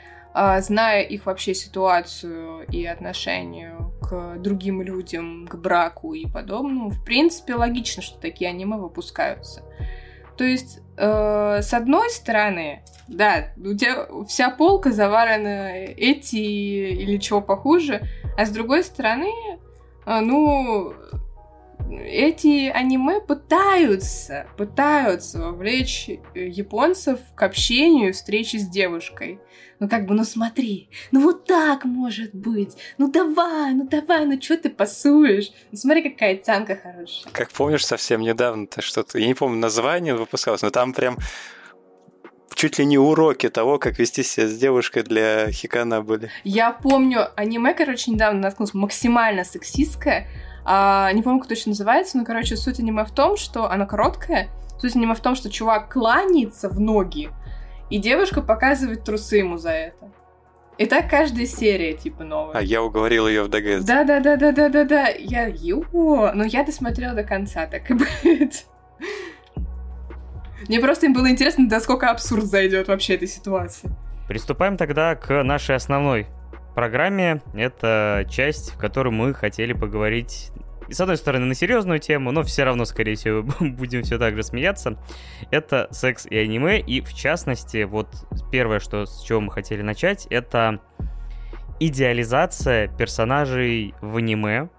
зная 0.62 1.02
их 1.02 1.26
вообще 1.26 1.54
ситуацию 1.54 2.66
и 2.72 2.86
отношение 2.86 3.76
к 3.78 3.98
к 4.08 4.38
другим 4.38 4.82
людям, 4.82 5.48
к 5.48 5.56
браку 5.56 6.14
и 6.14 6.26
подобному, 6.26 6.90
в 6.90 7.04
принципе, 7.04 7.56
логично, 7.56 8.02
что 8.02 8.20
такие 8.20 8.50
аниме 8.50 8.78
выпускаются. 8.78 9.64
То 10.38 10.44
есть, 10.44 10.80
э, 10.98 11.62
с 11.62 11.74
одной 11.74 12.10
стороны, 12.12 12.84
да, 13.08 13.54
у 13.58 13.74
тебя 13.74 14.08
вся 14.28 14.50
полка 14.50 14.92
заварена 14.92 15.72
эти 15.76 16.36
или 16.36 17.18
чего 17.18 17.42
похуже, 17.42 18.04
а 18.38 18.46
с 18.46 18.52
другой 18.52 18.84
стороны, 18.84 19.32
э, 20.06 20.20
ну, 20.20 20.94
эти 21.90 22.70
аниме 22.70 23.22
пытаются, 23.22 24.48
пытаются 24.58 25.40
вовлечь 25.40 26.10
японцев 26.34 27.20
к 27.36 27.44
общению, 27.44 28.14
встрече 28.14 28.60
с 28.60 28.68
девушкой. 28.68 29.40
Ну 29.80 29.88
как 29.88 30.08
бы, 30.08 30.16
ну 30.16 30.24
смотри, 30.24 30.90
ну 31.12 31.22
вот 31.22 31.46
так 31.46 31.86
может 31.86 32.34
быть, 32.34 32.76
ну 32.98 33.12
давай, 33.12 33.74
ну 33.74 33.88
давай, 33.88 34.26
ну 34.26 34.42
что 34.42 34.58
ты 34.58 34.70
пасуешь? 34.70 35.52
Ну 35.72 35.78
смотри, 35.78 36.10
какая 36.10 36.36
тянка 36.36 36.76
хорошая. 36.76 37.32
Как 37.32 37.52
помнишь, 37.52 37.86
совсем 37.86 38.22
недавно-то 38.22 38.82
что-то, 38.82 39.20
я 39.20 39.28
не 39.28 39.36
помню 39.36 39.60
название 39.60 40.16
выпускалось, 40.16 40.64
но 40.64 40.72
там 40.72 40.94
прям 40.94 41.18
чуть 42.56 42.80
ли 42.80 42.86
не 42.86 42.98
уроки 42.98 43.50
того, 43.50 43.78
как 43.78 44.00
вести 44.00 44.24
себя 44.24 44.48
с 44.48 44.58
девушкой 44.58 45.04
для 45.04 45.52
хикана 45.52 46.02
были. 46.02 46.32
Я 46.44 46.72
помню, 46.72 47.28
аниме, 47.36 47.76
короче, 47.76 48.10
недавно 48.10 48.42
наткнулся, 48.42 48.76
максимально 48.76 49.46
сексистское, 49.46 50.28
а, 50.70 51.10
не 51.14 51.24
помню, 51.24 51.40
как 51.40 51.48
точно 51.48 51.70
называется, 51.70 52.18
но, 52.18 52.26
короче, 52.26 52.58
суть 52.58 52.82
аниме 52.82 53.06
в 53.06 53.12
том, 53.12 53.38
что 53.38 53.72
она 53.72 53.86
короткая. 53.86 54.50
Суть 54.82 54.98
аниме 54.98 55.16
в 55.16 55.22
том, 55.22 55.34
что 55.34 55.50
чувак 55.50 55.94
кланяется 55.94 56.68
в 56.68 56.78
ноги, 56.78 57.30
и 57.90 58.00
девушка 58.00 58.42
показывает 58.42 59.06
трусы 59.06 59.38
ему 59.38 59.56
за 59.56 59.72
это. 59.72 60.12
И 60.78 60.86
так 60.86 61.10
каждая 61.10 61.46
серия, 61.46 61.94
типа, 61.94 62.26
новая. 62.26 62.54
А 62.58 62.62
я 62.62 62.84
уговорил 62.84 63.30
ее 63.30 63.44
в 63.44 63.48
ДГС. 63.48 63.86
Да-да-да-да-да-да-да. 63.86 65.08
Я, 65.08 65.48
ё, 65.48 65.86
но 66.34 66.44
я 66.44 66.66
досмотрела 66.66 67.14
до 67.14 67.24
конца, 67.24 67.66
так 67.66 67.90
и 67.90 67.94
будет. 67.94 68.66
Мне 70.68 70.82
просто 70.82 71.06
им 71.06 71.14
было 71.14 71.32
интересно, 71.32 71.70
до 71.70 71.80
сколько 71.80 72.10
абсурд 72.10 72.44
зайдет 72.44 72.90
вообще 72.90 73.16
этой 73.16 73.30
ситуации. 73.30 73.90
Приступаем 74.28 74.76
тогда 74.76 75.16
к 75.16 75.44
нашей 75.44 75.76
основной 75.76 76.28
программе. 76.78 77.42
Это 77.56 78.24
часть, 78.30 78.76
в 78.76 78.78
которой 78.78 79.10
мы 79.10 79.34
хотели 79.34 79.74
поговорить 79.74 80.52
с 80.90 81.02
одной 81.02 81.18
стороны, 81.18 81.46
на 81.46 81.56
серьезную 81.56 81.98
тему, 81.98 82.32
но 82.32 82.44
все 82.44 82.64
равно, 82.64 82.86
скорее 82.86 83.16
всего, 83.16 83.42
будем 83.60 84.04
все 84.04 84.20
так 84.20 84.36
же 84.36 84.44
смеяться. 84.44 84.96
Это 85.50 85.88
секс 85.90 86.28
и 86.28 86.38
аниме, 86.38 86.80
и 86.80 87.02
в 87.02 87.16
частности, 87.16 87.84
вот 87.84 88.10
первое, 88.52 88.80
что, 88.80 89.08
с 89.08 89.24
чего 89.24 89.42
мы 89.42 89.52
хотели 89.52 89.82
начать, 89.82 90.28
это 90.30 90.80
идеализация 91.80 92.88
персонажей 92.90 93.96
в 94.00 94.18
аниме. 94.18 94.70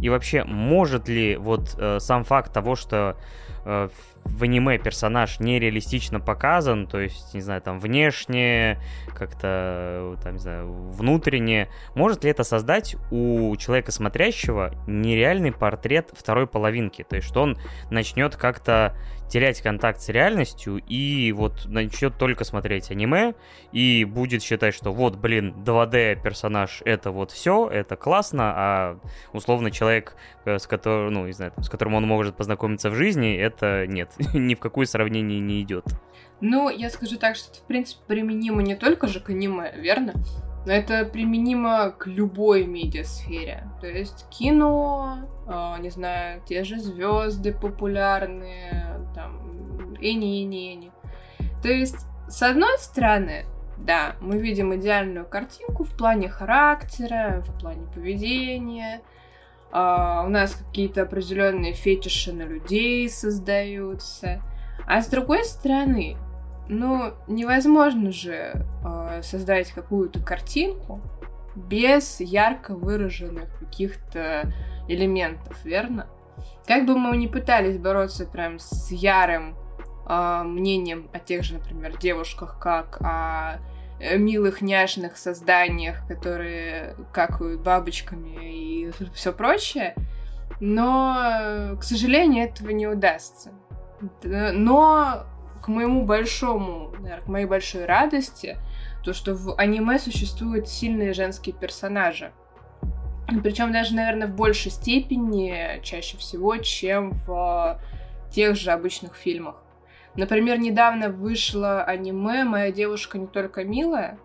И 0.00 0.08
вообще, 0.08 0.42
может 0.42 1.08
ли 1.08 1.36
вот 1.36 1.76
э, 1.78 2.00
сам 2.00 2.24
факт 2.24 2.52
того, 2.52 2.74
что 2.74 3.16
э, 3.66 3.88
в 4.24 4.42
аниме 4.42 4.78
персонаж 4.78 5.40
нереалистично 5.40 6.20
показан, 6.20 6.86
то 6.86 6.98
есть, 6.98 7.34
не 7.34 7.40
знаю, 7.40 7.62
там 7.62 7.78
внешне, 7.78 8.80
как-то, 9.14 10.16
там, 10.22 10.34
не 10.34 10.38
знаю, 10.38 10.72
внутренне, 10.92 11.68
может 11.94 12.24
ли 12.24 12.30
это 12.30 12.44
создать 12.44 12.96
у 13.10 13.54
человека 13.56 13.92
смотрящего 13.92 14.72
нереальный 14.86 15.52
портрет 15.52 16.10
второй 16.12 16.46
половинки? 16.46 17.04
То 17.08 17.16
есть, 17.16 17.28
что 17.28 17.42
он 17.42 17.58
начнет 17.90 18.36
как-то 18.36 18.96
терять 19.28 19.60
контакт 19.60 20.00
с 20.00 20.08
реальностью 20.08 20.82
и 20.86 21.32
вот 21.32 21.66
начнет 21.66 22.16
только 22.16 22.44
смотреть 22.44 22.90
аниме 22.90 23.34
и 23.72 24.04
будет 24.04 24.42
считать, 24.42 24.74
что 24.74 24.92
вот, 24.92 25.16
блин, 25.16 25.54
2D 25.64 26.22
персонаж 26.22 26.82
это 26.84 27.10
вот 27.10 27.30
все, 27.30 27.68
это 27.68 27.96
классно, 27.96 28.52
а 28.56 28.98
условно 29.32 29.70
человек, 29.70 30.16
э, 30.44 30.58
с 30.58 30.66
которым, 30.66 31.12
ну, 31.14 31.26
не 31.26 31.32
знаю, 31.32 31.52
с 31.58 31.68
которым 31.68 31.94
он 31.94 32.06
может 32.06 32.36
познакомиться 32.36 32.90
в 32.90 32.94
жизни, 32.94 33.36
это 33.36 33.86
нет, 33.86 34.10
ни 34.34 34.54
в 34.54 34.60
какое 34.60 34.86
сравнение 34.86 35.40
не 35.40 35.62
идет. 35.62 35.84
Ну, 36.40 36.68
я 36.68 36.90
скажу 36.90 37.16
так, 37.16 37.36
что 37.36 37.50
это, 37.50 37.60
в 37.60 37.66
принципе, 37.66 38.00
применимо 38.06 38.62
не 38.62 38.76
только 38.76 39.06
же 39.06 39.20
к 39.20 39.30
аниме, 39.30 39.72
верно? 39.76 40.12
Но 40.66 40.72
это 40.72 41.04
применимо 41.04 41.90
к 41.92 42.08
любой 42.08 42.66
медиасфере. 42.66 43.62
То 43.80 43.86
есть 43.86 44.26
кино, 44.30 45.18
э, 45.46 45.80
не 45.80 45.90
знаю, 45.90 46.42
те 46.44 46.64
же 46.64 46.80
звезды 46.80 47.52
популярные, 47.52 49.00
там, 49.14 49.94
эни, 50.00 50.42
эни, 50.42 50.74
эни. 50.74 50.92
То 51.62 51.68
есть, 51.68 52.04
с 52.28 52.42
одной 52.42 52.76
стороны, 52.78 53.46
да, 53.78 54.16
мы 54.20 54.38
видим 54.38 54.74
идеальную 54.74 55.24
картинку 55.24 55.84
в 55.84 55.96
плане 55.96 56.28
характера, 56.28 57.44
в 57.46 57.60
плане 57.60 57.86
поведения. 57.94 59.02
Uh, 59.72 60.24
у 60.24 60.28
нас 60.28 60.54
какие-то 60.54 61.02
определенные 61.02 61.74
фетиши 61.74 62.32
на 62.32 62.42
людей 62.42 63.10
создаются. 63.10 64.40
А 64.86 65.02
с 65.02 65.08
другой 65.08 65.44
стороны, 65.44 66.16
ну, 66.68 67.14
невозможно 67.26 68.12
же 68.12 68.64
э, 68.84 69.22
создать 69.22 69.70
какую-то 69.72 70.20
картинку 70.20 71.00
без 71.54 72.20
ярко 72.20 72.74
выраженных 72.74 73.58
каких-то 73.58 74.52
элементов, 74.88 75.64
верно? 75.64 76.06
Как 76.66 76.86
бы 76.86 76.98
мы 76.98 77.16
ни 77.16 77.26
пытались 77.26 77.78
бороться 77.78 78.26
прям 78.26 78.58
с 78.58 78.90
ярым 78.90 79.56
э, 80.08 80.42
мнением 80.44 81.08
о 81.12 81.18
тех 81.18 81.44
же, 81.44 81.54
например, 81.54 81.96
девушках, 81.98 82.58
как 82.58 82.98
о 83.00 83.58
э, 84.00 84.18
милых 84.18 84.60
няшных 84.60 85.16
созданиях, 85.16 86.06
которые 86.08 86.96
какают 87.12 87.62
бабочками 87.62 88.38
и 88.42 88.90
все 89.14 89.32
прочее, 89.32 89.94
но, 90.60 91.76
к 91.78 91.82
сожалению, 91.82 92.44
этого 92.44 92.70
не 92.70 92.86
удастся. 92.86 93.52
Но 94.22 95.26
к 95.66 95.68
моему 95.68 96.04
большому, 96.04 96.92
наверное, 97.00 97.20
к 97.22 97.26
моей 97.26 97.44
большой 97.44 97.86
радости, 97.86 98.56
то, 99.02 99.12
что 99.12 99.34
в 99.34 99.58
аниме 99.58 99.98
существуют 99.98 100.68
сильные 100.68 101.12
женские 101.12 101.56
персонажи. 101.56 102.30
Причем 103.42 103.72
даже, 103.72 103.96
наверное, 103.96 104.28
в 104.28 104.36
большей 104.36 104.70
степени, 104.70 105.80
чаще 105.82 106.18
всего, 106.18 106.56
чем 106.58 107.14
в 107.26 107.80
тех 108.30 108.54
же 108.54 108.70
обычных 108.70 109.16
фильмах. 109.16 109.56
Например, 110.14 110.56
недавно 110.56 111.08
вышло 111.08 111.82
аниме 111.82 112.44
«Моя 112.44 112.70
девушка 112.70 113.18
не 113.18 113.26
только 113.26 113.64
милая». 113.64 114.20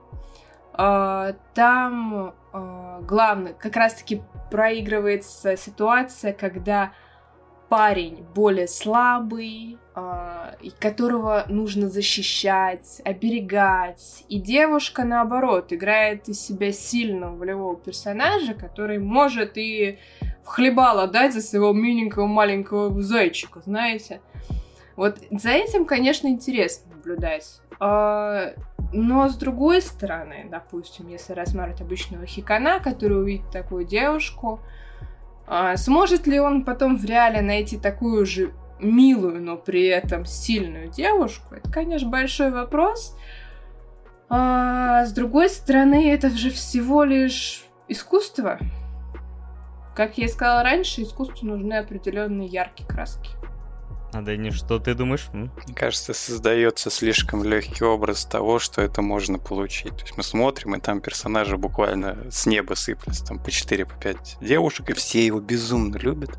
А, 0.73 1.33
там 1.55 2.35
а, 2.53 3.01
главный, 3.01 3.55
как 3.55 3.75
раз-таки 3.75 4.21
проигрывается 4.51 5.57
ситуация, 5.57 6.33
когда 6.33 6.91
парень 7.71 8.25
более 8.35 8.67
слабый, 8.67 9.77
э, 9.95 10.69
которого 10.77 11.45
нужно 11.47 11.87
защищать, 11.87 13.01
оберегать. 13.05 14.25
И 14.27 14.41
девушка, 14.41 15.05
наоборот, 15.05 15.71
играет 15.71 16.27
из 16.27 16.41
себя 16.41 16.73
сильного 16.73 17.33
волевого 17.37 17.77
персонажа, 17.77 18.55
который 18.55 18.99
может 18.99 19.53
и 19.55 19.99
в 20.43 20.47
хлебало 20.47 21.07
дать 21.07 21.33
за 21.33 21.39
своего 21.39 21.71
миленького 21.71 22.27
маленького 22.27 23.01
зайчика, 23.01 23.61
знаете. 23.61 24.19
Вот 24.97 25.19
за 25.31 25.51
этим, 25.51 25.85
конечно, 25.85 26.27
интересно 26.27 26.93
наблюдать. 26.93 27.61
Э, 27.79 28.53
но 28.91 29.29
с 29.29 29.37
другой 29.37 29.81
стороны, 29.81 30.45
допустим, 30.51 31.07
если 31.07 31.31
рассматривать 31.31 31.79
обычного 31.79 32.25
хикана, 32.25 32.81
который 32.81 33.21
увидит 33.21 33.49
такую 33.49 33.85
девушку, 33.85 34.59
а 35.53 35.75
сможет 35.75 36.27
ли 36.27 36.39
он 36.39 36.63
потом 36.63 36.95
в 36.95 37.03
реале 37.03 37.41
найти 37.41 37.77
такую 37.77 38.25
же 38.25 38.53
милую, 38.79 39.43
но 39.43 39.57
при 39.57 39.85
этом 39.85 40.25
сильную 40.25 40.89
девушку? 40.89 41.55
Это, 41.55 41.69
конечно, 41.69 42.07
большой 42.07 42.51
вопрос. 42.51 43.17
А 44.29 45.03
с 45.03 45.11
другой 45.11 45.49
стороны, 45.49 46.09
это 46.09 46.29
же 46.29 46.51
всего 46.51 47.03
лишь 47.03 47.65
искусство. 47.89 48.59
Как 49.93 50.17
я 50.17 50.27
и 50.27 50.29
сказала 50.29 50.63
раньше, 50.63 51.03
искусству 51.03 51.45
нужны 51.45 51.73
определенные 51.73 52.47
яркие 52.47 52.87
краски. 52.87 53.31
А 54.13 54.21
Дэнни, 54.21 54.49
что 54.49 54.77
ты 54.77 54.93
думаешь? 54.93 55.29
Мне 55.31 55.49
кажется, 55.73 56.13
создается 56.13 56.89
слишком 56.89 57.45
легкий 57.45 57.85
образ 57.85 58.25
того, 58.25 58.59
что 58.59 58.81
это 58.81 59.01
можно 59.01 59.39
получить. 59.39 59.95
То 59.95 60.01
есть 60.01 60.17
мы 60.17 60.23
смотрим, 60.23 60.75
и 60.75 60.81
там 60.81 60.99
персонажи 60.99 61.55
буквально 61.57 62.29
с 62.29 62.45
неба 62.45 62.73
сыплются, 62.73 63.25
там 63.25 63.39
по 63.39 63.49
4 63.49 63.85
по 63.85 63.95
5 63.95 64.37
девушек, 64.41 64.89
и 64.89 64.93
все 64.93 65.25
его 65.25 65.39
безумно 65.39 65.95
любят. 65.95 66.37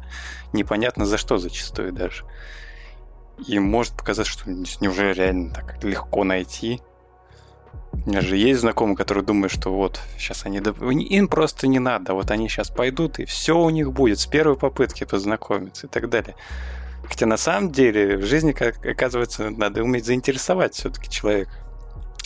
Непонятно 0.53 1.07
за 1.07 1.17
что 1.17 1.39
зачастую 1.39 1.93
даже. 1.93 2.25
И 3.47 3.59
может 3.59 3.97
показать, 3.97 4.27
что 4.27 4.51
неужели 4.51 5.15
реально 5.15 5.55
так 5.55 5.83
легко 5.83 6.25
найти. 6.25 6.83
У 7.93 8.11
меня 8.11 8.21
же 8.21 8.37
есть 8.37 8.61
знакомые, 8.61 8.97
которые 8.97 9.25
думают, 9.25 9.53
что 9.53 9.73
вот, 9.73 9.99
сейчас 10.19 10.45
они... 10.45 10.59
Им 10.59 11.29
просто 11.29 11.67
не 11.67 11.79
надо, 11.79 12.13
вот 12.13 12.31
они 12.31 12.49
сейчас 12.51 12.69
пойдут, 12.69 13.19
и 13.19 13.25
все 13.25 13.59
у 13.59 13.71
них 13.71 13.93
будет 13.93 14.19
с 14.19 14.27
первой 14.27 14.57
попытки 14.57 15.05
познакомиться 15.05 15.87
и 15.87 15.91
так 15.91 16.11
далее. 16.11 16.37
Хотя 17.05 17.27
на 17.27 17.37
самом 17.37 17.71
деле 17.73 18.17
в 18.17 18.25
жизни, 18.25 18.53
как 18.53 18.85
оказывается, 18.85 19.51
надо 19.51 19.83
уметь 19.83 20.07
заинтересовать 20.07 20.75
все-таки 20.75 21.11
человека. 21.11 21.53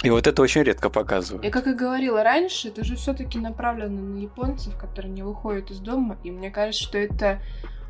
И 0.03 0.11
вот 0.11 0.27
это 0.27 0.43
очень 0.43 0.63
редко 0.63 0.91
показывают. 0.91 1.45
Я 1.45 1.51
как 1.51 1.67
и 1.67 1.73
говорила 1.73 2.23
раньше, 2.23 2.69
это 2.69 2.85
же 2.85 2.97
все-таки 2.97 3.39
направлено 3.39 4.01
на 4.01 4.19
японцев, 4.19 4.77
которые 4.77 5.11
не 5.11 5.23
выходят 5.23 5.71
из 5.71 5.81
дома. 5.81 6.19
И 6.23 6.31
мне 6.31 6.51
кажется, 6.51 6.83
что 6.83 6.99
это 6.99 7.41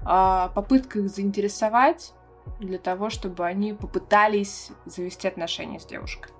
а, 0.05 0.49
попытка 0.55 1.01
их 1.01 1.11
заинтересовать 1.11 2.13
для 2.61 2.79
того, 2.79 3.11
чтобы 3.11 3.45
они 3.45 3.73
попытались 3.73 4.71
завести 4.87 5.27
отношения 5.27 5.81
с 5.81 5.87
девушкой. 5.87 6.33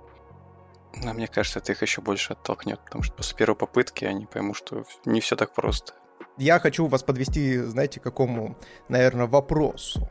Но 1.03 1.13
мне 1.13 1.27
кажется, 1.27 1.59
это 1.59 1.73
их 1.73 1.81
еще 1.81 2.01
больше 2.01 2.33
оттолкнет, 2.33 2.79
потому 2.83 3.03
что 3.03 3.13
после 3.13 3.37
первой 3.37 3.55
попытки 3.55 4.05
они 4.05 4.25
поймут, 4.25 4.55
что 4.55 4.85
не 5.05 5.19
все 5.19 5.35
так 5.35 5.53
просто. 5.53 5.93
Я 6.37 6.59
хочу 6.59 6.87
вас 6.87 7.03
подвести, 7.03 7.57
знаете, 7.57 7.99
к 7.99 8.03
какому, 8.03 8.57
наверное, 8.87 9.27
вопросу. 9.27 10.09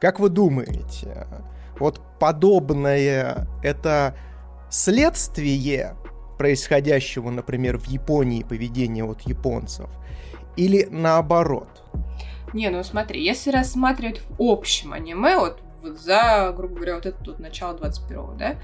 Как 0.00 0.18
вы 0.18 0.30
думаете, 0.30 1.26
вот 1.78 2.00
подобное 2.18 3.46
это 3.62 4.16
следствие 4.70 5.94
происходящего, 6.38 7.28
например, 7.28 7.76
в 7.76 7.86
Японии 7.86 8.42
поведения 8.42 9.04
вот 9.04 9.20
японцев, 9.22 9.90
или 10.56 10.88
наоборот? 10.90 11.84
Не, 12.54 12.70
ну 12.70 12.82
смотри, 12.82 13.22
если 13.22 13.50
рассматривать 13.50 14.22
в 14.30 14.42
общем 14.42 14.94
аниме, 14.94 15.36
вот, 15.38 15.62
вот 15.82 15.98
за, 15.98 16.52
грубо 16.56 16.76
говоря, 16.76 16.94
вот 16.94 17.04
это 17.06 17.22
тут 17.22 17.38
начало 17.38 17.76
21-го, 17.76 18.34
да, 18.38 18.56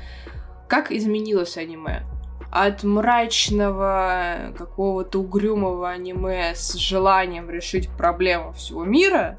как 0.69 0.91
изменилось 0.91 1.59
аниме? 1.59 2.03
От 2.51 2.83
мрачного 2.83 4.55
какого-то 4.57 5.21
угрюмого 5.21 5.91
аниме 5.91 6.55
с 6.55 6.75
желанием 6.75 7.51
решить 7.51 7.91
проблему 7.91 8.53
всего 8.55 8.85
мира, 8.85 9.39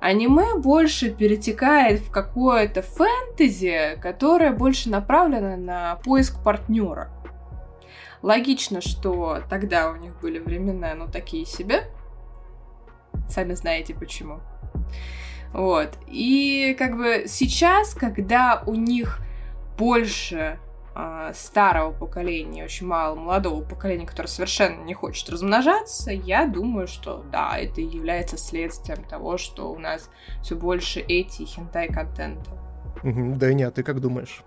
аниме 0.00 0.54
больше 0.56 1.10
перетекает 1.10 2.00
в 2.00 2.10
какое-то 2.10 2.82
фэнтези, 2.82 3.98
которое 4.00 4.50
больше 4.50 4.90
направлено 4.90 5.56
на 5.56 5.96
поиск 5.96 6.42
партнера. 6.42 7.10
Логично, 8.22 8.80
что 8.80 9.42
тогда 9.48 9.90
у 9.90 9.96
них 9.96 10.18
были 10.20 10.38
времена, 10.38 10.94
ну, 10.94 11.06
такие 11.06 11.46
себе. 11.46 11.84
Сами 13.28 13.54
знаете 13.54 13.94
почему. 13.94 14.40
Вот. 15.52 15.98
И 16.06 16.76
как 16.78 16.96
бы 16.96 17.24
сейчас, 17.26 17.94
когда 17.94 18.62
у 18.66 18.74
них 18.74 19.20
больше 19.78 20.58
э, 21.00 21.32
старого 21.34 21.92
поколения, 21.92 22.64
очень 22.64 22.86
мало 22.86 23.14
молодого 23.14 23.62
поколения, 23.62 24.06
которое 24.06 24.28
совершенно 24.28 24.82
не 24.82 24.94
хочет 24.94 25.28
размножаться, 25.28 26.10
я 26.10 26.46
думаю, 26.46 26.86
что 26.86 27.24
да, 27.30 27.56
это 27.58 27.80
является 27.80 28.36
следствием 28.36 29.04
того, 29.04 29.38
что 29.38 29.70
у 29.70 29.78
нас 29.78 30.10
все 30.42 30.54
больше 30.54 31.00
эти 31.00 31.42
хентай 31.42 31.88
контента. 31.88 32.50
да 33.02 33.52
нет, 33.52 33.74
ты 33.74 33.82
как 33.82 34.00
думаешь? 34.00 34.42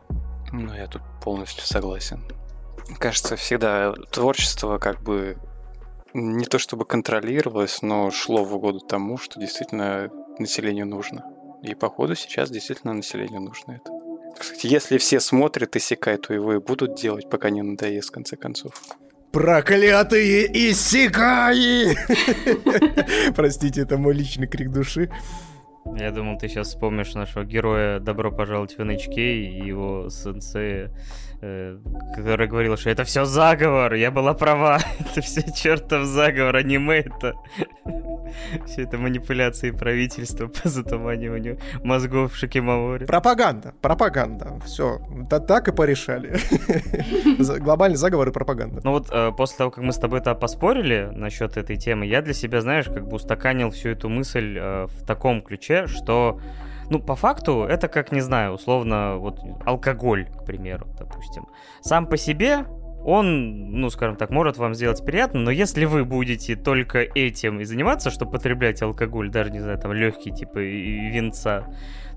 Ну, 0.52 0.74
я 0.74 0.88
тут 0.88 1.02
полностью 1.24 1.66
согласен. 1.66 2.22
Кажется, 3.00 3.36
всегда 3.36 3.94
творчество 4.12 4.78
как 4.78 5.02
бы 5.02 5.38
не 6.14 6.46
то 6.46 6.60
чтобы 6.60 6.86
контролировалось, 6.86 7.82
но 7.82 8.12
шло 8.12 8.44
в 8.44 8.54
угоду 8.54 8.80
тому, 8.80 9.18
что 9.18 9.40
действительно 9.40 10.10
населению 10.38 10.86
нужно. 10.86 11.24
И 11.64 11.76
походу 11.76 12.16
сейчас 12.16 12.52
действительно 12.52 12.94
населению 12.94 13.42
нужно 13.42 13.74
это. 13.74 13.93
Кстати, 14.38 14.68
если 14.68 14.98
все 14.98 15.20
смотрят 15.20 15.76
Исекай, 15.76 16.18
то 16.18 16.34
его 16.34 16.54
и 16.54 16.60
будут 16.60 16.96
делать, 16.96 17.30
пока 17.30 17.50
не 17.50 17.62
надоест, 17.62 18.10
в 18.10 18.12
конце 18.12 18.36
концов. 18.36 18.74
Проклятые 19.32 20.46
Исекаи! 20.72 21.96
Простите, 23.36 23.82
это 23.82 23.98
мой 23.98 24.14
личный 24.14 24.48
крик 24.48 24.70
души. 24.72 25.10
Я 25.98 26.12
думал, 26.12 26.38
ты 26.38 26.48
сейчас 26.48 26.70
вспомнишь 26.70 27.14
нашего 27.14 27.44
героя 27.44 28.00
«Добро 28.00 28.32
пожаловать 28.32 28.78
в 28.78 28.80
NHK» 28.80 29.16
и 29.18 29.66
его 29.66 30.10
сенсея 30.10 30.92
которая 32.16 32.48
говорила, 32.48 32.78
что 32.78 32.90
это 32.90 33.04
все 33.04 33.26
заговор, 33.26 33.94
я 33.94 34.12
была 34.12 34.34
права, 34.34 34.80
это 35.00 35.22
все 35.22 35.44
чертов 35.52 36.06
заговор, 36.06 36.56
аниме 36.56 37.00
это... 37.00 37.34
Все 38.66 38.84
это 38.84 38.98
манипуляции 38.98 39.72
правительства 39.72 40.48
по 40.48 40.68
затуманиванию 40.68 41.60
мозгов 41.84 42.36
Шикимаори. 42.36 43.06
Пропаганда, 43.06 43.74
пропаганда. 43.82 44.60
Все, 44.66 45.00
да, 45.30 45.40
так 45.40 45.68
и 45.68 45.72
порешали. 45.72 46.38
Глобальный 47.60 47.98
заговор 47.98 48.30
и 48.30 48.32
пропаганда. 48.32 48.82
Ну 48.84 48.92
вот 48.92 49.10
э, 49.12 49.32
после 49.38 49.58
того, 49.58 49.72
как 49.72 49.84
мы 49.84 49.94
с 49.94 49.98
тобой 49.98 50.20
это 50.20 50.34
поспорили 50.36 51.10
насчет 51.12 51.58
этой 51.58 51.76
темы, 51.76 52.06
я 52.06 52.22
для 52.22 52.34
себя, 52.34 52.62
знаешь, 52.62 52.86
как 52.86 53.08
бы 53.08 53.16
устаканил 53.18 53.72
всю 53.72 53.90
эту 53.90 54.10
мысль 54.10 54.58
э, 54.60 54.88
в 54.88 55.06
таком 55.06 55.42
ключе, 55.42 55.88
что 55.88 56.40
ну, 56.94 57.00
по 57.00 57.16
факту, 57.16 57.64
это 57.64 57.88
как, 57.88 58.12
не 58.12 58.22
знаю, 58.22 58.54
условно, 58.54 59.16
вот 59.18 59.40
алкоголь, 59.66 60.26
к 60.26 60.46
примеру, 60.46 60.86
допустим. 61.00 61.48
Сам 61.82 62.06
по 62.06 62.18
себе 62.18 62.66
он, 63.04 63.72
ну, 63.82 63.90
скажем 63.90 64.16
так, 64.16 64.30
может 64.30 64.58
вам 64.58 64.76
сделать 64.76 65.04
приятно, 65.04 65.40
но 65.40 65.52
если 65.52 65.86
вы 65.86 66.06
будете 66.06 66.56
только 66.56 67.00
этим 67.00 67.60
и 67.60 67.66
заниматься, 67.66 68.12
что 68.12 68.28
потреблять 68.28 68.82
алкоголь, 68.84 69.32
даже, 69.32 69.50
не 69.50 69.60
знаю, 69.60 69.80
там, 69.80 69.92
легкий, 69.92 70.32
типа, 70.32 70.60
винца, 70.60 71.66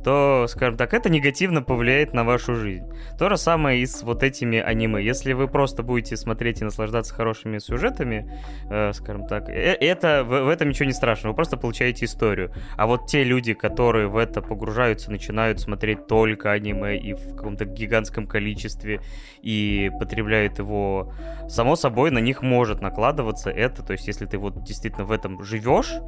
то, 0.06 0.46
скажем 0.46 0.76
так, 0.76 0.94
это 0.94 1.10
негативно 1.10 1.62
повлияет 1.62 2.14
на 2.14 2.22
вашу 2.22 2.54
жизнь. 2.54 2.84
То 3.18 3.28
же 3.28 3.36
самое 3.36 3.80
и 3.80 3.86
с 3.86 4.04
вот 4.04 4.22
этими 4.22 4.60
аниме. 4.60 5.02
Если 5.02 5.32
вы 5.32 5.48
просто 5.48 5.82
будете 5.82 6.16
смотреть 6.16 6.60
и 6.60 6.64
наслаждаться 6.64 7.12
хорошими 7.12 7.58
сюжетами, 7.58 8.32
э, 8.70 8.92
скажем 8.92 9.26
так, 9.26 9.48
э 9.48 9.74
это, 9.74 10.22
в, 10.22 10.44
в 10.44 10.48
этом 10.48 10.68
ничего 10.68 10.84
не 10.84 10.92
страшного, 10.92 11.32
вы 11.32 11.34
просто 11.34 11.56
получаете 11.56 12.04
историю. 12.04 12.52
А 12.76 12.86
вот 12.86 13.08
те 13.08 13.24
люди, 13.24 13.52
которые 13.52 14.06
в 14.06 14.16
это 14.16 14.42
погружаются, 14.42 15.10
начинают 15.10 15.58
смотреть 15.58 16.06
только 16.06 16.52
аниме 16.52 16.96
и 16.96 17.14
в 17.14 17.34
каком-то 17.34 17.64
гигантском 17.64 18.28
количестве 18.28 19.00
и 19.42 19.90
потребляют 19.98 20.60
его, 20.60 21.12
само 21.48 21.74
собой, 21.74 22.12
на 22.12 22.20
них 22.20 22.42
может 22.42 22.80
накладываться 22.80 23.50
это. 23.50 23.82
То 23.82 23.94
есть, 23.94 24.06
если 24.06 24.26
ты 24.26 24.38
вот 24.38 24.62
действительно 24.62 25.04
в 25.04 25.10
этом 25.10 25.42
живешь, 25.42 25.98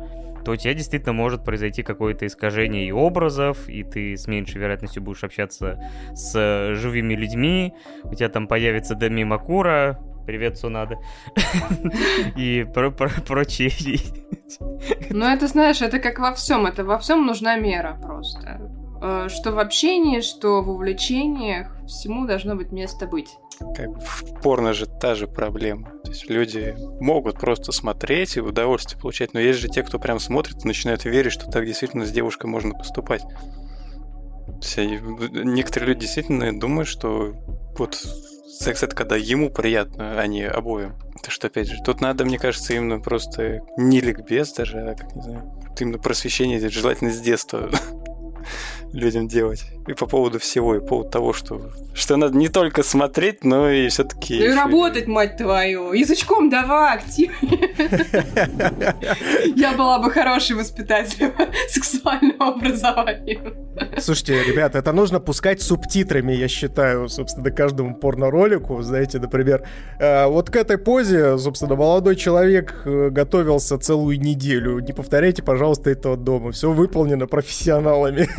то 0.48 0.52
у 0.52 0.56
тебя 0.56 0.72
действительно 0.72 1.12
может 1.12 1.44
произойти 1.44 1.82
какое-то 1.82 2.26
искажение 2.26 2.86
и 2.86 2.90
образов, 2.90 3.68
и 3.68 3.84
ты 3.84 4.16
с 4.16 4.26
меньшей 4.26 4.56
вероятностью 4.56 5.02
будешь 5.02 5.22
общаться 5.22 5.78
с 6.14 6.74
живыми 6.74 7.12
людьми, 7.12 7.74
у 8.04 8.14
тебя 8.14 8.30
там 8.30 8.48
появится 8.48 8.94
Дами 8.94 9.24
Макура, 9.24 10.00
привет, 10.24 10.56
Сунада, 10.56 10.96
и 12.38 12.66
прочие. 13.26 13.98
Ну, 15.10 15.26
это, 15.26 15.48
знаешь, 15.48 15.82
это 15.82 15.98
как 15.98 16.18
во 16.18 16.32
всем, 16.32 16.64
это 16.64 16.82
во 16.82 16.98
всем 16.98 17.26
нужна 17.26 17.56
мера 17.56 17.98
просто. 18.02 18.72
Э, 19.02 19.28
что 19.28 19.52
в 19.52 19.58
общении, 19.58 20.22
что 20.22 20.62
в 20.62 20.70
увлечениях, 20.70 21.76
всему 21.86 22.26
должно 22.26 22.56
быть 22.56 22.72
место 22.72 23.06
быть. 23.06 23.36
Как 23.74 23.90
бы 23.90 24.01
в 24.01 24.40
порно 24.43 24.72
же 24.72 24.86
та 24.86 25.14
же 25.14 25.26
проблема. 25.26 25.90
То 26.05 26.10
есть 26.10 26.28
люди 26.28 26.74
могут 27.01 27.39
просто 27.39 27.72
смотреть 27.72 28.36
и 28.36 28.40
удовольствие 28.40 29.01
получать, 29.01 29.35
но 29.35 29.40
есть 29.40 29.59
же 29.59 29.68
те, 29.68 29.82
кто 29.82 29.98
прям 29.98 30.20
смотрит 30.20 30.64
и 30.64 30.68
начинают 30.68 31.05
верить, 31.05 31.32
что 31.32 31.51
так 31.51 31.66
действительно 31.66 32.06
с 32.06 32.10
девушкой 32.10 32.47
можно 32.47 32.74
поступать. 32.74 33.22
Некоторые 34.47 35.89
люди 35.89 36.01
действительно 36.01 36.59
думают, 36.59 36.89
что 36.89 37.35
вот 37.76 37.94
секс 38.59 38.82
это 38.82 38.94
когда 38.94 39.16
ему 39.16 39.51
приятно, 39.51 40.20
а 40.20 40.26
не 40.26 40.47
обоим. 40.47 40.94
Это 41.16 41.30
что, 41.30 41.47
опять 41.48 41.68
же, 41.68 41.82
тут 41.85 42.01
надо, 42.01 42.24
мне 42.24 42.39
кажется, 42.39 42.74
именно 42.74 43.01
просто 43.01 43.60
не 43.76 44.01
ликбез 44.01 44.52
даже, 44.52 44.78
а, 44.78 44.94
как 44.94 45.14
не 45.14 45.22
знаю, 45.22 45.52
именно 45.78 45.98
просвещение, 45.98 46.66
желательно 46.68 47.10
с 47.10 47.20
детства 47.20 47.70
людям 48.93 49.28
делать. 49.28 49.65
И 49.86 49.94
по 49.94 50.06
поводу 50.06 50.39
всего, 50.39 50.77
и 50.77 50.81
по 50.81 50.86
поводу 50.86 51.10
того, 51.10 51.32
что, 51.32 51.70
что 51.94 52.16
надо 52.16 52.36
не 52.36 52.48
только 52.48 52.82
смотреть, 52.82 53.44
но 53.44 53.70
и 53.70 53.89
все-таки... 53.89 54.39
Ну 54.39 54.44
и 54.44 54.55
работать, 54.55 55.06
мать 55.06 55.36
твою! 55.36 55.93
Язычком 55.93 56.51
давай 56.51 56.97
активнее! 56.97 57.68
Я 59.56 59.72
была 59.76 59.98
бы 59.98 60.10
хорошей 60.10 60.56
воспитателем 60.56 61.32
сексуального 61.68 62.48
образования. 62.55 63.40
Слушайте, 63.98 64.42
ребята, 64.44 64.78
это 64.78 64.92
нужно 64.92 65.20
пускать 65.20 65.62
субтитрами, 65.62 66.32
я 66.32 66.48
считаю, 66.48 67.09
собственно, 67.09 67.50
каждому 67.50 67.94
порно-ролику. 67.94 68.80
Знаете, 68.82 69.18
например, 69.18 69.66
э, 69.98 70.26
вот 70.26 70.50
к 70.50 70.56
этой 70.56 70.78
позе, 70.78 71.38
собственно, 71.38 71.76
молодой 71.76 72.16
человек 72.16 72.82
э, 72.84 73.10
готовился 73.10 73.78
целую 73.78 74.20
неделю. 74.20 74.78
Не 74.80 74.92
повторяйте, 74.92 75.42
пожалуйста, 75.42 75.90
этого 75.90 76.16
дома. 76.16 76.50
Все 76.52 76.72
выполнено 76.72 77.26
профессионалами. 77.26 78.28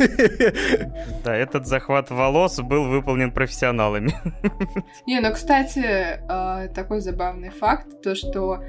Да, 1.24 1.36
этот 1.36 1.66
захват 1.66 2.10
волос 2.10 2.58
был 2.60 2.88
выполнен 2.88 3.32
профессионалами. 3.32 4.14
Не, 5.06 5.20
ну, 5.20 5.32
кстати, 5.32 5.80
э, 5.84 6.68
такой 6.74 7.00
забавный 7.00 7.50
факт, 7.50 8.02
то, 8.02 8.14
что 8.14 8.62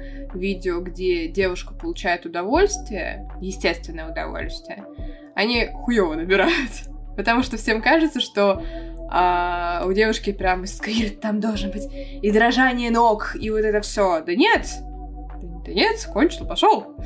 видео, 0.62 0.80
где 0.80 1.26
девушка 1.26 1.74
получает 1.74 2.24
удовольствие, 2.24 3.28
естественное 3.40 4.08
удовольствие, 4.08 4.84
они 5.34 5.68
хуево 5.72 6.14
набирают. 6.14 6.70
Потому 7.16 7.42
что 7.42 7.56
всем 7.56 7.82
кажется, 7.82 8.20
что 8.20 8.62
а, 9.10 9.84
у 9.86 9.92
девушки 9.92 10.32
прям 10.32 10.66
сквирт 10.66 11.20
там 11.20 11.40
должен 11.40 11.70
быть, 11.70 11.86
и 12.22 12.30
дрожание 12.30 12.90
ног, 12.90 13.36
и 13.38 13.50
вот 13.50 13.58
это 13.58 13.80
все. 13.80 14.22
Да 14.24 14.34
нет! 14.34 14.66
Да 15.66 15.72
нет, 15.72 16.08
кончил, 16.12 16.46
пошел. 16.46 16.96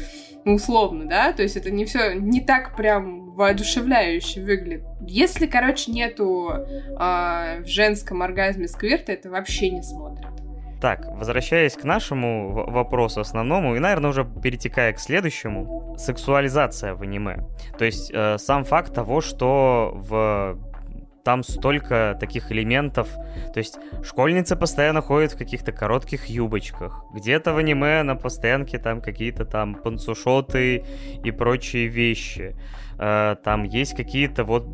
Ну, 0.44 0.54
условно, 0.54 1.06
да? 1.06 1.32
То 1.32 1.42
есть 1.42 1.56
это 1.56 1.70
не 1.70 1.84
все 1.84 2.14
не 2.14 2.40
так 2.40 2.76
прям 2.76 3.32
воодушевляюще 3.32 4.42
выглядит. 4.42 4.84
Если, 5.00 5.46
короче, 5.46 5.90
нету 5.90 6.50
э, 6.50 7.62
в 7.62 7.66
женском 7.66 8.22
оргазме 8.22 8.68
сквирта, 8.68 9.12
это 9.12 9.28
вообще 9.28 9.70
не 9.70 9.82
смотрят. 9.82 10.45
Так, 10.86 11.04
возвращаясь 11.10 11.74
к 11.74 11.82
нашему 11.82 12.70
вопросу 12.70 13.20
основному, 13.20 13.74
и, 13.74 13.80
наверное, 13.80 14.10
уже 14.10 14.24
перетекая 14.24 14.92
к 14.92 15.00
следующему, 15.00 15.96
сексуализация 15.98 16.94
в 16.94 17.02
аниме. 17.02 17.38
То 17.76 17.84
есть 17.84 18.12
э, 18.14 18.38
сам 18.38 18.62
факт 18.62 18.94
того, 18.94 19.20
что 19.20 19.90
в 19.94 20.56
там 21.24 21.42
столько 21.42 22.16
таких 22.20 22.52
элементов. 22.52 23.08
То 23.52 23.58
есть 23.58 23.80
школьницы 24.04 24.54
постоянно 24.54 25.00
ходят 25.00 25.32
в 25.32 25.36
каких-то 25.36 25.72
коротких 25.72 26.26
юбочках. 26.26 27.02
Где-то 27.12 27.52
в 27.52 27.56
аниме 27.56 28.04
на 28.04 28.14
постоянке 28.14 28.78
там 28.78 29.00
какие-то 29.00 29.44
там 29.44 29.74
панцушоты 29.74 30.84
и 31.24 31.32
прочие 31.32 31.88
вещи. 31.88 32.54
Э, 32.98 33.36
там 33.42 33.64
есть 33.64 33.94
какие-то 33.94 34.44
вот 34.44 34.66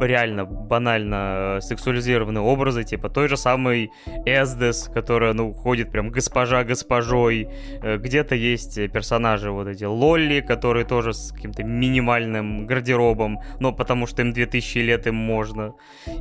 реально 0.00 0.44
банально 0.44 1.58
э, 1.58 1.60
сексуализированные 1.60 2.42
образы, 2.42 2.84
типа 2.84 3.08
той 3.08 3.28
же 3.28 3.36
самой 3.36 3.90
Эздес, 4.26 4.90
которая, 4.92 5.32
ну, 5.32 5.52
ходит 5.52 5.90
прям 5.90 6.10
госпожа 6.10 6.64
госпожой. 6.64 7.48
Э, 7.82 7.96
где-то 7.98 8.34
есть 8.34 8.74
персонажи 8.92 9.50
вот 9.50 9.68
эти 9.68 9.84
Лолли, 9.84 10.40
которые 10.40 10.84
тоже 10.84 11.12
с 11.12 11.32
каким-то 11.32 11.62
минимальным 11.62 12.66
гардеробом, 12.66 13.40
но 13.60 13.72
потому 13.72 14.06
что 14.06 14.22
им 14.22 14.32
2000 14.32 14.78
лет 14.78 15.06
им 15.06 15.14
можно. 15.14 15.74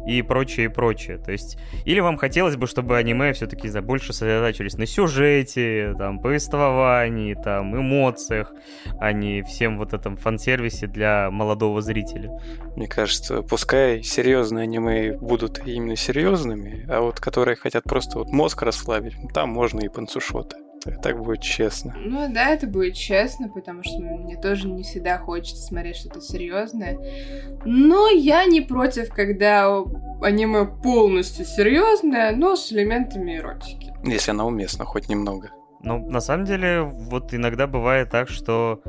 И 0.07 0.21
прочее, 0.21 0.65
и 0.65 0.69
прочее. 0.69 1.17
То 1.17 1.31
есть, 1.31 1.57
или 1.85 1.99
вам 1.99 2.17
хотелось 2.17 2.55
бы, 2.55 2.67
чтобы 2.67 2.97
аниме 2.97 3.33
все-таки 3.33 3.69
за 3.69 3.81
больше 3.81 4.13
сосредотачивались 4.13 4.77
на 4.77 4.85
сюжете, 4.85 5.95
там, 5.97 6.19
повествовании, 6.19 7.33
там, 7.33 7.75
эмоциях, 7.75 8.53
а 8.99 9.11
не 9.11 9.41
всем 9.41 9.77
вот 9.77 9.93
этом 9.93 10.17
фан-сервисе 10.17 10.87
для 10.87 11.22
молодого 11.29 11.81
зрителя. 11.81 12.39
Мне 12.75 12.87
кажется, 12.87 13.41
пускай 13.41 14.03
серьезные 14.03 14.63
аниме 14.63 15.17
будут 15.17 15.65
именно 15.65 15.95
серьезными, 15.95 16.85
а 16.89 17.01
вот 17.01 17.19
которые 17.19 17.55
хотят 17.55 17.83
просто 17.83 18.19
вот 18.19 18.29
мозг 18.29 18.61
расслабить, 18.61 19.15
там 19.33 19.49
можно 19.49 19.81
и 19.81 19.89
панцушоты. 19.89 20.57
Так 21.01 21.23
будет 21.23 21.41
честно. 21.41 21.95
Ну 21.97 22.27
да, 22.33 22.49
это 22.49 22.67
будет 22.67 22.95
честно, 22.95 23.47
потому 23.47 23.83
что 23.83 23.99
мне 23.99 24.35
тоже 24.35 24.67
не 24.67 24.83
всегда 24.83 25.17
хочется 25.17 25.61
смотреть 25.63 25.95
что-то 25.95 26.19
серьезное. 26.19 26.99
Но 27.63 28.09
я 28.09 28.45
не 28.45 28.59
против, 28.59 29.09
когда 29.13 29.81
аниме 30.21 30.65
полностью 30.65 31.45
серьезное, 31.45 32.35
но 32.35 32.55
с 32.55 32.71
элементами 32.73 33.37
эротики. 33.37 33.93
Если 34.03 34.31
она 34.31 34.45
уместна, 34.45 34.83
хоть 34.83 35.07
немного. 35.07 35.51
Но 35.83 35.99
на 35.99 36.21
самом 36.21 36.45
деле, 36.45 36.81
вот 36.81 37.33
иногда 37.33 37.67
бывает 37.67 38.09
так, 38.09 38.29
что... 38.29 38.81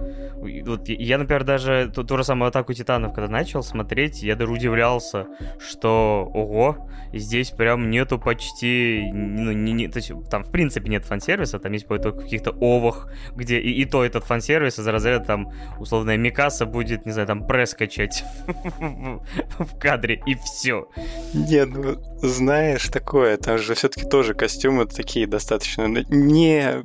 Вот 0.64 0.88
я, 0.88 1.18
например, 1.18 1.44
даже 1.44 1.90
ту, 1.94 2.04
ту 2.04 2.16
же 2.16 2.24
самую 2.24 2.48
«Атаку 2.48 2.72
Титанов», 2.72 3.12
когда 3.14 3.28
начал 3.28 3.62
смотреть, 3.62 4.22
я 4.22 4.36
даже 4.36 4.52
удивлялся, 4.52 5.26
что, 5.58 6.30
ого, 6.32 6.88
здесь 7.12 7.50
прям 7.50 7.90
нету 7.90 8.18
почти... 8.18 9.10
Ну, 9.12 9.52
не, 9.52 9.72
не, 9.72 9.88
то 9.88 9.98
есть 9.98 10.12
там, 10.30 10.44
в 10.44 10.50
принципе, 10.50 10.88
нет 10.88 11.04
фан-сервиса, 11.04 11.58
там 11.58 11.72
есть 11.72 11.86
только 11.88 12.10
в 12.10 12.22
каких-то 12.22 12.52
овах, 12.60 13.10
где 13.34 13.58
и, 13.58 13.72
и 13.72 13.84
то 13.84 14.04
этот 14.04 14.24
фан-сервис 14.24 14.78
из 14.78 14.86
разряда, 14.86 15.24
там, 15.24 15.52
условная 15.78 16.16
Микаса 16.16 16.64
будет, 16.64 17.06
не 17.06 17.12
знаю, 17.12 17.26
там, 17.26 17.46
пресс 17.46 17.74
в 19.58 19.78
кадре, 19.78 20.22
и 20.26 20.34
все. 20.34 20.88
Нет, 21.32 21.70
ну, 21.72 21.96
знаешь, 22.28 22.88
такое, 22.88 23.36
там 23.36 23.58
же 23.58 23.74
все-таки 23.74 24.08
тоже 24.08 24.34
костюмы 24.34 24.86
такие 24.86 25.26
достаточно 25.26 25.86
не 25.86 26.84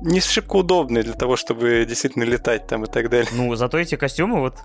не 0.00 0.20
шибко 0.20 0.56
удобные 0.56 1.02
для 1.02 1.14
того, 1.14 1.36
чтобы 1.36 1.84
действительно 1.88 2.22
летать 2.22 2.66
там 2.66 2.84
и 2.84 2.86
так 2.86 3.10
далее. 3.10 3.28
Ну, 3.32 3.54
зато 3.56 3.78
эти 3.78 3.96
костюмы 3.96 4.40
вот 4.40 4.58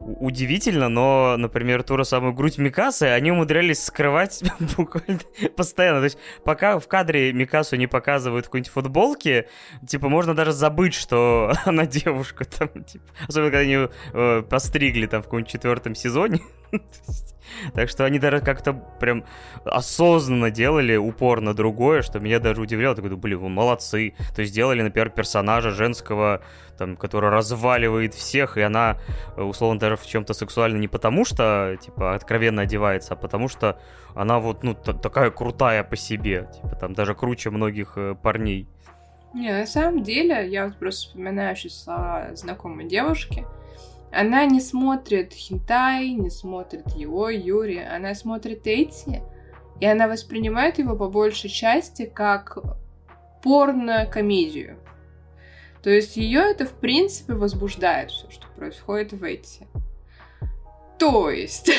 удивительно, 0.00 0.88
но, 0.88 1.36
например, 1.36 1.82
ту 1.82 1.96
же 1.96 2.04
самую 2.04 2.32
грудь 2.32 2.58
Микасы, 2.58 3.04
они 3.04 3.32
умудрялись 3.32 3.82
скрывать 3.82 4.42
буквально 4.76 5.20
постоянно. 5.56 6.00
То 6.00 6.04
есть, 6.04 6.18
пока 6.44 6.78
в 6.78 6.86
кадре 6.86 7.32
Микасу 7.32 7.76
не 7.76 7.86
показывают 7.86 8.46
в 8.46 8.48
какой-нибудь 8.48 8.72
футболке, 8.72 9.48
типа, 9.86 10.08
можно 10.08 10.34
даже 10.34 10.52
забыть, 10.52 10.94
что 10.94 11.52
она 11.64 11.86
девушка 11.86 12.44
там, 12.44 12.68
типа, 12.84 13.04
особенно 13.26 13.50
когда 13.50 13.60
они 13.60 13.88
э, 14.12 14.42
постригли 14.42 15.06
там 15.06 15.22
в 15.22 15.24
каком-нибудь 15.24 15.50
четвертом 15.50 15.94
сезоне. 15.94 16.40
Так 17.74 17.88
что 17.88 18.04
они 18.04 18.18
даже 18.18 18.40
как-то 18.40 18.74
прям 18.74 19.24
осознанно 19.64 20.50
делали 20.50 20.96
упор 20.96 21.40
на 21.40 21.54
другое, 21.54 22.02
что 22.02 22.20
меня 22.20 22.38
даже 22.40 22.60
удивляло. 22.60 22.94
Такой, 22.94 23.16
блин, 23.16 23.38
вы 23.38 23.48
молодцы. 23.48 24.14
То 24.34 24.42
есть 24.42 24.52
сделали, 24.52 24.82
например, 24.82 25.10
персонажа 25.10 25.70
женского, 25.70 26.42
там, 26.76 26.96
который 26.96 27.30
разваливает 27.30 28.14
всех, 28.14 28.56
и 28.56 28.60
она, 28.60 28.98
условно, 29.36 29.80
даже 29.80 29.96
в 29.96 30.06
чем-то 30.06 30.34
сексуально 30.34 30.78
не 30.78 30.88
потому, 30.88 31.24
что, 31.24 31.76
типа, 31.80 32.14
откровенно 32.14 32.62
одевается, 32.62 33.14
а 33.14 33.16
потому 33.16 33.48
что 33.48 33.80
она 34.14 34.38
вот, 34.38 34.62
ну, 34.62 34.74
такая 34.74 35.30
крутая 35.30 35.84
по 35.84 35.96
себе. 35.96 36.48
Типа, 36.54 36.76
там, 36.76 36.92
даже 36.92 37.14
круче 37.14 37.50
многих 37.50 37.94
э, 37.96 38.14
парней. 38.20 38.68
Не, 39.34 39.52
на 39.52 39.66
самом 39.66 40.02
деле, 40.02 40.48
я 40.48 40.66
вот 40.66 40.76
просто 40.76 41.08
вспоминаю 41.08 41.54
сейчас 41.54 41.84
слова 41.84 42.28
знакомой 42.34 42.88
девушки, 42.88 43.46
она 44.12 44.46
не 44.46 44.60
смотрит 44.60 45.32
хинтай, 45.32 46.10
не 46.10 46.30
смотрит 46.30 46.88
его, 46.94 47.28
Юри, 47.28 47.78
она 47.78 48.14
смотрит 48.14 48.66
эти, 48.66 49.22
и 49.80 49.86
она 49.86 50.08
воспринимает 50.08 50.78
его 50.78 50.96
по 50.96 51.08
большей 51.08 51.50
части 51.50 52.06
как 52.06 52.58
порно-комедию. 53.42 54.78
То 55.82 55.90
есть 55.90 56.16
ее 56.16 56.40
это, 56.40 56.64
в 56.66 56.72
принципе, 56.72 57.34
возбуждает 57.34 58.10
все, 58.10 58.30
что 58.30 58.46
происходит 58.48 59.12
в 59.12 59.22
эти. 59.22 59.68
То 60.98 61.30
есть 61.30 61.70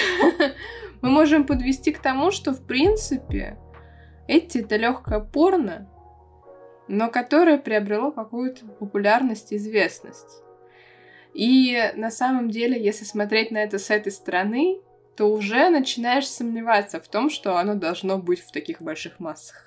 мы 1.01 1.09
можем 1.09 1.45
подвести 1.45 1.91
к 1.91 1.99
тому, 1.99 2.31
что, 2.31 2.53
в 2.53 2.61
принципе, 2.61 3.57
эти 4.27 4.59
это 4.59 4.77
легкое 4.77 5.19
порно, 5.19 5.89
но 6.87 7.09
которое 7.09 7.57
приобрело 7.57 8.11
какую-то 8.11 8.65
популярность 8.65 9.51
и 9.51 9.57
известность. 9.57 10.43
И 11.33 11.91
на 11.95 12.11
самом 12.11 12.49
деле, 12.49 12.81
если 12.81 13.05
смотреть 13.05 13.51
на 13.51 13.57
это 13.57 13.77
с 13.79 13.89
этой 13.89 14.11
стороны, 14.11 14.79
то 15.15 15.25
уже 15.25 15.69
начинаешь 15.69 16.27
сомневаться 16.27 16.99
в 16.99 17.07
том, 17.07 17.29
что 17.29 17.57
оно 17.57 17.75
должно 17.75 18.17
быть 18.17 18.41
в 18.41 18.51
таких 18.51 18.81
больших 18.81 19.19
массах. 19.19 19.65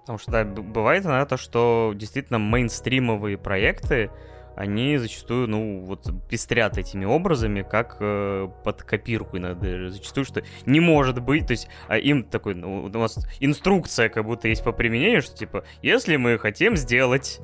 Потому 0.00 0.18
что, 0.18 0.30
да, 0.30 0.44
бывает 0.44 1.04
иногда 1.04 1.24
то, 1.24 1.38
что 1.38 1.92
действительно 1.96 2.38
мейнстримовые 2.38 3.38
проекты, 3.38 4.10
они 4.56 4.98
зачастую, 4.98 5.48
ну, 5.48 5.84
вот 5.84 6.10
пестрят 6.28 6.78
этими 6.78 7.04
образами, 7.04 7.62
как 7.62 7.96
э, 8.00 8.48
под 8.64 8.82
копирку 8.82 9.36
иногда 9.38 9.90
зачастую, 9.90 10.24
что 10.24 10.42
не 10.66 10.80
может 10.80 11.20
быть, 11.20 11.46
то 11.46 11.52
есть 11.52 11.68
а 11.88 11.96
им 11.96 12.24
такой, 12.24 12.54
ну, 12.54 12.84
у 12.84 12.88
нас 12.88 13.18
инструкция 13.40 14.08
как 14.08 14.24
будто 14.24 14.48
есть 14.48 14.64
по 14.64 14.72
применению, 14.72 15.22
что 15.22 15.36
типа, 15.36 15.64
если 15.82 16.16
мы 16.16 16.38
хотим 16.38 16.76
сделать 16.76 17.40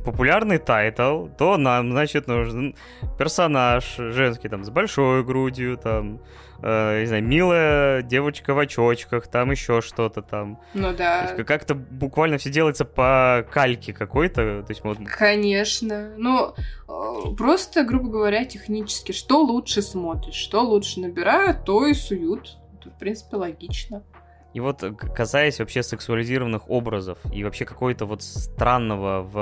популярный 0.00 0.58
title, 0.58 1.26
то 1.38 1.56
нам, 1.56 1.92
значит, 1.92 2.26
нужен 2.26 2.74
персонаж 3.18 3.96
женский, 3.96 4.48
там, 4.48 4.64
с 4.64 4.70
большой 4.70 5.24
грудью, 5.24 5.76
там, 5.76 6.20
э, 6.62 7.00
не 7.00 7.06
знаю, 7.06 7.24
милая 7.24 8.02
девочка 8.02 8.54
в 8.54 8.58
очочках, 8.58 9.26
там 9.26 9.50
еще 9.50 9.80
что-то 9.80 10.22
там. 10.22 10.60
Ну 10.74 10.94
да. 10.94 11.34
Как-то 11.46 11.74
буквально 11.74 12.38
все 12.38 12.50
делается 12.50 12.84
по 12.84 13.46
кальке 13.50 13.92
какой-то. 13.92 14.62
То 14.62 14.70
есть, 14.70 14.84
вот... 14.84 14.98
Конечно. 15.06 16.12
Ну, 16.16 16.54
э, 16.88 17.34
просто, 17.36 17.84
грубо 17.84 18.08
говоря, 18.08 18.44
технически, 18.44 19.12
что 19.12 19.42
лучше 19.42 19.82
смотришь, 19.82 20.34
что 20.34 20.62
лучше 20.62 21.00
набирают, 21.00 21.64
то 21.64 21.86
и 21.86 21.94
суют. 21.94 22.56
Это, 22.80 22.90
в 22.90 22.98
принципе, 22.98 23.36
логично. 23.36 24.02
И 24.54 24.60
вот 24.60 24.82
касаясь 25.14 25.58
вообще 25.58 25.82
сексуализированных 25.82 26.68
образов 26.68 27.18
и 27.32 27.42
вообще 27.42 27.64
какой-то 27.64 28.04
вот 28.04 28.22
странного 28.22 29.22
в, 29.22 29.32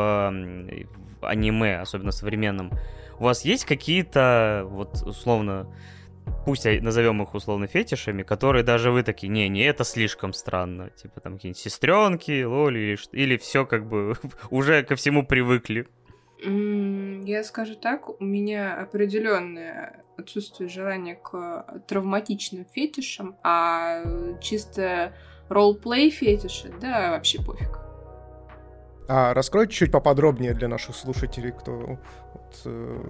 в 1.21 1.27
аниме, 1.27 1.81
особенно 1.81 2.13
современном, 2.13 2.71
у 3.19 3.25
вас 3.25 3.45
есть 3.45 3.65
какие-то 3.65 4.67
вот 4.69 5.03
условно 5.05 5.67
пусть 6.45 6.65
назовем 6.65 7.23
их 7.23 7.35
условно 7.35 7.67
фетишами, 7.67 8.23
которые 8.23 8.63
даже 8.63 8.91
вы 8.91 9.03
такие, 9.03 9.29
не, 9.29 9.49
не, 9.49 9.63
это 9.63 9.85
слишком 9.85 10.33
странно. 10.33 10.91
Типа 10.91 11.21
там 11.21 11.35
какие-нибудь 11.35 11.61
сестренки, 11.61 12.43
лоли, 12.43 12.79
или, 12.79 12.99
или 13.13 13.37
все 13.37 13.67
как 13.67 13.89
бы 13.89 14.15
уже 14.51 14.83
ко 14.83 14.97
всему 14.97 15.25
привыкли. 15.25 15.87
Я 16.43 17.45
скажу 17.45 17.75
так, 17.75 18.09
у 18.09 18.25
меня 18.25 18.75
определенное 18.75 20.03
отсутствие 20.17 20.71
желания 20.71 21.17
к 21.17 21.83
травматичным 21.87 22.65
фетишам, 22.65 23.37
а 23.43 24.03
чисто 24.41 25.13
ролл-плей 25.51 26.11
фетиши, 26.11 26.73
да, 26.81 27.11
вообще 27.11 27.43
пофиг. 27.43 27.79
А 29.07 29.35
раскройте 29.35 29.75
чуть 29.75 29.93
поподробнее 29.93 30.55
для 30.55 30.69
наших 30.69 30.95
слушателей, 30.95 31.53
кто 31.53 31.99
вот, 32.33 32.63
э, 32.65 33.05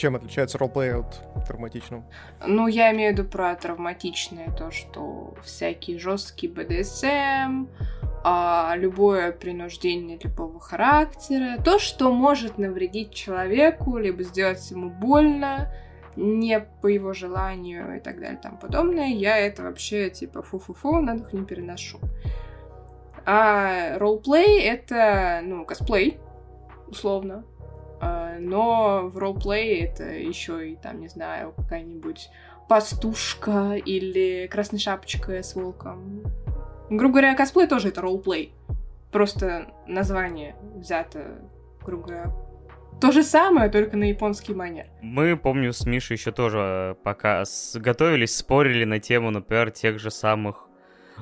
чем 0.00 0.16
отличается 0.16 0.56
роллплей 0.56 0.94
от 0.94 1.22
травматичного? 1.46 2.04
Ну, 2.46 2.66
я 2.68 2.92
имею 2.92 3.14
в 3.14 3.18
виду 3.18 3.28
про 3.28 3.54
травматичное, 3.54 4.50
то, 4.50 4.70
что 4.70 5.34
всякие 5.44 5.98
жесткие 5.98 6.50
БДСМ, 6.50 7.66
а, 8.24 8.74
любое 8.76 9.30
принуждение 9.32 10.18
любого 10.22 10.58
характера, 10.58 11.60
то, 11.62 11.78
что 11.78 12.12
может 12.12 12.56
навредить 12.56 13.12
человеку, 13.12 13.98
либо 13.98 14.22
сделать 14.22 14.70
ему 14.70 14.88
больно, 14.88 15.72
не 16.16 16.60
по 16.60 16.86
его 16.86 17.12
желанию 17.12 17.96
и 17.96 18.00
так 18.00 18.20
далее 18.20 18.38
тому 18.42 18.56
подобное, 18.56 19.08
я 19.08 19.36
это 19.38 19.62
вообще 19.62 20.10
типа 20.10 20.42
фу-фу-фу, 20.42 21.00
на 21.00 21.18
дух 21.18 21.32
не 21.32 21.44
переношу. 21.44 21.98
А 23.26 23.98
ролплей— 23.98 24.60
это, 24.62 25.40
ну, 25.44 25.64
косплей, 25.66 26.18
условно. 26.88 27.44
А, 28.00 28.38
но 28.38 29.08
в 29.08 29.18
ролплей 29.18 29.84
это 29.84 30.04
еще 30.04 30.70
и, 30.70 30.76
там, 30.76 31.00
не 31.00 31.08
знаю, 31.08 31.52
какая-нибудь 31.56 32.30
пастушка 32.68 33.74
или 33.74 34.48
красная 34.50 34.80
шапочка 34.80 35.42
с 35.42 35.54
волком. 35.54 36.22
Грубо 36.88 37.14
говоря, 37.14 37.34
косплей 37.34 37.66
тоже 37.66 37.88
это 37.88 38.00
ролплей. 38.00 38.54
Просто 39.12 39.72
название 39.86 40.56
взято, 40.76 41.40
грубо 41.84 42.06
говоря, 42.06 42.32
то 43.00 43.12
же 43.12 43.22
самое, 43.22 43.70
только 43.70 43.96
на 43.96 44.04
японский 44.04 44.54
манер. 44.54 44.86
Мы, 45.00 45.36
помню, 45.36 45.72
с 45.72 45.86
Мишей 45.86 46.16
еще 46.16 46.32
тоже 46.32 46.96
пока 47.02 47.44
готовились, 47.74 48.36
спорили 48.36 48.84
на 48.84 49.00
тему, 49.00 49.30
например, 49.30 49.70
тех 49.70 49.98
же 49.98 50.10
самых 50.10 50.68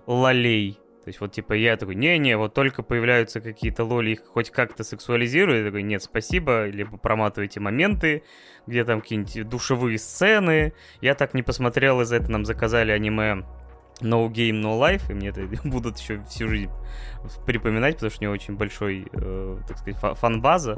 лолей. 0.07 0.79
То 1.09 1.11
есть 1.11 1.23
вот 1.23 1.33
типа 1.33 1.55
я 1.55 1.75
такой, 1.79 1.95
не-не, 1.95 2.37
вот 2.37 2.53
только 2.53 2.83
появляются 2.83 3.41
какие-то 3.41 3.83
лоли, 3.83 4.11
их 4.11 4.27
хоть 4.27 4.51
как-то 4.51 4.85
сексуализирую, 4.85 5.61
я 5.61 5.65
такой, 5.65 5.83
нет, 5.83 6.03
спасибо, 6.03 6.67
либо 6.67 6.99
проматывайте 6.99 7.61
моменты, 7.61 8.25
где 8.67 8.85
там 8.85 9.01
какие-нибудь 9.01 9.49
душевые 9.49 9.99
сцены. 9.99 10.75
Я 11.01 11.15
так 11.15 11.33
не 11.33 11.43
посмотрел, 11.43 12.03
из-за 12.03 12.17
этого 12.17 12.33
нам 12.33 12.45
заказали 12.45 12.93
аниме 12.93 13.43
No 14.03 14.29
Game, 14.29 14.61
No 14.61 14.79
Life, 14.79 15.11
и 15.11 15.15
мне 15.15 15.29
это 15.29 15.49
будут 15.65 15.99
еще 15.99 16.23
всю 16.25 16.47
жизнь 16.47 16.71
припоминать, 17.47 17.95
потому 17.95 18.11
что 18.11 18.21
у 18.21 18.25
него 18.25 18.35
очень 18.35 18.57
большой, 18.57 19.07
э, 19.11 19.59
так 19.67 19.79
сказать, 19.79 20.19
фан-база. 20.19 20.77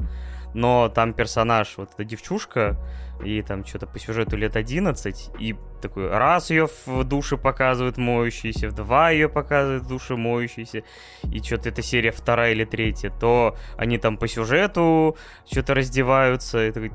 Но 0.54 0.88
там 0.88 1.12
персонаж, 1.12 1.74
вот 1.76 1.90
эта 1.94 2.04
девчушка, 2.04 2.76
и 3.24 3.42
там 3.42 3.64
что-то 3.64 3.86
по 3.86 3.98
сюжету 3.98 4.36
лет 4.36 4.56
11, 4.56 5.30
и 5.38 5.56
такой 5.80 6.08
раз 6.08 6.50
ее 6.50 6.68
в 6.86 7.04
душе 7.04 7.36
показывают 7.36 7.96
моющейся, 7.96 8.68
в 8.68 8.74
два 8.74 9.10
ее 9.10 9.28
показывают 9.28 9.84
в 9.84 9.88
душе 9.88 10.16
моющейся, 10.16 10.82
и 11.30 11.40
что-то 11.40 11.68
это 11.68 11.82
серия 11.82 12.12
вторая 12.12 12.52
или 12.52 12.64
третья, 12.64 13.10
то 13.10 13.56
они 13.76 13.98
там 13.98 14.16
по 14.16 14.28
сюжету 14.28 15.16
что-то 15.50 15.74
раздеваются, 15.74 16.66
и 16.66 16.72
такой, 16.72 16.92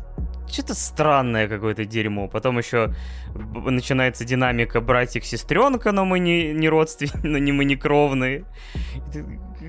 что-то 0.47 0.75
странное 0.75 1.47
какое-то 1.47 1.85
дерьмо. 1.85 2.27
Потом 2.27 2.57
еще 2.57 2.93
начинается 3.33 4.25
динамика 4.25 4.81
братик-сестренка, 4.81 5.91
но 5.91 6.05
мы 6.05 6.19
не, 6.19 6.53
не 6.53 6.69
родственники, 6.69 7.17
но 7.23 7.37
не 7.37 7.51
мы 7.51 7.65
не 7.65 7.75
кровные. 7.75 8.45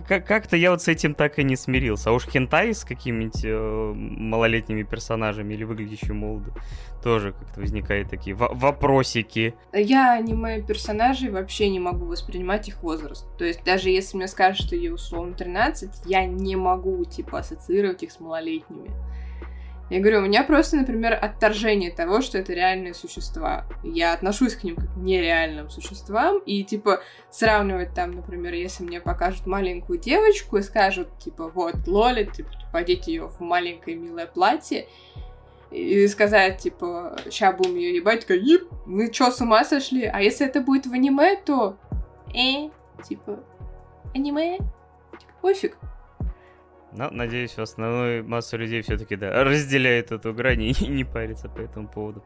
Как-то 0.09 0.56
я 0.56 0.70
вот 0.70 0.82
с 0.82 0.89
этим 0.89 1.14
так 1.14 1.39
и 1.39 1.44
не 1.44 1.56
смирился. 1.56 2.10
А 2.10 2.12
уж 2.12 2.27
хентай 2.27 2.74
с 2.74 2.85
какими-нибудь 2.85 3.44
э, 3.44 3.93
малолетними 3.94 4.82
персонажами 4.82 5.55
или 5.55 5.64
выглядящими 5.64 6.12
молодо 6.12 6.52
тоже 7.02 7.32
как-то 7.32 7.60
возникают 7.60 8.10
такие 8.10 8.35
вопросики. 8.35 9.55
Я 9.73 10.14
аниме 10.14 10.60
персонажей 10.62 11.31
вообще 11.31 11.68
не 11.68 11.78
могу 11.78 12.06
воспринимать 12.06 12.68
их 12.68 12.82
возраст. 12.82 13.27
То 13.39 13.44
есть 13.44 13.62
даже 13.64 13.90
если 13.90 14.16
мне 14.16 14.27
скажут, 14.27 14.66
что 14.66 14.77
ей 14.77 14.93
условно 14.93 15.35
13, 15.35 16.06
я 16.06 16.27
не 16.27 16.56
могу, 16.56 17.05
типа, 17.05 17.39
ассоциировать 17.39 18.02
их 18.02 18.10
с 18.10 18.18
малолетними. 18.18 18.90
Я 19.89 20.01
говорю, 20.01 20.19
у 20.19 20.23
меня 20.23 20.43
просто, 20.43 20.77
например, 20.77 21.17
отторжение 21.21 21.93
того, 21.93 22.21
что 22.21 22.39
это 22.39 22.53
реальные 22.53 22.93
существа. 22.93 23.67
Я 23.85 24.15
отношусь 24.15 24.57
к 24.57 24.65
ним 24.65 24.75
как 24.75 24.93
к 24.93 24.97
нереальным 24.97 25.71
существам, 25.71 26.39
и, 26.39 26.65
типа, 26.65 27.01
сравнивать 27.31 27.95
там, 27.95 28.11
например, 28.11 28.55
если 28.55 28.83
мне 28.83 29.01
покажут 29.01 29.47
маленькую 29.47 30.01
девочку 30.01 30.57
и 30.57 30.63
скажут, 30.63 31.19
типа, 31.19 31.49
вот, 31.49 31.87
Лоли, 31.87 32.25
типа, 32.25 32.51
одеть 32.73 33.07
ее 33.07 33.29
в 33.29 33.41
маленькое 33.41 33.97
милое 33.97 34.27
платье, 34.27 34.89
и 35.71 36.09
сказать, 36.09 36.59
типа, 36.59 37.17
ща 37.31 37.53
будем 37.53 37.77
ее 37.77 37.97
ебать, 37.97 38.21
такая, 38.21 38.39
еб, 38.39 38.69
мы 38.87 39.09
чё, 39.11 39.31
с 39.31 39.41
ума 39.41 39.65
сошли? 39.65 40.05
А 40.05 40.21
если 40.21 40.47
это 40.47 40.61
будет 40.61 40.87
в 40.87 40.93
аниме, 40.93 41.37
то, 41.37 41.77
э, 42.35 42.71
типа, 43.09 43.39
аниме, 44.15 44.59
типа, 44.59 45.33
пофиг. 45.41 45.79
Но, 46.97 47.10
надеюсь, 47.10 47.59
основную 47.59 48.27
массу 48.27 48.56
людей 48.56 48.81
все-таки, 48.81 49.16
да, 49.16 49.44
разделяет 49.44 50.12
эту 50.12 50.32
грань 50.32 50.62
и 50.62 50.74
не 50.89 51.05
парится 51.05 51.48
по 51.48 51.60
этому 51.60 51.89
поводу. 51.89 52.24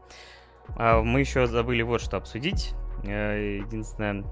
А 0.77 1.01
мы 1.01 1.19
еще 1.19 1.45
забыли 1.47 1.81
вот 1.81 2.01
что 2.01 2.17
обсудить. 2.17 2.73
Э, 3.05 3.59
единственное, 3.65 4.23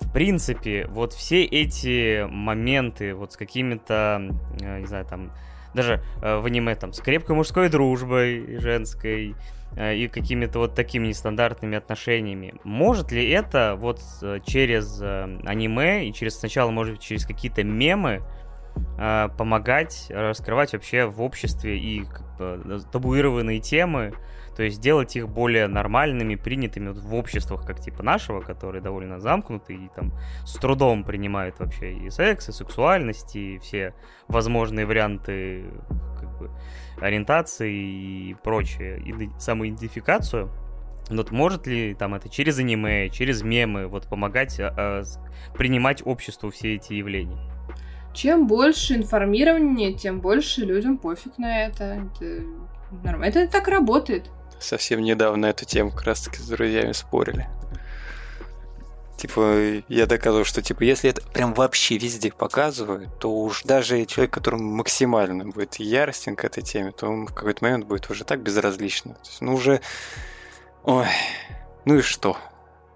в 0.00 0.10
принципе, 0.12 0.86
вот 0.88 1.12
все 1.12 1.44
эти 1.44 2.26
моменты, 2.26 3.14
вот 3.14 3.32
с 3.32 3.36
какими-то, 3.36 4.30
э, 4.60 4.80
не 4.80 4.86
знаю, 4.86 5.04
там, 5.04 5.32
даже 5.74 6.02
э, 6.22 6.38
в 6.38 6.46
аниме, 6.46 6.74
там, 6.74 6.94
с 6.94 7.00
крепкой 7.00 7.36
мужской 7.36 7.68
дружбой 7.68 8.58
женской, 8.58 9.34
и 9.74 10.06
какими-то 10.06 10.58
вот 10.58 10.74
такими 10.74 11.06
нестандартными 11.06 11.78
отношениями. 11.78 12.52
Может 12.62 13.10
ли 13.10 13.26
это 13.30 13.74
вот 13.78 14.02
через 14.44 15.00
аниме 15.00 16.06
и 16.06 16.12
через 16.12 16.38
сначала, 16.38 16.70
может 16.70 16.96
быть, 16.96 17.02
через 17.02 17.24
какие-то 17.24 17.64
мемы 17.64 18.20
э, 18.98 19.28
помогать 19.36 20.06
раскрывать 20.10 20.72
вообще 20.72 21.06
в 21.06 21.22
обществе 21.22 21.78
и 21.78 22.04
бы, 22.38 22.80
табуированные 22.90 23.60
темы, 23.60 24.12
то 24.56 24.62
есть 24.62 24.80
делать 24.80 25.16
их 25.16 25.28
более 25.28 25.66
нормальными, 25.66 26.34
принятыми 26.34 26.88
вот 26.88 26.98
в 26.98 27.14
обществах, 27.14 27.64
как 27.66 27.80
типа 27.80 28.02
нашего, 28.02 28.40
которые 28.40 28.82
довольно 28.82 29.18
замкнуты 29.18 29.74
и 29.74 29.88
там 29.94 30.12
с 30.44 30.54
трудом 30.56 31.04
принимают 31.04 31.58
вообще 31.58 31.92
и 31.92 32.10
секс, 32.10 32.48
и 32.48 32.52
сексуальность, 32.52 33.34
и 33.34 33.58
все 33.58 33.94
возможные 34.28 34.86
варианты 34.86 35.64
как 36.18 36.38
бы, 36.38 36.50
ориентации 37.00 37.72
и 37.72 38.36
прочее, 38.42 39.00
и 39.00 39.30
самоидентификацию. 39.38 40.50
Вот 41.10 41.30
может 41.30 41.66
ли 41.66 41.94
там 41.94 42.14
это 42.14 42.28
через 42.28 42.58
аниме, 42.58 43.08
через 43.10 43.42
мемы 43.42 43.86
вот 43.86 44.08
помогать 44.08 44.60
а, 44.60 44.72
а, 44.76 45.02
принимать 45.54 46.02
обществу 46.06 46.50
все 46.50 46.74
эти 46.76 46.94
явления? 46.94 47.38
Чем 48.14 48.46
больше 48.46 48.94
информирования, 48.94 49.92
тем 49.92 50.20
больше 50.20 50.62
людям 50.62 50.98
пофиг 50.98 51.38
на 51.38 51.66
это. 51.66 52.08
Это 52.14 52.42
нормально. 53.02 53.30
Это 53.30 53.48
так 53.48 53.68
работает. 53.68 54.30
Совсем 54.60 55.02
недавно 55.02 55.46
эту 55.46 55.64
тему 55.64 55.90
как 55.90 56.02
раз 56.02 56.22
таки 56.22 56.38
с 56.38 56.46
друзьями 56.46 56.92
спорили. 56.92 57.48
Типа, 59.16 59.82
я 59.88 60.06
доказываю, 60.06 60.44
что, 60.44 60.62
типа, 60.62 60.82
если 60.82 61.10
это 61.10 61.22
прям 61.22 61.54
вообще 61.54 61.96
везде 61.96 62.32
показывают, 62.32 63.18
то 63.20 63.32
уж 63.32 63.62
даже 63.62 64.04
человек, 64.06 64.32
которому 64.32 64.64
максимально 64.74 65.44
будет 65.44 65.76
яростен 65.76 66.34
к 66.34 66.44
этой 66.44 66.62
теме, 66.62 66.90
то 66.90 67.06
он 67.06 67.26
в 67.26 67.34
какой-то 67.34 67.64
момент 67.64 67.86
будет 67.86 68.10
уже 68.10 68.24
так 68.24 68.42
безразлично. 68.42 69.14
То 69.14 69.28
есть, 69.28 69.40
ну, 69.40 69.54
уже... 69.54 69.80
Ой, 70.82 71.06
ну 71.84 71.98
и 71.98 72.00
что? 72.02 72.36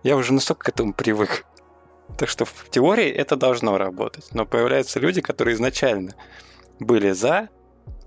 Я 0.02 0.16
уже 0.16 0.32
настолько 0.32 0.64
к 0.64 0.68
этому 0.70 0.92
привык. 0.92 1.44
Так 2.18 2.28
что 2.28 2.44
в 2.44 2.68
теории 2.70 3.08
это 3.08 3.36
должно 3.36 3.78
работать. 3.78 4.28
Но 4.32 4.46
появляются 4.46 5.00
люди, 5.00 5.20
которые 5.20 5.54
изначально 5.54 6.14
были 6.78 7.10
за, 7.12 7.48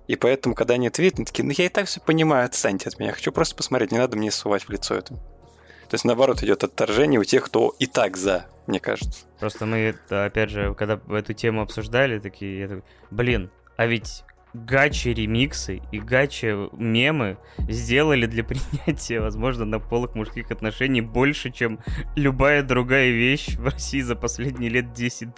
и 0.08 0.16
поэтому, 0.16 0.56
когда 0.56 0.74
они 0.74 0.90
твитнут, 0.90 1.28
такие, 1.28 1.46
ну 1.46 1.52
я 1.56 1.66
и 1.66 1.70
так 1.70 1.86
все 1.86 2.00
понимаю, 2.00 2.46
отстаньте 2.46 2.90
от 2.90 2.98
меня, 3.00 3.12
хочу 3.12 3.32
просто 3.32 3.56
посмотреть, 3.56 3.92
не 3.92 4.00
надо 4.00 4.18
мне 4.18 4.32
сувать 4.32 4.64
в 4.64 4.70
лицо 4.70 4.96
это. 4.96 5.14
То 5.14 5.96
есть, 5.96 6.06
наоборот, 6.06 6.44
идет 6.44 6.64
отторжение 6.64 7.20
у 7.20 7.24
тех, 7.24 7.44
кто 7.46 7.76
и 7.80 7.86
так 7.88 8.18
за, 8.18 8.46
мне 8.68 8.80
кажется. 8.80 9.26
Просто 9.40 9.66
мы, 9.66 9.96
опять 10.10 10.50
же, 10.50 10.74
когда 10.76 11.00
эту 11.10 11.34
тему 11.34 11.62
обсуждали, 11.62 12.20
такие, 12.20 12.60
я 12.60 12.68
такой, 12.68 12.84
блин, 13.12 13.52
а 13.76 13.86
ведь 13.86 14.24
гачи 14.54 15.10
ремиксы 15.10 15.82
и 15.92 16.00
гачи 16.00 16.70
мемы 16.76 17.38
сделали 17.58 18.26
для 18.26 18.44
принятия, 18.46 19.20
возможно, 19.20 19.66
на 19.66 19.80
полых 19.80 20.16
мужских 20.16 20.52
отношений 20.52 21.02
больше, 21.02 21.52
чем 21.52 21.80
любая 22.16 22.64
другая 22.64 23.10
вещь 23.10 23.56
в 23.58 23.66
России 23.66 24.02
за 24.02 24.16
последние 24.16 24.70
лет 24.70 24.86
10-20. 24.86 25.30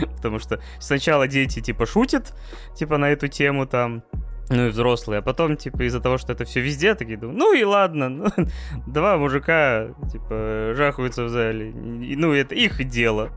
Потому 0.16 0.38
что 0.38 0.60
сначала 0.78 1.28
дети 1.28 1.60
типа 1.60 1.86
шутят, 1.86 2.34
типа 2.74 2.98
на 2.98 3.10
эту 3.10 3.28
тему 3.28 3.66
там, 3.66 4.02
ну 4.50 4.66
и 4.66 4.70
взрослые, 4.70 5.18
а 5.18 5.22
потом, 5.22 5.56
типа, 5.56 5.86
из-за 5.86 6.00
того, 6.00 6.16
что 6.16 6.32
это 6.32 6.44
все 6.44 6.60
везде, 6.60 6.94
такие 6.94 7.18
думают, 7.18 7.38
ну 7.38 7.54
и 7.54 7.62
ладно, 7.64 8.08
ну, 8.08 8.26
два 8.86 9.18
мужика, 9.18 9.88
типа, 10.10 10.72
жахаются 10.74 11.24
в 11.24 11.28
зале, 11.28 11.70
и, 11.70 12.16
ну 12.16 12.32
это 12.32 12.54
их 12.54 12.82
дело. 12.84 13.30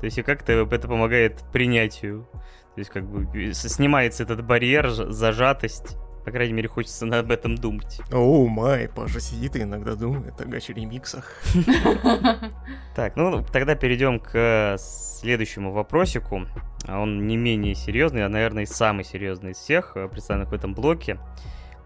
То 0.00 0.04
есть 0.04 0.18
и 0.18 0.22
как-то 0.22 0.52
это 0.52 0.88
помогает 0.88 1.42
принятию 1.52 2.28
то 2.76 2.80
есть, 2.80 2.90
как 2.90 3.08
бы, 3.08 3.54
снимается 3.54 4.22
этот 4.22 4.44
барьер, 4.44 4.90
зажатость. 4.90 5.96
По 6.26 6.30
крайней 6.30 6.52
мере, 6.52 6.68
хочется 6.68 7.06
об 7.06 7.30
этом 7.30 7.54
думать. 7.54 8.02
О, 8.12 8.46
май, 8.48 8.90
Паша 8.94 9.18
сидит 9.18 9.56
и 9.56 9.62
иногда 9.62 9.94
думает 9.94 10.38
о 10.38 10.44
гачи-ремиксах. 10.44 11.24
Так, 12.94 13.16
ну, 13.16 13.42
тогда 13.50 13.76
перейдем 13.76 14.20
к 14.20 14.76
следующему 14.78 15.72
вопросику. 15.72 16.46
Он 16.86 17.26
не 17.26 17.38
менее 17.38 17.74
серьезный, 17.74 18.26
а, 18.26 18.28
наверное, 18.28 18.66
самый 18.66 19.04
серьезный 19.04 19.52
из 19.52 19.56
всех, 19.56 19.92
э, 19.96 20.08
представленных 20.08 20.50
в 20.50 20.54
этом 20.54 20.74
блоке. 20.74 21.18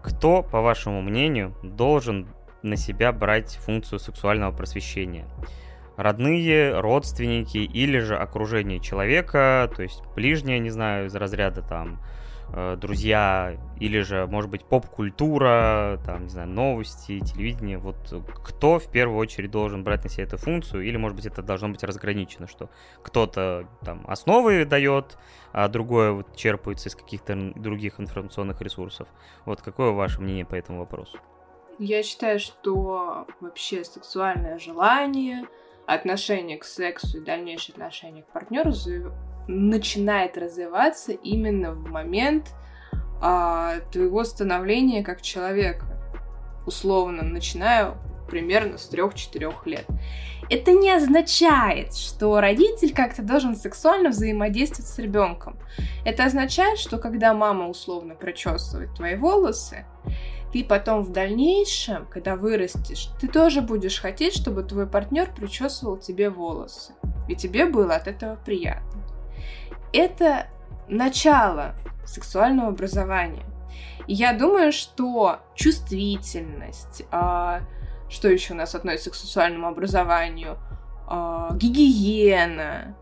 Кто, 0.01 0.43
по 0.43 0.59
вашему 0.59 1.01
мнению, 1.01 1.55
должен 1.63 2.27
на 2.63 2.75
себя 2.75 3.13
брать 3.13 3.55
функцию 3.55 3.99
сексуального 3.99 4.51
просвещения? 4.51 5.25
Родные, 5.97 6.79
родственники 6.79 7.57
или 7.57 7.99
же 7.99 8.15
окружение 8.15 8.79
человека, 8.79 9.71
то 9.75 9.83
есть 9.83 10.01
ближнее, 10.15 10.59
не 10.59 10.69
знаю, 10.69 11.07
из 11.07 11.15
разряда 11.15 11.61
там 11.61 11.99
Э, 12.53 12.75
друзья, 12.75 13.57
или 13.79 14.01
же, 14.01 14.27
может 14.27 14.49
быть, 14.51 14.65
поп-культура, 14.65 16.01
там, 16.05 16.23
не 16.23 16.29
знаю, 16.29 16.49
новости, 16.49 17.19
телевидение, 17.21 17.77
вот 17.77 17.95
кто 18.43 18.77
в 18.77 18.91
первую 18.91 19.19
очередь 19.19 19.51
должен 19.51 19.85
брать 19.85 20.03
на 20.03 20.09
себя 20.09 20.25
эту 20.25 20.37
функцию, 20.37 20.83
или, 20.83 20.97
может 20.97 21.15
быть, 21.15 21.25
это 21.25 21.41
должно 21.41 21.69
быть 21.69 21.81
разграничено, 21.83 22.47
что 22.47 22.69
кто-то 23.03 23.67
там 23.85 24.03
основы 24.05 24.65
дает, 24.65 25.17
а 25.53 25.69
другое 25.69 26.11
вот 26.11 26.35
черпается 26.35 26.89
из 26.89 26.95
каких-то 26.95 27.35
других 27.55 28.01
информационных 28.01 28.61
ресурсов. 28.61 29.07
Вот 29.45 29.61
какое 29.61 29.91
ваше 29.91 30.19
мнение 30.19 30.45
по 30.45 30.55
этому 30.55 30.79
вопросу? 30.79 31.19
Я 31.79 32.03
считаю, 32.03 32.39
что 32.39 33.27
вообще 33.39 33.85
сексуальное 33.85 34.59
желание, 34.59 35.47
отношение 35.93 36.57
к 36.57 36.63
сексу 36.63 37.17
и 37.17 37.25
дальнейшее 37.25 37.73
отношение 37.73 38.23
к 38.23 38.27
партнеру 38.27 38.71
начинает 39.47 40.37
развиваться 40.37 41.11
именно 41.11 41.73
в 41.73 41.89
момент 41.89 42.51
а, 43.21 43.79
твоего 43.91 44.23
становления 44.23 45.03
как 45.03 45.21
человека. 45.21 45.85
Условно, 46.65 47.23
начинаю 47.23 47.97
примерно 48.29 48.77
с 48.77 48.89
3-4 48.91 49.53
лет. 49.65 49.85
Это 50.49 50.71
не 50.71 50.91
означает, 50.91 51.93
что 51.95 52.39
родитель 52.39 52.93
как-то 52.93 53.21
должен 53.21 53.55
сексуально 53.55 54.09
взаимодействовать 54.09 54.89
с 54.89 54.97
ребенком. 54.99 55.57
Это 56.05 56.25
означает, 56.25 56.77
что 56.77 56.97
когда 56.97 57.33
мама 57.33 57.67
условно 57.67 58.15
причесывает 58.15 58.93
твои 58.93 59.15
волосы, 59.15 59.85
ты 60.51 60.63
потом 60.63 61.03
в 61.03 61.11
дальнейшем, 61.11 62.05
когда 62.07 62.35
вырастешь, 62.35 63.09
ты 63.19 63.27
тоже 63.27 63.61
будешь 63.61 63.99
хотеть, 63.99 64.35
чтобы 64.35 64.63
твой 64.63 64.87
партнер 64.87 65.29
причесывал 65.33 65.97
тебе 65.97 66.29
волосы. 66.29 66.93
И 67.29 67.35
тебе 67.35 67.65
было 67.65 67.95
от 67.95 68.07
этого 68.07 68.37
приятно 68.43 69.01
это 69.93 70.47
начало 70.87 71.75
сексуального 72.05 72.69
образования. 72.69 73.45
И 74.07 74.13
я 74.13 74.33
думаю, 74.33 74.71
что 74.71 75.39
чувствительность, 75.55 77.03
а, 77.11 77.61
что 78.09 78.29
еще 78.29 78.53
у 78.53 78.57
нас 78.57 78.75
относится 78.75 79.11
к 79.11 79.15
сексуальному 79.15 79.67
образованию, 79.67 80.57
а, 81.07 81.53
гигиена 81.55 82.95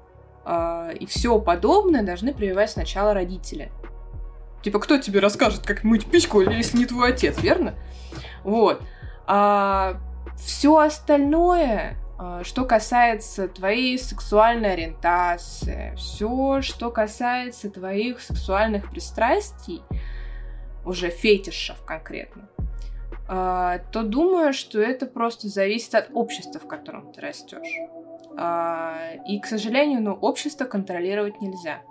а, 0.45 0.91
и 0.91 1.05
все 1.05 1.39
подобное 1.39 2.03
должны 2.03 2.33
прививать 2.33 2.71
сначала 2.71 3.13
родители. 3.13 3.71
Типа, 4.63 4.79
кто 4.79 4.97
тебе 4.97 5.19
расскажет, 5.19 5.65
как 5.65 5.83
мыть 5.83 6.05
пичку, 6.05 6.41
если 6.41 6.77
не 6.77 6.85
твой 6.85 7.09
отец, 7.13 7.41
верно? 7.41 7.75
Вот. 8.43 8.81
А, 9.25 9.97
все 10.37 10.77
остальное 10.77 11.97
а, 12.21 12.43
что 12.43 12.65
касается 12.65 13.47
твоей 13.47 13.97
сексуальной 13.97 14.73
ориентации, 14.73 15.93
все, 15.95 16.61
что 16.61 16.91
касается 16.91 17.69
твоих 17.69 18.19
сексуальных 18.19 18.91
пристрастий, 18.91 19.81
уже 20.85 21.11
фетишев 21.11 21.81
конкретно, 21.85 22.49
а, 23.29 23.79
то 23.93 24.03
думаю, 24.03 24.51
что 24.51 24.81
это 24.81 25.05
просто 25.05 25.47
зависит 25.47 25.95
от 25.95 26.09
общества, 26.13 26.59
в 26.59 26.67
котором 26.67 27.13
ты 27.13 27.21
растешь. 27.21 27.77
А, 28.37 29.13
и, 29.25 29.39
к 29.39 29.45
сожалению, 29.45 30.01
ну, 30.01 30.11
общество 30.13 30.65
контролировать 30.65 31.39
нельзя. 31.39 31.81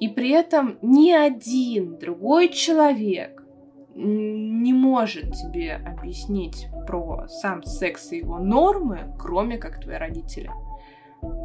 И 0.00 0.08
при 0.08 0.30
этом 0.30 0.78
ни 0.82 1.10
один 1.10 1.98
другой 1.98 2.48
человек 2.48 3.42
не 3.94 4.74
может 4.74 5.32
тебе 5.32 5.74
объяснить 5.74 6.68
про 6.86 7.26
сам 7.28 7.62
секс 7.64 8.12
и 8.12 8.18
его 8.18 8.38
нормы, 8.38 9.14
кроме 9.18 9.56
как 9.56 9.80
твои 9.80 9.96
родители. 9.96 10.50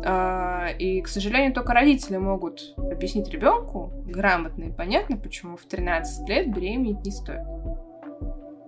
А, 0.06 0.68
и, 0.78 1.02
к 1.02 1.08
сожалению, 1.08 1.54
только 1.54 1.74
родители 1.74 2.18
могут 2.18 2.74
объяснить 2.78 3.30
ребенку 3.30 3.94
грамотно 4.06 4.66
и 4.66 4.72
понятно, 4.72 5.16
почему 5.16 5.56
в 5.56 5.66
13 5.66 6.28
лет 6.28 6.54
беременеть 6.54 7.06
не 7.06 7.12
стоит. 7.12 7.48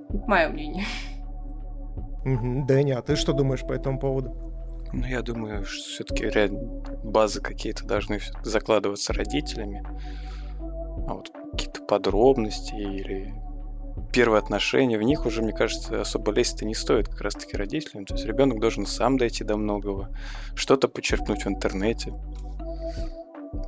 Это 0.10 0.24
мое 0.28 0.48
мнение. 0.48 0.86
Угу. 2.26 2.66
Дэнни, 2.66 2.92
а 2.92 3.02
ты 3.02 3.18
что 3.18 3.34
думаешь 3.34 3.64
по 3.68 3.74
этому 3.74 4.00
поводу? 4.00 4.53
Ну, 4.94 5.08
я 5.08 5.24
думаю, 5.24 5.66
что 5.66 5.90
все-таки 5.90 6.32
базы 7.04 7.42
какие-то 7.42 7.84
должны 7.84 8.20
закладываться 8.44 9.12
родителями. 9.12 9.84
А 11.08 11.16
вот 11.16 11.32
какие-то 11.52 11.82
подробности 11.82 12.76
или 12.76 13.34
первые 14.12 14.40
отношения, 14.40 15.00
в 15.00 15.04
них 15.04 15.26
уже, 15.26 15.42
мне 15.42 15.52
кажется, 15.52 16.02
особо 16.02 16.32
лезть-то 16.32 16.66
не 16.66 16.76
стоит 16.76 17.08
как 17.08 17.22
раз-таки 17.22 17.58
родителям. 17.58 18.06
То 18.06 18.14
есть 18.14 18.26
ребенок 18.26 18.60
должен 18.60 18.86
сам 18.86 19.18
дойти 19.18 19.44
до 19.44 19.58
многого, 19.58 20.10
что-то 20.54 20.88
почерпнуть 20.88 21.44
в 21.44 21.48
интернете. 21.48 22.14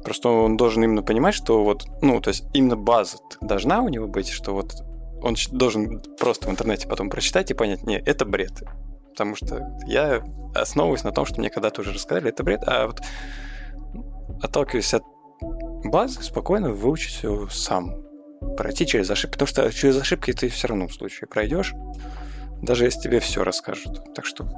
Просто 0.04 0.30
он 0.30 0.58
должен 0.58 0.84
именно 0.84 1.02
понимать, 1.02 1.34
что 1.34 1.64
вот, 1.64 1.88
ну, 2.04 2.22
то 2.22 2.30
есть 2.30 2.46
именно 2.54 2.76
база 2.76 3.18
должна 3.42 3.82
у 3.82 3.90
него 3.90 4.08
быть, 4.08 4.30
что 4.30 4.54
вот 4.54 4.76
он 5.24 5.36
должен 5.52 6.02
просто 6.20 6.48
в 6.48 6.52
интернете 6.52 6.88
потом 6.88 7.10
прочитать 7.10 7.50
и 7.50 7.56
понять, 7.56 7.84
нет, 7.84 8.08
это 8.08 8.26
бред. 8.26 8.64
Потому 9.16 9.38
что 9.38 9.66
я 9.88 10.22
основываюсь 10.54 11.06
на 11.06 11.14
том, 11.14 11.26
что 11.26 11.40
мне 11.40 11.50
когда-то 11.50 11.80
уже 11.80 11.94
рассказали, 11.94 12.28
это 12.28 12.44
бред, 12.44 12.64
а 12.68 12.88
вот 12.88 13.02
отталкиваясь 14.42 14.94
от 14.94 15.04
базы, 15.86 16.22
спокойно 16.22 16.74
выучить 16.74 17.16
все 17.16 17.48
сам 17.48 17.96
пройти 18.58 18.86
через 18.86 19.10
ошибки, 19.10 19.36
потому 19.36 19.48
что 19.48 19.72
через 19.72 19.98
ошибки 19.98 20.34
ты 20.34 20.50
все 20.50 20.68
равно 20.68 20.90
в 20.90 20.94
случае 20.94 21.30
пройдешь, 21.30 21.74
даже 22.62 22.84
если 22.84 23.00
тебе 23.00 23.22
все 23.22 23.46
расскажут. 23.46 24.14
Так 24.14 24.26
что 24.26 24.50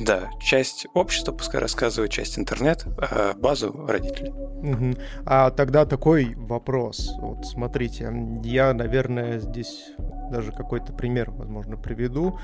да, 0.00 0.30
часть 0.40 0.86
общества 0.94 1.32
пускай 1.32 1.60
рассказывает, 1.60 2.12
часть 2.12 2.38
интернет, 2.38 2.86
а 2.98 3.34
базу 3.34 3.86
родители. 3.86 4.30
Угу. 4.30 5.00
А 5.26 5.50
тогда 5.50 5.84
такой 5.84 6.34
вопрос. 6.36 7.12
Вот 7.18 7.46
смотрите, 7.46 8.12
я, 8.44 8.72
наверное, 8.74 9.40
здесь 9.40 9.92
даже 10.30 10.52
какой-то 10.52 10.92
пример, 10.92 11.30
возможно, 11.30 11.76
приведу. 11.76 12.38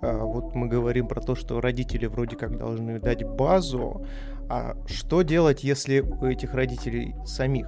А, 0.00 0.24
вот 0.24 0.54
мы 0.54 0.68
говорим 0.68 1.08
про 1.08 1.20
то, 1.20 1.34
что 1.34 1.60
родители 1.60 2.06
вроде 2.06 2.36
как 2.36 2.56
должны 2.56 3.00
дать 3.00 3.24
базу. 3.24 4.06
А 4.48 4.76
что 4.86 5.22
делать, 5.22 5.64
если 5.64 6.00
у 6.00 6.24
этих 6.24 6.54
родителей 6.54 7.16
самих 7.24 7.66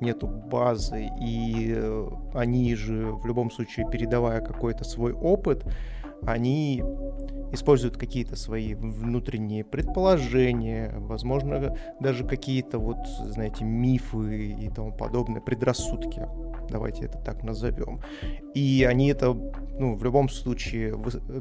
нету 0.00 0.26
базы, 0.26 1.08
и 1.20 1.72
э, 1.76 2.08
они 2.34 2.74
же 2.74 3.12
в 3.12 3.26
любом 3.26 3.50
случае, 3.50 3.88
передавая 3.90 4.40
какой-то 4.40 4.84
свой 4.84 5.12
опыт, 5.12 5.64
они 6.26 6.82
используют 7.52 7.96
какие-то 7.96 8.36
свои 8.36 8.74
внутренние 8.74 9.64
предположения, 9.64 10.92
возможно, 10.96 11.76
даже 12.00 12.26
какие-то 12.26 12.78
вот, 12.78 12.98
знаете, 13.26 13.64
мифы 13.64 14.52
и 14.52 14.68
тому 14.70 14.92
подобное, 14.92 15.40
предрассудки, 15.40 16.26
давайте 16.70 17.04
это 17.04 17.18
так 17.18 17.42
назовем. 17.42 18.00
И 18.54 18.86
они 18.88 19.08
это, 19.08 19.34
ну, 19.34 19.94
в 19.94 20.02
любом 20.02 20.28
случае, 20.28 20.94
э, 20.94 21.40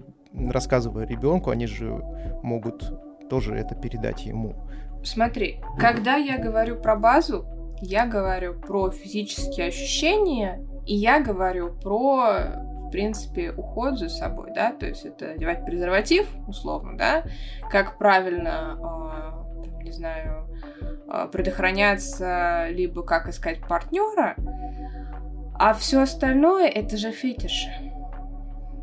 рассказывая 0.49 1.05
ребенку, 1.05 1.49
они 1.49 1.67
же 1.67 2.01
могут 2.43 2.83
тоже 3.29 3.55
это 3.55 3.75
передать 3.75 4.25
ему. 4.25 4.55
Смотри, 5.03 5.59
когда 5.79 6.17
я 6.17 6.37
говорю 6.37 6.75
про 6.75 6.95
базу, 6.95 7.45
я 7.81 8.05
говорю 8.05 8.59
про 8.59 8.91
физические 8.91 9.67
ощущения, 9.67 10.63
и 10.85 10.95
я 10.95 11.19
говорю 11.21 11.73
про, 11.81 12.70
в 12.91 12.93
принципе, 12.93 13.53
уход 13.53 13.97
за 13.97 14.09
собой, 14.09 14.51
да, 14.53 14.73
то 14.73 14.85
есть 14.85 15.05
это 15.05 15.31
одевать 15.31 15.63
презерватив, 15.63 16.27
условно, 16.45 16.97
да, 16.97 17.23
как 17.69 17.97
правильно, 17.97 18.77
э, 19.79 19.83
не 19.85 19.93
знаю, 19.93 20.45
э, 21.07 21.29
предохраняться, 21.31 22.67
либо 22.67 23.01
как 23.03 23.29
искать 23.29 23.61
партнера, 23.65 24.35
а 25.57 25.73
все 25.73 26.01
остальное 26.01 26.67
это 26.67 26.97
же 26.97 27.11
фетиши. 27.11 27.69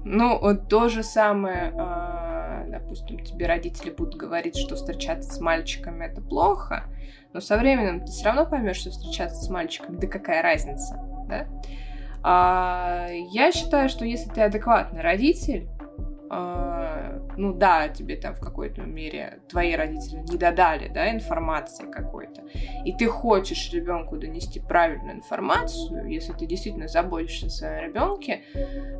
Ну, 0.07 0.39
вот 0.41 0.71
то 0.71 0.89
же 0.89 1.03
самое, 1.03 1.75
э, 1.79 2.71
допустим, 2.71 3.23
тебе 3.23 3.47
родители 3.47 3.91
будут 3.91 4.15
говорить, 4.15 4.57
что 4.57 4.77
встречаться 4.77 5.31
с 5.31 5.39
мальчиками 5.39 6.07
это 6.07 6.23
плохо, 6.23 6.85
но 7.35 7.41
со 7.41 7.59
временем 7.59 8.01
ты 8.01 8.07
все 8.07 8.25
равно 8.25 8.47
поймешь, 8.47 8.77
что 8.77 8.91
встречаться 8.91 9.45
с 9.45 9.51
мальчиком, 9.51 9.99
да 9.99 10.07
какая 10.07 10.41
разница, 10.41 10.99
да? 11.29 11.47
А, 12.23 13.09
я 13.11 13.53
считаю, 13.53 13.89
что 13.89 14.05
если 14.05 14.31
ты 14.31 14.43
адекватный 14.43 15.03
родитель, 15.03 15.69
а, 16.31 17.21
ну 17.37 17.55
да, 17.55 17.89
тебе 17.89 18.17
там 18.17 18.35
в 18.35 18.41
какой-то 18.41 18.83
мере 18.83 19.41
твои 19.49 19.75
родители 19.75 20.21
не 20.29 20.37
додали, 20.37 20.89
да, 20.89 21.11
информации 21.11 21.91
какой-то, 21.91 22.43
и 22.85 22.93
ты 22.93 23.07
хочешь 23.07 23.73
ребенку 23.73 24.17
донести 24.17 24.61
правильную 24.61 25.17
информацию, 25.17 26.07
если 26.07 26.33
ты 26.33 26.47
действительно 26.47 26.89
заботишься 26.89 27.47
о 27.47 27.51
своем 27.51 27.85
ребенке, 27.89 28.43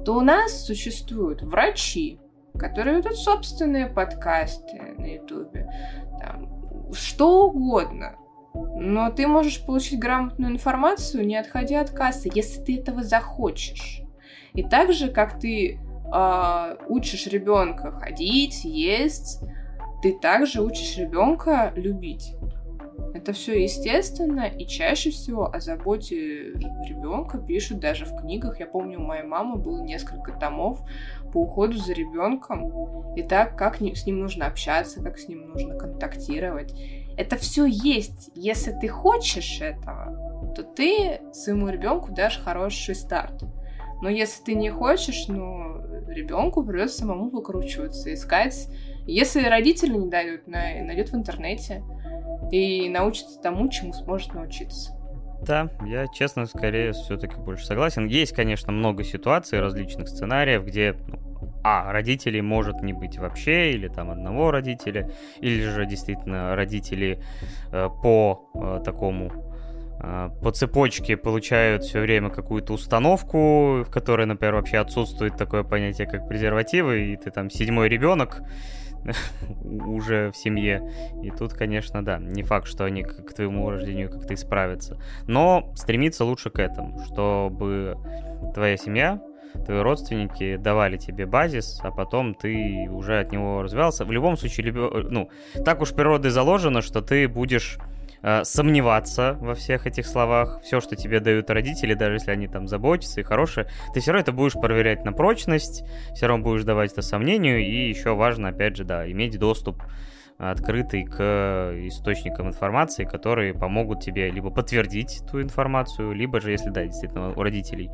то 0.05 0.15
у 0.15 0.21
нас 0.21 0.65
существуют 0.65 1.43
врачи, 1.43 2.19
которые 2.59 2.97
ведут 2.97 3.17
собственные 3.17 3.89
подкасты 3.89 4.95
на 4.97 5.07
Ютубе, 5.07 5.69
что 6.93 7.47
угодно. 7.49 8.17
Но 8.77 9.11
ты 9.11 9.27
можешь 9.27 9.65
получить 9.65 9.99
грамотную 9.99 10.53
информацию, 10.53 11.27
не 11.27 11.37
отходя 11.37 11.81
от 11.81 11.91
кассы, 11.91 12.31
если 12.33 12.63
ты 12.63 12.79
этого 12.79 13.03
захочешь. 13.03 14.03
И 14.55 14.63
так 14.63 14.93
же, 14.93 15.09
как 15.09 15.39
ты 15.39 15.79
э, 16.13 16.77
учишь 16.89 17.27
ребенка 17.27 17.93
ходить, 17.93 18.65
есть, 18.65 19.41
ты 20.03 20.19
также 20.19 20.63
учишь 20.63 20.97
ребенка 20.97 21.73
любить. 21.77 22.35
Это 23.15 23.33
все 23.33 23.63
естественно, 23.63 24.47
и 24.47 24.67
чаще 24.67 25.11
всего 25.11 25.47
о 25.53 25.61
заботе 25.61 26.53
ребенка 26.53 27.39
пишут 27.39 27.81
даже 27.81 28.05
в 28.05 28.17
книгах. 28.17 28.61
Я 28.61 28.67
помню, 28.67 29.01
у 29.01 29.03
моей 29.03 29.25
мамы 29.25 29.57
было 29.57 29.83
несколько 29.83 30.33
томов 30.33 30.81
по 31.33 31.43
уходу 31.43 31.79
за 31.79 31.93
ребенком, 31.95 33.15
и 33.17 33.23
так, 33.23 33.57
как 33.57 33.81
с 33.81 34.07
ним 34.07 34.21
нужно 34.21 34.47
общаться, 34.47 35.03
как 35.03 35.19
с 35.19 35.29
ним 35.29 35.49
нужно 35.49 35.77
контактировать. 35.77 36.75
Это 37.17 37.37
все 37.37 37.65
есть. 37.67 38.31
Если 38.35 38.73
ты 38.73 38.89
хочешь 38.89 39.61
этого, 39.61 40.53
то 40.55 40.63
ты 40.63 41.21
своему 41.33 41.69
ребенку 41.69 42.13
дашь 42.13 42.41
хороший 42.41 42.95
старт. 42.95 43.43
Но 44.01 44.09
если 44.09 44.45
ты 44.45 44.55
не 44.55 44.71
хочешь, 44.71 45.27
ну, 45.27 45.81
ребенку 46.09 46.63
придется 46.65 46.99
самому 46.99 47.31
выкручиваться, 47.31 48.13
искать. 48.13 48.69
Если 49.07 49.43
родители 49.43 49.97
не 49.97 50.09
дают, 50.09 50.47
найдет 50.47 51.11
в 51.11 51.17
интернете 51.17 51.83
и 52.51 52.89
научится 52.89 53.41
тому, 53.41 53.69
чему 53.69 53.93
сможет 53.93 54.35
научиться. 54.35 54.93
Да, 55.43 55.71
я, 55.87 56.09
честно, 56.09 56.47
скорее 56.47 56.93
все-таки 56.93 57.37
больше 57.37 57.65
согласен. 57.65 58.07
Есть, 58.07 58.33
конечно, 58.33 58.73
много 58.73 59.05
ситуаций, 59.05 59.61
различных 59.61 60.09
сценариев, 60.09 60.65
где 60.65 60.97
ну, 61.07 61.19
а, 61.63 61.93
родителей 61.93 62.41
может 62.41 62.83
не 62.83 62.93
быть 62.93 63.19
вообще, 63.19 63.73
или 63.73 63.89
там 63.89 64.11
одного 64.11 64.51
родителя, 64.51 65.11
или 65.41 65.63
же 65.63 65.87
действительно 65.87 66.57
родители 66.57 67.23
э, 67.71 67.89
по 68.03 68.51
э, 68.55 68.81
такому 68.85 69.33
э, 70.01 70.31
по 70.43 70.51
цепочке 70.51 71.17
получают 71.17 71.85
все 71.85 72.01
время 72.01 72.31
какую-то 72.31 72.73
установку, 72.73 73.83
в 73.85 73.91
которой, 73.91 74.27
например, 74.27 74.57
вообще 74.57 74.79
отсутствует 74.79 75.37
такое 75.37 75.63
понятие, 75.63 76.09
как 76.09 76.27
презервативы, 76.27 77.13
и 77.13 77.17
ты 77.17 77.31
там 77.31 77.49
седьмой 77.49 77.89
ребенок, 77.89 78.43
уже 79.69 80.31
в 80.31 80.37
семье. 80.37 80.91
И 81.23 81.31
тут, 81.31 81.55
конечно, 81.55 82.05
да, 82.05 82.19
не 82.19 82.43
факт, 82.43 82.67
что 82.67 82.85
они 82.85 83.03
к 83.03 83.33
твоему 83.35 83.71
рождению 83.71 84.11
как-то 84.11 84.35
исправятся. 84.35 85.01
Но 85.27 85.73
стремиться 85.75 86.25
лучше 86.25 86.51
к 86.51 86.59
этому, 86.59 86.99
чтобы 87.05 87.97
твоя 88.55 88.77
семья, 88.77 89.21
твои 89.65 89.81
родственники 89.81 90.57
давали 90.57 90.97
тебе 90.97 91.27
базис, 91.27 91.81
а 91.83 91.91
потом 91.91 92.35
ты 92.35 92.89
уже 92.91 93.21
от 93.21 93.33
него 93.33 93.63
развивался. 93.63 94.05
В 94.05 94.13
любом 94.13 94.37
случае, 94.37 94.73
ну, 94.73 95.31
так 95.65 95.81
уж 95.81 95.93
природой 95.95 96.31
заложено, 96.31 96.83
что 96.83 97.01
ты 97.01 97.29
будешь 97.29 97.79
э, 98.23 98.45
сомневаться 98.45 99.37
во 99.41 99.55
всех 99.55 99.87
этих 99.87 100.07
словах. 100.07 100.61
Все, 100.63 100.81
что 100.81 100.97
тебе 100.97 101.21
дают 101.21 101.51
родители, 101.51 101.95
даже 101.95 102.15
если 102.15 102.31
они 102.31 102.49
там 102.49 102.67
заботятся 102.69 103.21
и 103.21 103.25
хорошие, 103.25 103.69
ты 103.95 104.01
все 104.01 104.13
равно 104.13 104.23
это 104.23 104.33
будешь 104.33 104.55
проверять 104.55 105.05
на 105.05 105.13
прочность, 105.13 105.85
все 106.15 106.27
равно 106.27 106.45
будешь 106.45 106.65
давать 106.65 106.93
это 106.93 107.03
сомнению, 107.03 107.59
и 107.59 107.89
еще 107.89 108.15
важно, 108.15 108.49
опять 108.49 108.77
же, 108.77 108.85
да, 108.85 109.11
иметь 109.11 109.39
доступ 109.39 109.83
открытый 110.39 111.05
к 111.05 111.73
источникам 111.89 112.47
информации, 112.47 113.05
которые 113.05 113.55
помогут 113.55 114.01
тебе 114.01 114.31
либо 114.31 114.51
подтвердить 114.51 115.21
ту 115.29 115.43
информацию, 115.43 116.13
либо 116.13 116.41
же, 116.41 116.53
если, 116.53 116.71
да, 116.71 116.85
действительно, 116.85 117.31
у 117.31 117.43
родителей 117.43 117.91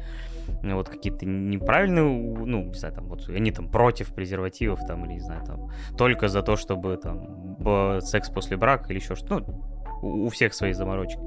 вот 0.62 0.90
какие-то 0.90 1.24
неправильные, 1.24 2.04
ну, 2.04 2.64
не 2.64 2.74
знаю, 2.74 2.94
там, 2.94 3.08
вот 3.08 3.28
они 3.30 3.50
там 3.50 3.70
против 3.70 4.14
презервативов, 4.14 4.80
там, 4.86 5.06
или, 5.06 5.14
не 5.14 5.20
знаю, 5.20 5.42
там, 5.46 5.70
только 5.96 6.28
за 6.28 6.42
то, 6.42 6.56
чтобы 6.56 6.98
там 6.98 8.00
секс 8.02 8.28
после 8.28 8.58
брака 8.58 8.92
или 8.92 8.98
еще 8.98 9.14
что-то, 9.14 9.52
ну, 9.52 9.73
у 10.04 10.28
всех 10.28 10.54
свои 10.54 10.72
заморочки, 10.72 11.20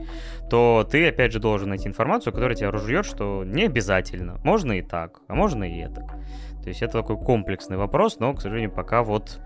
то 0.50 0.88
ты, 0.90 1.08
опять 1.08 1.32
же, 1.32 1.40
должен 1.40 1.70
найти 1.70 1.88
информацию, 1.88 2.34
которая 2.34 2.56
тебя 2.56 2.72
разжует, 2.72 3.06
что 3.06 3.44
не 3.44 3.66
обязательно. 3.66 4.40
Можно 4.44 4.74
и 4.74 4.82
так, 4.82 5.20
а 5.28 5.36
можно 5.36 5.64
и 5.64 5.80
это. 5.80 6.02
То 6.64 6.70
есть 6.70 6.82
это 6.82 6.94
такой 6.94 7.18
комплексный 7.18 7.78
вопрос, 7.78 8.20
но, 8.20 8.34
к 8.34 8.42
сожалению, 8.42 8.72
пока 8.72 9.04
вот 9.04 9.40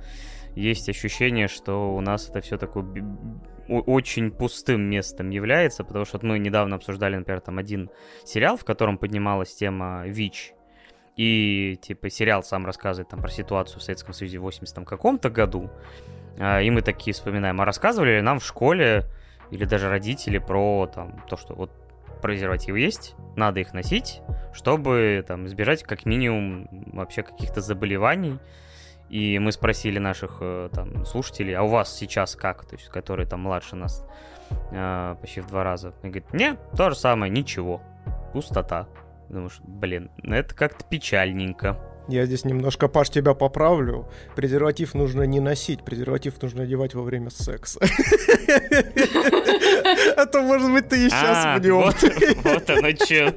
есть 0.56 0.90
ощущение, 0.90 1.48
что 1.48 1.96
у 1.96 2.02
нас 2.02 2.30
это 2.30 2.42
все 2.42 2.58
такое 2.58 2.86
очень 3.68 4.32
пустым 4.32 4.82
местом 4.82 5.30
является, 5.30 5.84
потому 5.84 6.04
что 6.04 6.20
мы 6.24 6.40
недавно 6.40 6.76
обсуждали, 6.76 7.16
например, 7.16 7.42
там 7.42 7.58
один 7.58 7.90
сериал, 8.26 8.58
в 8.58 8.66
котором 8.66 8.98
поднималась 8.98 9.54
тема 9.56 10.04
ВИЧ, 10.08 10.54
и, 11.16 11.78
типа, 11.82 12.10
сериал 12.10 12.44
сам 12.44 12.66
рассказывает 12.66 13.10
там 13.10 13.22
про 13.22 13.30
ситуацию 13.30 13.80
в 13.80 13.84
Советском 13.84 14.14
Союзе 14.14 14.40
в 14.40 14.42
80 14.42 14.86
каком-то 14.86 15.30
году, 15.30 15.70
а, 16.40 16.62
и 16.62 16.70
мы 16.70 16.82
такие 16.82 17.14
вспоминаем, 17.14 17.62
а 17.62 17.66
рассказывали 17.66 18.16
ли 18.16 18.22
нам 18.22 18.40
в 18.40 18.46
школе 18.46 19.06
или 19.52 19.66
даже 19.66 19.90
родители 19.90 20.40
про 20.40 20.90
там 20.94 21.24
то, 21.30 21.38
что 21.38 21.54
вот 21.54 21.72
презервативы 22.22 22.80
есть, 22.80 23.16
надо 23.36 23.60
их 23.60 23.74
носить, 23.74 24.22
чтобы 24.54 25.24
там 25.28 25.46
избежать 25.48 25.84
как 25.84 26.06
минимум 26.06 26.68
вообще 26.94 27.24
каких-то 27.24 27.62
заболеваний. 27.62 28.40
И 29.10 29.40
мы 29.40 29.52
спросили 29.52 30.00
наших 30.00 30.38
э, 30.40 30.70
там 30.72 31.06
слушателей, 31.06 31.54
а 31.54 31.64
у 31.64 31.68
вас 31.68 31.94
сейчас 31.94 32.38
как, 32.38 32.66
то 32.66 32.78
есть 32.78 32.88
которые 32.88 33.28
там 33.28 33.42
младше 33.42 33.76
нас 33.76 34.08
э, 34.72 35.16
почти 35.20 35.42
в 35.42 35.48
два 35.48 35.66
раза. 35.66 35.94
И 36.02 36.08
говорит, 36.08 36.32
нет, 36.34 36.58
то 36.78 36.90
же 36.92 36.96
самое, 36.96 37.30
ничего, 37.30 37.82
пустота. 38.32 38.88
Думаешь, 39.28 39.60
блин, 39.64 40.12
ну 40.24 40.34
это 40.34 40.56
как-то 40.56 40.86
печальненько. 40.86 41.78
Я 42.12 42.26
здесь 42.26 42.44
немножко, 42.44 42.90
Паш, 42.90 43.10
тебя 43.10 43.34
поправлю. 43.34 44.06
Презерватив 44.36 44.94
нужно 44.96 45.24
не 45.24 45.40
носить, 45.40 45.86
презерватив 45.86 46.42
нужно 46.42 46.64
одевать 46.64 46.94
во 46.94 47.04
время 47.04 47.30
секса. 47.30 47.80
А 50.18 50.26
то, 50.26 50.42
может 50.42 50.72
быть, 50.72 50.90
ты 50.90 51.06
и 51.06 51.10
сейчас 51.10 51.46
а, 51.46 51.58
в 51.58 51.62
нем. 51.62 51.84
Вот 52.44 52.70
оно 52.70 52.90
что. 52.92 53.34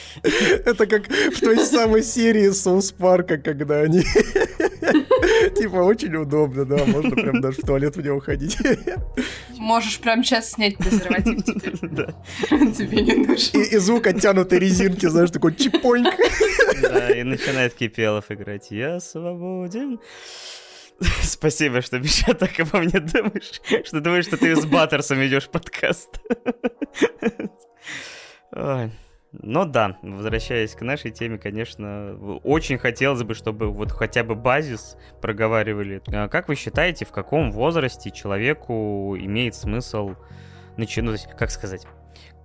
Это 0.22 0.86
как 0.86 1.08
в 1.08 1.40
той 1.40 1.58
самой 1.58 2.02
серии 2.02 2.50
Соус 2.50 2.92
Парка, 2.92 3.38
когда 3.38 3.80
они... 3.80 4.02
Типа, 5.56 5.76
очень 5.76 6.14
удобно, 6.16 6.64
да, 6.64 6.84
можно 6.84 7.10
прям 7.10 7.40
даже 7.40 7.58
в 7.62 7.66
туалет 7.66 7.96
в 7.96 8.02
него 8.02 8.20
ходить. 8.20 8.58
Можешь 9.58 10.00
прям 10.00 10.24
сейчас 10.24 10.50
снять 10.50 10.76
презерватив 10.76 11.44
теперь. 11.44 11.78
Да. 11.82 12.14
Тебе 12.48 13.02
не 13.02 13.14
нужен. 13.14 13.62
И, 13.62 13.78
звук 13.78 14.06
оттянутой 14.06 14.58
резинки, 14.58 15.06
знаешь, 15.06 15.30
такой 15.30 15.54
чипоньк. 15.54 16.14
Да, 16.82 17.10
и 17.10 17.22
начинает 17.22 17.74
Кипелов 17.74 18.30
играть. 18.30 18.70
Я 18.70 19.00
свободен. 19.00 20.00
Спасибо, 21.22 21.80
что, 21.82 21.98
Миша, 21.98 22.34
так 22.34 22.58
обо 22.60 22.78
мне 22.78 23.00
думаешь. 23.00 23.60
Что 23.84 24.00
думаешь, 24.00 24.26
что 24.26 24.36
ты 24.36 24.54
с 24.54 24.64
Баттерсом 24.64 25.18
ведешь 25.18 25.48
подкаст. 25.48 26.20
Ой. 28.52 28.90
Но 29.32 29.64
да, 29.64 29.96
возвращаясь 30.02 30.74
к 30.74 30.82
нашей 30.82 31.10
теме, 31.10 31.38
конечно, 31.38 32.16
очень 32.44 32.76
хотелось 32.76 33.22
бы, 33.22 33.34
чтобы 33.34 33.68
вот 33.68 33.90
хотя 33.90 34.24
бы 34.24 34.34
базис 34.34 34.96
проговаривали. 35.22 36.02
А 36.08 36.28
как 36.28 36.48
вы 36.48 36.54
считаете, 36.54 37.06
в 37.06 37.12
каком 37.12 37.50
возрасте 37.50 38.10
человеку 38.10 39.16
имеет 39.18 39.54
смысл 39.54 40.14
начинать, 40.76 41.26
ну, 41.30 41.36
как 41.38 41.50
сказать, 41.50 41.86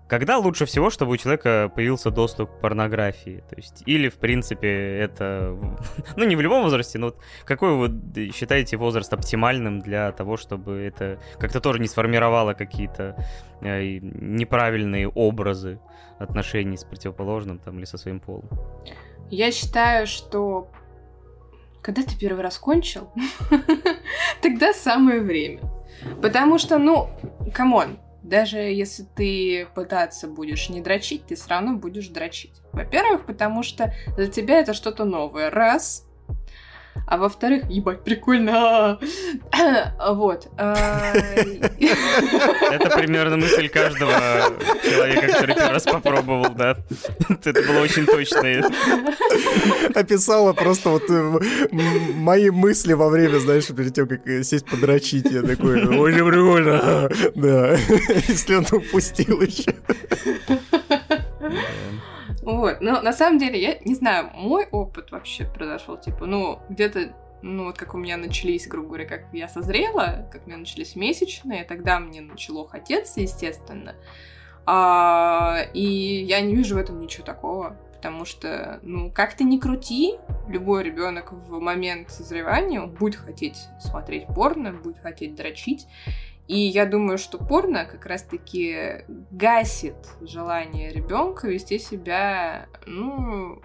когда 0.07 0.37
лучше 0.37 0.65
всего, 0.65 0.89
чтобы 0.89 1.11
у 1.11 1.17
человека 1.17 1.69
появился 1.75 2.11
доступ 2.11 2.49
к 2.49 2.61
порнографии? 2.61 3.43
То 3.49 3.57
есть, 3.57 3.83
или, 3.85 4.07
в 4.07 4.15
принципе, 4.15 4.97
это... 4.99 5.57
Ну, 6.15 6.23
не 6.23 6.37
в 6.37 6.41
любом 6.41 6.63
возрасте, 6.63 6.97
но 6.97 7.07
вот 7.07 7.17
какой 7.43 7.75
вы 7.75 8.31
считаете 8.31 8.77
возраст 8.77 9.11
оптимальным 9.13 9.81
для 9.81 10.13
того, 10.13 10.37
чтобы 10.37 10.77
это 10.79 11.19
как-то 11.37 11.59
тоже 11.59 11.79
не 11.79 11.87
сформировало 11.87 12.53
какие-то 12.53 13.17
э, 13.61 13.97
неправильные 14.01 15.09
образы 15.09 15.79
отношений 16.19 16.77
с 16.77 16.83
противоположным 16.83 17.59
там 17.59 17.77
или 17.77 17.85
со 17.85 17.97
своим 17.97 18.19
полом? 18.19 18.49
Я 19.29 19.51
считаю, 19.51 20.07
что 20.07 20.69
когда 21.81 22.03
ты 22.03 22.17
первый 22.17 22.41
раз 22.41 22.57
кончил, 22.57 23.09
тогда 24.41 24.73
самое 24.73 25.21
время. 25.21 25.61
Потому 26.21 26.57
что, 26.57 26.77
ну, 26.77 27.09
come 27.53 27.80
on, 27.80 27.99
даже 28.23 28.57
если 28.57 29.03
ты 29.15 29.67
пытаться 29.73 30.27
будешь 30.27 30.69
не 30.69 30.81
дрочить, 30.81 31.25
ты 31.25 31.35
все 31.35 31.49
равно 31.49 31.77
будешь 31.77 32.09
дрочить. 32.09 32.61
Во-первых, 32.73 33.25
потому 33.25 33.63
что 33.63 33.93
для 34.17 34.27
тебя 34.27 34.59
это 34.59 34.73
что-то 34.73 35.05
новое. 35.05 35.49
Раз. 35.49 36.06
А 37.07 37.17
во-вторых, 37.17 37.69
ебать, 37.69 38.03
прикольно. 38.03 38.99
Вот. 40.07 40.49
А, 40.57 41.13
это 42.71 42.89
примерно 42.97 43.37
мысль 43.37 43.69
каждого 43.69 44.11
человека, 44.83 45.27
который 45.27 45.55
первый 45.55 45.73
раз 45.73 45.83
попробовал, 45.83 46.49
да. 46.53 46.77
Это 47.45 47.61
было 47.63 47.79
очень 47.81 48.05
точно. 48.05 48.69
Описала 49.95 50.53
просто 50.53 50.89
вот 50.89 51.03
э, 51.09 51.39
мои 52.13 52.49
мысли 52.49 52.93
во 52.93 53.09
время, 53.09 53.39
знаешь, 53.39 53.67
перед 53.67 53.93
тем, 53.93 54.07
как 54.07 54.27
э, 54.27 54.43
сесть 54.43 54.65
подрочить. 54.65 55.31
Я 55.31 55.41
такой, 55.43 55.85
очень 55.85 56.29
прикольно. 56.29 57.09
Да. 57.35 57.77
Если 58.27 58.55
он 58.55 58.65
упустил 58.71 59.41
еще. 59.41 59.73
Вот, 62.47 62.79
но 62.79 63.01
на 63.01 63.11
самом 63.11 63.39
деле, 63.39 63.61
я 63.61 63.77
не 63.83 63.93
знаю, 63.93 64.31
мой 64.33 64.67
опыт 64.71 65.11
вообще 65.11 65.43
произошел, 65.43 65.97
типа, 65.97 66.25
ну, 66.25 66.59
где-то 66.69 67.13
ну, 67.41 67.65
вот 67.65 67.77
как 67.77 67.93
у 67.93 67.97
меня 67.97 68.15
начались, 68.15 68.69
грубо 68.69 68.87
говоря, 68.87 69.05
как 69.05 69.25
я 69.33 69.49
созрела, 69.49 70.29
как 70.31 70.45
у 70.45 70.47
меня 70.47 70.59
начались 70.59 70.95
месячные, 70.95 71.65
тогда 71.65 71.99
мне 71.99 72.21
начало 72.21 72.65
хотеться, 72.65 73.19
естественно. 73.19 73.95
А, 74.65 75.59
и 75.73 76.23
я 76.23 76.39
не 76.39 76.55
вижу 76.55 76.75
в 76.75 76.77
этом 76.77 76.99
ничего 76.99 77.25
такого. 77.25 77.75
потому 77.97 78.23
что, 78.23 78.79
ну, 78.81 79.11
как 79.11 79.33
ты 79.33 79.43
ни 79.43 79.57
крути, 79.57 80.15
любой 80.47 80.83
ребенок 80.83 81.33
в 81.33 81.59
момент 81.59 82.11
созревания 82.11 82.81
будет 82.85 83.17
хотеть 83.17 83.67
смотреть 83.81 84.25
порно, 84.27 84.71
будет 84.71 84.99
хотеть 84.99 85.35
дрочить, 85.35 85.85
и 86.47 86.59
я 86.59 86.85
думаю, 86.85 87.17
что 87.17 87.37
порно 87.37 87.85
как 87.85 88.05
раз-таки 88.05 89.03
гасит 89.31 89.95
желание 90.21 90.91
ребенка 90.91 91.47
вести 91.47 91.77
себя, 91.77 92.67
ну, 92.85 93.61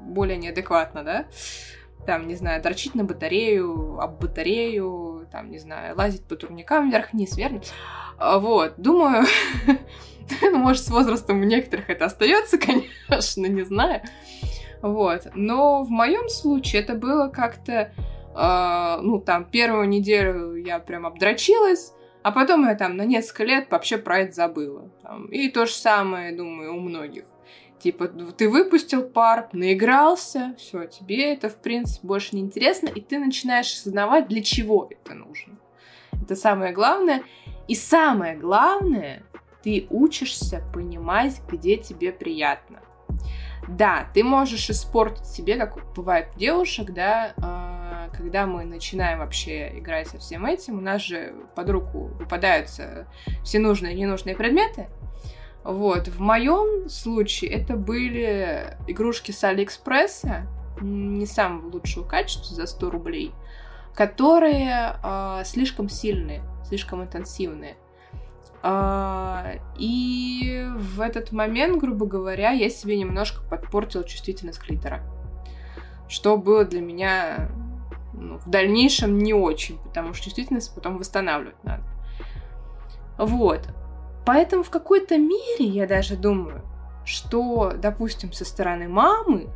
более 0.00 0.38
неадекватно, 0.38 1.04
да? 1.04 1.26
Там, 2.06 2.26
не 2.26 2.34
знаю, 2.34 2.62
дрочить 2.62 2.94
на 2.94 3.04
батарею, 3.04 4.00
об 4.00 4.20
батарею, 4.20 5.28
там, 5.30 5.50
не 5.50 5.58
знаю, 5.58 5.96
лазить 5.96 6.24
по 6.24 6.36
турникам 6.36 6.90
вверх-вниз, 6.90 7.36
верно? 7.36 7.60
А, 8.16 8.38
вот, 8.38 8.74
думаю, 8.78 9.24
может, 10.52 10.84
с 10.84 10.90
возрастом 10.90 11.40
у 11.40 11.44
некоторых 11.44 11.90
это 11.90 12.06
остается, 12.06 12.58
конечно, 13.08 13.46
не 13.46 13.64
знаю. 13.64 14.02
Вот, 14.80 15.22
но 15.34 15.82
в 15.82 15.90
моем 15.90 16.28
случае 16.28 16.82
это 16.82 16.94
было 16.94 17.28
как-то, 17.28 17.92
э, 18.34 19.02
ну, 19.02 19.20
там, 19.20 19.44
первую 19.44 19.88
неделю 19.88 20.54
я 20.54 20.78
прям 20.78 21.06
обдрочилась, 21.06 21.92
а 22.26 22.32
потом 22.32 22.66
я 22.66 22.74
там 22.74 22.96
на 22.96 23.04
несколько 23.04 23.44
лет 23.44 23.70
вообще 23.70 23.98
про 23.98 24.18
это 24.18 24.32
забыла. 24.32 24.90
Там. 25.04 25.26
И 25.26 25.48
то 25.48 25.64
же 25.64 25.72
самое, 25.72 26.36
думаю, 26.36 26.74
у 26.74 26.80
многих. 26.80 27.22
Типа, 27.78 28.08
ты 28.08 28.48
выпустил 28.48 29.04
пар, 29.04 29.48
наигрался, 29.52 30.56
все, 30.58 30.86
тебе 30.86 31.34
это, 31.34 31.48
в 31.48 31.54
принципе, 31.54 32.04
больше 32.04 32.34
не 32.34 32.42
интересно, 32.42 32.88
и 32.88 33.00
ты 33.00 33.20
начинаешь 33.20 33.72
осознавать, 33.72 34.26
для 34.26 34.42
чего 34.42 34.88
это 34.90 35.14
нужно. 35.14 35.54
Это 36.20 36.34
самое 36.34 36.72
главное. 36.72 37.22
И 37.68 37.76
самое 37.76 38.34
главное, 38.36 39.22
ты 39.62 39.86
учишься 39.88 40.64
понимать, 40.74 41.40
где 41.48 41.76
тебе 41.76 42.10
приятно. 42.10 42.80
Да, 43.68 44.08
ты 44.14 44.24
можешь 44.24 44.68
испортить 44.68 45.26
себе, 45.26 45.54
как 45.54 45.78
бывает 45.94 46.30
у 46.34 46.38
девушек, 46.40 46.90
да, 46.92 47.34
э, 47.36 47.85
когда 48.12 48.46
мы 48.46 48.64
начинаем 48.64 49.18
вообще 49.18 49.78
играть 49.78 50.08
со 50.08 50.18
всем 50.18 50.46
этим, 50.46 50.78
у 50.78 50.80
нас 50.80 51.02
же 51.02 51.34
под 51.54 51.70
руку 51.70 52.10
выпадаются 52.18 53.06
все 53.42 53.58
нужные 53.58 53.94
и 53.94 53.98
ненужные 53.98 54.36
предметы. 54.36 54.88
Вот, 55.64 56.06
в 56.08 56.20
моем 56.20 56.88
случае 56.88 57.50
это 57.50 57.76
были 57.76 58.76
игрушки 58.86 59.32
с 59.32 59.42
Алиэкспресса, 59.42 60.46
не 60.80 61.26
самого 61.26 61.70
лучшего 61.70 62.06
качества, 62.06 62.54
за 62.54 62.66
100 62.66 62.90
рублей, 62.90 63.32
которые 63.94 64.96
э, 65.02 65.42
слишком 65.44 65.88
сильные, 65.88 66.42
слишком 66.68 67.02
интенсивные. 67.02 67.76
А, 68.62 69.52
и 69.78 70.66
в 70.76 71.00
этот 71.00 71.32
момент, 71.32 71.78
грубо 71.78 72.06
говоря, 72.06 72.50
я 72.50 72.68
себе 72.68 72.98
немножко 72.98 73.42
подпортила 73.48 74.02
чувствительность 74.04 74.60
клитора. 74.60 75.02
Что 76.08 76.36
было 76.36 76.64
для 76.64 76.80
меня 76.80 77.48
ну, 78.16 78.38
в 78.38 78.48
дальнейшем 78.48 79.18
не 79.18 79.34
очень, 79.34 79.78
потому 79.78 80.14
что 80.14 80.24
чувствительность 80.24 80.74
потом 80.74 80.98
восстанавливать 80.98 81.62
надо. 81.62 81.84
Вот. 83.18 83.60
Поэтому 84.24 84.62
в 84.62 84.70
какой-то 84.70 85.18
мере 85.18 85.64
я 85.64 85.86
даже 85.86 86.16
думаю, 86.16 86.62
что, 87.04 87.72
допустим, 87.76 88.32
со 88.32 88.44
стороны 88.44 88.88
мамы, 88.88 89.48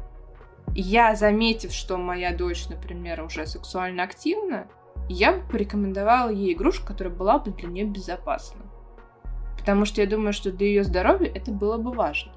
я, 0.75 1.17
заметив, 1.17 1.73
что 1.73 1.97
моя 1.97 2.33
дочь, 2.33 2.69
например, 2.69 3.23
уже 3.23 3.47
сексуально 3.47 4.05
активна, 4.05 4.69
я 5.09 5.33
бы 5.33 5.41
порекомендовала 5.51 6.31
ей 6.31 6.55
игрушку, 6.55 6.87
которая 6.87 7.13
была 7.13 7.41
бы 7.41 7.51
для 7.51 7.69
нее 7.69 7.85
безопасна. 7.85 8.61
Потому 9.59 9.85
что 9.85 10.01
я 10.01 10.07
думаю, 10.07 10.33
что 10.33 10.53
для 10.53 10.69
ее 10.69 10.85
здоровья 10.85 11.31
это 11.35 11.51
было 11.51 11.77
бы 11.77 11.93
важно. 11.93 12.33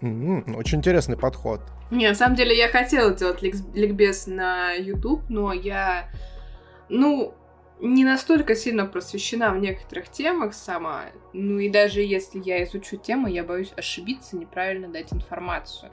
Mm-hmm, 0.00 0.56
очень 0.56 0.78
интересный 0.78 1.16
подход. 1.16 1.60
Не, 1.92 2.08
на 2.08 2.14
самом 2.14 2.36
деле 2.36 2.56
я 2.56 2.68
хотела 2.68 3.12
делать 3.12 3.42
ликбез 3.42 4.26
на 4.26 4.72
YouTube, 4.72 5.28
но 5.28 5.52
я, 5.52 6.08
ну, 6.88 7.34
не 7.80 8.02
настолько 8.02 8.54
сильно 8.54 8.86
просвещена 8.86 9.52
в 9.52 9.58
некоторых 9.58 10.08
темах 10.08 10.54
сама. 10.54 11.02
Ну 11.34 11.58
и 11.58 11.68
даже 11.68 12.00
если 12.00 12.40
я 12.42 12.64
изучу 12.64 12.96
тему, 12.96 13.26
я 13.26 13.44
боюсь 13.44 13.74
ошибиться, 13.76 14.38
неправильно 14.38 14.88
дать 14.88 15.12
информацию. 15.12 15.92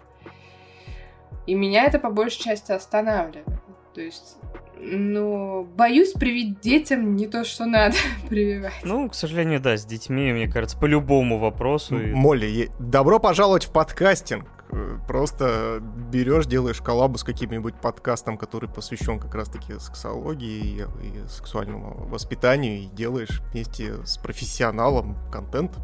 И 1.48 1.54
меня 1.54 1.84
это 1.84 2.00
по 2.00 2.10
большей 2.10 2.44
части 2.44 2.72
останавливает. 2.72 3.60
То 3.94 4.00
есть 4.00 4.38
ну, 4.80 5.68
боюсь 5.76 6.14
привить 6.14 6.62
детям 6.62 7.18
не 7.18 7.28
то, 7.28 7.44
что 7.44 7.66
надо 7.66 7.98
прививать. 8.30 8.86
Ну, 8.86 9.10
к 9.10 9.16
сожалению, 9.16 9.60
да, 9.60 9.76
с 9.76 9.86
детьми, 9.86 10.32
мне 10.32 10.48
кажется, 10.48 10.78
по 10.78 10.86
любому 10.86 11.40
вопросу. 11.40 11.98
Молли, 11.98 12.70
добро 12.80 13.20
пожаловать 13.20 13.66
в 13.66 13.74
подкастинг. 13.74 14.59
Просто 15.08 15.82
берешь, 15.82 16.46
делаешь 16.46 16.82
коллабу 16.82 17.18
с 17.18 17.24
каким-нибудь 17.24 17.76
подкастом, 17.76 18.38
который 18.38 18.70
посвящен 18.70 19.20
как 19.20 19.34
раз-таки 19.34 19.80
сексологии 19.80 20.86
и, 21.02 21.08
и 21.08 21.28
сексуальному 21.28 22.06
воспитанию, 22.08 22.82
и 22.82 22.86
делаешь 22.86 23.42
вместе 23.52 24.06
с 24.06 24.18
профессионалом 24.18 25.18
контент. 25.32 25.78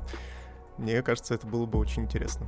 Мне 0.77 1.01
кажется, 1.01 1.33
это 1.33 1.47
было 1.47 1.65
бы 1.65 1.79
очень 1.79 2.03
интересно. 2.03 2.47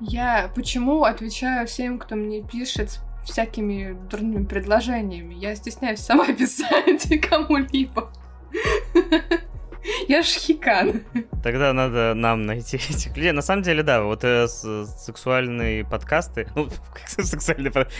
Я 0.00 0.50
почему 0.54 1.02
отвечаю 1.02 1.66
всем, 1.66 1.98
кто 1.98 2.14
мне 2.14 2.40
пишет 2.40 3.00
всякими 3.24 3.98
дурными 4.08 4.44
предложениями. 4.44 5.34
Я 5.34 5.56
стесняюсь 5.56 6.00
сама 6.00 6.26
писать 6.32 7.20
кому-либо. 7.28 8.10
Я 10.08 10.22
ж 10.22 10.26
хикан. 10.26 11.02
Тогда 11.42 11.72
надо 11.72 12.14
нам 12.14 12.46
найти 12.46 12.76
этих 12.76 13.16
людей. 13.16 13.32
На 13.32 13.42
самом 13.42 13.62
деле, 13.62 13.82
да, 13.82 14.02
вот 14.02 14.24
э, 14.24 14.48
с, 14.48 14.86
сексуальные 14.98 15.84
подкасты. 15.84 16.48
Ну, 16.54 16.68
как 16.92 17.08
сексуальные 17.24 17.70
подкасты. 17.70 17.98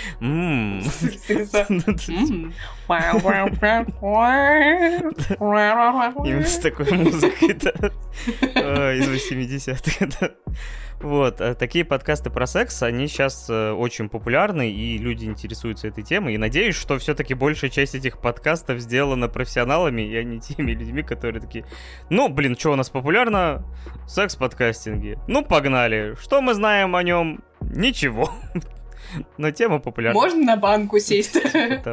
Именно 6.24 6.46
с 6.46 6.58
такой 6.58 6.92
музыкой, 6.92 7.54
да. 7.54 7.72
Из 8.94 9.08
80-х, 9.08 10.30
Вот, 11.00 11.40
э, 11.40 11.54
такие 11.54 11.84
подкасты 11.84 12.28
про 12.28 12.46
секс, 12.46 12.82
они 12.82 13.06
сейчас 13.06 13.48
э, 13.48 13.70
очень 13.70 14.08
популярны, 14.08 14.70
и 14.70 14.98
люди 14.98 15.26
интересуются 15.26 15.86
этой 15.86 16.02
темой. 16.02 16.34
И 16.34 16.38
надеюсь, 16.38 16.74
что 16.74 16.98
все-таки 16.98 17.34
большая 17.34 17.70
часть 17.70 17.94
этих 17.94 18.18
подкастов 18.18 18.80
сделана 18.80 19.28
профессионалами, 19.28 20.02
и 20.02 20.16
а 20.16 20.24
не 20.24 20.40
теми 20.40 20.72
людьми, 20.72 21.02
которые 21.02 21.40
такие, 21.40 21.64
ну, 22.10 22.28
блин, 22.28 22.56
что 22.58 22.72
у 22.72 22.76
нас 22.76 22.90
популярно? 22.90 23.64
Секс-подкастинги. 24.08 25.18
Ну, 25.28 25.44
погнали. 25.44 26.16
Что 26.20 26.40
мы 26.40 26.54
знаем 26.54 26.96
о 26.96 27.02
нем? 27.02 27.44
Ничего. 27.60 28.30
Но 29.38 29.50
тема 29.50 29.78
популярна. 29.78 30.20
Можно 30.20 30.44
на 30.44 30.56
банку 30.56 30.98
сесть? 30.98 31.34
Нет, 31.44 31.84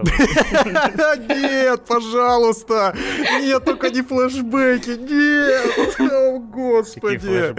пожалуйста! 1.87 2.95
Нет, 3.41 3.65
только 3.65 3.89
не 3.89 4.01
флешбеки! 4.01 4.97
Нет! 4.97 6.11
О, 6.11 6.39
господи! 6.39 7.55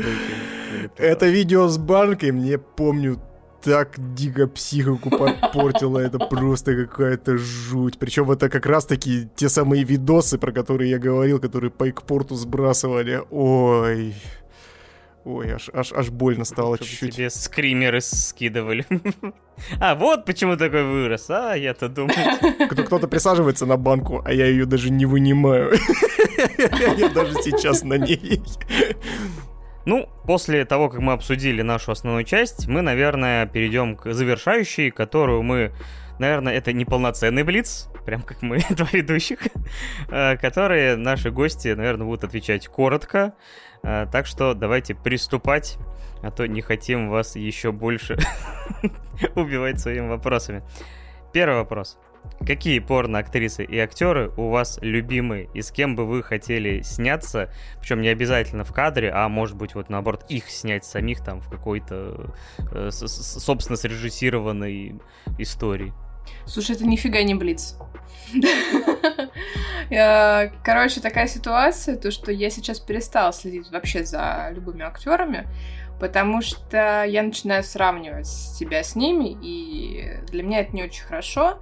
Это 0.97 1.27
видео 1.27 1.69
с 1.69 1.79
банкой, 1.79 2.33
мне 2.33 2.59
помню, 2.59 3.21
так 3.63 3.95
дико 4.15 4.47
психику 4.47 5.11
подпортило, 5.11 5.99
это 5.99 6.19
просто 6.19 6.87
какая-то 6.87 7.37
жуть. 7.37 7.99
Причем 7.99 8.31
это 8.31 8.49
как 8.49 8.67
раз-таки 8.67 9.29
те 9.35 9.49
самые 9.49 9.85
видосы, 9.85 10.39
про 10.39 10.53
которые 10.53 10.91
я 10.91 10.99
говорил, 10.99 11.41
которые 11.41 11.71
по 11.71 11.89
экпорту 11.89 12.35
сбрасывали. 12.35 13.23
Ой... 13.31 14.15
Ой, 15.27 15.51
аж, 15.51 15.71
аж, 15.75 15.93
аж 15.93 16.11
больно 16.11 16.45
стало 16.45 16.79
чуть-чуть. 16.79 17.17
Тебе 17.17 17.31
скримеры 17.31 18.01
скидывали. 18.01 18.87
А, 19.81 19.95
вот 19.95 20.27
почему 20.27 20.59
такой 20.59 20.85
вырос. 20.85 21.31
А, 21.31 21.55
я-то 21.55 21.89
думал. 21.89 22.13
Кто-то 22.69 23.09
присаживается 23.09 23.65
на 23.65 23.79
банку, 23.79 24.23
а 24.23 24.31
я 24.31 24.45
ее 24.47 24.67
даже 24.67 24.91
не 24.91 25.07
вынимаю. 25.07 25.73
Я 26.99 27.09
даже 27.09 27.33
сейчас 27.43 27.83
на 27.83 27.95
ней. 27.95 28.43
Ну, 29.87 30.11
после 30.27 30.67
того, 30.67 30.91
как 30.91 31.01
мы 31.01 31.15
обсудили 31.15 31.63
нашу 31.63 31.93
основную 31.93 32.25
часть, 32.25 32.69
мы, 32.69 32.83
наверное, 32.83 33.47
перейдем 33.47 33.97
к 33.97 34.13
завершающей, 34.13 34.91
которую 34.91 35.43
мы 35.43 35.73
наверное, 36.19 36.55
это 36.55 36.73
не 36.73 36.85
полноценный 36.85 37.43
блиц, 37.43 37.89
прям 38.05 38.23
как 38.23 38.43
мы, 38.43 38.59
два 38.71 38.89
ведущих, 38.93 39.39
э, 40.09 40.37
которые 40.37 40.97
наши 40.97 41.31
гости, 41.31 41.69
наверное, 41.69 42.07
будут 42.07 42.25
отвечать 42.25 42.69
коротко. 42.69 43.35
Э, 43.87 44.07
так 44.11 44.27
что 44.27 44.53
давайте 44.55 44.97
приступать, 44.97 45.79
а 46.21 46.33
то 46.33 46.47
не 46.47 46.61
хотим 46.61 47.09
вас 47.09 47.37
еще 47.37 47.71
больше 47.71 48.19
убивать 49.37 49.79
своими 49.79 50.09
вопросами. 50.09 50.63
Первый 51.33 51.59
вопрос. 51.59 51.97
Какие 52.45 52.81
порно-актрисы 52.81 53.63
и 53.63 53.79
актеры 53.79 54.33
у 54.37 54.49
вас 54.49 54.81
любимые, 54.83 55.49
и 55.55 55.63
с 55.63 55.71
кем 55.71 55.95
бы 55.95 56.05
вы 56.05 56.25
хотели 56.25 56.81
сняться? 56.83 57.53
Причем 57.81 58.01
не 58.01 58.09
обязательно 58.09 58.65
в 58.65 58.73
кадре, 58.73 59.13
а 59.13 59.29
может 59.29 59.57
быть, 59.57 59.77
вот 59.77 59.89
наоборот, 59.89 60.25
их 60.29 60.51
снять 60.51 60.85
самих 60.85 61.23
там 61.23 61.41
в 61.41 61.49
какой-то, 61.49 62.35
э, 62.73 62.91
собственно, 62.91 63.77
срежиссированной 63.77 65.01
истории. 65.39 65.93
Слушай, 66.47 66.77
это 66.77 66.87
нифига 66.87 67.23
не 67.23 67.35
Блиц. 67.35 67.77
Короче, 69.89 71.01
такая 71.01 71.29
ситуация, 71.29 71.97
то, 71.97 72.11
что 72.11 72.33
я 72.33 72.51
сейчас 72.51 72.81
перестала 72.81 73.33
следить 73.33 73.71
вообще 73.71 74.05
за 74.05 74.51
любыми 74.53 74.83
актерами, 74.85 75.47
потому 76.01 76.43
что 76.43 77.05
я 77.05 77.23
начинаю 77.23 77.63
сравнивать 77.63 78.27
себя 78.27 78.83
с 78.83 78.97
ними, 78.97 79.37
и 79.41 80.21
для 80.31 80.43
меня 80.43 80.61
это 80.61 80.75
не 80.75 80.83
очень 80.85 81.05
хорошо. 81.05 81.61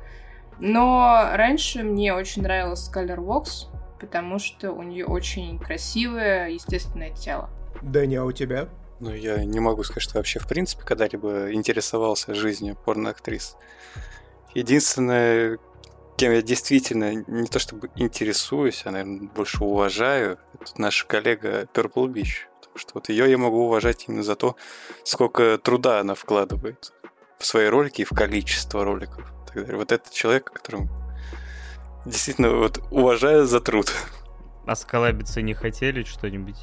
Но 0.58 1.30
раньше 1.32 1.82
мне 1.82 2.14
очень 2.14 2.42
нравилась 2.42 2.88
Skyler 2.88 3.20
Вокс, 3.20 3.68
потому 4.00 4.38
что 4.38 4.72
у 4.72 4.82
нее 4.82 5.04
очень 5.04 5.58
красивое, 5.58 6.50
естественное 6.50 7.10
тело. 7.10 7.50
Дэнни, 7.82 8.16
а 8.16 8.24
у 8.24 8.32
тебя? 8.32 8.68
Ну, 9.00 9.12
я 9.12 9.44
не 9.44 9.60
могу 9.60 9.82
сказать, 9.82 10.02
что 10.02 10.18
вообще 10.18 10.38
в 10.38 10.46
принципе 10.46 10.84
когда-либо 10.84 11.52
интересовался 11.52 12.34
жизнью 12.34 12.76
порноактрис. 12.84 13.56
Единственное, 14.54 15.58
кем 16.16 16.32
я 16.32 16.42
действительно 16.42 17.14
не 17.14 17.48
то 17.48 17.58
чтобы 17.58 17.90
интересуюсь, 17.96 18.82
а, 18.84 18.90
наверное, 18.90 19.28
больше 19.28 19.64
уважаю, 19.64 20.38
это 20.60 20.80
наша 20.80 21.06
коллега 21.06 21.68
Purple 21.74 22.06
Beach. 22.06 22.46
Потому 22.60 22.78
что 22.78 22.90
вот 22.94 23.08
ее 23.08 23.30
я 23.30 23.38
могу 23.38 23.66
уважать 23.66 24.04
именно 24.08 24.22
за 24.22 24.36
то, 24.36 24.56
сколько 25.04 25.58
труда 25.58 26.00
она 26.00 26.14
вкладывает 26.14 26.92
в 27.38 27.46
свои 27.46 27.66
ролики 27.66 28.02
и 28.02 28.04
в 28.04 28.10
количество 28.10 28.84
роликов. 28.84 29.30
Вот 29.54 29.92
этот 29.92 30.12
человек, 30.12 30.50
которым 30.52 30.88
действительно 32.04 32.50
вот 32.50 32.80
уважаю 32.90 33.46
за 33.46 33.60
труд. 33.60 33.92
А 34.66 34.74
сколабиться 34.76 35.42
не 35.42 35.54
хотели 35.54 36.04
что-нибудь? 36.04 36.56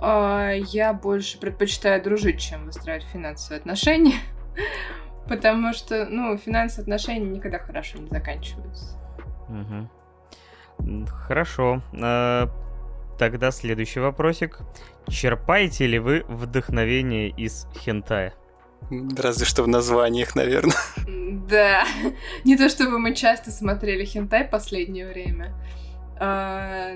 А, 0.00 0.52
я 0.52 0.92
больше 0.92 1.38
предпочитаю 1.38 2.02
дружить, 2.02 2.40
чем 2.40 2.66
выстраивать 2.66 3.04
финансовые 3.12 3.58
отношения. 3.58 4.20
Потому 5.30 5.72
что, 5.72 6.06
ну, 6.06 6.36
финансовые 6.36 6.82
отношения 6.82 7.30
никогда 7.30 7.60
хорошо 7.60 7.98
не 7.98 8.08
заканчиваются. 8.08 8.98
Угу. 9.48 11.06
Хорошо. 11.06 11.82
А, 12.02 12.50
тогда 13.16 13.52
следующий 13.52 14.00
вопросик. 14.00 14.58
Черпаете 15.08 15.86
ли 15.86 16.00
вы 16.00 16.24
вдохновение 16.26 17.28
из 17.28 17.68
хентая? 17.76 18.34
Разве 19.16 19.46
что 19.46 19.62
в 19.62 19.68
названиях, 19.68 20.34
наверное. 20.34 20.74
Да. 21.48 21.84
Не 22.44 22.56
то 22.56 22.68
чтобы 22.68 22.98
мы 22.98 23.14
часто 23.14 23.52
смотрели 23.52 24.04
хентай 24.04 24.44
последнее 24.44 25.06
время. 25.06 25.54
А, 26.18 26.90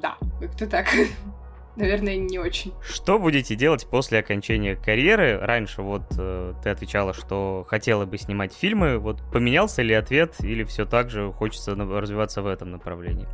да, 0.00 0.16
как-то 0.40 0.68
так. 0.68 0.86
Наверное, 1.78 2.16
не 2.16 2.40
очень. 2.40 2.72
Что 2.82 3.20
будете 3.20 3.54
делать 3.54 3.86
после 3.86 4.18
окончания 4.18 4.74
карьеры? 4.74 5.38
Раньше 5.38 5.82
вот 5.82 6.02
э, 6.18 6.54
ты 6.60 6.70
отвечала, 6.70 7.14
что 7.14 7.64
хотела 7.68 8.04
бы 8.04 8.18
снимать 8.18 8.52
фильмы. 8.52 8.98
Вот 8.98 9.22
поменялся 9.32 9.82
ли 9.82 9.94
ответ 9.94 10.34
или 10.40 10.64
все 10.64 10.86
так 10.86 11.08
же 11.08 11.30
хочется 11.32 11.76
развиваться 11.76 12.42
в 12.42 12.48
этом 12.48 12.72
направлении? 12.72 13.28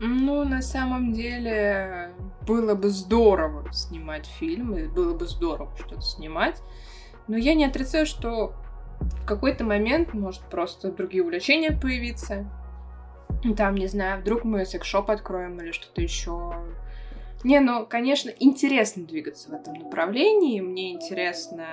Ну, 0.00 0.44
на 0.44 0.62
самом 0.62 1.12
деле, 1.12 2.10
было 2.44 2.74
бы 2.74 2.88
здорово 2.88 3.72
снимать 3.72 4.26
фильмы, 4.26 4.88
было 4.88 5.16
бы 5.16 5.24
здорово 5.26 5.70
что-то 5.78 6.00
снимать. 6.00 6.60
Но 7.28 7.36
я 7.36 7.54
не 7.54 7.64
отрицаю, 7.64 8.04
что 8.04 8.52
в 9.00 9.26
какой-то 9.26 9.62
момент 9.62 10.12
может 10.12 10.42
просто 10.42 10.90
другие 10.90 11.22
увлечения 11.22 11.70
появиться. 11.70 12.50
Там, 13.56 13.76
не 13.76 13.86
знаю, 13.86 14.20
вдруг 14.20 14.42
мы 14.42 14.66
секс-шоп 14.66 15.10
откроем 15.10 15.60
или 15.60 15.70
что-то 15.70 16.00
еще 16.02 16.52
не, 17.44 17.60
ну, 17.60 17.86
конечно, 17.86 18.30
интересно 18.40 19.04
двигаться 19.04 19.50
в 19.50 19.52
этом 19.52 19.74
направлении. 19.74 20.60
Мне 20.60 20.92
интересно 20.92 21.66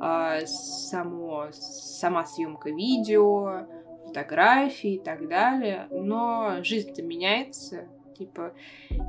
э, 0.00 0.46
само, 0.46 1.46
сама 1.52 2.26
съемка 2.26 2.70
видео, 2.70 3.66
фотографии 4.06 4.94
и 4.94 4.98
так 4.98 5.28
далее. 5.28 5.86
Но 5.90 6.56
жизнь-то 6.62 7.02
меняется. 7.02 7.84
Типа, 8.18 8.52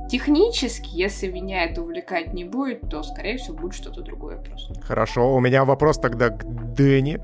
технически, 0.08 0.88
если 0.92 1.30
меня 1.30 1.64
это 1.64 1.82
увлекать 1.82 2.32
не 2.32 2.44
будет, 2.44 2.88
то, 2.88 3.02
скорее 3.02 3.36
всего, 3.36 3.58
будет 3.58 3.74
что-то 3.74 4.00
другое 4.02 4.38
просто. 4.38 4.80
Хорошо, 4.80 5.34
у 5.34 5.40
меня 5.40 5.64
вопрос 5.64 5.98
тогда 5.98 6.30
к 6.30 6.44
Дэнни. 6.74 7.20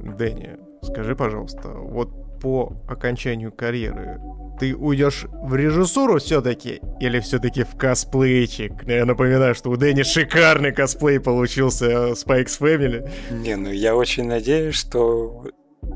Дэнни, 0.00 0.58
скажи, 0.82 1.14
пожалуйста, 1.14 1.68
вот 1.68 2.21
по 2.42 2.72
окончанию 2.88 3.52
карьеры 3.52 4.20
ты 4.58 4.76
уйдешь 4.76 5.26
в 5.28 5.56
режиссуру 5.56 6.18
все-таки 6.18 6.80
или 7.00 7.20
все-таки 7.20 7.64
в 7.64 7.76
косплейчик? 7.76 8.84
Я 8.86 9.04
напоминаю, 9.04 9.54
что 9.54 9.70
у 9.70 9.76
Дэнни 9.76 10.02
шикарный 10.02 10.72
косплей 10.72 11.18
получился 11.18 12.12
Spikes 12.12 12.60
Family. 12.60 13.10
Не, 13.30 13.56
ну 13.56 13.70
я 13.70 13.96
очень 13.96 14.26
надеюсь, 14.26 14.74
что 14.74 15.46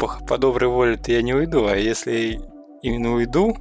по, 0.00 0.18
по 0.26 0.38
доброй 0.38 0.68
воле-то 0.68 1.12
я 1.12 1.22
не 1.22 1.34
уйду, 1.34 1.66
а 1.66 1.76
если 1.76 2.40
именно 2.82 3.14
уйду, 3.14 3.56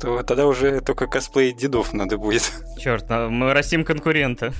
то 0.00 0.22
тогда 0.22 0.46
уже 0.46 0.80
только 0.80 1.06
косплей 1.06 1.52
дедов 1.52 1.92
надо 1.92 2.18
будет. 2.18 2.52
Черт, 2.78 3.06
а 3.08 3.28
мы 3.28 3.52
растим 3.54 3.84
конкурента. 3.84 4.52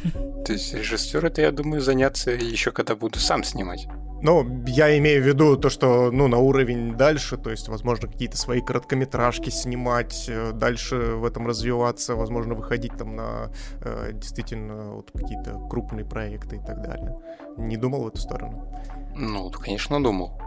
То 0.45 0.53
есть 0.53 0.75
режиссер 0.75 1.25
это, 1.25 1.43
я 1.43 1.53
думаю, 1.53 1.81
заняться 1.81 2.31
еще 2.31 2.73
когда 2.73 2.97
буду 2.97 3.19
сам 3.19 3.45
снимать. 3.45 3.87
Ну, 4.25 4.65
я 4.67 4.97
имею 4.97 5.23
в 5.23 5.27
виду 5.27 5.59
то, 5.59 5.69
что, 5.69 6.11
ну, 6.11 6.29
на 6.29 6.39
уровень 6.39 6.97
дальше, 6.97 7.37
то 7.37 7.51
есть, 7.51 7.69
возможно, 7.69 8.09
какие-то 8.09 8.39
свои 8.39 8.63
короткометражки 8.63 9.51
снимать, 9.51 10.25
э, 10.29 10.53
дальше 10.53 10.97
в 10.97 11.27
этом 11.27 11.47
развиваться, 11.47 12.15
возможно, 12.15 12.55
выходить 12.55 12.97
там 12.97 13.17
на 13.17 13.51
э, 13.83 14.13
действительно 14.15 14.95
вот 14.95 15.11
какие-то 15.13 15.61
крупные 15.69 16.07
проекты 16.07 16.57
и 16.57 16.59
так 16.59 16.81
далее. 16.81 17.15
Не 17.59 17.77
думал 17.77 18.05
в 18.05 18.09
эту 18.09 18.17
сторону? 18.17 18.67
Ну, 19.15 19.51
конечно, 19.51 20.03
думал. 20.03 20.41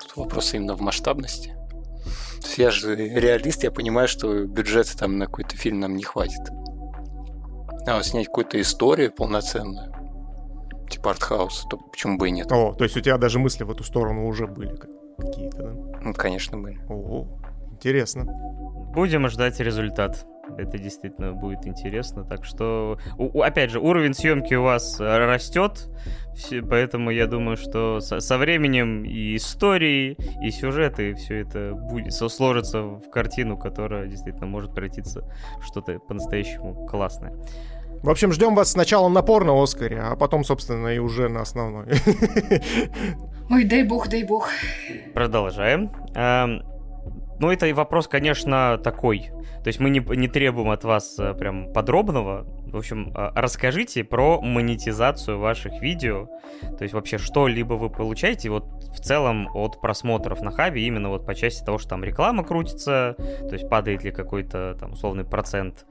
Тут 0.00 0.16
вопрос 0.16 0.54
именно 0.54 0.74
в 0.74 0.80
масштабности. 0.80 1.54
То 2.40 2.46
есть 2.46 2.56
я 2.56 2.70
же 2.70 2.96
реалист, 2.96 3.62
я 3.62 3.70
понимаю, 3.70 4.08
что 4.08 4.46
бюджета 4.46 4.96
там 4.96 5.18
на 5.18 5.26
какой-то 5.26 5.54
фильм 5.54 5.80
нам 5.80 5.96
не 5.96 6.02
хватит. 6.02 6.48
Вот 7.86 8.06
снять 8.06 8.28
какую-то 8.28 8.58
историю 8.58 9.12
полноценную, 9.12 9.92
типа 10.88 11.10
артхаус, 11.10 11.66
то 11.70 11.76
почему 11.76 12.18
бы 12.18 12.28
и 12.28 12.30
нет? 12.30 12.50
О, 12.50 12.72
то 12.72 12.84
есть 12.84 12.96
у 12.96 13.00
тебя 13.00 13.18
даже 13.18 13.38
мысли 13.38 13.64
в 13.64 13.70
эту 13.70 13.84
сторону 13.84 14.26
уже 14.26 14.46
были 14.46 14.74
какие-то, 15.18 15.62
да? 15.62 15.98
Ну, 16.02 16.14
конечно, 16.14 16.58
были. 16.58 16.78
О, 16.88 17.26
интересно. 17.70 18.24
Будем 18.94 19.28
ждать 19.28 19.60
результат. 19.60 20.26
Это 20.56 20.78
действительно 20.78 21.32
будет 21.34 21.66
интересно. 21.66 22.24
Так 22.24 22.44
что, 22.44 22.98
опять 23.34 23.70
же, 23.70 23.80
уровень 23.80 24.14
съемки 24.14 24.54
у 24.54 24.62
вас 24.62 24.98
растет, 24.98 25.88
все, 26.34 26.62
поэтому 26.62 27.10
я 27.10 27.26
думаю, 27.26 27.58
что 27.58 28.00
со, 28.00 28.20
со 28.20 28.38
временем 28.38 29.04
и 29.04 29.36
истории, 29.36 30.16
и 30.42 30.50
сюжеты, 30.50 31.10
и 31.10 31.14
все 31.14 31.42
это 31.42 31.74
будет 31.74 32.14
сложится 32.14 32.82
в 32.82 33.10
картину, 33.10 33.58
которая 33.58 34.06
действительно 34.06 34.46
может 34.46 34.72
превратиться 34.72 35.22
в 35.60 35.64
что-то 35.64 35.98
по-настоящему 35.98 36.86
классное. 36.86 37.34
В 38.02 38.10
общем, 38.10 38.32
ждем 38.32 38.54
вас 38.54 38.72
сначала 38.72 39.08
на 39.08 39.22
порно 39.22 39.60
Оскаре, 39.60 40.00
а 40.00 40.16
потом, 40.16 40.44
собственно, 40.44 40.88
и 40.88 40.98
уже 40.98 41.28
на 41.28 41.42
основной. 41.42 41.86
Ой, 43.50 43.64
дай 43.64 43.82
бог, 43.82 44.08
дай 44.08 44.24
бог. 44.24 44.48
Продолжаем. 45.14 45.90
Ну, 47.40 47.52
это 47.52 47.66
и 47.66 47.72
вопрос, 47.72 48.08
конечно, 48.08 48.78
такой. 48.82 49.30
То 49.62 49.68
есть 49.68 49.78
мы 49.80 49.90
не, 49.90 50.00
не 50.16 50.28
требуем 50.28 50.70
от 50.70 50.82
вас 50.82 51.16
э, 51.18 51.34
прям 51.34 51.72
подробного. 51.72 52.44
В 52.66 52.76
общем, 52.76 53.12
э, 53.14 53.30
расскажите 53.34 54.02
про 54.02 54.40
монетизацию 54.40 55.38
ваших 55.38 55.80
видео. 55.80 56.26
То 56.76 56.82
есть 56.82 56.94
вообще 56.94 57.18
что-либо 57.18 57.74
вы 57.74 57.90
получаете 57.90 58.50
вот 58.50 58.64
в 58.92 59.00
целом 59.00 59.48
от 59.54 59.80
просмотров 59.80 60.40
на 60.40 60.50
хабе, 60.50 60.82
именно 60.82 61.10
вот 61.10 61.26
по 61.26 61.34
части 61.34 61.64
того, 61.64 61.78
что 61.78 61.90
там 61.90 62.02
реклама 62.02 62.42
крутится, 62.42 63.14
то 63.16 63.52
есть 63.52 63.68
падает 63.68 64.02
ли 64.02 64.10
какой-то 64.10 64.76
там 64.80 64.92
условный 64.94 65.24
процент 65.24 65.86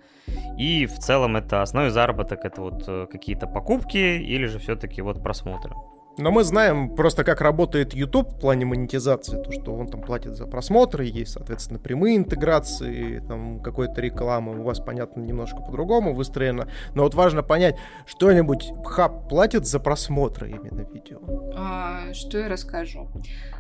и 0.58 0.86
в 0.86 0.98
целом 1.00 1.38
это 1.38 1.62
основной 1.62 1.92
заработок, 1.92 2.46
это 2.46 2.62
вот 2.62 2.84
э, 2.88 3.08
какие-то 3.12 3.48
покупки 3.48 3.98
или 3.98 4.46
же 4.46 4.60
все-таки 4.60 5.02
вот 5.02 5.22
просмотры. 5.22 5.74
Но 6.18 6.32
мы 6.32 6.44
знаем 6.44 6.96
просто, 6.96 7.24
как 7.24 7.42
работает 7.42 7.94
YouTube 7.94 8.34
в 8.34 8.40
плане 8.40 8.66
монетизации, 8.66 9.42
то, 9.42 9.52
что 9.52 9.76
он 9.76 9.88
там 9.88 10.02
платит 10.02 10.36
за 10.36 10.48
просмотры, 10.48 11.06
есть, 11.06 11.34
соответственно, 11.34 11.80
прямые 11.80 12.18
интеграции, 12.18 13.20
там 13.28 13.60
какой-то 13.60 14.02
рекламы, 14.02 14.60
у 14.60 14.64
вас, 14.64 14.80
понятно, 14.80 15.22
немножко 15.22 15.58
по-другому 15.58 16.16
выстроено, 16.16 16.68
но 16.96 17.04
вот 17.04 17.14
важно 17.14 17.44
понять, 17.44 17.76
что-нибудь 18.08 18.72
хаб 18.84 19.30
платит 19.30 19.68
за 19.68 19.80
просмотры 19.80 20.50
именно 20.50 20.82
видео? 20.82 21.20
А, 21.56 22.14
что 22.14 22.40
я 22.40 22.48
расскажу? 22.48 23.08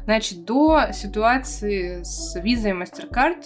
Значит, 0.05 0.45
до 0.45 0.87
ситуации 0.93 2.01
с 2.01 2.39
визой 2.41 2.71
MasterCard 2.71 3.43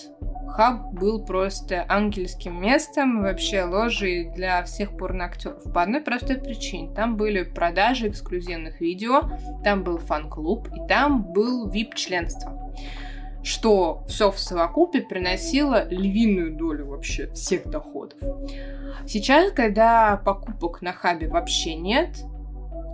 хаб 0.51 0.93
был 0.93 1.25
просто 1.25 1.85
ангельским 1.87 2.61
местом, 2.61 3.21
вообще 3.21 3.63
ложей 3.63 4.31
для 4.35 4.63
всех 4.63 4.95
порноактеров. 4.95 5.63
По 5.73 5.81
одной 5.81 6.01
простой 6.01 6.37
причине. 6.37 6.93
Там 6.93 7.17
были 7.17 7.43
продажи 7.43 8.09
эксклюзивных 8.09 8.79
видео, 8.81 9.00
там 9.63 9.83
был 9.83 9.97
фан-клуб, 9.97 10.67
и 10.73 10.87
там 10.87 11.23
был 11.31 11.69
VIP-членство. 11.69 12.73
Что 13.43 14.03
все 14.07 14.31
в 14.31 14.39
совокупе 14.39 15.01
приносило 15.01 15.87
львиную 15.89 16.55
долю 16.55 16.87
вообще 16.87 17.31
всех 17.31 17.67
доходов. 17.67 18.19
Сейчас, 19.07 19.51
когда 19.51 20.21
покупок 20.23 20.81
на 20.81 20.93
хабе 20.93 21.27
вообще 21.27 21.73
нет, 21.75 22.17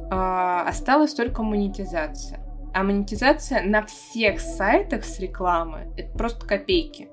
а, 0.09 0.65
осталась 0.67 1.13
только 1.13 1.43
монетизация. 1.43 2.39
А 2.73 2.83
монетизация 2.83 3.63
на 3.63 3.85
всех 3.85 4.39
сайтах 4.39 5.03
с 5.03 5.19
рекламы— 5.19 5.91
это 5.97 6.17
просто 6.17 6.45
копейки. 6.45 7.09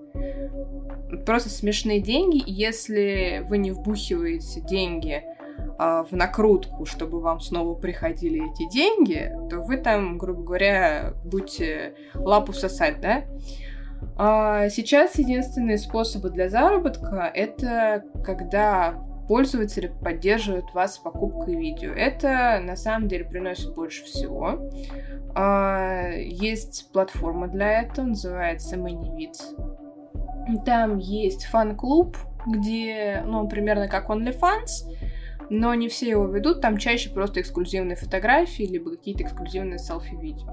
Просто 1.27 1.49
смешные 1.49 2.01
деньги. 2.01 2.43
Если 2.47 3.45
вы 3.49 3.59
не 3.59 3.71
вбухиваете 3.71 4.61
деньги 4.61 5.23
в 5.79 6.09
накрутку, 6.13 6.87
чтобы 6.87 7.21
вам 7.21 7.41
снова 7.41 7.75
приходили 7.75 8.53
эти 8.53 8.71
деньги, 8.71 9.33
то 9.51 9.61
вы 9.61 9.77
там, 9.77 10.19
грубо 10.19 10.43
говоря, 10.43 11.15
будете 11.25 11.95
лапу 12.15 12.53
сосать, 12.53 13.01
да? 13.01 13.25
А 14.17 14.69
сейчас 14.69 15.17
единственные 15.19 15.79
способы 15.79 16.31
для 16.31 16.49
заработка— 16.49 17.31
это 17.35 18.05
когда 18.25 19.03
пользователи 19.29 19.93
поддерживают 20.03 20.73
вас 20.75 20.99
покупкой 20.99 21.57
видео. 21.57 21.93
Это 21.93 22.61
на 22.63 22.77
самом 22.77 23.09
деле 23.09 23.25
приносит 23.25 23.75
больше 23.75 24.05
всего. 24.05 24.71
А, 25.35 26.11
есть 26.11 26.91
платформа 26.93 27.49
для 27.49 27.83
этого, 27.83 28.07
называется 28.07 28.77
ManyVids. 28.77 30.65
Там 30.65 30.99
есть 30.99 31.47
фан-клуб, 31.47 32.17
где, 32.47 33.23
ну, 33.27 33.49
примерно 33.49 33.89
как 33.89 34.11
OnlyFans, 34.11 34.93
но 35.51 35.75
не 35.75 35.89
все 35.89 36.11
его 36.11 36.27
ведут, 36.27 36.61
там 36.61 36.79
чаще 36.79 37.11
просто 37.11 37.41
эксклюзивные 37.41 37.97
фотографии, 37.97 38.65
либо 38.65 38.91
какие-то 38.91 39.25
эксклюзивные 39.25 39.79
селфи-видео. 39.79 40.49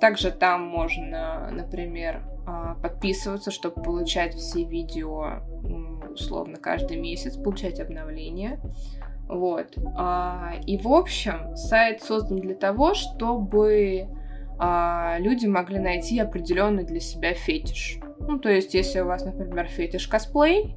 Также 0.00 0.30
там 0.30 0.62
можно, 0.62 1.50
например, 1.50 2.22
а, 2.46 2.74
подписываться, 2.74 3.50
чтобы 3.50 3.82
получать 3.82 4.34
все 4.34 4.64
видео 4.64 5.42
условно 6.12 6.56
каждый 6.56 6.98
месяц, 6.98 7.36
получать 7.36 7.80
обновления. 7.80 8.60
Вот. 9.28 9.76
А, 9.96 10.52
и 10.66 10.78
в 10.78 10.88
общем, 10.88 11.56
сайт 11.56 12.02
создан 12.02 12.40
для 12.40 12.54
того, 12.54 12.94
чтобы 12.94 14.08
а, 14.58 15.16
люди 15.18 15.46
могли 15.46 15.78
найти 15.78 16.18
определенный 16.18 16.84
для 16.84 17.00
себя 17.00 17.34
фетиш. 17.34 17.98
Ну, 18.20 18.38
то 18.38 18.48
есть, 18.48 18.74
если 18.74 19.00
у 19.00 19.06
вас, 19.06 19.24
например, 19.24 19.66
фетиш 19.68 20.08
косплей, 20.08 20.76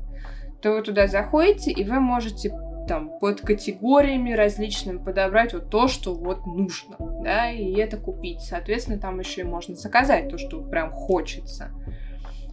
то 0.61 0.73
вы 0.73 0.81
туда 0.81 1.07
заходите, 1.07 1.71
и 1.71 1.83
вы 1.83 1.99
можете 1.99 2.51
там 2.89 3.19
под 3.19 3.41
категориями 3.41 4.33
различными 4.33 4.97
подобрать 4.97 5.53
вот 5.53 5.69
то, 5.69 5.87
что 5.87 6.15
вот 6.15 6.47
нужно, 6.47 6.97
да, 7.23 7.51
и 7.51 7.71
это 7.75 7.97
купить. 7.97 8.41
Соответственно, 8.41 8.97
там 8.97 9.19
еще 9.19 9.41
и 9.41 9.43
можно 9.43 9.75
заказать 9.75 10.27
то, 10.27 10.39
что 10.39 10.59
прям 10.59 10.91
хочется. 10.91 11.69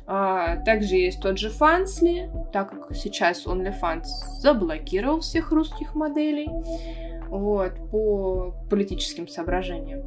А, 0.06 0.56
также 0.58 0.96
есть 0.96 1.22
тот 1.22 1.38
же 1.38 1.48
Фансли, 1.48 2.30
так 2.52 2.70
как 2.70 2.94
сейчас 2.94 3.46
OnlyFans 3.46 4.04
заблокировал 4.40 5.20
всех 5.20 5.50
русских 5.52 5.94
моделей, 5.94 6.48
вот, 7.28 7.72
по 7.90 8.54
политическим 8.68 9.26
соображениям. 9.26 10.02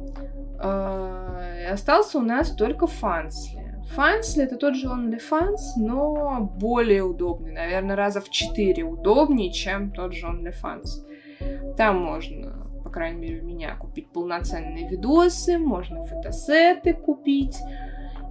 А, 0.60 1.40
остался 1.72 2.18
у 2.18 2.22
нас 2.22 2.52
только 2.52 2.86
Фансли. 2.86 3.69
Фансли 3.94 4.44
это 4.44 4.56
тот 4.56 4.76
же 4.76 4.86
OnlyFans, 4.86 5.76
но 5.78 6.40
более 6.40 7.02
удобный. 7.02 7.52
Наверное, 7.52 7.96
раза 7.96 8.20
в 8.20 8.30
четыре 8.30 8.84
удобнее, 8.84 9.52
чем 9.52 9.90
тот 9.90 10.14
же 10.14 10.26
OnlyFans. 10.26 11.74
Там 11.76 12.00
можно, 12.00 12.66
по 12.84 12.90
крайней 12.90 13.20
мере, 13.20 13.42
у 13.42 13.44
меня 13.44 13.74
купить 13.76 14.10
полноценные 14.12 14.88
видосы, 14.88 15.58
можно 15.58 16.04
фотосеты 16.04 16.94
купить. 16.94 17.56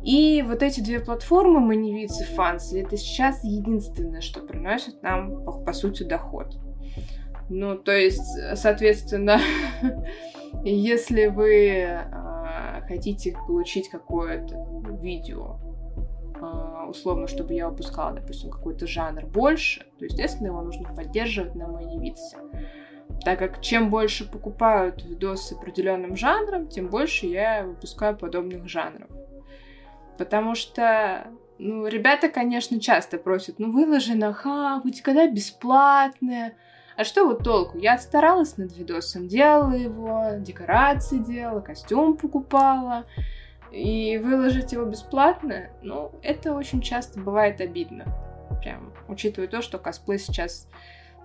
И 0.03 0.43
вот 0.47 0.63
эти 0.63 0.79
две 0.79 1.01
платформы, 1.01 1.59
Маневиц 1.59 2.21
и 2.21 2.35
Фансли, 2.35 2.81
это 2.81 2.95
сейчас 2.95 3.43
единственное, 3.43 4.21
что 4.21 4.39
приносит 4.41 5.03
нам, 5.03 5.43
по, 5.43 5.51
по 5.51 5.73
сути, 5.73 6.03
доход. 6.03 6.57
Ну, 7.49 7.75
то 7.77 7.91
есть, 7.91 8.23
соответственно, 8.55 9.41
если 10.63 11.25
вы 11.25 11.69
э, 11.79 12.38
хотите 12.89 13.37
получить 13.47 13.87
какое-то 13.87 14.55
видео, 15.01 15.57
э, 16.41 16.89
условно, 16.89 17.27
чтобы 17.27 17.53
я 17.53 17.69
выпускала, 17.69 18.13
допустим, 18.13 18.49
какой-то 18.49 18.87
жанр 18.87 19.27
больше, 19.27 19.85
то, 19.99 20.05
естественно, 20.05 20.47
его 20.47 20.61
нужно 20.61 20.93
поддерживать 20.93 21.55
на 21.55 21.67
Маневице. 21.67 22.37
Так 23.23 23.39
как 23.39 23.61
чем 23.61 23.91
больше 23.91 24.29
покупают 24.29 25.05
видосы 25.05 25.53
определенным 25.53 26.15
жанром, 26.15 26.67
тем 26.67 26.87
больше 26.87 27.27
я 27.27 27.63
выпускаю 27.63 28.17
подобных 28.17 28.67
жанров. 28.67 29.09
Потому 30.17 30.55
что, 30.55 31.27
ну, 31.59 31.85
ребята, 31.87 32.27
конечно, 32.27 32.79
часто 32.79 33.17
просят, 33.19 33.59
ну, 33.59 33.71
выложи 33.71 34.15
на 34.15 34.33
хаб, 34.33 34.83
у 34.85 34.89
тебя 34.89 35.27
бесплатное. 35.27 36.57
А 36.99 37.05
что 37.05 37.25
вот 37.25 37.45
толку? 37.45 37.77
Я 37.77 37.93
отстаралась 37.93 38.57
над 38.57 38.75
видосом, 38.75 39.29
делала 39.29 39.71
его, 39.71 40.31
декорации 40.37 41.19
делала, 41.19 41.61
костюм 41.61 42.17
покупала. 42.17 43.05
И 43.71 44.17
выложить 44.17 44.73
его 44.73 44.83
бесплатно, 44.83 45.69
ну, 45.81 46.11
это 46.21 46.53
очень 46.53 46.81
часто 46.81 47.21
бывает 47.21 47.61
обидно. 47.61 48.03
Прям, 48.61 48.91
учитывая 49.07 49.47
то, 49.47 49.61
что 49.61 49.77
косплей 49.77 50.19
сейчас 50.19 50.67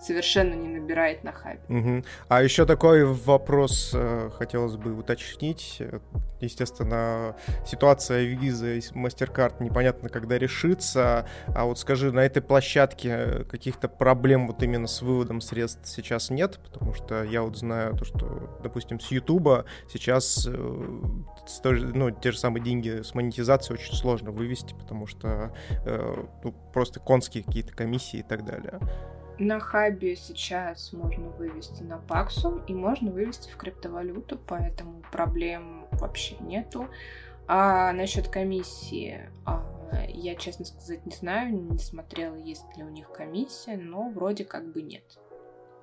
совершенно 0.00 0.54
не 0.54 0.68
набирает 0.68 1.24
на 1.24 1.32
хабе. 1.32 1.60
Угу. 1.68 2.04
А 2.28 2.42
еще 2.42 2.66
такой 2.66 3.04
вопрос 3.04 3.92
э, 3.94 4.30
хотелось 4.36 4.76
бы 4.76 4.94
уточнить. 4.94 5.80
Естественно, 6.40 7.36
ситуация 7.66 8.24
визы 8.24 8.78
MasterCard 8.78 9.62
непонятно, 9.62 10.08
когда 10.08 10.38
решится. 10.38 11.26
А 11.46 11.64
вот 11.64 11.78
скажи, 11.78 12.12
на 12.12 12.20
этой 12.20 12.42
площадке 12.42 13.44
каких-то 13.50 13.88
проблем 13.88 14.46
вот 14.46 14.62
именно 14.62 14.86
с 14.86 15.00
выводом 15.00 15.40
средств 15.40 15.88
сейчас 15.88 16.30
нет? 16.30 16.58
Потому 16.62 16.94
что 16.94 17.24
я 17.24 17.42
вот 17.42 17.56
знаю 17.56 17.96
то, 17.96 18.04
что, 18.04 18.58
допустим, 18.62 19.00
с 19.00 19.10
Ютуба 19.10 19.64
сейчас 19.90 20.46
э, 20.46 21.00
ну, 21.64 22.10
те 22.10 22.32
же 22.32 22.38
самые 22.38 22.62
деньги 22.62 23.02
с 23.02 23.14
монетизацией 23.14 23.78
очень 23.78 23.94
сложно 23.94 24.30
вывести, 24.30 24.74
потому 24.74 25.06
что 25.06 25.54
э, 25.84 26.24
ну, 26.42 26.52
просто 26.72 27.00
конские 27.00 27.44
какие-то 27.44 27.72
комиссии 27.72 28.20
и 28.20 28.22
так 28.22 28.44
далее. 28.44 28.80
На 29.38 29.58
хабе 29.58 30.14
сейчас 30.14 30.92
можно 30.92 31.28
вывести 31.30 31.82
на 31.82 31.98
Паксум 31.98 32.62
и 32.66 32.74
можно 32.74 33.10
вывести 33.10 33.50
в 33.50 33.56
криптовалюту, 33.56 34.38
поэтому 34.46 35.02
проблем 35.10 35.88
вообще 35.92 36.36
нету. 36.40 36.88
А 37.46 37.92
насчет 37.92 38.28
комиссии, 38.28 39.28
а, 39.44 39.64
я, 40.08 40.34
честно 40.36 40.64
сказать, 40.64 41.04
не 41.04 41.14
знаю, 41.14 41.52
не 41.52 41.78
смотрела, 41.78 42.36
есть 42.36 42.64
ли 42.76 42.84
у 42.84 42.88
них 42.88 43.10
комиссия, 43.10 43.76
но 43.76 44.08
вроде 44.08 44.44
как 44.44 44.72
бы 44.72 44.82
нет. 44.82 45.02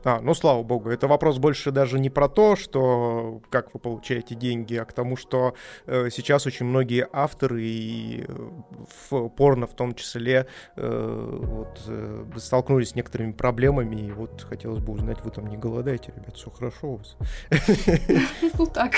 А, 0.03 0.19
ну 0.21 0.33
слава 0.33 0.63
богу, 0.63 0.89
это 0.89 1.07
вопрос 1.07 1.37
больше 1.37 1.71
даже 1.71 1.99
не 1.99 2.09
про 2.09 2.27
то, 2.27 2.55
что 2.55 3.41
как 3.49 3.73
вы 3.73 3.79
получаете 3.79 4.35
деньги, 4.35 4.75
а 4.75 4.85
к 4.85 4.93
тому, 4.93 5.15
что 5.15 5.53
э, 5.85 6.09
сейчас 6.09 6.47
очень 6.47 6.65
многие 6.65 7.07
авторы 7.11 7.61
и 7.63 8.25
э, 8.27 8.49
в 9.09 9.29
порно 9.29 9.67
в 9.67 9.75
том 9.75 9.93
числе 9.93 10.47
э, 10.75 11.39
вот, 11.43 11.81
э, 11.87 12.25
столкнулись 12.37 12.89
с 12.89 12.95
некоторыми 12.95 13.31
проблемами, 13.31 14.07
и 14.07 14.11
вот 14.11 14.45
хотелось 14.49 14.79
бы 14.79 14.93
узнать, 14.93 15.21
вы 15.23 15.31
там 15.31 15.47
не 15.47 15.57
голодаете, 15.57 16.13
ребят, 16.15 16.35
все 16.35 16.49
хорошо 16.49 16.93
у 16.93 16.97
вас? 16.97 17.17
Ну 18.57 18.65
так. 18.65 18.93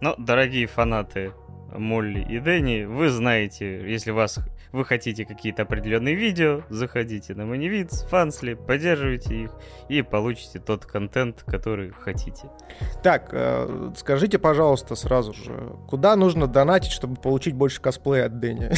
Ну, 0.00 0.14
дорогие 0.18 0.66
фанаты 0.66 1.32
Молли 1.76 2.20
и 2.20 2.38
Дэнни, 2.38 2.84
вы 2.84 3.10
знаете, 3.10 3.90
если 3.90 4.10
вас 4.10 4.38
вы 4.72 4.84
хотите 4.84 5.24
какие-то 5.24 5.62
определенные 5.62 6.14
видео, 6.14 6.62
заходите 6.68 7.34
на 7.34 7.46
Манивидс, 7.46 8.02
Фансли, 8.04 8.54
поддерживайте 8.54 9.34
их 9.44 9.50
и 9.88 10.02
получите 10.02 10.58
тот 10.58 10.86
контент, 10.86 11.42
который 11.46 11.90
хотите. 11.90 12.50
Так, 13.02 13.30
э, 13.32 13.92
скажите, 13.96 14.38
пожалуйста, 14.38 14.94
сразу 14.94 15.32
же, 15.32 15.74
куда 15.88 16.16
нужно 16.16 16.46
донатить, 16.46 16.92
чтобы 16.92 17.16
получить 17.16 17.54
больше 17.54 17.80
косплея 17.80 18.26
от 18.26 18.38
Дэнни? 18.40 18.70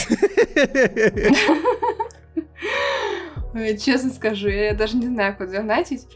Честно 3.79 4.11
скажу, 4.11 4.49
я 4.49 4.75
даже 4.75 4.97
не 4.97 5.07
знаю, 5.07 5.37
куда 5.37 5.59
донатить. 5.59 6.07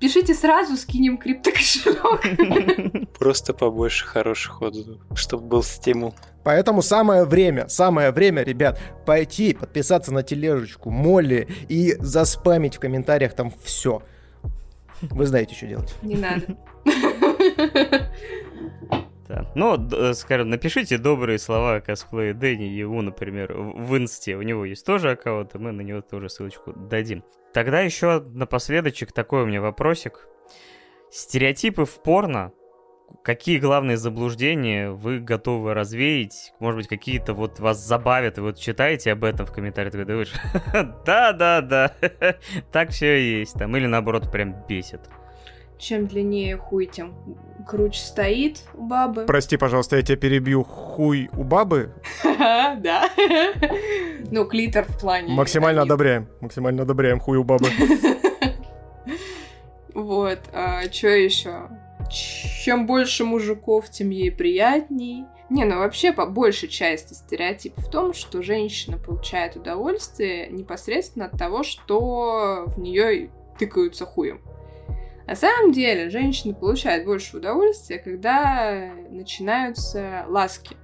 Пишите 0.00 0.34
сразу, 0.34 0.76
скинем 0.76 1.18
криптокошелек. 1.18 3.08
Просто 3.18 3.52
побольше 3.52 4.06
хороших 4.06 4.62
отзывов, 4.62 5.00
чтобы 5.14 5.44
был 5.44 5.62
стимул. 5.62 6.14
Поэтому 6.44 6.82
самое 6.82 7.24
время, 7.24 7.68
самое 7.68 8.12
время, 8.12 8.42
ребят, 8.42 8.80
пойти 9.04 9.54
подписаться 9.54 10.12
на 10.12 10.22
тележечку 10.22 10.90
Молли 10.90 11.48
и 11.68 11.96
заспамить 11.98 12.76
в 12.76 12.80
комментариях 12.80 13.34
там 13.34 13.52
все. 13.62 14.02
Вы 15.02 15.26
знаете, 15.26 15.54
что 15.54 15.66
делать. 15.66 15.94
Не 16.02 16.16
надо. 16.16 16.56
Да. 19.28 19.50
Ну, 19.54 19.88
э, 19.92 20.14
скажем, 20.14 20.48
напишите 20.48 20.96
добрые 20.98 21.38
слова 21.38 21.76
о 21.76 21.80
косплее 21.80 22.32
Дэнни 22.32 22.64
ему, 22.64 23.02
например, 23.02 23.52
в 23.52 23.96
инсте. 23.96 24.36
У 24.36 24.42
него 24.42 24.64
есть 24.64 24.86
тоже 24.86 25.10
аккаунт, 25.10 25.54
и 25.54 25.58
мы 25.58 25.72
на 25.72 25.82
него 25.82 26.00
тоже 26.00 26.30
ссылочку 26.30 26.72
дадим. 26.72 27.22
Тогда 27.52 27.80
еще 27.80 28.20
напоследочек 28.20 29.12
такой 29.12 29.42
у 29.42 29.46
меня 29.46 29.60
вопросик. 29.60 30.28
Стереотипы 31.10 31.84
в 31.84 32.02
порно 32.02 32.52
какие 33.22 33.58
главные 33.58 33.96
заблуждения 33.96 34.90
вы 34.90 35.20
готовы 35.20 35.74
развеять? 35.74 36.52
Может 36.60 36.78
быть, 36.78 36.88
какие-то 36.88 37.34
вот 37.34 37.58
вас 37.58 37.78
забавят, 37.78 38.38
и 38.38 38.40
вот 38.40 38.58
читаете 38.58 39.12
об 39.12 39.24
этом 39.24 39.46
в 39.46 39.52
комментариях, 39.52 39.92
ты 39.92 40.04
думаешь, 40.04 40.32
да-да-да, 41.06 41.92
так 42.72 42.90
все 42.90 43.20
и 43.20 43.40
есть, 43.40 43.54
там, 43.54 43.76
или 43.76 43.86
наоборот, 43.86 44.30
прям 44.30 44.54
бесит. 44.68 45.00
Чем 45.78 46.06
длиннее 46.06 46.56
хуй, 46.56 46.86
тем 46.86 47.14
круче 47.66 48.00
стоит 48.00 48.62
у 48.74 48.82
бабы. 48.82 49.26
Прости, 49.26 49.56
пожалуйста, 49.56 49.96
я 49.96 50.02
тебя 50.02 50.16
перебью. 50.16 50.64
Хуй 50.64 51.30
у 51.36 51.44
бабы? 51.44 51.94
Да. 52.78 53.08
Ну, 54.30 54.44
клитор 54.44 54.84
в 54.84 54.98
плане... 54.98 55.32
Максимально 55.34 55.82
одобряем. 55.82 56.28
Максимально 56.40 56.82
одобряем 56.82 57.20
хуй 57.20 57.38
у 57.38 57.44
бабы. 57.44 57.68
Вот. 59.94 60.38
А 60.52 60.82
что 60.92 61.08
еще? 61.08 61.68
Чем 62.08 62.86
больше 62.86 63.24
мужиков, 63.24 63.90
тем 63.90 64.10
ей 64.10 64.30
приятней. 64.30 65.24
Не, 65.50 65.64
ну 65.64 65.78
вообще 65.78 66.12
по 66.12 66.24
большей 66.26 66.68
части 66.68 67.14
стереотип 67.14 67.72
в 67.78 67.90
том, 67.90 68.12
что 68.14 68.42
женщина 68.42 68.96
получает 68.96 69.56
удовольствие 69.56 70.48
непосредственно 70.50 71.24
от 71.24 71.32
того, 71.32 71.64
что 71.64 72.64
в 72.66 72.78
нее 72.78 73.30
тыкаются 73.58 74.06
хуем. 74.06 74.40
На 75.28 75.36
самом 75.36 75.72
деле, 75.72 76.08
женщина 76.08 76.54
получает 76.54 77.04
больше 77.04 77.36
удовольствия, 77.36 77.98
когда 77.98 78.94
начинаются 79.10 80.24
ласки. 80.26 80.74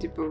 Типа, 0.00 0.24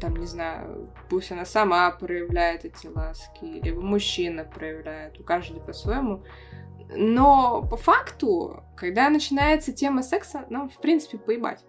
там, 0.00 0.16
не 0.16 0.26
знаю, 0.26 0.92
пусть 1.08 1.30
она 1.30 1.44
сама 1.44 1.88
проявляет 1.92 2.64
эти 2.64 2.88
ласки, 2.88 3.44
либо 3.44 3.80
мужчина 3.80 4.42
проявляет, 4.42 5.20
у 5.20 5.22
каждого 5.22 5.60
по-своему. 5.60 6.24
Но 6.92 7.62
по 7.70 7.76
факту, 7.76 8.64
когда 8.76 9.08
начинается 9.08 9.72
тема 9.72 10.02
секса, 10.02 10.44
нам, 10.50 10.70
в 10.70 10.78
принципе, 10.78 11.18
поебать. 11.18 11.64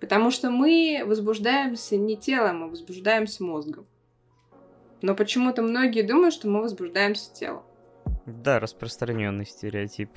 Потому 0.00 0.30
что 0.30 0.50
мы 0.50 1.02
возбуждаемся 1.04 1.98
не 1.98 2.16
телом, 2.16 2.60
мы 2.60 2.70
возбуждаемся 2.70 3.44
мозгом. 3.44 3.86
Но 5.02 5.14
почему-то 5.14 5.60
многие 5.60 6.00
думают, 6.00 6.32
что 6.32 6.48
мы 6.48 6.62
возбуждаемся 6.62 7.30
телом. 7.34 7.64
Да, 8.26 8.58
распространенный 8.58 9.46
стереотип. 9.46 10.10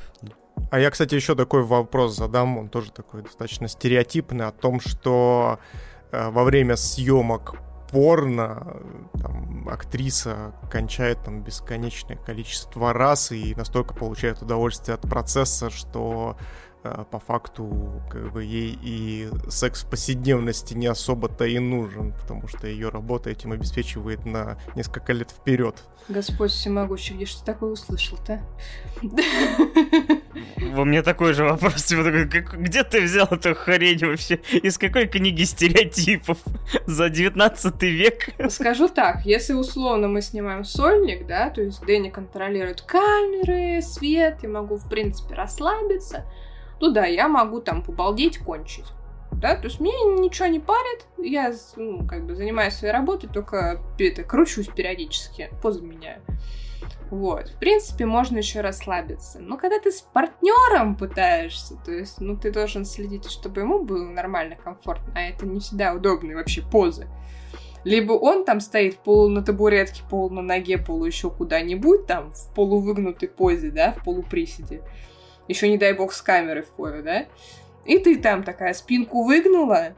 А 0.72 0.80
я, 0.80 0.90
кстати, 0.90 1.16
еще 1.16 1.36
такой 1.36 1.64
вопрос 1.64 2.16
задам, 2.16 2.58
он 2.58 2.70
тоже 2.70 2.92
такой 2.92 3.22
достаточно 3.22 3.68
стереотипный, 3.68 4.48
о 4.48 4.52
том, 4.52 4.80
что 4.80 5.60
э, 6.12 6.30
во 6.30 6.44
время 6.44 6.76
съемок 6.76 7.56
порно 7.92 8.82
там, 9.20 9.68
актриса 9.70 10.54
кончает 10.72 11.24
там 11.24 11.44
бесконечное 11.44 12.18
количество 12.18 12.94
раз 12.94 13.32
и 13.32 13.56
настолько 13.56 13.96
получает 13.96 14.42
удовольствие 14.42 14.96
от 14.96 15.02
процесса, 15.02 15.70
что 15.70 16.36
Э, 16.38 16.69
по 16.84 17.20
факту 17.20 18.02
как 18.10 18.32
бы 18.32 18.44
ей 18.44 18.78
и 18.82 19.30
секс 19.50 19.84
в 19.84 19.90
повседневности 19.90 20.74
не 20.74 20.88
особо-то 20.88 21.46
и 21.46 21.60
нужен, 21.60 22.14
потому 22.14 22.48
что 22.48 22.68
ее 22.68 22.90
работа 22.90 23.30
этим 23.30 23.52
обеспечивает 23.52 24.26
на 24.26 24.58
несколько 24.76 25.14
лет 25.14 25.32
вперед. 25.32 25.76
Господь 26.08 26.52
всемогущий, 26.52 27.14
где 27.14 27.26
что 27.26 27.46
такое 27.46 27.72
услышал-то? 27.72 28.42
Во 30.72 30.86
мне 30.86 31.04
такой 31.04 31.34
же 31.34 31.44
вопрос, 31.44 31.84
типа 31.84 32.04
где 32.58 32.84
ты 32.84 33.02
взял 33.02 33.28
эту 33.28 33.54
хрень 33.54 34.06
вообще? 34.06 34.36
Из 34.64 34.78
какой 34.78 35.08
книги 35.08 35.44
стереотипов? 35.44 36.38
За 36.86 37.10
19 37.10 37.84
век? 37.84 38.30
Скажу 38.50 38.88
так, 38.90 39.26
если 39.26 39.54
условно 39.54 40.08
мы 40.08 40.22
снимаем 40.22 40.64
сольник, 40.64 41.28
да, 41.28 41.50
то 41.50 41.62
есть 41.62 41.86
Дэнни 41.86 42.10
контролирует 42.10 42.82
камеры, 42.82 43.82
свет, 43.82 44.40
я 44.42 44.50
могу, 44.50 44.78
в 44.78 44.90
принципе, 44.90 45.36
расслабиться, 45.36 46.26
ну 46.80 46.92
да, 46.92 47.06
я 47.06 47.28
могу 47.28 47.62
там 47.62 47.84
побалдеть, 47.84 48.40
кончить. 48.40 48.86
Да, 49.32 49.56
то 49.56 49.66
есть 49.66 49.80
мне 49.80 49.92
ничего 50.20 50.48
не 50.48 50.60
парит, 50.60 51.06
я, 51.18 51.54
ну, 51.78 52.06
как 52.06 52.26
бы 52.26 52.36
занимаюсь 52.36 52.74
своей 52.74 52.94
работой, 52.94 53.30
только 53.30 53.82
это, 53.98 54.24
кручусь 54.24 54.68
периодически, 54.68 55.50
позу 55.62 55.82
меняю. 55.82 56.22
Вот, 57.10 57.50
в 57.50 57.60
принципе, 57.60 58.06
можно 58.06 58.38
еще 58.38 58.62
расслабиться. 58.62 59.40
Но 59.40 59.58
когда 59.58 59.80
ты 59.80 59.92
с 59.92 60.02
партнером 60.02 60.96
пытаешься, 60.96 61.76
то 61.84 61.92
есть, 61.92 62.20
ну, 62.20 62.38
ты 62.38 62.52
должен 62.52 62.86
следить, 62.86 63.30
чтобы 63.30 63.62
ему 63.62 63.84
было 63.84 64.04
нормально, 64.10 64.56
комфортно, 64.56 65.14
а 65.16 65.22
это 65.22 65.46
не 65.46 65.60
всегда 65.60 65.94
удобные 65.94 66.36
вообще 66.36 66.62
позы. 66.62 67.08
Либо 67.84 68.14
он 68.14 68.46
там 68.46 68.60
стоит 68.60 69.00
полу 69.00 69.30
на 69.30 69.42
табуретке, 69.42 70.04
полу 70.10 70.30
на 70.30 70.42
ноге, 70.42 70.78
полу 70.78 71.06
еще 71.06 71.30
куда-нибудь, 71.30 72.08
там, 72.08 72.32
в 72.32 72.54
полувыгнутой 72.54 73.30
позе, 73.30 73.72
да, 73.72 73.94
в 73.94 74.04
полуприседе. 74.04 74.82
Еще 75.50 75.68
не 75.68 75.78
дай 75.78 75.92
бог 75.92 76.14
с 76.14 76.22
камеры 76.22 76.62
в 76.62 76.68
поле, 76.68 77.02
да? 77.02 77.26
И 77.84 77.98
ты 77.98 78.18
там 78.18 78.44
такая 78.44 78.74
спинку 78.74 79.24
выгнула, 79.24 79.96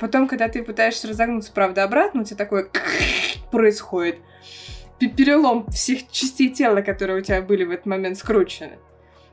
потом, 0.00 0.26
когда 0.26 0.48
ты 0.48 0.64
пытаешься 0.64 1.06
разогнуться, 1.08 1.52
правда, 1.52 1.84
обратно, 1.84 2.22
у 2.22 2.24
тебя 2.24 2.36
такое 2.36 2.68
происходит. 3.52 4.18
Перелом 4.98 5.66
всех 5.70 6.10
частей 6.10 6.48
тела, 6.48 6.80
которые 6.80 7.20
у 7.20 7.22
тебя 7.22 7.40
были 7.40 7.64
в 7.64 7.70
этот 7.70 7.86
момент 7.86 8.16
скручены. 8.18 8.78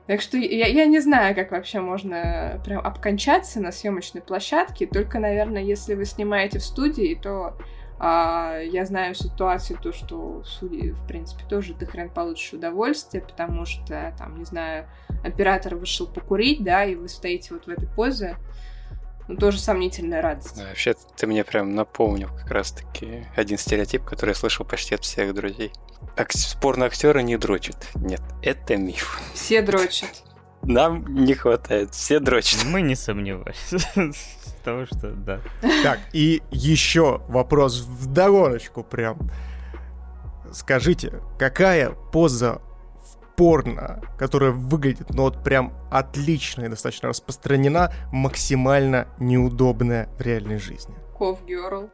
Так 0.06 0.22
что 0.22 0.38
я, 0.38 0.68
я 0.68 0.86
не 0.86 1.00
знаю, 1.00 1.34
как 1.34 1.50
вообще 1.50 1.80
можно 1.80 2.62
прям 2.64 2.86
обкончаться 2.86 3.60
на 3.60 3.72
съемочной 3.72 4.22
площадке. 4.22 4.86
Только, 4.86 5.18
наверное, 5.18 5.64
если 5.64 5.96
вы 5.96 6.06
снимаете 6.06 6.60
в 6.60 6.64
студии, 6.64 7.20
то 7.20 7.58
а, 8.00 8.60
я 8.60 8.86
знаю 8.86 9.16
ситуацию, 9.16 9.80
то, 9.82 9.92
что 9.94 10.44
судьи, 10.44 10.92
в 10.92 11.08
принципе, 11.08 11.44
тоже 11.46 11.74
ты 11.74 11.86
хрен 11.86 12.10
получишь 12.10 12.54
удовольствие, 12.54 13.24
потому 13.24 13.66
что, 13.66 14.14
там, 14.18 14.38
не 14.38 14.46
знаю, 14.46 14.88
оператор 15.24 15.76
вышел 15.76 16.08
покурить, 16.08 16.64
да, 16.64 16.86
и 16.86 16.96
вы 16.96 17.08
стоите 17.08 17.54
вот 17.54 17.66
в 17.66 17.70
этой 17.70 17.88
позе, 17.88 18.38
ну, 19.28 19.38
тоже 19.38 19.60
сомнительная 19.60 20.22
радость. 20.22 20.58
Да, 20.58 20.66
вообще, 20.68 20.96
ты 21.16 21.26
мне 21.26 21.44
прям 21.44 21.74
напомнил 21.74 22.30
как 22.30 22.52
раз-таки 22.52 23.26
один 23.36 23.58
стереотип, 23.58 24.04
который 24.04 24.32
я 24.32 24.36
слышал 24.36 24.66
почти 24.66 24.94
от 24.96 25.04
всех 25.04 25.34
друзей. 25.34 25.72
Ак- 26.16 26.32
порно-актеры 26.62 27.24
не 27.24 27.38
дрочат. 27.38 27.88
Нет, 27.96 28.22
это 28.44 28.76
миф. 28.78 29.20
Все 29.34 29.62
дрочат. 29.62 30.24
Нам 30.62 31.06
не 31.24 31.34
хватает, 31.34 31.94
все 31.94 32.20
дрочат. 32.20 32.66
Мы 32.66 32.82
не 32.82 32.96
сомневаемся 32.96 33.78
того, 34.66 34.86
что 34.86 35.12
да. 35.12 35.40
Так, 35.84 36.00
и 36.12 36.42
еще 36.52 37.22
вопрос 37.30 37.82
в 37.82 38.12
догоночку 38.12 38.84
прям. 38.84 39.30
Скажите, 40.52 41.22
какая 41.40 41.92
поза 41.92 42.62
в 43.02 43.36
порно, 43.36 44.02
которая 44.18 44.52
выглядит, 44.52 45.10
ну 45.12 45.24
вот 45.24 45.44
прям 45.44 45.74
отлично 45.92 46.66
и 46.66 46.68
достаточно 46.68 47.10
распространена, 47.10 47.94
максимально 48.12 49.08
неудобная 49.20 50.10
в 50.18 50.22
реальной 50.22 50.58
жизни? 50.58 50.96
Ков 51.18 51.40
Girl. 51.46 51.90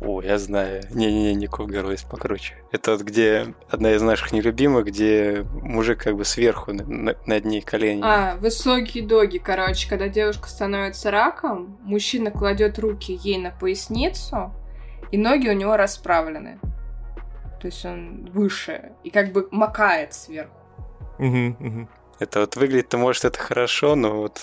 О, 0.00 0.22
я 0.22 0.38
знаю. 0.38 0.82
Не-не-не, 0.90 1.34
не 1.34 1.46
Ковгар 1.48 1.90
есть 1.90 2.08
покруче. 2.08 2.54
Это 2.70 2.92
вот 2.92 3.02
где 3.02 3.54
одна 3.68 3.92
из 3.92 4.02
наших 4.02 4.32
нелюбимых, 4.32 4.86
где 4.86 5.44
мужик 5.62 6.02
как 6.04 6.16
бы 6.16 6.24
сверху 6.24 6.72
на, 6.72 6.84
на, 6.84 7.14
над 7.26 7.44
ней 7.44 7.60
колени. 7.60 8.02
А, 8.04 8.36
высокие 8.36 9.04
доги, 9.04 9.38
короче, 9.38 9.88
когда 9.88 10.08
девушка 10.08 10.48
становится 10.48 11.10
раком, 11.10 11.78
мужчина 11.82 12.30
кладет 12.30 12.78
руки 12.78 13.18
ей 13.24 13.38
на 13.38 13.50
поясницу, 13.50 14.52
и 15.10 15.18
ноги 15.18 15.48
у 15.48 15.54
него 15.54 15.76
расправлены. 15.76 16.60
То 17.60 17.66
есть 17.66 17.84
он 17.84 18.30
выше 18.32 18.92
и 19.02 19.10
как 19.10 19.32
бы 19.32 19.48
макает 19.50 20.14
сверху. 20.14 20.54
Угу, 21.18 21.56
угу. 21.58 21.88
Это 22.20 22.40
вот 22.40 22.54
выглядит-то, 22.54 22.98
может, 22.98 23.24
это 23.24 23.38
хорошо, 23.38 23.96
но 23.96 24.22
вот 24.22 24.40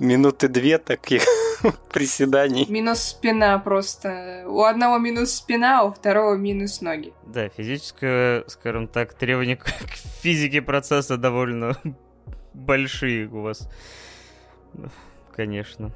минуты 0.00 0.48
две 0.48 0.78
таких 0.78 1.22
приседаний. 1.92 2.66
Минус 2.68 3.00
спина 3.00 3.58
просто. 3.58 4.44
У 4.46 4.62
одного 4.62 4.98
минус 4.98 5.32
спина, 5.32 5.80
а 5.80 5.84
у 5.84 5.92
второго 5.92 6.34
минус 6.34 6.80
ноги. 6.80 7.12
Да, 7.26 7.48
физическое, 7.48 8.44
скажем 8.48 8.88
так, 8.88 9.14
требования 9.14 9.56
к 9.56 9.66
физике 10.22 10.62
процесса 10.62 11.16
довольно 11.16 11.76
большие 12.54 13.28
у 13.28 13.42
вас. 13.42 13.68
Конечно. 15.36 15.92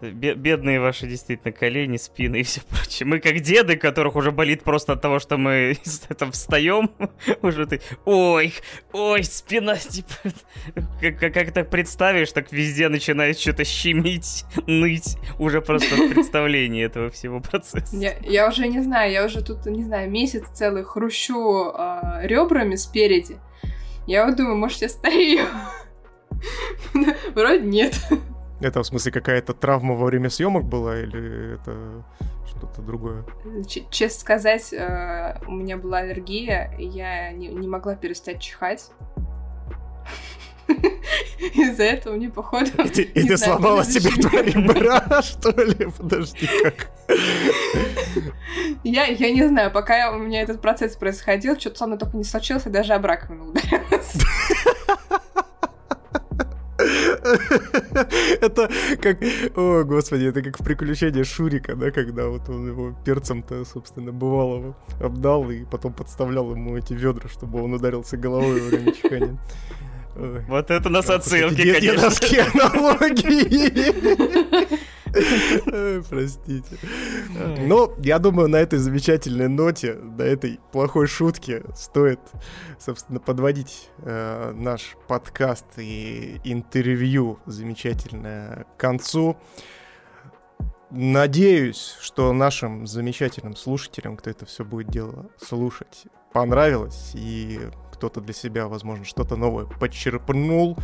Бедные 0.00 0.80
ваши 0.80 1.06
действительно 1.06 1.52
колени, 1.52 1.96
спины 1.96 2.40
и 2.40 2.42
все 2.42 2.60
прочее. 2.62 3.06
Мы 3.06 3.20
как 3.20 3.40
деды, 3.40 3.76
которых 3.76 4.16
уже 4.16 4.30
болит 4.30 4.62
просто 4.62 4.94
от 4.94 5.02
того, 5.02 5.18
что 5.18 5.36
мы 5.36 5.76
это 6.08 6.30
встаем. 6.30 6.90
Уже 7.42 7.66
ты, 7.66 7.80
ой, 8.04 8.54
ой, 8.92 9.24
спина, 9.24 9.76
типа, 9.76 10.14
как, 11.00 11.18
как, 11.18 11.34
как 11.34 11.52
так 11.52 11.70
представишь, 11.70 12.32
так 12.32 12.52
везде 12.52 12.88
начинает 12.88 13.38
что-то 13.38 13.64
щемить, 13.64 14.44
ныть. 14.66 15.16
Уже 15.38 15.60
просто 15.60 15.96
представление 16.08 16.86
этого 16.86 17.10
всего 17.10 17.40
процесса. 17.40 17.96
Я, 17.96 18.14
я 18.22 18.48
уже 18.48 18.66
не 18.68 18.80
знаю, 18.80 19.12
я 19.12 19.24
уже 19.24 19.42
тут, 19.44 19.66
не 19.66 19.84
знаю, 19.84 20.10
месяц 20.10 20.44
целый 20.54 20.84
хрущу 20.84 21.72
э, 21.72 22.26
ребрами 22.26 22.76
спереди. 22.76 23.36
Я 24.06 24.26
вот 24.26 24.36
думаю, 24.36 24.56
может, 24.56 24.82
я 24.82 24.88
старею. 24.88 25.44
Вроде 27.34 27.60
нет. 27.60 27.94
Это 28.60 28.82
в 28.82 28.86
смысле 28.86 29.12
какая-то 29.12 29.54
травма 29.54 29.94
во 29.94 30.06
время 30.06 30.28
съемок 30.28 30.64
была 30.64 30.98
или 31.00 31.54
это 31.54 32.04
что-то 32.46 32.82
другое? 32.82 33.24
Ч- 33.66 33.86
честно 33.90 34.20
сказать, 34.20 34.72
э, 34.72 35.40
у 35.46 35.52
меня 35.52 35.76
была 35.76 35.98
аллергия, 35.98 36.74
и 36.78 36.84
я 36.84 37.32
не, 37.32 37.48
не 37.48 37.68
могла 37.68 37.94
перестать 37.94 38.40
чихать. 38.40 38.90
Из-за 41.54 41.84
этого 41.84 42.16
мне, 42.16 42.28
походу... 42.28 42.70
И 42.84 42.88
ты, 42.88 43.02
и 43.02 43.26
ты 43.26 43.36
сломала 43.38 43.84
себе 43.84 44.10
два 44.20 44.42
ребра, 44.42 45.22
что 45.22 45.50
ли? 45.62 45.88
Подожди, 45.96 46.48
как? 46.62 46.90
Я, 48.84 49.04
я 49.06 49.32
не 49.32 49.46
знаю, 49.46 49.70
пока 49.70 50.12
у 50.12 50.18
меня 50.18 50.42
этот 50.42 50.60
процесс 50.60 50.96
происходил, 50.96 51.58
что-то 51.58 51.78
со 51.78 51.86
мной 51.86 51.98
только 51.98 52.16
не 52.16 52.24
случилось, 52.24 52.62
я 52.66 52.70
даже 52.70 52.94
об 52.94 53.04
раковину 53.04 53.50
ударилась. 53.50 54.14
Это 58.40 58.70
как... 59.00 59.18
О, 59.56 59.84
господи, 59.84 60.24
это 60.26 60.42
как 60.42 60.60
в 60.60 60.64
приключении 60.64 61.22
Шурика, 61.22 61.74
да, 61.74 61.90
когда 61.90 62.28
вот 62.28 62.48
он 62.48 62.68
его 62.68 62.94
перцем-то, 63.04 63.64
собственно, 63.64 64.12
бывалого 64.12 64.76
обдал 65.00 65.50
и 65.50 65.64
потом 65.64 65.92
подставлял 65.92 66.50
ему 66.50 66.76
эти 66.76 66.92
ведра, 66.92 67.28
чтобы 67.28 67.62
он 67.62 67.74
ударился 67.74 68.16
головой 68.16 68.60
во 68.60 68.68
время 68.68 68.92
чихания. 68.92 69.38
Вот 70.48 70.70
это 70.70 70.88
нас 70.88 71.08
отсылки, 71.08 71.72
конечно. 71.72 72.10
аналогии. 72.64 73.70
Простите. 76.08 76.78
Но 77.58 77.92
я 77.98 78.18
думаю, 78.18 78.48
на 78.48 78.56
этой 78.56 78.78
замечательной 78.78 79.48
ноте, 79.48 79.94
на 79.94 80.22
этой 80.22 80.60
плохой 80.72 81.06
шутке 81.06 81.62
стоит, 81.74 82.20
собственно, 82.78 83.20
подводить 83.20 83.90
э, 83.98 84.52
наш 84.54 84.96
подкаст 85.08 85.66
и 85.78 86.40
интервью 86.44 87.38
замечательное 87.46 88.66
к 88.76 88.80
концу. 88.80 89.36
Надеюсь, 90.90 91.96
что 92.00 92.32
нашим 92.32 92.86
замечательным 92.86 93.54
слушателям, 93.54 94.16
кто 94.16 94.30
это 94.30 94.44
все 94.44 94.64
будет 94.64 94.88
дело 94.88 95.30
слушать, 95.40 96.04
понравилось, 96.32 97.12
и 97.14 97.60
кто-то 97.92 98.20
для 98.20 98.34
себя, 98.34 98.66
возможно, 98.66 99.04
что-то 99.04 99.36
новое 99.36 99.66
подчерпнул. 99.66 100.76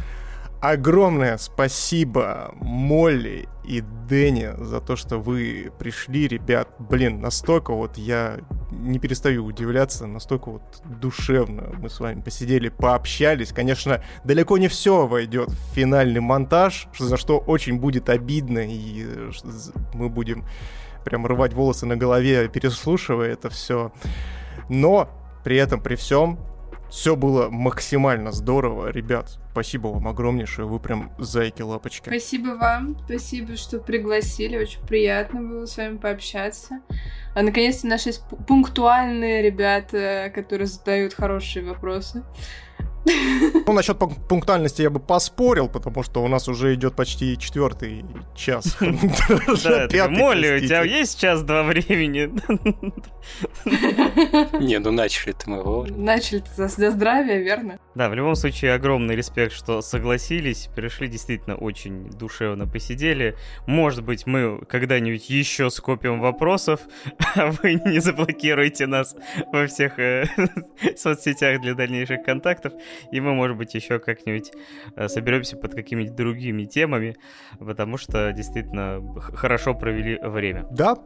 Огромное 0.61 1.37
спасибо 1.37 2.55
Молли 2.55 3.49
и 3.65 3.83
Дэнни 4.09 4.53
за 4.57 4.81
то, 4.81 4.97
что 4.97 5.19
вы 5.19 5.71
пришли, 5.79 6.29
ребят. 6.29 6.69
Блин, 6.79 7.21
настолько 7.21 7.73
вот 7.73 7.99
я 7.99 8.39
не 8.71 8.99
перестаю 8.99 9.45
удивляться, 9.45 10.07
настолько 10.07 10.51
вот 10.51 10.63
душевно 10.85 11.73
мы 11.79 11.91
с 11.91 12.01
вами 12.01 12.21
посидели, 12.21 12.69
пообщались. 12.69 13.53
Конечно, 13.53 14.03
далеко 14.25 14.57
не 14.59 14.69
все 14.69 15.07
войдет 15.07 15.51
в 15.51 15.75
финальный 15.75 16.21
монтаж, 16.21 16.89
за 16.99 17.17
что 17.17 17.39
очень 17.39 17.79
будет 17.79 18.09
обидно, 18.09 18.61
и 18.67 19.07
мы 19.93 20.09
будем 20.09 20.45
прям 21.05 21.27
рвать 21.27 21.53
волосы 21.53 21.87
на 21.87 21.97
голове, 21.97 22.49
переслушивая 22.49 23.33
это 23.33 23.51
все. 23.51 23.93
Но 24.69 25.09
при 25.45 25.57
этом, 25.57 25.81
при 25.81 25.97
всем, 25.97 26.39
все 26.97 27.15
было 27.15 27.51
максимально 27.51 28.33
здорово, 28.33 28.89
ребят. 28.89 29.39
Спасибо 29.53 29.89
вам 29.89 30.09
огромнейшее, 30.09 30.67
вы 30.67 30.81
прям 30.81 31.13
зайки-лапочки. 31.19 32.09
Спасибо 32.09 32.57
вам, 32.57 32.97
спасибо, 33.05 33.57
что 33.57 33.81
пригласили, 33.81 34.57
очень 34.57 34.81
приятно 34.81 35.43
было 35.43 35.67
с 35.67 35.77
вами 35.77 35.99
пообщаться. 35.99 36.81
А 37.35 37.43
наконец-то 37.43 37.87
наши 37.87 38.13
пунктуальные 38.49 39.43
ребята, 39.43 40.33
которые 40.35 40.69
задают 40.69 41.13
хорошие 41.13 41.67
вопросы. 41.67 42.25
Ну, 43.67 43.73
насчет 43.73 43.99
пунктуальности 44.29 44.83
я 44.83 44.91
бы 44.91 45.01
поспорил, 45.01 45.69
потому 45.69 46.03
что 46.03 46.23
у 46.23 46.29
нас 46.29 46.49
уже 46.49 46.75
идет 46.75 46.95
почти 46.95 47.39
четвертый 47.39 48.05
час. 48.35 48.77
Да, 49.97 50.09
Молли, 50.09 50.57
у 50.57 50.61
тебя 50.61 50.83
есть 50.83 51.21
час-два 51.21 51.63
времени? 51.63 52.31
Не, 54.61 54.79
ну 54.79 54.91
начали-то 54.91 55.51
мы 55.51 55.63
вовремя. 55.63 55.99
Начали-то 55.99 56.69
за 56.69 56.91
здравие, 56.91 57.43
верно? 57.43 57.79
Да, 57.95 58.09
в 58.09 58.15
любом 58.15 58.35
случае, 58.35 58.75
огромный 58.75 59.17
респект, 59.17 59.53
что 59.53 59.81
согласились, 59.83 60.69
пришли, 60.75 61.09
действительно 61.09 61.57
очень 61.57 62.11
душевно 62.11 62.67
посидели. 62.67 63.37
Может 63.67 64.05
быть, 64.05 64.27
мы 64.27 64.61
когда-нибудь 64.69 65.31
еще 65.31 65.71
скопим 65.71 66.21
вопросов, 66.21 66.81
а 67.35 67.51
вы 67.51 67.75
не 67.75 68.01
заблокируете 68.01 68.87
нас 68.87 69.17
во 69.53 69.67
всех 69.67 69.99
э, 69.99 70.27
соцсетях 70.97 71.61
для 71.61 71.75
дальнейших 71.75 72.23
контактов 72.23 72.73
и 73.11 73.21
мы, 73.21 73.35
может 73.35 73.57
быть, 73.57 73.75
еще 73.75 73.99
как-нибудь 73.99 74.53
э, 74.97 75.09
соберемся 75.09 75.57
под 75.57 75.75
какими-нибудь 75.75 76.17
другими 76.17 76.65
темами, 76.65 77.17
потому 77.59 77.97
что 77.97 78.33
действительно 78.33 79.03
хорошо 79.21 79.75
провели 79.75 80.19
время. 80.19 80.67
Да? 80.71 80.97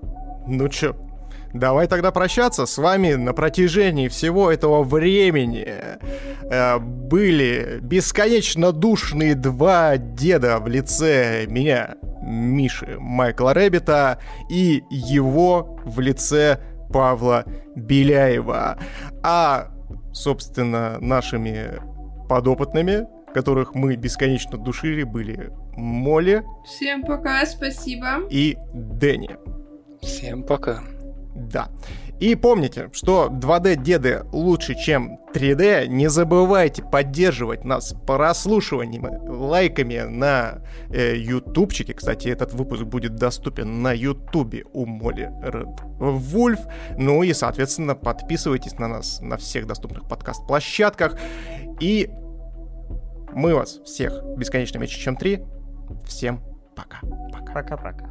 Ну 0.46 0.68
чё, 0.68 0.96
Давай 1.52 1.88
тогда 1.88 2.12
прощаться. 2.12 2.64
С 2.66 2.78
вами 2.78 3.14
на 3.14 3.32
протяжении 3.32 4.08
всего 4.08 4.52
этого 4.52 4.84
времени 4.84 5.66
э, 6.42 6.78
были 6.78 7.80
бесконечно 7.82 8.72
душные 8.72 9.34
два 9.34 9.96
деда 9.96 10.58
в 10.58 10.68
лице 10.68 11.46
меня, 11.48 11.96
Миши 12.22 12.96
Майкла 13.00 13.52
Рэббита, 13.52 14.20
и 14.48 14.84
его 14.90 15.80
в 15.84 15.98
лице 15.98 16.60
Павла 16.92 17.44
Беляева. 17.74 18.78
А, 19.22 19.70
собственно, 20.12 20.98
нашими 21.00 21.80
подопытными, 22.28 23.06
которых 23.32 23.74
мы 23.74 23.96
бесконечно 23.96 24.58
душили, 24.58 25.02
были 25.02 25.50
Молли. 25.76 26.44
Всем 26.64 27.02
пока, 27.02 27.44
спасибо. 27.46 28.26
И 28.30 28.56
Дэнни. 28.72 29.36
Всем 30.02 30.42
пока. 30.42 30.82
Да. 31.34 31.68
И 32.20 32.34
помните, 32.34 32.90
что 32.92 33.28
2D-деды 33.30 34.24
лучше, 34.30 34.74
чем 34.74 35.18
3D. 35.32 35.86
Не 35.86 36.08
забывайте 36.08 36.82
поддерживать 36.82 37.64
нас 37.64 37.94
прослушиванием, 38.06 39.06
лайками 39.26 40.00
на 40.00 40.58
э, 40.90 41.16
ютубчике. 41.16 41.94
Кстати, 41.94 42.28
этот 42.28 42.52
выпуск 42.52 42.82
будет 42.82 43.14
доступен 43.14 43.82
на 43.82 43.92
ютубе 43.92 44.64
у 44.74 44.84
Молли 44.84 45.32
Ред 45.42 45.80
Вульф. 45.98 46.60
Ну 46.98 47.22
и, 47.22 47.32
соответственно, 47.32 47.94
подписывайтесь 47.94 48.78
на 48.78 48.88
нас 48.88 49.20
на 49.22 49.38
всех 49.38 49.66
доступных 49.66 50.06
подкаст-площадках. 50.06 51.18
И 51.80 52.10
мы 53.32 53.54
вас 53.54 53.80
всех 53.84 54.12
бесконечно 54.36 54.78
меньше, 54.78 55.00
чем 55.00 55.16
три. 55.16 55.42
Всем 56.04 56.42
пока. 56.76 57.00
Пока-пока. 57.32 58.09